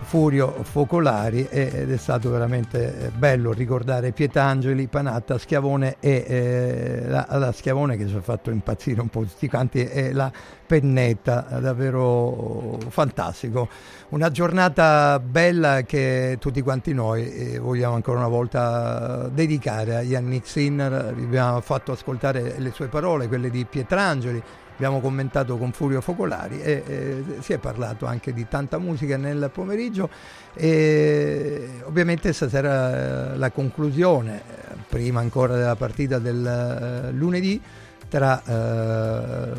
Furio 0.04 0.62
Focolari 0.62 1.46
ed 1.50 1.90
è 1.90 1.96
stato 1.96 2.30
veramente 2.30 3.10
bello 3.16 3.52
ricordare 3.52 4.12
Pietangeli, 4.12 4.86
Panatta, 4.86 5.38
Schiavone 5.38 5.96
e 5.98 6.24
eh, 6.26 7.08
la, 7.08 7.26
la, 7.30 7.52
Schiavone 7.52 7.96
che 7.96 8.06
ci 8.06 8.14
ha 8.14 8.20
fatto 8.20 8.50
impazzire 8.50 9.00
un 9.00 9.08
po' 9.08 9.22
tutti 9.22 9.48
quanti 9.48 9.84
e 9.84 10.12
la 10.12 10.30
pennetta, 10.66 11.46
davvero 11.60 12.78
fantastico. 12.88 13.68
Una 14.10 14.30
giornata 14.30 15.18
bella 15.18 15.82
che 15.82 16.36
tutti 16.38 16.62
quanti 16.62 16.92
noi 16.94 17.32
eh, 17.32 17.58
vogliamo 17.58 17.94
ancora 17.94 18.18
una 18.18 18.28
volta 18.28 19.28
dedicare 19.32 19.96
a 19.96 20.02
Yannick 20.02 20.46
Sinner, 20.46 20.92
abbiamo 20.92 21.60
fatto 21.60 21.92
ascoltare 21.92 22.54
le 22.58 22.70
sue 22.70 22.86
parole, 22.88 23.28
quelle 23.28 23.50
di 23.50 23.64
Pietrangeli, 23.64 24.42
abbiamo 24.74 25.00
commentato 25.00 25.56
con 25.56 25.72
Furio 25.72 26.00
Focolari 26.00 26.60
e 26.60 26.82
eh, 26.86 27.24
si 27.40 27.52
è 27.52 27.58
parlato 27.58 28.06
anche 28.06 28.32
di 28.32 28.46
tanta 28.48 28.78
musica 28.78 29.16
nel 29.16 29.50
pomeriggio 29.52 30.08
e 30.52 31.80
ovviamente 31.84 32.32
stasera 32.32 33.32
eh, 33.32 33.36
la 33.36 33.50
conclusione, 33.50 34.36
eh, 34.36 34.76
prima 34.88 35.20
ancora 35.20 35.54
della 35.54 35.76
partita 35.76 36.18
del 36.18 36.44
eh, 36.44 37.12
lunedì, 37.12 37.60
tra 38.08 38.42
eh, 38.44 39.52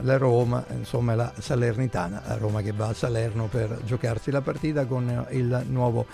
la 0.00 0.16
Roma 0.16 0.64
insomma 0.76 1.14
la 1.14 1.32
Salernitana, 1.38 2.22
la 2.26 2.36
Roma 2.36 2.62
che 2.62 2.72
va 2.72 2.88
a 2.88 2.94
Salerno 2.94 3.46
per 3.46 3.78
giocarsi 3.84 4.30
la 4.30 4.40
partita 4.40 4.86
con 4.86 5.26
il 5.30 5.64
nuovo 5.68 6.06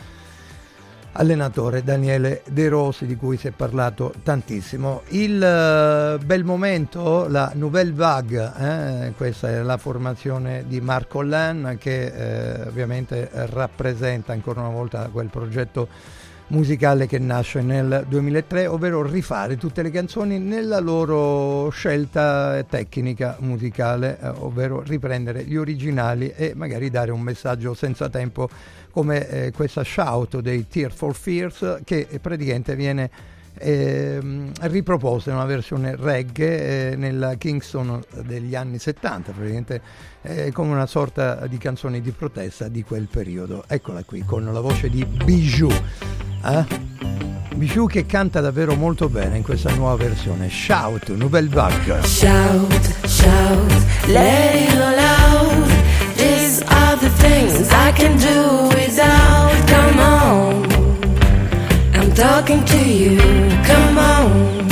allenatore 1.12 1.82
Daniele 1.82 2.42
De 2.48 2.68
Rossi 2.68 3.06
di 3.06 3.16
cui 3.16 3.36
si 3.36 3.48
è 3.48 3.50
parlato 3.50 4.12
tantissimo. 4.22 5.02
Il 5.08 5.34
uh, 5.34 6.24
bel 6.24 6.44
momento, 6.44 7.26
la 7.28 7.52
Nouvelle 7.54 7.92
Vague, 7.92 8.52
eh, 8.58 9.12
questa 9.16 9.48
è 9.48 9.62
la 9.62 9.76
formazione 9.76 10.64
di 10.66 10.80
Marco 10.80 11.22
Lan 11.22 11.76
che 11.78 12.06
eh, 12.06 12.68
ovviamente 12.68 13.28
rappresenta 13.32 14.32
ancora 14.32 14.60
una 14.60 14.70
volta 14.70 15.08
quel 15.12 15.28
progetto 15.28 15.88
musicale 16.52 17.06
che 17.06 17.18
nasce 17.18 17.62
nel 17.62 18.04
2003, 18.06 18.66
ovvero 18.66 19.02
rifare 19.02 19.56
tutte 19.56 19.82
le 19.82 19.90
canzoni 19.90 20.38
nella 20.38 20.80
loro 20.80 21.70
scelta 21.70 22.62
tecnica 22.64 23.36
musicale, 23.40 24.18
eh, 24.20 24.28
ovvero 24.28 24.82
riprendere 24.82 25.44
gli 25.44 25.56
originali 25.56 26.28
e 26.28 26.52
magari 26.54 26.90
dare 26.90 27.10
un 27.10 27.20
messaggio 27.20 27.74
senza 27.74 28.08
tempo 28.08 28.48
come 28.92 29.28
eh, 29.28 29.52
questa 29.52 29.82
shout 29.82 30.38
dei 30.40 30.68
Tear 30.68 30.92
for 30.92 31.14
Fears 31.14 31.80
che 31.84 32.06
praticamente 32.20 32.76
viene 32.76 33.10
eh, 33.58 34.20
riproposta 34.60 35.30
in 35.30 35.36
una 35.36 35.44
versione 35.44 35.96
reggae 35.96 36.92
eh, 36.92 36.96
nella 36.96 37.34
Kingston 37.34 38.02
degli 38.24 38.54
anni 38.54 38.78
70, 38.78 39.32
praticamente 39.32 39.80
eh, 40.22 40.52
come 40.52 40.72
una 40.72 40.86
sorta 40.86 41.46
di 41.46 41.58
canzone 41.58 42.00
di 42.00 42.10
protesta 42.10 42.68
di 42.68 42.82
quel 42.82 43.08
periodo. 43.10 43.64
Eccola 43.66 44.02
qui 44.04 44.24
con 44.24 44.44
la 44.44 44.60
voce 44.60 44.88
di 44.88 45.04
Bijou. 45.04 45.72
Eh? 46.44 46.64
Bijou 47.54 47.86
che 47.86 48.06
canta 48.06 48.40
davvero 48.40 48.74
molto 48.74 49.08
bene 49.08 49.36
in 49.36 49.42
questa 49.42 49.72
nuova 49.74 49.96
versione. 49.96 50.48
Shout, 50.48 51.10
Nouvelle 51.10 51.48
Vague. 51.48 52.02
Shout, 52.02 53.06
shout, 53.06 53.72
let 54.06 54.54
it 54.54 55.41
things 57.20 57.68
I 57.70 57.92
can 57.92 58.16
do 58.18 58.68
without. 58.76 59.52
Come 59.68 59.98
on, 60.00 60.72
I'm 61.94 62.12
talking 62.14 62.64
to 62.64 62.78
you. 62.78 63.18
Come 63.64 63.98
on. 63.98 64.71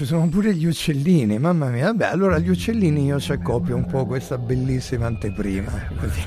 Ci 0.00 0.06
sono 0.06 0.26
pure 0.30 0.54
gli 0.54 0.64
uccellini, 0.64 1.38
mamma 1.38 1.68
mia. 1.68 1.88
Vabbè, 1.88 2.06
allora 2.06 2.38
gli 2.38 2.48
uccellini 2.48 3.04
io 3.04 3.20
ci 3.20 3.32
accopio 3.32 3.76
un 3.76 3.84
po' 3.84 4.06
questa 4.06 4.38
bellissima 4.38 5.04
anteprima. 5.04 5.70
Così. 5.98 6.24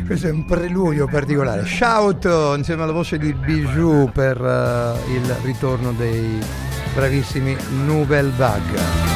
Questo 0.06 0.28
è 0.28 0.30
un 0.30 0.46
preludio 0.46 1.06
particolare. 1.06 1.66
Shout 1.66 2.24
insieme 2.56 2.84
alla 2.84 2.92
voce 2.92 3.18
di 3.18 3.34
Bijou 3.34 4.10
per 4.10 4.40
eh, 4.40 5.12
il 5.12 5.30
ritorno 5.42 5.92
dei 5.92 6.38
bravissimi 6.94 7.54
Nouvelle 7.84 8.32
Vague. 8.34 9.15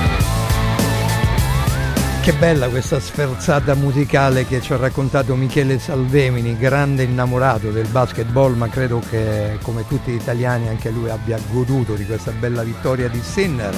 Che 2.31 2.37
bella 2.37 2.69
questa 2.69 3.01
sferzata 3.01 3.75
musicale 3.75 4.47
che 4.47 4.61
ci 4.61 4.73
ha 4.73 4.77
raccontato 4.77 5.35
Michele 5.35 5.81
Salvemini, 5.81 6.57
grande 6.57 7.03
innamorato 7.03 7.73
del 7.73 7.89
basketball, 7.89 8.55
ma 8.55 8.69
credo 8.69 9.03
che 9.11 9.59
come 9.63 9.85
tutti 9.89 10.13
gli 10.13 10.15
italiani 10.15 10.69
anche 10.69 10.91
lui 10.91 11.11
abbia 11.11 11.41
goduto 11.51 11.95
di 11.95 12.07
questa 12.07 12.31
bella 12.31 12.63
vittoria 12.63 13.09
di 13.09 13.21
Sinner. 13.21 13.75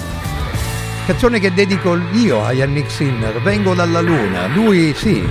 Canzone 1.06 1.40
che 1.40 1.55
dedico 1.55 1.97
io 2.12 2.44
a 2.44 2.52
Yannick 2.52 2.90
Sinner, 2.90 3.40
vengo 3.40 3.72
dalla 3.72 4.02
luna, 4.02 4.48
lui 4.48 4.92
sì, 4.94 5.26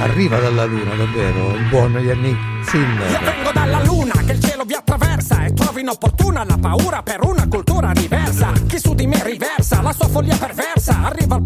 arriva 0.00 0.40
dalla 0.40 0.64
luna 0.64 0.96
davvero, 0.96 1.54
il 1.54 1.68
buon 1.68 1.92
Yannick 1.92 2.52
Io 2.58 2.68
Sinner. 2.68 3.22
vengo 3.22 3.52
dalla 3.52 3.84
luna 3.84 4.14
che 4.26 4.32
il 4.32 4.40
cielo 4.40 4.64
vi 4.64 4.74
attraversa 4.74 5.44
e 5.44 5.52
trovo 5.52 5.78
inopportuna 5.78 6.44
la 6.44 6.58
paura 6.60 7.02
per 7.02 7.20
una 7.22 7.46
cultura 7.46 7.92
diversa. 7.92 8.50
Chi 8.66 8.80
su 8.80 8.94
di 8.94 9.06
me 9.06 9.22
riversa 9.22 9.80
la 9.80 9.92
sua 9.92 10.08
follia 10.08 10.36
perversa, 10.36 11.04
arriva 11.04 11.36
al 11.36 11.42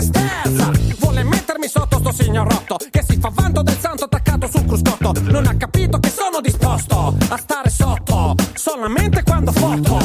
sterza. 0.00 0.70
Vuole 0.98 1.22
mettermi 1.24 1.68
sotto 1.68 1.98
sto 1.98 2.12
signor 2.12 2.50
rotto 2.50 2.76
che 2.90 3.04
si 3.06 3.18
fa 3.18 3.30
vanto 3.32 3.62
del 3.62 3.78
santo 3.78 4.04
attaccato 4.04 4.48
sul 4.48 4.64
cruscotto. 4.64 5.12
Non 5.22 5.46
ha 5.46 5.56
capito 5.56 5.98
che 5.98 6.10
sono 6.10 6.40
disposto 6.40 7.14
a 7.28 7.36
stare 7.36 7.70
sotto 7.70 8.34
solamente 8.54 9.22
quando 9.22 9.52
foto. 9.52 9.98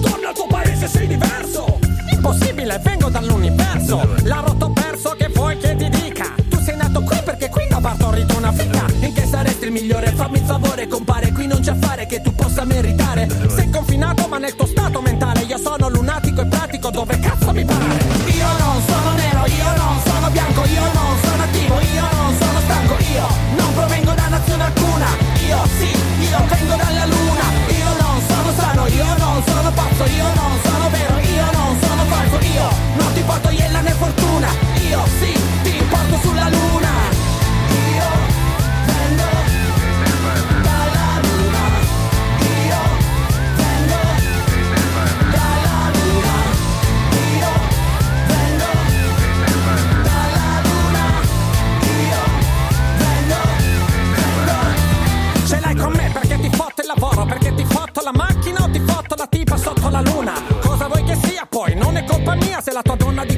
Torna 0.00 0.28
al 0.28 0.34
tuo 0.34 0.46
paese, 0.48 0.86
sei 0.88 1.06
diverso. 1.06 1.78
Impossibile, 2.10 2.80
vengo 2.84 3.08
dall'universo. 3.08 4.08
La 4.24 4.40
rotto 4.40 4.70
perso 4.70 5.14
che 5.16 5.28
vuoi 5.28 5.56
che 5.58 5.76
ti 5.76 5.88
dica. 5.88 6.34
Tu 6.48 6.58
sei 6.60 6.76
nato 6.76 7.02
qui 7.02 7.18
perché 7.24 7.48
qui 7.48 7.66
non 7.70 7.80
partorito 7.80 8.36
una 8.36 8.52
figa. 8.52 8.84
In 9.00 9.12
che 9.12 9.26
saresti 9.26 9.64
il 9.64 9.72
migliore? 9.72 10.12
Fammi 10.12 10.38
il 10.38 10.44
favore, 10.44 10.86
compare. 10.86 11.32
Qui 11.32 11.46
non 11.46 11.60
c'è 11.60 11.70
affare 11.70 12.06
che 12.06 12.20
tu 12.20 12.34
possa 12.34 12.64
meritare. 12.64 13.28
Sei 13.48 13.70
confinato, 13.70 14.26
ma 14.28 14.38
nel 14.38 14.54
tuo 14.54 14.61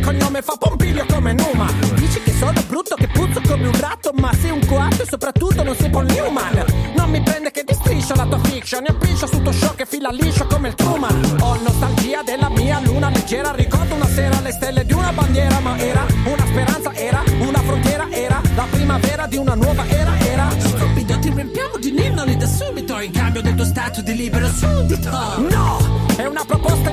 cognome 0.05 0.43
fa 0.43 0.55
Pompilio 0.59 1.07
come 1.07 1.33
Numa. 1.33 1.67
Dici 1.95 2.21
che 2.23 2.33
sono 2.33 2.63
brutto, 2.69 2.95
che 2.95 3.09
puzzo 3.09 3.41
come 3.49 3.67
un 3.67 3.81
ratto, 3.81 4.13
ma 4.15 4.31
sei 4.35 4.51
un 4.51 4.65
coatto 4.67 5.03
e 5.03 5.07
soprattutto 5.09 5.63
non 5.63 5.75
sei 5.75 5.91
Paul 5.91 6.05
Newman. 6.05 6.65
Non 6.95 7.11
mi 7.11 7.21
prende 7.23 7.51
che 7.51 7.65
ti 7.65 7.75
striscia 7.75 8.15
la 8.15 8.27
tua 8.27 8.39
fiction, 8.43 8.85
e 8.85 8.91
appiccia 8.91 9.27
su 9.27 9.41
tuo 9.43 9.53
show 9.53 9.75
che 9.75 9.87
fila 9.87 10.11
liscio 10.11 10.47
come 10.47 10.69
il 10.69 10.75
Truman. 10.75 11.37
Ho 11.41 11.57
nostalgia 11.57 12.23
della 12.23 12.51
mia 12.51 12.79
luna 12.81 13.09
leggera, 13.09 13.53
ricordo 13.53 13.95
una 13.95 14.07
sera 14.07 14.39
le 14.41 14.53
stelle 14.53 14.85
di 14.85 14.93
una 14.93 15.13
bandiera, 15.13 15.59
ma 15.61 15.79
era 15.79 16.05
una 16.25 16.47
speranza, 16.47 16.93
era 16.95 17.23
una 17.39 17.61
frontiera, 17.61 18.07
era 18.11 18.41
la 18.55 18.67
primavera 18.71 19.27
di 19.27 19.37
una 19.37 19.55
nuova 19.55 19.87
era, 19.89 20.19
era. 20.19 20.49
Stupido, 20.59 21.19
ti 21.19 21.31
riempiamo 21.31 21.79
di 21.79 21.93
ninnoli 21.93 22.37
da 22.37 22.47
subito, 22.47 23.01
in 23.01 23.11
cambio 23.11 23.41
del 23.41 23.55
tuo 23.55 23.65
stato 23.65 24.03
di 24.03 24.15
libero 24.15 24.49
suddito. 24.49 25.11
No, 25.49 25.79
è 26.17 26.27
una 26.27 26.45
proposta 26.45 26.84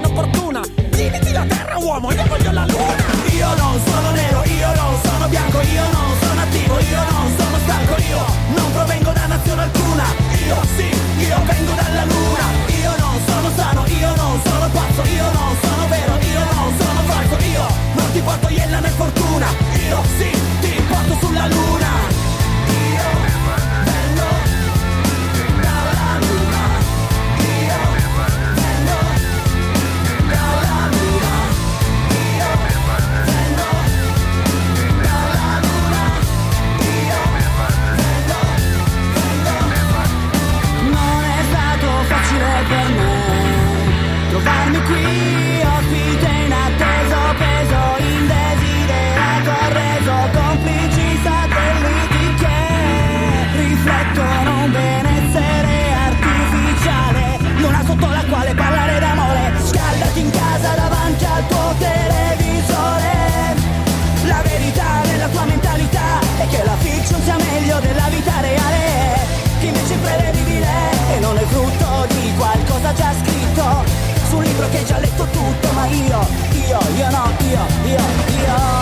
sia 67.31 67.37
meglio 67.37 67.79
della 67.79 68.07
vita 68.09 68.39
reale. 68.41 69.19
Che 69.59 69.65
invece 69.65 69.93
è 69.93 69.95
imprevedibile 69.95 70.67
e 71.15 71.19
non 71.19 71.37
è 71.37 71.43
frutto 71.43 72.05
di 72.09 72.33
qualcosa 72.35 72.93
già 72.93 73.13
scritto 73.23 73.83
su 74.27 74.39
libro 74.39 74.67
che 74.69 74.77
hai 74.77 74.85
già 74.85 74.97
letto 74.97 75.25
tutto, 75.25 75.71
ma 75.73 75.85
io, 75.85 76.27
io, 76.67 76.79
io 76.95 77.09
no, 77.09 77.31
io. 77.49 77.65
Io, 77.85 77.99
io 78.43 78.79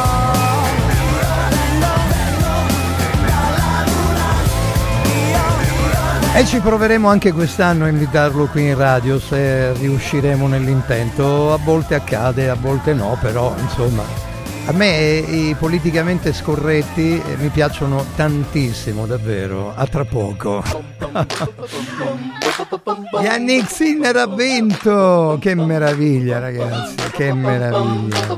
E 6.31 6.45
ci 6.45 6.59
proveremo 6.59 7.09
anche 7.09 7.33
quest'anno 7.33 7.83
a 7.83 7.89
invitarlo 7.89 8.45
qui 8.45 8.67
in 8.67 8.77
radio 8.77 9.19
se 9.19 9.73
riusciremo 9.73 10.47
nell'intento. 10.47 11.51
A 11.51 11.57
volte 11.57 11.95
accade, 11.95 12.49
a 12.49 12.55
volte 12.55 12.93
no, 12.93 13.17
però 13.19 13.53
insomma. 13.59 14.28
A 14.69 14.72
me 14.72 15.17
i 15.17 15.56
politicamente 15.57 16.31
scorretti 16.31 17.19
eh, 17.19 17.38
mi 17.38 17.49
piacciono 17.49 18.06
tantissimo, 18.15 19.07
davvero. 19.07 19.73
A 19.75 19.88
tra 19.88 20.06
poco. 20.06 20.64
Yannick 23.19 23.67
Sinner 23.67 24.15
ha 24.15 24.27
vinto! 24.27 25.39
Che 25.41 25.56
meraviglia, 25.56 26.38
ragazzi, 26.38 26.98
che 27.14 27.33
meraviglia. 27.33 28.38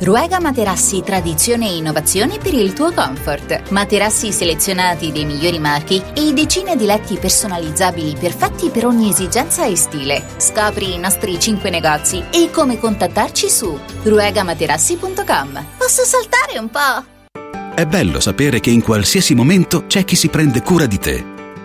Ruega 0.00 0.40
Materassi, 0.40 1.02
tradizione 1.02 1.68
e 1.68 1.76
innovazione 1.76 2.38
per 2.38 2.52
il 2.52 2.72
tuo 2.72 2.92
comfort. 2.92 3.70
Materassi 3.70 4.32
selezionati 4.32 5.12
dei 5.12 5.24
migliori 5.24 5.58
marchi 5.58 6.02
e 6.14 6.32
decine 6.32 6.76
di 6.76 6.84
letti 6.84 7.16
personalizzabili 7.16 8.16
perfetti 8.18 8.70
per 8.70 8.86
ogni 8.86 9.10
esigenza 9.10 9.64
e 9.64 9.76
stile. 9.76 10.24
Scopri 10.36 10.94
i 10.94 10.98
nostri 10.98 11.38
5 11.38 11.70
negozi 11.70 12.22
e 12.32 12.50
come 12.50 12.78
contattarci 12.78 13.48
su 13.48 13.78
ruegamaterassi.com. 14.02 15.64
Posso 15.78 16.04
saltare 16.04 16.58
un 16.58 16.68
po'? 16.70 17.12
È 17.74 17.86
bello 17.86 18.20
sapere 18.20 18.60
che 18.60 18.70
in 18.70 18.82
qualsiasi 18.82 19.34
momento 19.34 19.86
c'è 19.86 20.04
chi 20.04 20.16
si 20.16 20.28
prende 20.28 20.62
cura 20.62 20.86
di 20.86 20.98
te. 20.98 21.33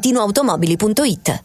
ValentinoAutomobili.it 0.00 1.40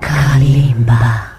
Kalimba. 0.00 1.36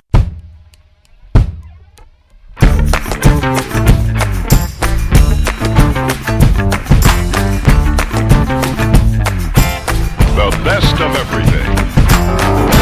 The 10.35 10.49
best 10.63 10.99
of 11.01 11.15
everything. 11.15 12.76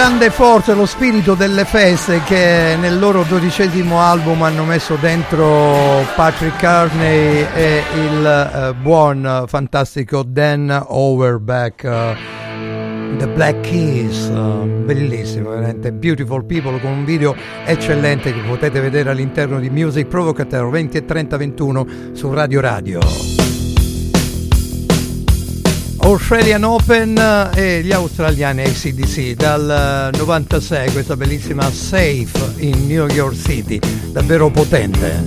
grande 0.00 0.30
forza, 0.30 0.72
lo 0.72 0.86
spirito 0.86 1.34
delle 1.34 1.66
feste 1.66 2.22
che 2.22 2.74
nel 2.80 2.98
loro 2.98 3.22
dodicesimo 3.22 4.00
album 4.00 4.42
hanno 4.42 4.64
messo 4.64 4.96
dentro 4.98 6.02
Patrick 6.16 6.56
Carney 6.58 7.46
e 7.54 7.82
il 7.96 8.72
uh, 8.72 8.80
buon 8.80 9.44
fantastico 9.46 10.22
Dan 10.22 10.86
Overback. 10.88 11.82
Uh, 11.84 11.88
eh, 11.88 13.16
The 13.18 13.28
Black 13.28 13.60
Keys, 13.60 14.28
eh, 14.28 14.66
bellissimo, 14.66 15.50
veramente 15.50 15.92
Beautiful 15.92 16.46
People 16.46 16.80
con 16.80 16.92
un 16.92 17.04
video 17.04 17.36
eccellente 17.66 18.32
che 18.32 18.40
potete 18.40 18.80
vedere 18.80 19.10
all'interno 19.10 19.60
di 19.60 19.68
Music 19.68 20.06
Provocateur 20.06 20.70
20 20.70 20.96
e 20.96 21.04
30 21.04 21.36
21 21.36 21.86
su 22.12 22.32
Radio 22.32 22.60
Radio. 22.60 23.39
Australian 26.10 26.64
Open 26.64 27.16
eh, 27.16 27.76
e 27.78 27.82
gli 27.82 27.92
australiani 27.92 28.62
ACDC 28.62 29.34
dal 29.34 30.10
eh, 30.12 30.18
96, 30.18 30.90
questa 30.90 31.16
bellissima 31.16 31.70
Safe 31.70 32.54
in 32.56 32.88
New 32.88 33.06
York 33.06 33.36
City, 33.36 33.78
davvero 34.10 34.50
potente. 34.50 35.24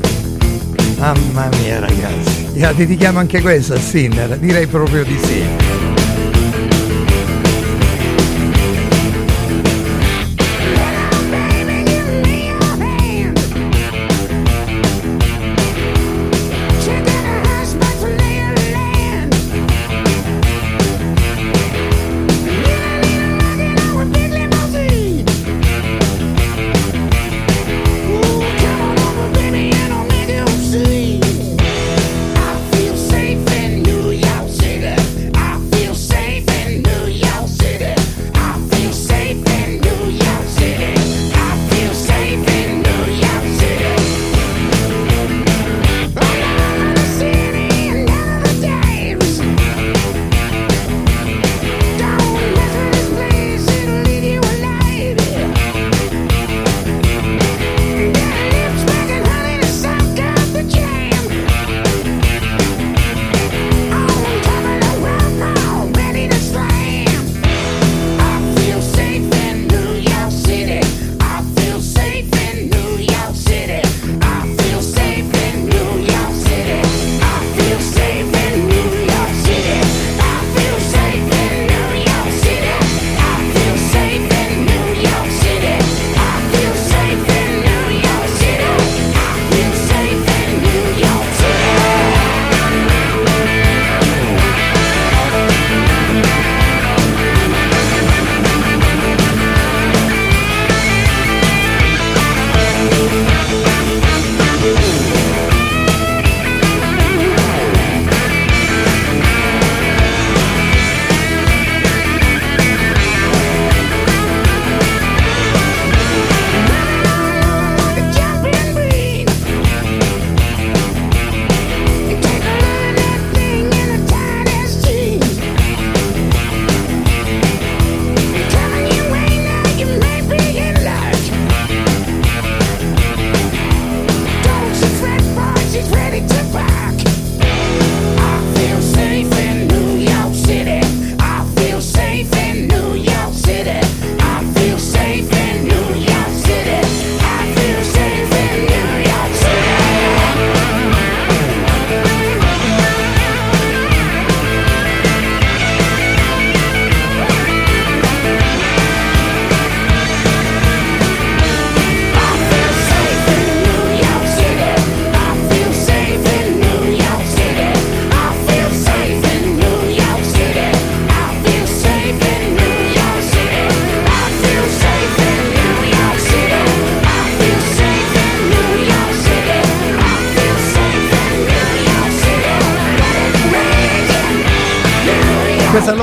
Mamma 0.98 1.48
mia 1.62 1.80
ragazzi, 1.80 2.60
la 2.60 2.74
dedichiamo 2.74 3.20
anche 3.20 3.42
questa 3.42 3.76
a 3.76 3.80
Sinner, 3.80 4.38
direi 4.38 4.68
proprio 4.68 5.06
di 5.06 5.18
sì. 5.24 5.63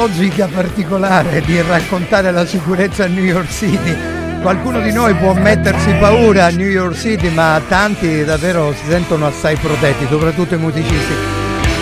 Logica 0.00 0.48
particolare 0.50 1.42
di 1.42 1.60
raccontare 1.60 2.30
la 2.30 2.46
sicurezza 2.46 3.04
a 3.04 3.06
New 3.06 3.22
York 3.22 3.50
City. 3.50 3.94
Qualcuno 4.40 4.80
di 4.80 4.92
noi 4.92 5.12
può 5.12 5.34
mettersi 5.34 5.92
paura 6.00 6.46
a 6.46 6.48
New 6.48 6.66
York 6.66 6.96
City, 6.96 7.28
ma 7.28 7.60
tanti 7.68 8.24
davvero 8.24 8.72
si 8.72 8.88
sentono 8.88 9.26
assai 9.26 9.56
protetti, 9.56 10.06
soprattutto 10.08 10.54
i 10.54 10.58
musicisti. 10.58 11.12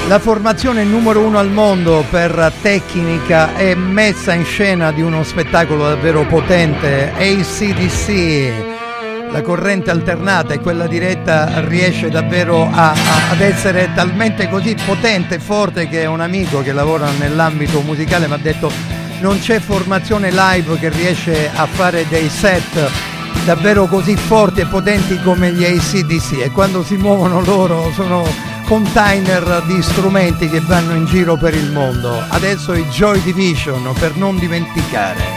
La 0.08 0.18
formazione 0.18 0.82
numero 0.82 1.20
uno 1.20 1.38
al 1.38 1.52
mondo 1.52 2.04
per 2.10 2.50
tecnica 2.60 3.54
e 3.54 3.76
messa 3.76 4.32
in 4.32 4.44
scena 4.44 4.90
di 4.90 5.00
uno 5.00 5.22
spettacolo 5.22 5.84
davvero 5.84 6.26
potente, 6.26 7.12
ACDC. 7.14 8.77
La 9.30 9.42
corrente 9.42 9.90
alternata 9.90 10.54
e 10.54 10.60
quella 10.60 10.86
diretta 10.86 11.60
riesce 11.66 12.08
davvero 12.08 12.68
a- 12.70 12.90
a- 12.90 13.30
ad 13.30 13.40
essere 13.40 13.90
talmente 13.94 14.48
così 14.48 14.74
potente 14.84 15.36
e 15.36 15.38
forte 15.38 15.88
che 15.88 16.06
un 16.06 16.20
amico 16.20 16.62
che 16.62 16.72
lavora 16.72 17.08
nell'ambito 17.18 17.80
musicale 17.82 18.26
mi 18.26 18.34
ha 18.34 18.38
detto 18.38 18.70
non 19.20 19.38
c'è 19.38 19.60
formazione 19.60 20.30
live 20.30 20.78
che 20.78 20.88
riesce 20.88 21.50
a 21.54 21.66
fare 21.66 22.06
dei 22.08 22.28
set 22.28 22.90
davvero 23.44 23.86
così 23.86 24.16
forti 24.16 24.60
e 24.60 24.66
potenti 24.66 25.20
come 25.22 25.52
gli 25.52 25.64
ACDC 25.64 26.40
e 26.42 26.50
quando 26.50 26.82
si 26.82 26.96
muovono 26.96 27.40
loro 27.40 27.90
sono 27.94 28.26
container 28.66 29.62
di 29.66 29.80
strumenti 29.82 30.48
che 30.48 30.60
vanno 30.60 30.94
in 30.94 31.06
giro 31.06 31.36
per 31.36 31.54
il 31.54 31.70
mondo. 31.72 32.22
Adesso 32.28 32.74
i 32.74 32.84
Joy 32.86 33.22
Division 33.22 33.92
per 33.98 34.14
non 34.16 34.38
dimenticare. 34.38 35.36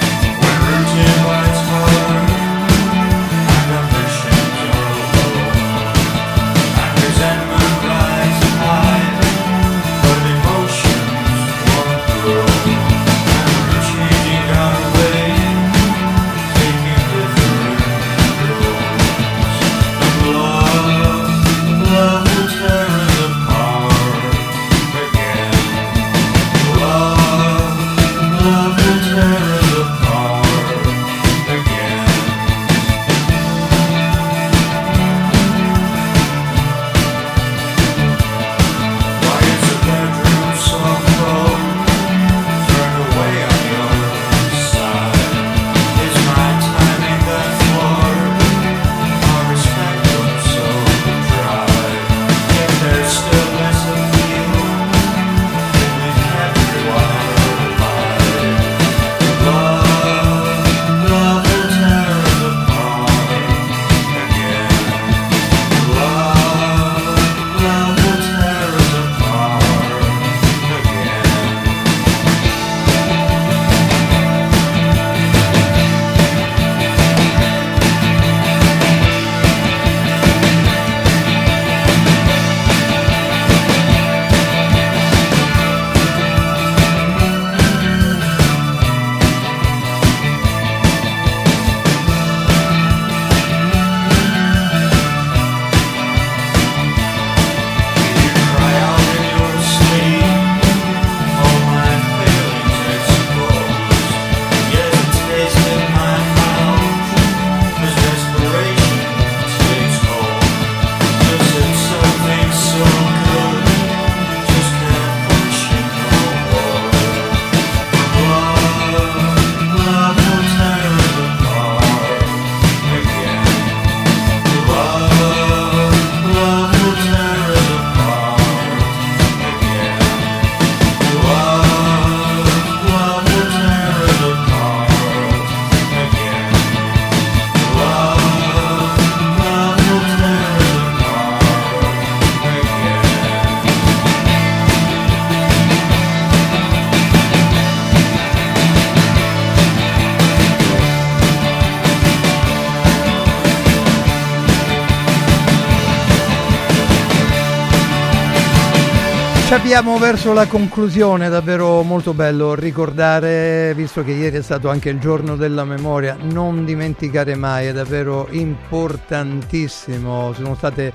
Abbiamo 159.74 159.98
verso 159.98 160.34
la 160.34 160.48
conclusione, 160.48 161.30
davvero 161.30 161.82
molto 161.82 162.14
bello 162.14 162.56
ricordare, 162.56 163.74
visto 163.74 164.04
che 164.04 164.12
ieri 164.12 164.36
è 164.36 164.42
stato 164.42 164.68
anche 164.68 164.90
il 164.90 165.00
giorno 165.00 165.38
della 165.38 165.64
memoria, 165.64 166.18
non 166.20 166.66
dimenticare 166.66 167.36
mai, 167.36 167.68
è 167.68 167.72
davvero 167.72 168.28
importantissimo. 168.32 170.34
Sono 170.34 170.56
state 170.56 170.92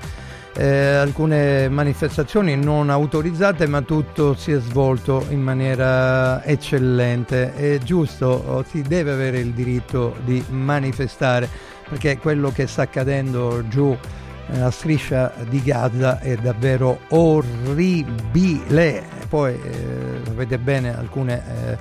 eh, 0.53 0.93
alcune 0.93 1.67
manifestazioni 1.69 2.55
non 2.55 2.91
autorizzate, 2.91 3.65
ma 3.65 3.81
tutto 3.81 4.35
si 4.35 4.51
è 4.51 4.59
svolto 4.59 5.25
in 5.29 5.41
maniera 5.41 6.45
eccellente. 6.45 7.55
È 7.55 7.79
giusto, 7.79 8.63
si 8.69 8.83
deve 8.83 9.11
avere 9.11 9.39
il 9.39 9.53
diritto 9.53 10.15
di 10.23 10.45
manifestare, 10.49 11.49
perché 11.89 12.19
quello 12.19 12.51
che 12.51 12.67
sta 12.67 12.83
accadendo 12.83 13.67
giù 13.67 13.97
la 14.53 14.71
striscia 14.71 15.33
di 15.47 15.61
Gaza 15.61 16.19
è 16.19 16.35
davvero 16.35 16.99
orribile. 17.09 19.03
Poi 19.27 19.53
eh, 19.53 20.21
sapete 20.25 20.57
bene 20.57 20.97
alcune 20.97 21.43
eh, 21.71 21.77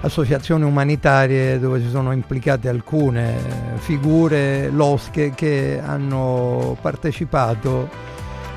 associazioni 0.00 0.64
umanitarie 0.64 1.58
dove 1.58 1.80
ci 1.80 1.88
sono 1.88 2.12
implicate 2.12 2.68
alcune 2.68 3.36
eh, 3.36 3.78
figure 3.78 4.68
losche 4.68 5.30
che 5.30 5.80
hanno 5.84 6.76
partecipato 6.80 7.88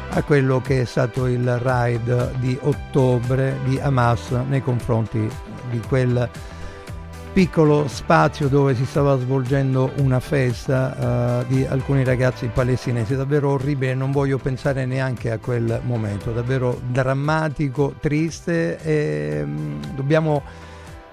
a 0.09 0.23
quello 0.23 0.61
che 0.61 0.81
è 0.81 0.85
stato 0.85 1.27
il 1.27 1.57
raid 1.59 2.37
di 2.37 2.57
ottobre 2.61 3.59
di 3.65 3.79
Hamas 3.79 4.31
nei 4.47 4.61
confronti 4.61 5.29
di 5.69 5.79
quel 5.87 6.29
piccolo 7.35 7.89
spazio 7.89 8.47
dove 8.47 8.75
si 8.75 8.85
stava 8.85 9.19
svolgendo 9.19 9.91
una 9.97 10.21
festa 10.21 11.41
uh, 11.43 11.53
di 11.53 11.65
alcuni 11.65 12.05
ragazzi 12.05 12.47
palestinesi, 12.47 13.13
davvero 13.13 13.49
orribile, 13.49 13.93
non 13.93 14.13
voglio 14.13 14.37
pensare 14.37 14.85
neanche 14.85 15.31
a 15.31 15.37
quel 15.37 15.81
momento, 15.83 16.31
davvero 16.31 16.79
drammatico, 16.87 17.95
triste 17.99 18.79
e 18.81 19.41
um, 19.43 19.81
dobbiamo 19.95 20.43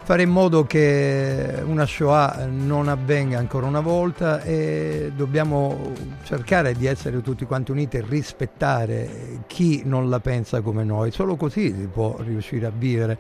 fare 0.05 0.23
in 0.23 0.31
modo 0.31 0.63
che 0.65 1.61
una 1.65 1.87
Shoah 1.87 2.47
non 2.49 2.87
avvenga 2.87 3.39
ancora 3.39 3.67
una 3.67 3.81
volta 3.81 4.43
e 4.43 5.11
dobbiamo 5.17 5.91
cercare 6.23 6.75
di 6.75 6.87
essere 6.87 7.21
tutti 7.21 7.45
quanti 7.47 7.73
uniti 7.73 7.97
e 7.97 8.05
rispettare 8.09 9.41
chi 9.49 9.83
non 9.85 10.09
la 10.09 10.21
pensa 10.21 10.61
come 10.61 10.85
noi, 10.85 11.11
solo 11.11 11.35
così 11.35 11.75
si 11.77 11.89
può 11.93 12.15
riuscire 12.21 12.67
a 12.67 12.73
vivere. 12.73 13.19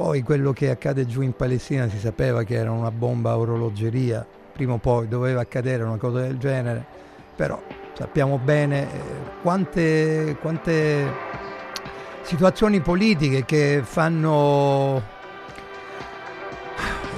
Poi 0.00 0.22
quello 0.22 0.54
che 0.54 0.70
accade 0.70 1.04
giù 1.04 1.20
in 1.20 1.36
Palestina 1.36 1.86
si 1.86 1.98
sapeva 1.98 2.42
che 2.42 2.54
era 2.54 2.70
una 2.70 2.90
bomba 2.90 3.32
a 3.32 3.38
orologeria, 3.38 4.26
prima 4.50 4.72
o 4.72 4.78
poi 4.78 5.08
doveva 5.08 5.42
accadere 5.42 5.82
una 5.82 5.98
cosa 5.98 6.20
del 6.20 6.38
genere, 6.38 6.82
però 7.36 7.60
sappiamo 7.92 8.38
bene 8.38 8.84
eh, 8.84 8.86
quante, 9.42 10.38
quante 10.40 11.06
situazioni 12.22 12.80
politiche 12.80 13.44
che 13.44 13.82
fanno 13.84 15.02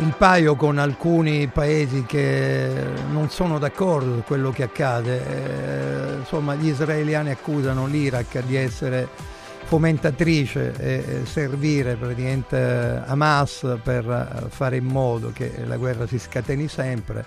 il 0.01 0.15
paio 0.19 0.57
con 0.57 0.79
alcuni 0.79 1.47
paesi 1.47 2.03
che 2.05 2.69
non 3.13 3.31
sono 3.31 3.61
d'accordo 3.61 4.17
su 4.17 4.23
quello 4.25 4.51
che 4.51 4.65
accade. 4.65 5.21
Eh, 5.25 6.15
insomma, 6.17 6.57
gli 6.57 6.67
israeliani 6.67 7.31
accusano 7.31 7.87
l'Iraq 7.87 8.43
di 8.43 8.57
essere 8.57 9.09
fomentatrice 9.65 10.75
e 10.77 11.27
servire 11.27 11.95
praticamente 11.95 13.03
Hamas 13.07 13.79
per 13.83 14.47
fare 14.51 14.77
in 14.77 14.85
modo 14.85 15.33
che 15.33 15.53
la 15.65 15.77
guerra 15.77 16.07
si 16.07 16.19
scateni 16.19 16.69
sempre. 16.69 17.25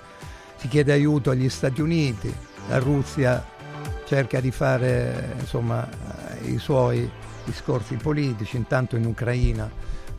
Si 0.57 0.67
chiede 0.67 0.91
aiuto 0.91 1.31
agli 1.31 1.49
Stati 1.49 1.81
Uniti, 1.81 2.33
la 2.69 2.79
Russia 2.79 3.43
cerca 4.05 4.39
di 4.39 4.51
fare 4.51 5.35
insomma, 5.39 5.87
i 6.43 6.57
suoi 6.57 7.09
discorsi 7.43 7.95
politici, 7.95 8.57
intanto 8.57 8.95
in 8.95 9.05
Ucraina 9.05 9.69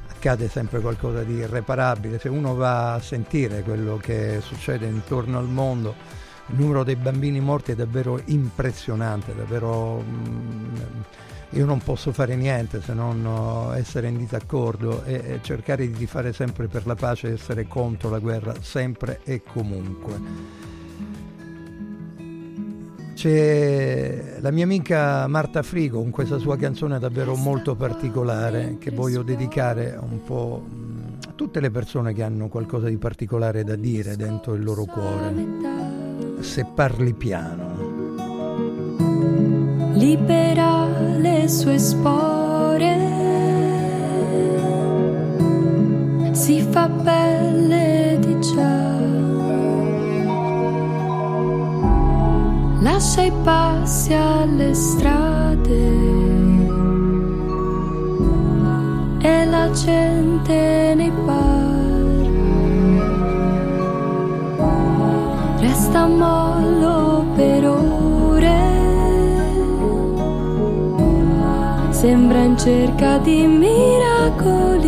accade 0.09 0.49
sempre 0.49 0.81
qualcosa 0.81 1.23
di 1.23 1.35
irreparabile, 1.35 2.19
se 2.19 2.29
uno 2.29 2.55
va 2.55 2.95
a 2.95 3.01
sentire 3.01 3.63
quello 3.63 3.97
che 3.97 4.41
succede 4.41 4.87
intorno 4.87 5.39
al 5.39 5.47
mondo, 5.47 5.95
il 6.49 6.57
numero 6.57 6.85
dei 6.85 6.97
bambini 6.97 7.41
morti 7.41 7.73
è 7.73 7.75
davvero 7.75 8.21
impressionante, 8.27 9.35
davvero 9.35 10.01
mm, 10.01 10.77
io 11.51 11.65
non 11.65 11.79
posso 11.79 12.13
fare 12.13 12.35
niente 12.35 12.83
se 12.83 12.93
non 12.93 13.73
essere 13.77 14.09
in 14.09 14.17
disaccordo 14.17 15.05
e, 15.05 15.15
e 15.15 15.39
cercare 15.43 15.91
di 15.91 16.07
fare 16.07 16.33
sempre 16.33 16.67
per 16.67 16.87
la 16.87 16.95
pace 16.95 17.29
e 17.29 17.33
essere 17.33 17.67
contro 17.67 18.11
la 18.11 18.19
guerra 18.19 18.55
sempre 18.61 19.21
e 19.25 19.43
comunque. 19.43 20.65
C'è 23.15 24.37
la 24.41 24.51
mia 24.51 24.65
amica 24.65 25.27
Marta 25.27 25.63
Frigo 25.63 26.01
con 26.01 26.11
questa 26.11 26.37
sua 26.37 26.59
canzone 26.59 26.99
davvero 26.99 27.35
molto 27.35 27.75
particolare 27.75 28.77
che 28.79 28.91
voglio 28.91 29.23
dedicare 29.23 29.99
un 29.99 30.23
po' 30.23 30.63
a 31.27 31.33
tutte 31.35 31.61
le 31.61 31.71
persone 31.71 32.13
che 32.13 32.23
hanno 32.23 32.49
qualcosa 32.49 32.89
di 32.89 32.99
particolare 32.99 33.65
da 33.65 33.75
dire 33.75 34.17
dentro 34.17 34.53
il 34.53 34.63
loro 34.63 34.85
cuore. 34.85 35.33
Se 36.41 36.67
parli 36.75 37.15
piano. 37.15 37.96
Libera 39.97 40.87
le 41.19 41.49
sue 41.49 41.79
spore, 41.79 42.97
si 46.33 46.61
fa 46.61 46.89
pelle 46.89 48.19
di 48.21 48.41
già. 48.41 48.87
lascia 52.97 53.23
i 53.23 53.33
passi 53.43 54.13
alle 54.13 54.75
strade. 54.75 55.85
E 59.21 59.45
la 59.47 59.71
gente 59.71 60.95
nei 60.97 61.11
bar 61.11 62.27
resta 65.59 66.07
mollo 66.07 66.46
cerca 72.67 73.19
di 73.19 73.47
miracoli 73.47 74.86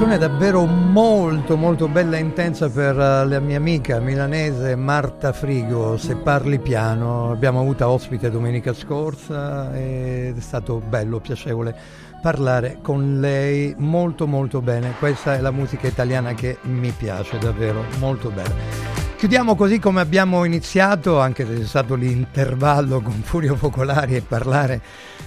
canzone 0.00 0.16
davvero 0.16 0.64
molto 0.64 1.58
molto 1.58 1.86
bella 1.86 2.16
e 2.16 2.20
intensa 2.20 2.70
per 2.70 2.98
eh, 2.98 3.26
la 3.26 3.38
mia 3.38 3.58
amica 3.58 4.00
milanese 4.00 4.74
Marta 4.74 5.34
Frigo, 5.34 5.98
se 5.98 6.16
parli 6.16 6.58
piano, 6.58 7.30
abbiamo 7.30 7.60
avuto 7.60 7.86
ospite 7.86 8.30
domenica 8.30 8.72
scorsa 8.72 9.76
ed 9.76 10.38
è 10.38 10.40
stato 10.40 10.78
bello, 10.80 11.20
piacevole 11.20 11.76
parlare 12.22 12.78
con 12.80 13.20
lei 13.20 13.74
molto 13.76 14.26
molto 14.26 14.62
bene, 14.62 14.94
questa 14.98 15.34
è 15.34 15.40
la 15.42 15.50
musica 15.50 15.86
italiana 15.86 16.32
che 16.32 16.56
mi 16.62 16.92
piace 16.92 17.36
davvero 17.36 17.84
molto 17.98 18.30
bene. 18.30 18.79
Chiudiamo 19.20 19.54
così 19.54 19.78
come 19.78 20.00
abbiamo 20.00 20.44
iniziato, 20.44 21.20
anche 21.20 21.44
se 21.44 21.60
è 21.60 21.66
stato 21.66 21.94
l'intervallo 21.94 23.02
con 23.02 23.20
Furio 23.22 23.54
Focolari 23.54 24.16
e 24.16 24.22
parlare 24.22 24.80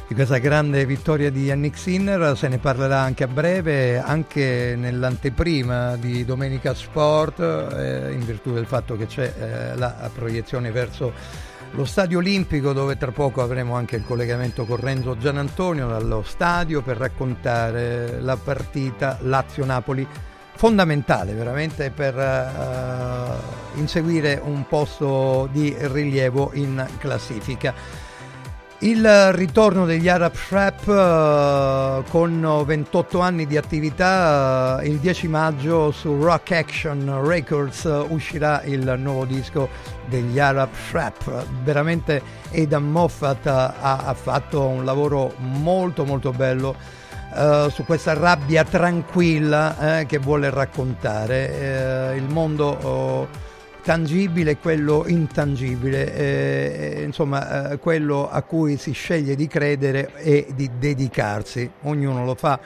di 0.07 0.15
questa 0.15 0.39
grande 0.39 0.83
vittoria 0.87 1.29
di 1.29 1.43
Yannick 1.43 1.77
Sinner, 1.77 2.35
se 2.35 2.47
ne 2.47 2.57
parlerà 2.57 3.01
anche 3.01 3.23
a 3.23 3.27
breve, 3.27 3.99
anche 3.99 4.73
nell'anteprima 4.75 5.95
di 5.95 6.25
Domenica 6.25 6.73
Sport, 6.73 7.39
eh, 7.39 8.11
in 8.13 8.25
virtù 8.25 8.51
del 8.51 8.65
fatto 8.65 8.97
che 8.97 9.05
c'è 9.05 9.31
eh, 9.37 9.77
la 9.77 10.09
proiezione 10.11 10.71
verso 10.71 11.13
lo 11.73 11.85
stadio 11.85 12.17
olimpico 12.17 12.73
dove 12.73 12.97
tra 12.97 13.11
poco 13.11 13.43
avremo 13.43 13.75
anche 13.75 13.97
il 13.97 14.03
collegamento 14.03 14.65
con 14.65 14.77
Renzo 14.77 15.17
Gianantonio 15.17 15.87
dallo 15.87 16.23
stadio 16.23 16.81
per 16.81 16.97
raccontare 16.97 18.19
la 18.21 18.37
partita 18.37 19.19
Lazio-Napoli 19.21 20.31
fondamentale 20.63 21.33
veramente 21.33 21.91
per 21.91 22.15
uh, 22.15 23.79
inseguire 23.79 24.39
un 24.41 24.65
posto 24.65 25.49
di 25.51 25.75
rilievo 25.77 26.51
in 26.53 26.87
classifica. 26.99 27.73
Il 28.77 29.33
ritorno 29.33 29.85
degli 29.85 30.07
Arab 30.07 30.31
Trap 30.31 30.87
uh, 30.87 32.09
con 32.09 32.63
28 32.65 33.19
anni 33.19 33.45
di 33.45 33.57
attività, 33.57 34.77
uh, 34.79 34.85
il 34.85 34.99
10 34.99 35.27
maggio 35.27 35.91
su 35.91 36.23
Rock 36.23 36.51
Action 36.51 37.27
Records 37.27 38.05
uscirà 38.07 38.61
il 38.63 38.95
nuovo 38.99 39.25
disco 39.25 39.67
degli 40.07 40.39
Arab 40.39 40.69
Trap. 40.91 41.45
Veramente 41.61 42.21
Aidan 42.53 42.89
Moffat 42.89 43.47
ha, 43.47 43.73
ha 43.81 44.13
fatto 44.13 44.65
un 44.65 44.85
lavoro 44.85 45.33
molto 45.39 46.05
molto 46.05 46.31
bello 46.31 47.01
Uh, 47.35 47.69
su 47.69 47.83
questa 47.83 48.13
rabbia 48.13 48.63
tranquilla 48.63 49.99
eh, 49.99 50.05
che 50.05 50.19
vuole 50.19 50.51
raccontare. 50.51 52.11
Uh, 52.13 52.15
il 52.15 52.29
mondo 52.29 53.27
uh, 53.27 53.27
tangibile 53.81 54.51
e 54.51 54.57
quello 54.59 55.03
intangibile, 55.07 56.13
eh, 56.15 57.01
insomma 57.03 57.75
quello 57.81 58.29
a 58.29 58.41
cui 58.43 58.77
si 58.77 58.91
sceglie 58.91 59.35
di 59.35 59.47
credere 59.47 60.13
e 60.17 60.47
di 60.53 60.69
dedicarsi. 60.77 61.69
Ognuno 61.81 62.23
lo 62.23 62.35
fa 62.35 62.59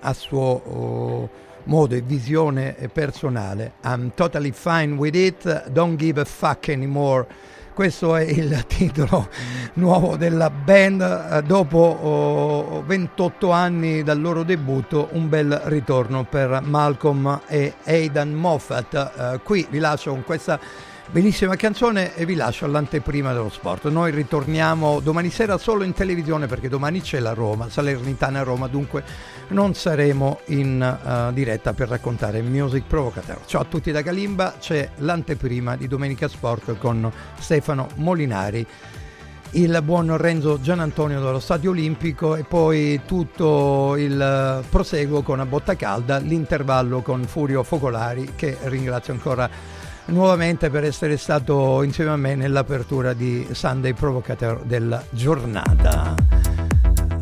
a 0.00 0.12
suo 0.12 0.40
oh, 0.40 1.28
modo 1.64 1.94
e 1.94 2.00
visione 2.02 2.74
personale. 2.92 3.74
I'm 3.84 4.12
totally 4.14 4.52
fine 4.52 4.96
with 4.96 5.14
it, 5.14 5.68
don't 5.70 5.96
give 5.96 6.20
a 6.20 6.24
fuck 6.24 6.68
anymore 6.68 7.26
questo 7.78 8.16
è 8.16 8.22
il 8.22 8.64
titolo 8.66 9.28
nuovo 9.74 10.16
della 10.16 10.50
band 10.50 11.42
dopo 11.42 11.78
oh, 11.78 12.82
28 12.84 13.52
anni 13.52 14.02
dal 14.02 14.20
loro 14.20 14.42
debutto 14.42 15.10
un 15.12 15.28
bel 15.28 15.60
ritorno 15.66 16.24
per 16.24 16.60
Malcolm 16.64 17.42
e 17.46 17.74
Aidan 17.84 18.32
Moffat. 18.32 19.12
Uh, 19.14 19.40
qui 19.44 19.64
vi 19.70 19.78
lascio 19.78 20.10
con 20.10 20.24
questa 20.24 20.58
bellissima 21.10 21.56
canzone 21.56 22.14
e 22.14 22.26
vi 22.26 22.34
lascio 22.34 22.66
all'anteprima 22.66 23.32
dello 23.32 23.48
sport 23.48 23.88
noi 23.88 24.10
ritorniamo 24.10 25.00
domani 25.00 25.30
sera 25.30 25.56
solo 25.56 25.82
in 25.84 25.94
televisione 25.94 26.46
perché 26.46 26.68
domani 26.68 27.00
c'è 27.00 27.18
la 27.18 27.32
Roma 27.32 27.70
Salernitana 27.70 28.42
Roma 28.42 28.66
dunque 28.68 29.02
non 29.48 29.72
saremo 29.72 30.40
in 30.46 30.80
uh, 30.80 31.32
diretta 31.32 31.72
per 31.72 31.88
raccontare 31.88 32.42
Music 32.42 32.84
Provocateur. 32.86 33.40
Ciao 33.46 33.62
a 33.62 33.64
tutti 33.64 33.90
da 33.90 34.02
Kalimba, 34.02 34.56
c'è 34.58 34.90
l'anteprima 34.96 35.76
di 35.76 35.88
Domenica 35.88 36.28
Sport 36.28 36.76
con 36.76 37.10
Stefano 37.38 37.88
Molinari, 37.94 38.66
il 39.52 39.80
buon 39.82 40.14
Renzo 40.18 40.60
Gianantonio 40.60 41.20
dello 41.20 41.40
Stadio 41.40 41.70
Olimpico 41.70 42.36
e 42.36 42.44
poi 42.44 43.00
tutto 43.06 43.96
il 43.96 44.62
proseguo 44.68 45.22
con 45.22 45.40
a 45.40 45.46
botta 45.46 45.74
calda, 45.76 46.18
l'intervallo 46.18 47.00
con 47.00 47.24
Furio 47.24 47.62
Focolari 47.62 48.32
che 48.36 48.58
ringrazio 48.64 49.14
ancora 49.14 49.48
nuovamente 50.08 50.70
per 50.70 50.84
essere 50.84 51.16
stato 51.16 51.82
insieme 51.82 52.10
a 52.10 52.16
me 52.16 52.34
nell'apertura 52.34 53.12
di 53.12 53.46
Sunday 53.52 53.92
Provocateur 53.92 54.62
della 54.64 55.02
giornata. 55.10 56.14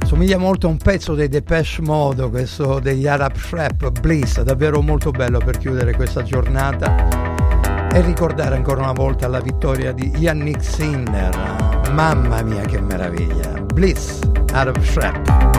Somiglia 0.04 0.38
molto 0.38 0.68
a 0.68 0.70
un 0.70 0.76
pezzo 0.76 1.14
dei 1.14 1.28
Depeche 1.28 1.82
Mode, 1.82 2.28
questo 2.30 2.78
degli 2.78 3.08
Arab 3.08 3.32
Trap, 3.32 4.00
Bliss, 4.00 4.40
davvero 4.42 4.80
molto 4.80 5.10
bello 5.10 5.38
per 5.38 5.58
chiudere 5.58 5.94
questa 5.94 6.22
giornata 6.22 7.88
e 7.92 8.00
ricordare 8.02 8.54
ancora 8.54 8.82
una 8.82 8.92
volta 8.92 9.26
la 9.26 9.40
vittoria 9.40 9.92
di 9.92 10.08
Yannick 10.16 10.62
Sinner. 10.62 11.90
Mamma 11.90 12.42
mia 12.42 12.62
che 12.62 12.80
meraviglia! 12.80 13.48
Bliss, 13.72 14.20
Arab 14.52 14.78
Trap. 14.78 15.55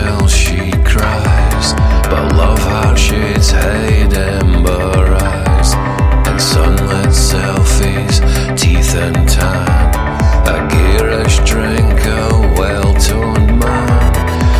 Until 0.00 0.26
she 0.28 0.70
cries. 0.84 1.74
But 2.08 2.34
love 2.36 2.98
shades 2.98 3.50
hide 3.50 4.12
ember 4.12 5.16
eyes. 5.20 5.74
And 6.26 6.40
sunlit 6.40 7.12
selfies, 7.12 8.16
teeth 8.58 8.94
and 8.94 9.28
tan. 9.28 9.94
A 10.46 10.68
gearish 10.72 11.44
drink, 11.46 12.04
a 12.06 12.30
well 12.58 12.94
toned 12.94 13.58
man. 13.58 14.12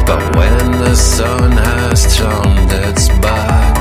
But 0.06 0.36
when 0.36 0.72
the 0.72 0.94
sun 0.94 1.52
has 1.52 2.16
turned 2.16 2.72
its 2.72 3.08
back 3.20 3.76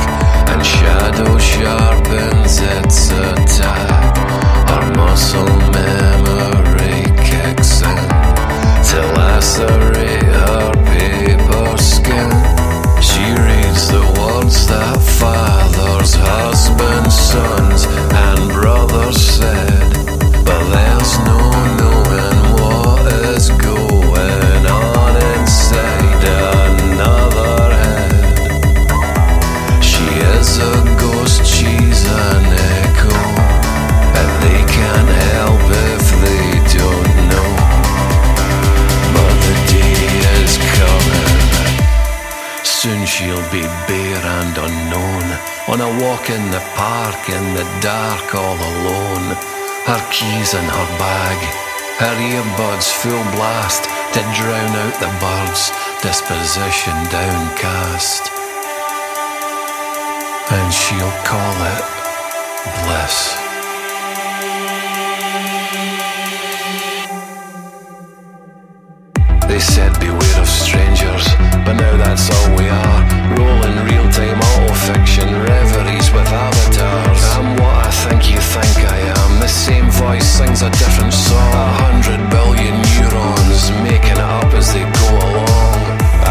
and 0.50 0.66
shadow 0.66 1.38
sharpens 1.38 2.60
its 2.60 3.12
attack, 3.12 4.18
our 4.70 4.96
muscle 4.96 5.56
memory 5.74 7.04
kicks 7.28 7.82
in 7.82 8.10
to 8.90 9.00
lacerate 9.16 9.89
her 9.89 9.89
she'll 43.20 43.52
be 43.52 43.68
bare 43.84 44.24
and 44.40 44.56
unknown. 44.56 45.26
On 45.68 45.80
a 45.82 45.92
walk 46.00 46.30
in 46.30 46.52
the 46.52 46.64
park 46.80 47.28
in 47.28 47.54
the 47.54 47.68
dark 47.82 48.34
all 48.34 48.56
alone. 48.56 49.36
Her 49.84 50.02
keys 50.10 50.54
in 50.54 50.64
her 50.64 50.90
bag. 50.96 51.40
Her 52.00 52.16
earbuds 52.16 52.88
full 52.88 53.26
blast 53.36 53.84
to 54.16 54.22
drown 54.40 54.72
out 54.84 54.96
the 55.04 55.12
birds. 55.20 55.72
Disposition 56.02 56.96
downcast. 57.12 58.32
And 60.56 60.74
she'll 60.74 61.18
call 61.28 61.56
it 61.76 61.84
bliss. 62.88 63.50
They 69.50 69.60
said 69.60 70.00
beware 70.00 70.40
of 70.40 70.48
strangers, 70.48 71.26
but 71.66 71.74
now 71.74 71.98
that's 71.98 72.30
all 72.30 72.49
same 79.50 79.90
voice 79.90 80.28
sings 80.38 80.62
a 80.62 80.70
different 80.70 81.14
song. 81.14 81.54
A 81.54 81.70
hundred 81.84 82.22
billion 82.30 82.76
neurons 82.94 83.72
making 83.84 84.14
it 84.14 84.20
up 84.20 84.54
as 84.54 84.74
they 84.74 84.86
go 84.86 85.10
along. 85.26 85.82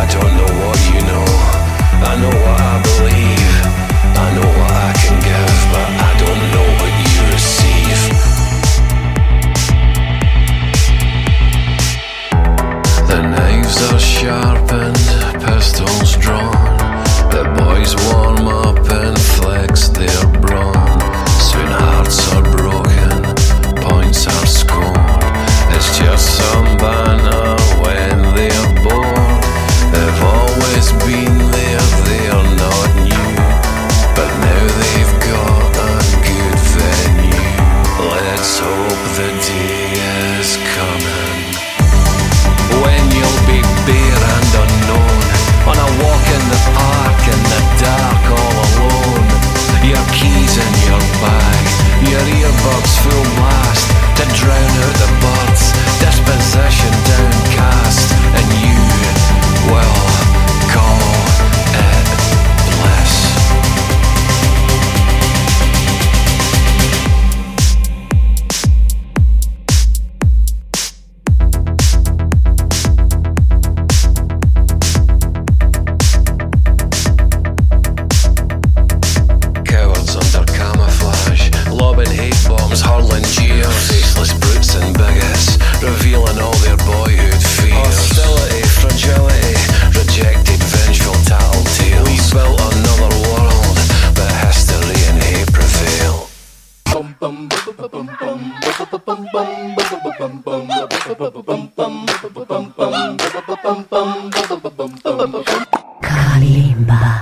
I 0.00 0.05
don't 0.14 0.34
know 0.38 0.52
what 0.62 0.78
you 0.94 1.00
know, 1.10 1.28
I 2.10 2.12
know 2.22 2.34
what 2.44 2.58
I 2.72 2.76
believe. 2.88 3.56
I 4.24 4.28
know 4.34 4.48
what 4.58 4.72
I 4.88 4.92
can 5.02 5.16
give, 5.28 5.58
but 5.74 5.88
I 6.08 6.10
don't 6.22 6.42
know 6.55 6.68
what 6.78 6.92
you 7.02 7.16
receive. 7.34 8.02
The 13.10 13.20
knives 13.34 13.76
are 13.90 13.98
sharpened, 13.98 15.08
pistols 15.42 16.16
drawn. 16.16 16.55
The 17.34 17.44
boys 17.58 17.92
warm 18.06 18.47
up 18.66 18.78
and 18.90 19.18
flex 19.18 19.88
their 19.88 20.26
brawn. 20.40 20.67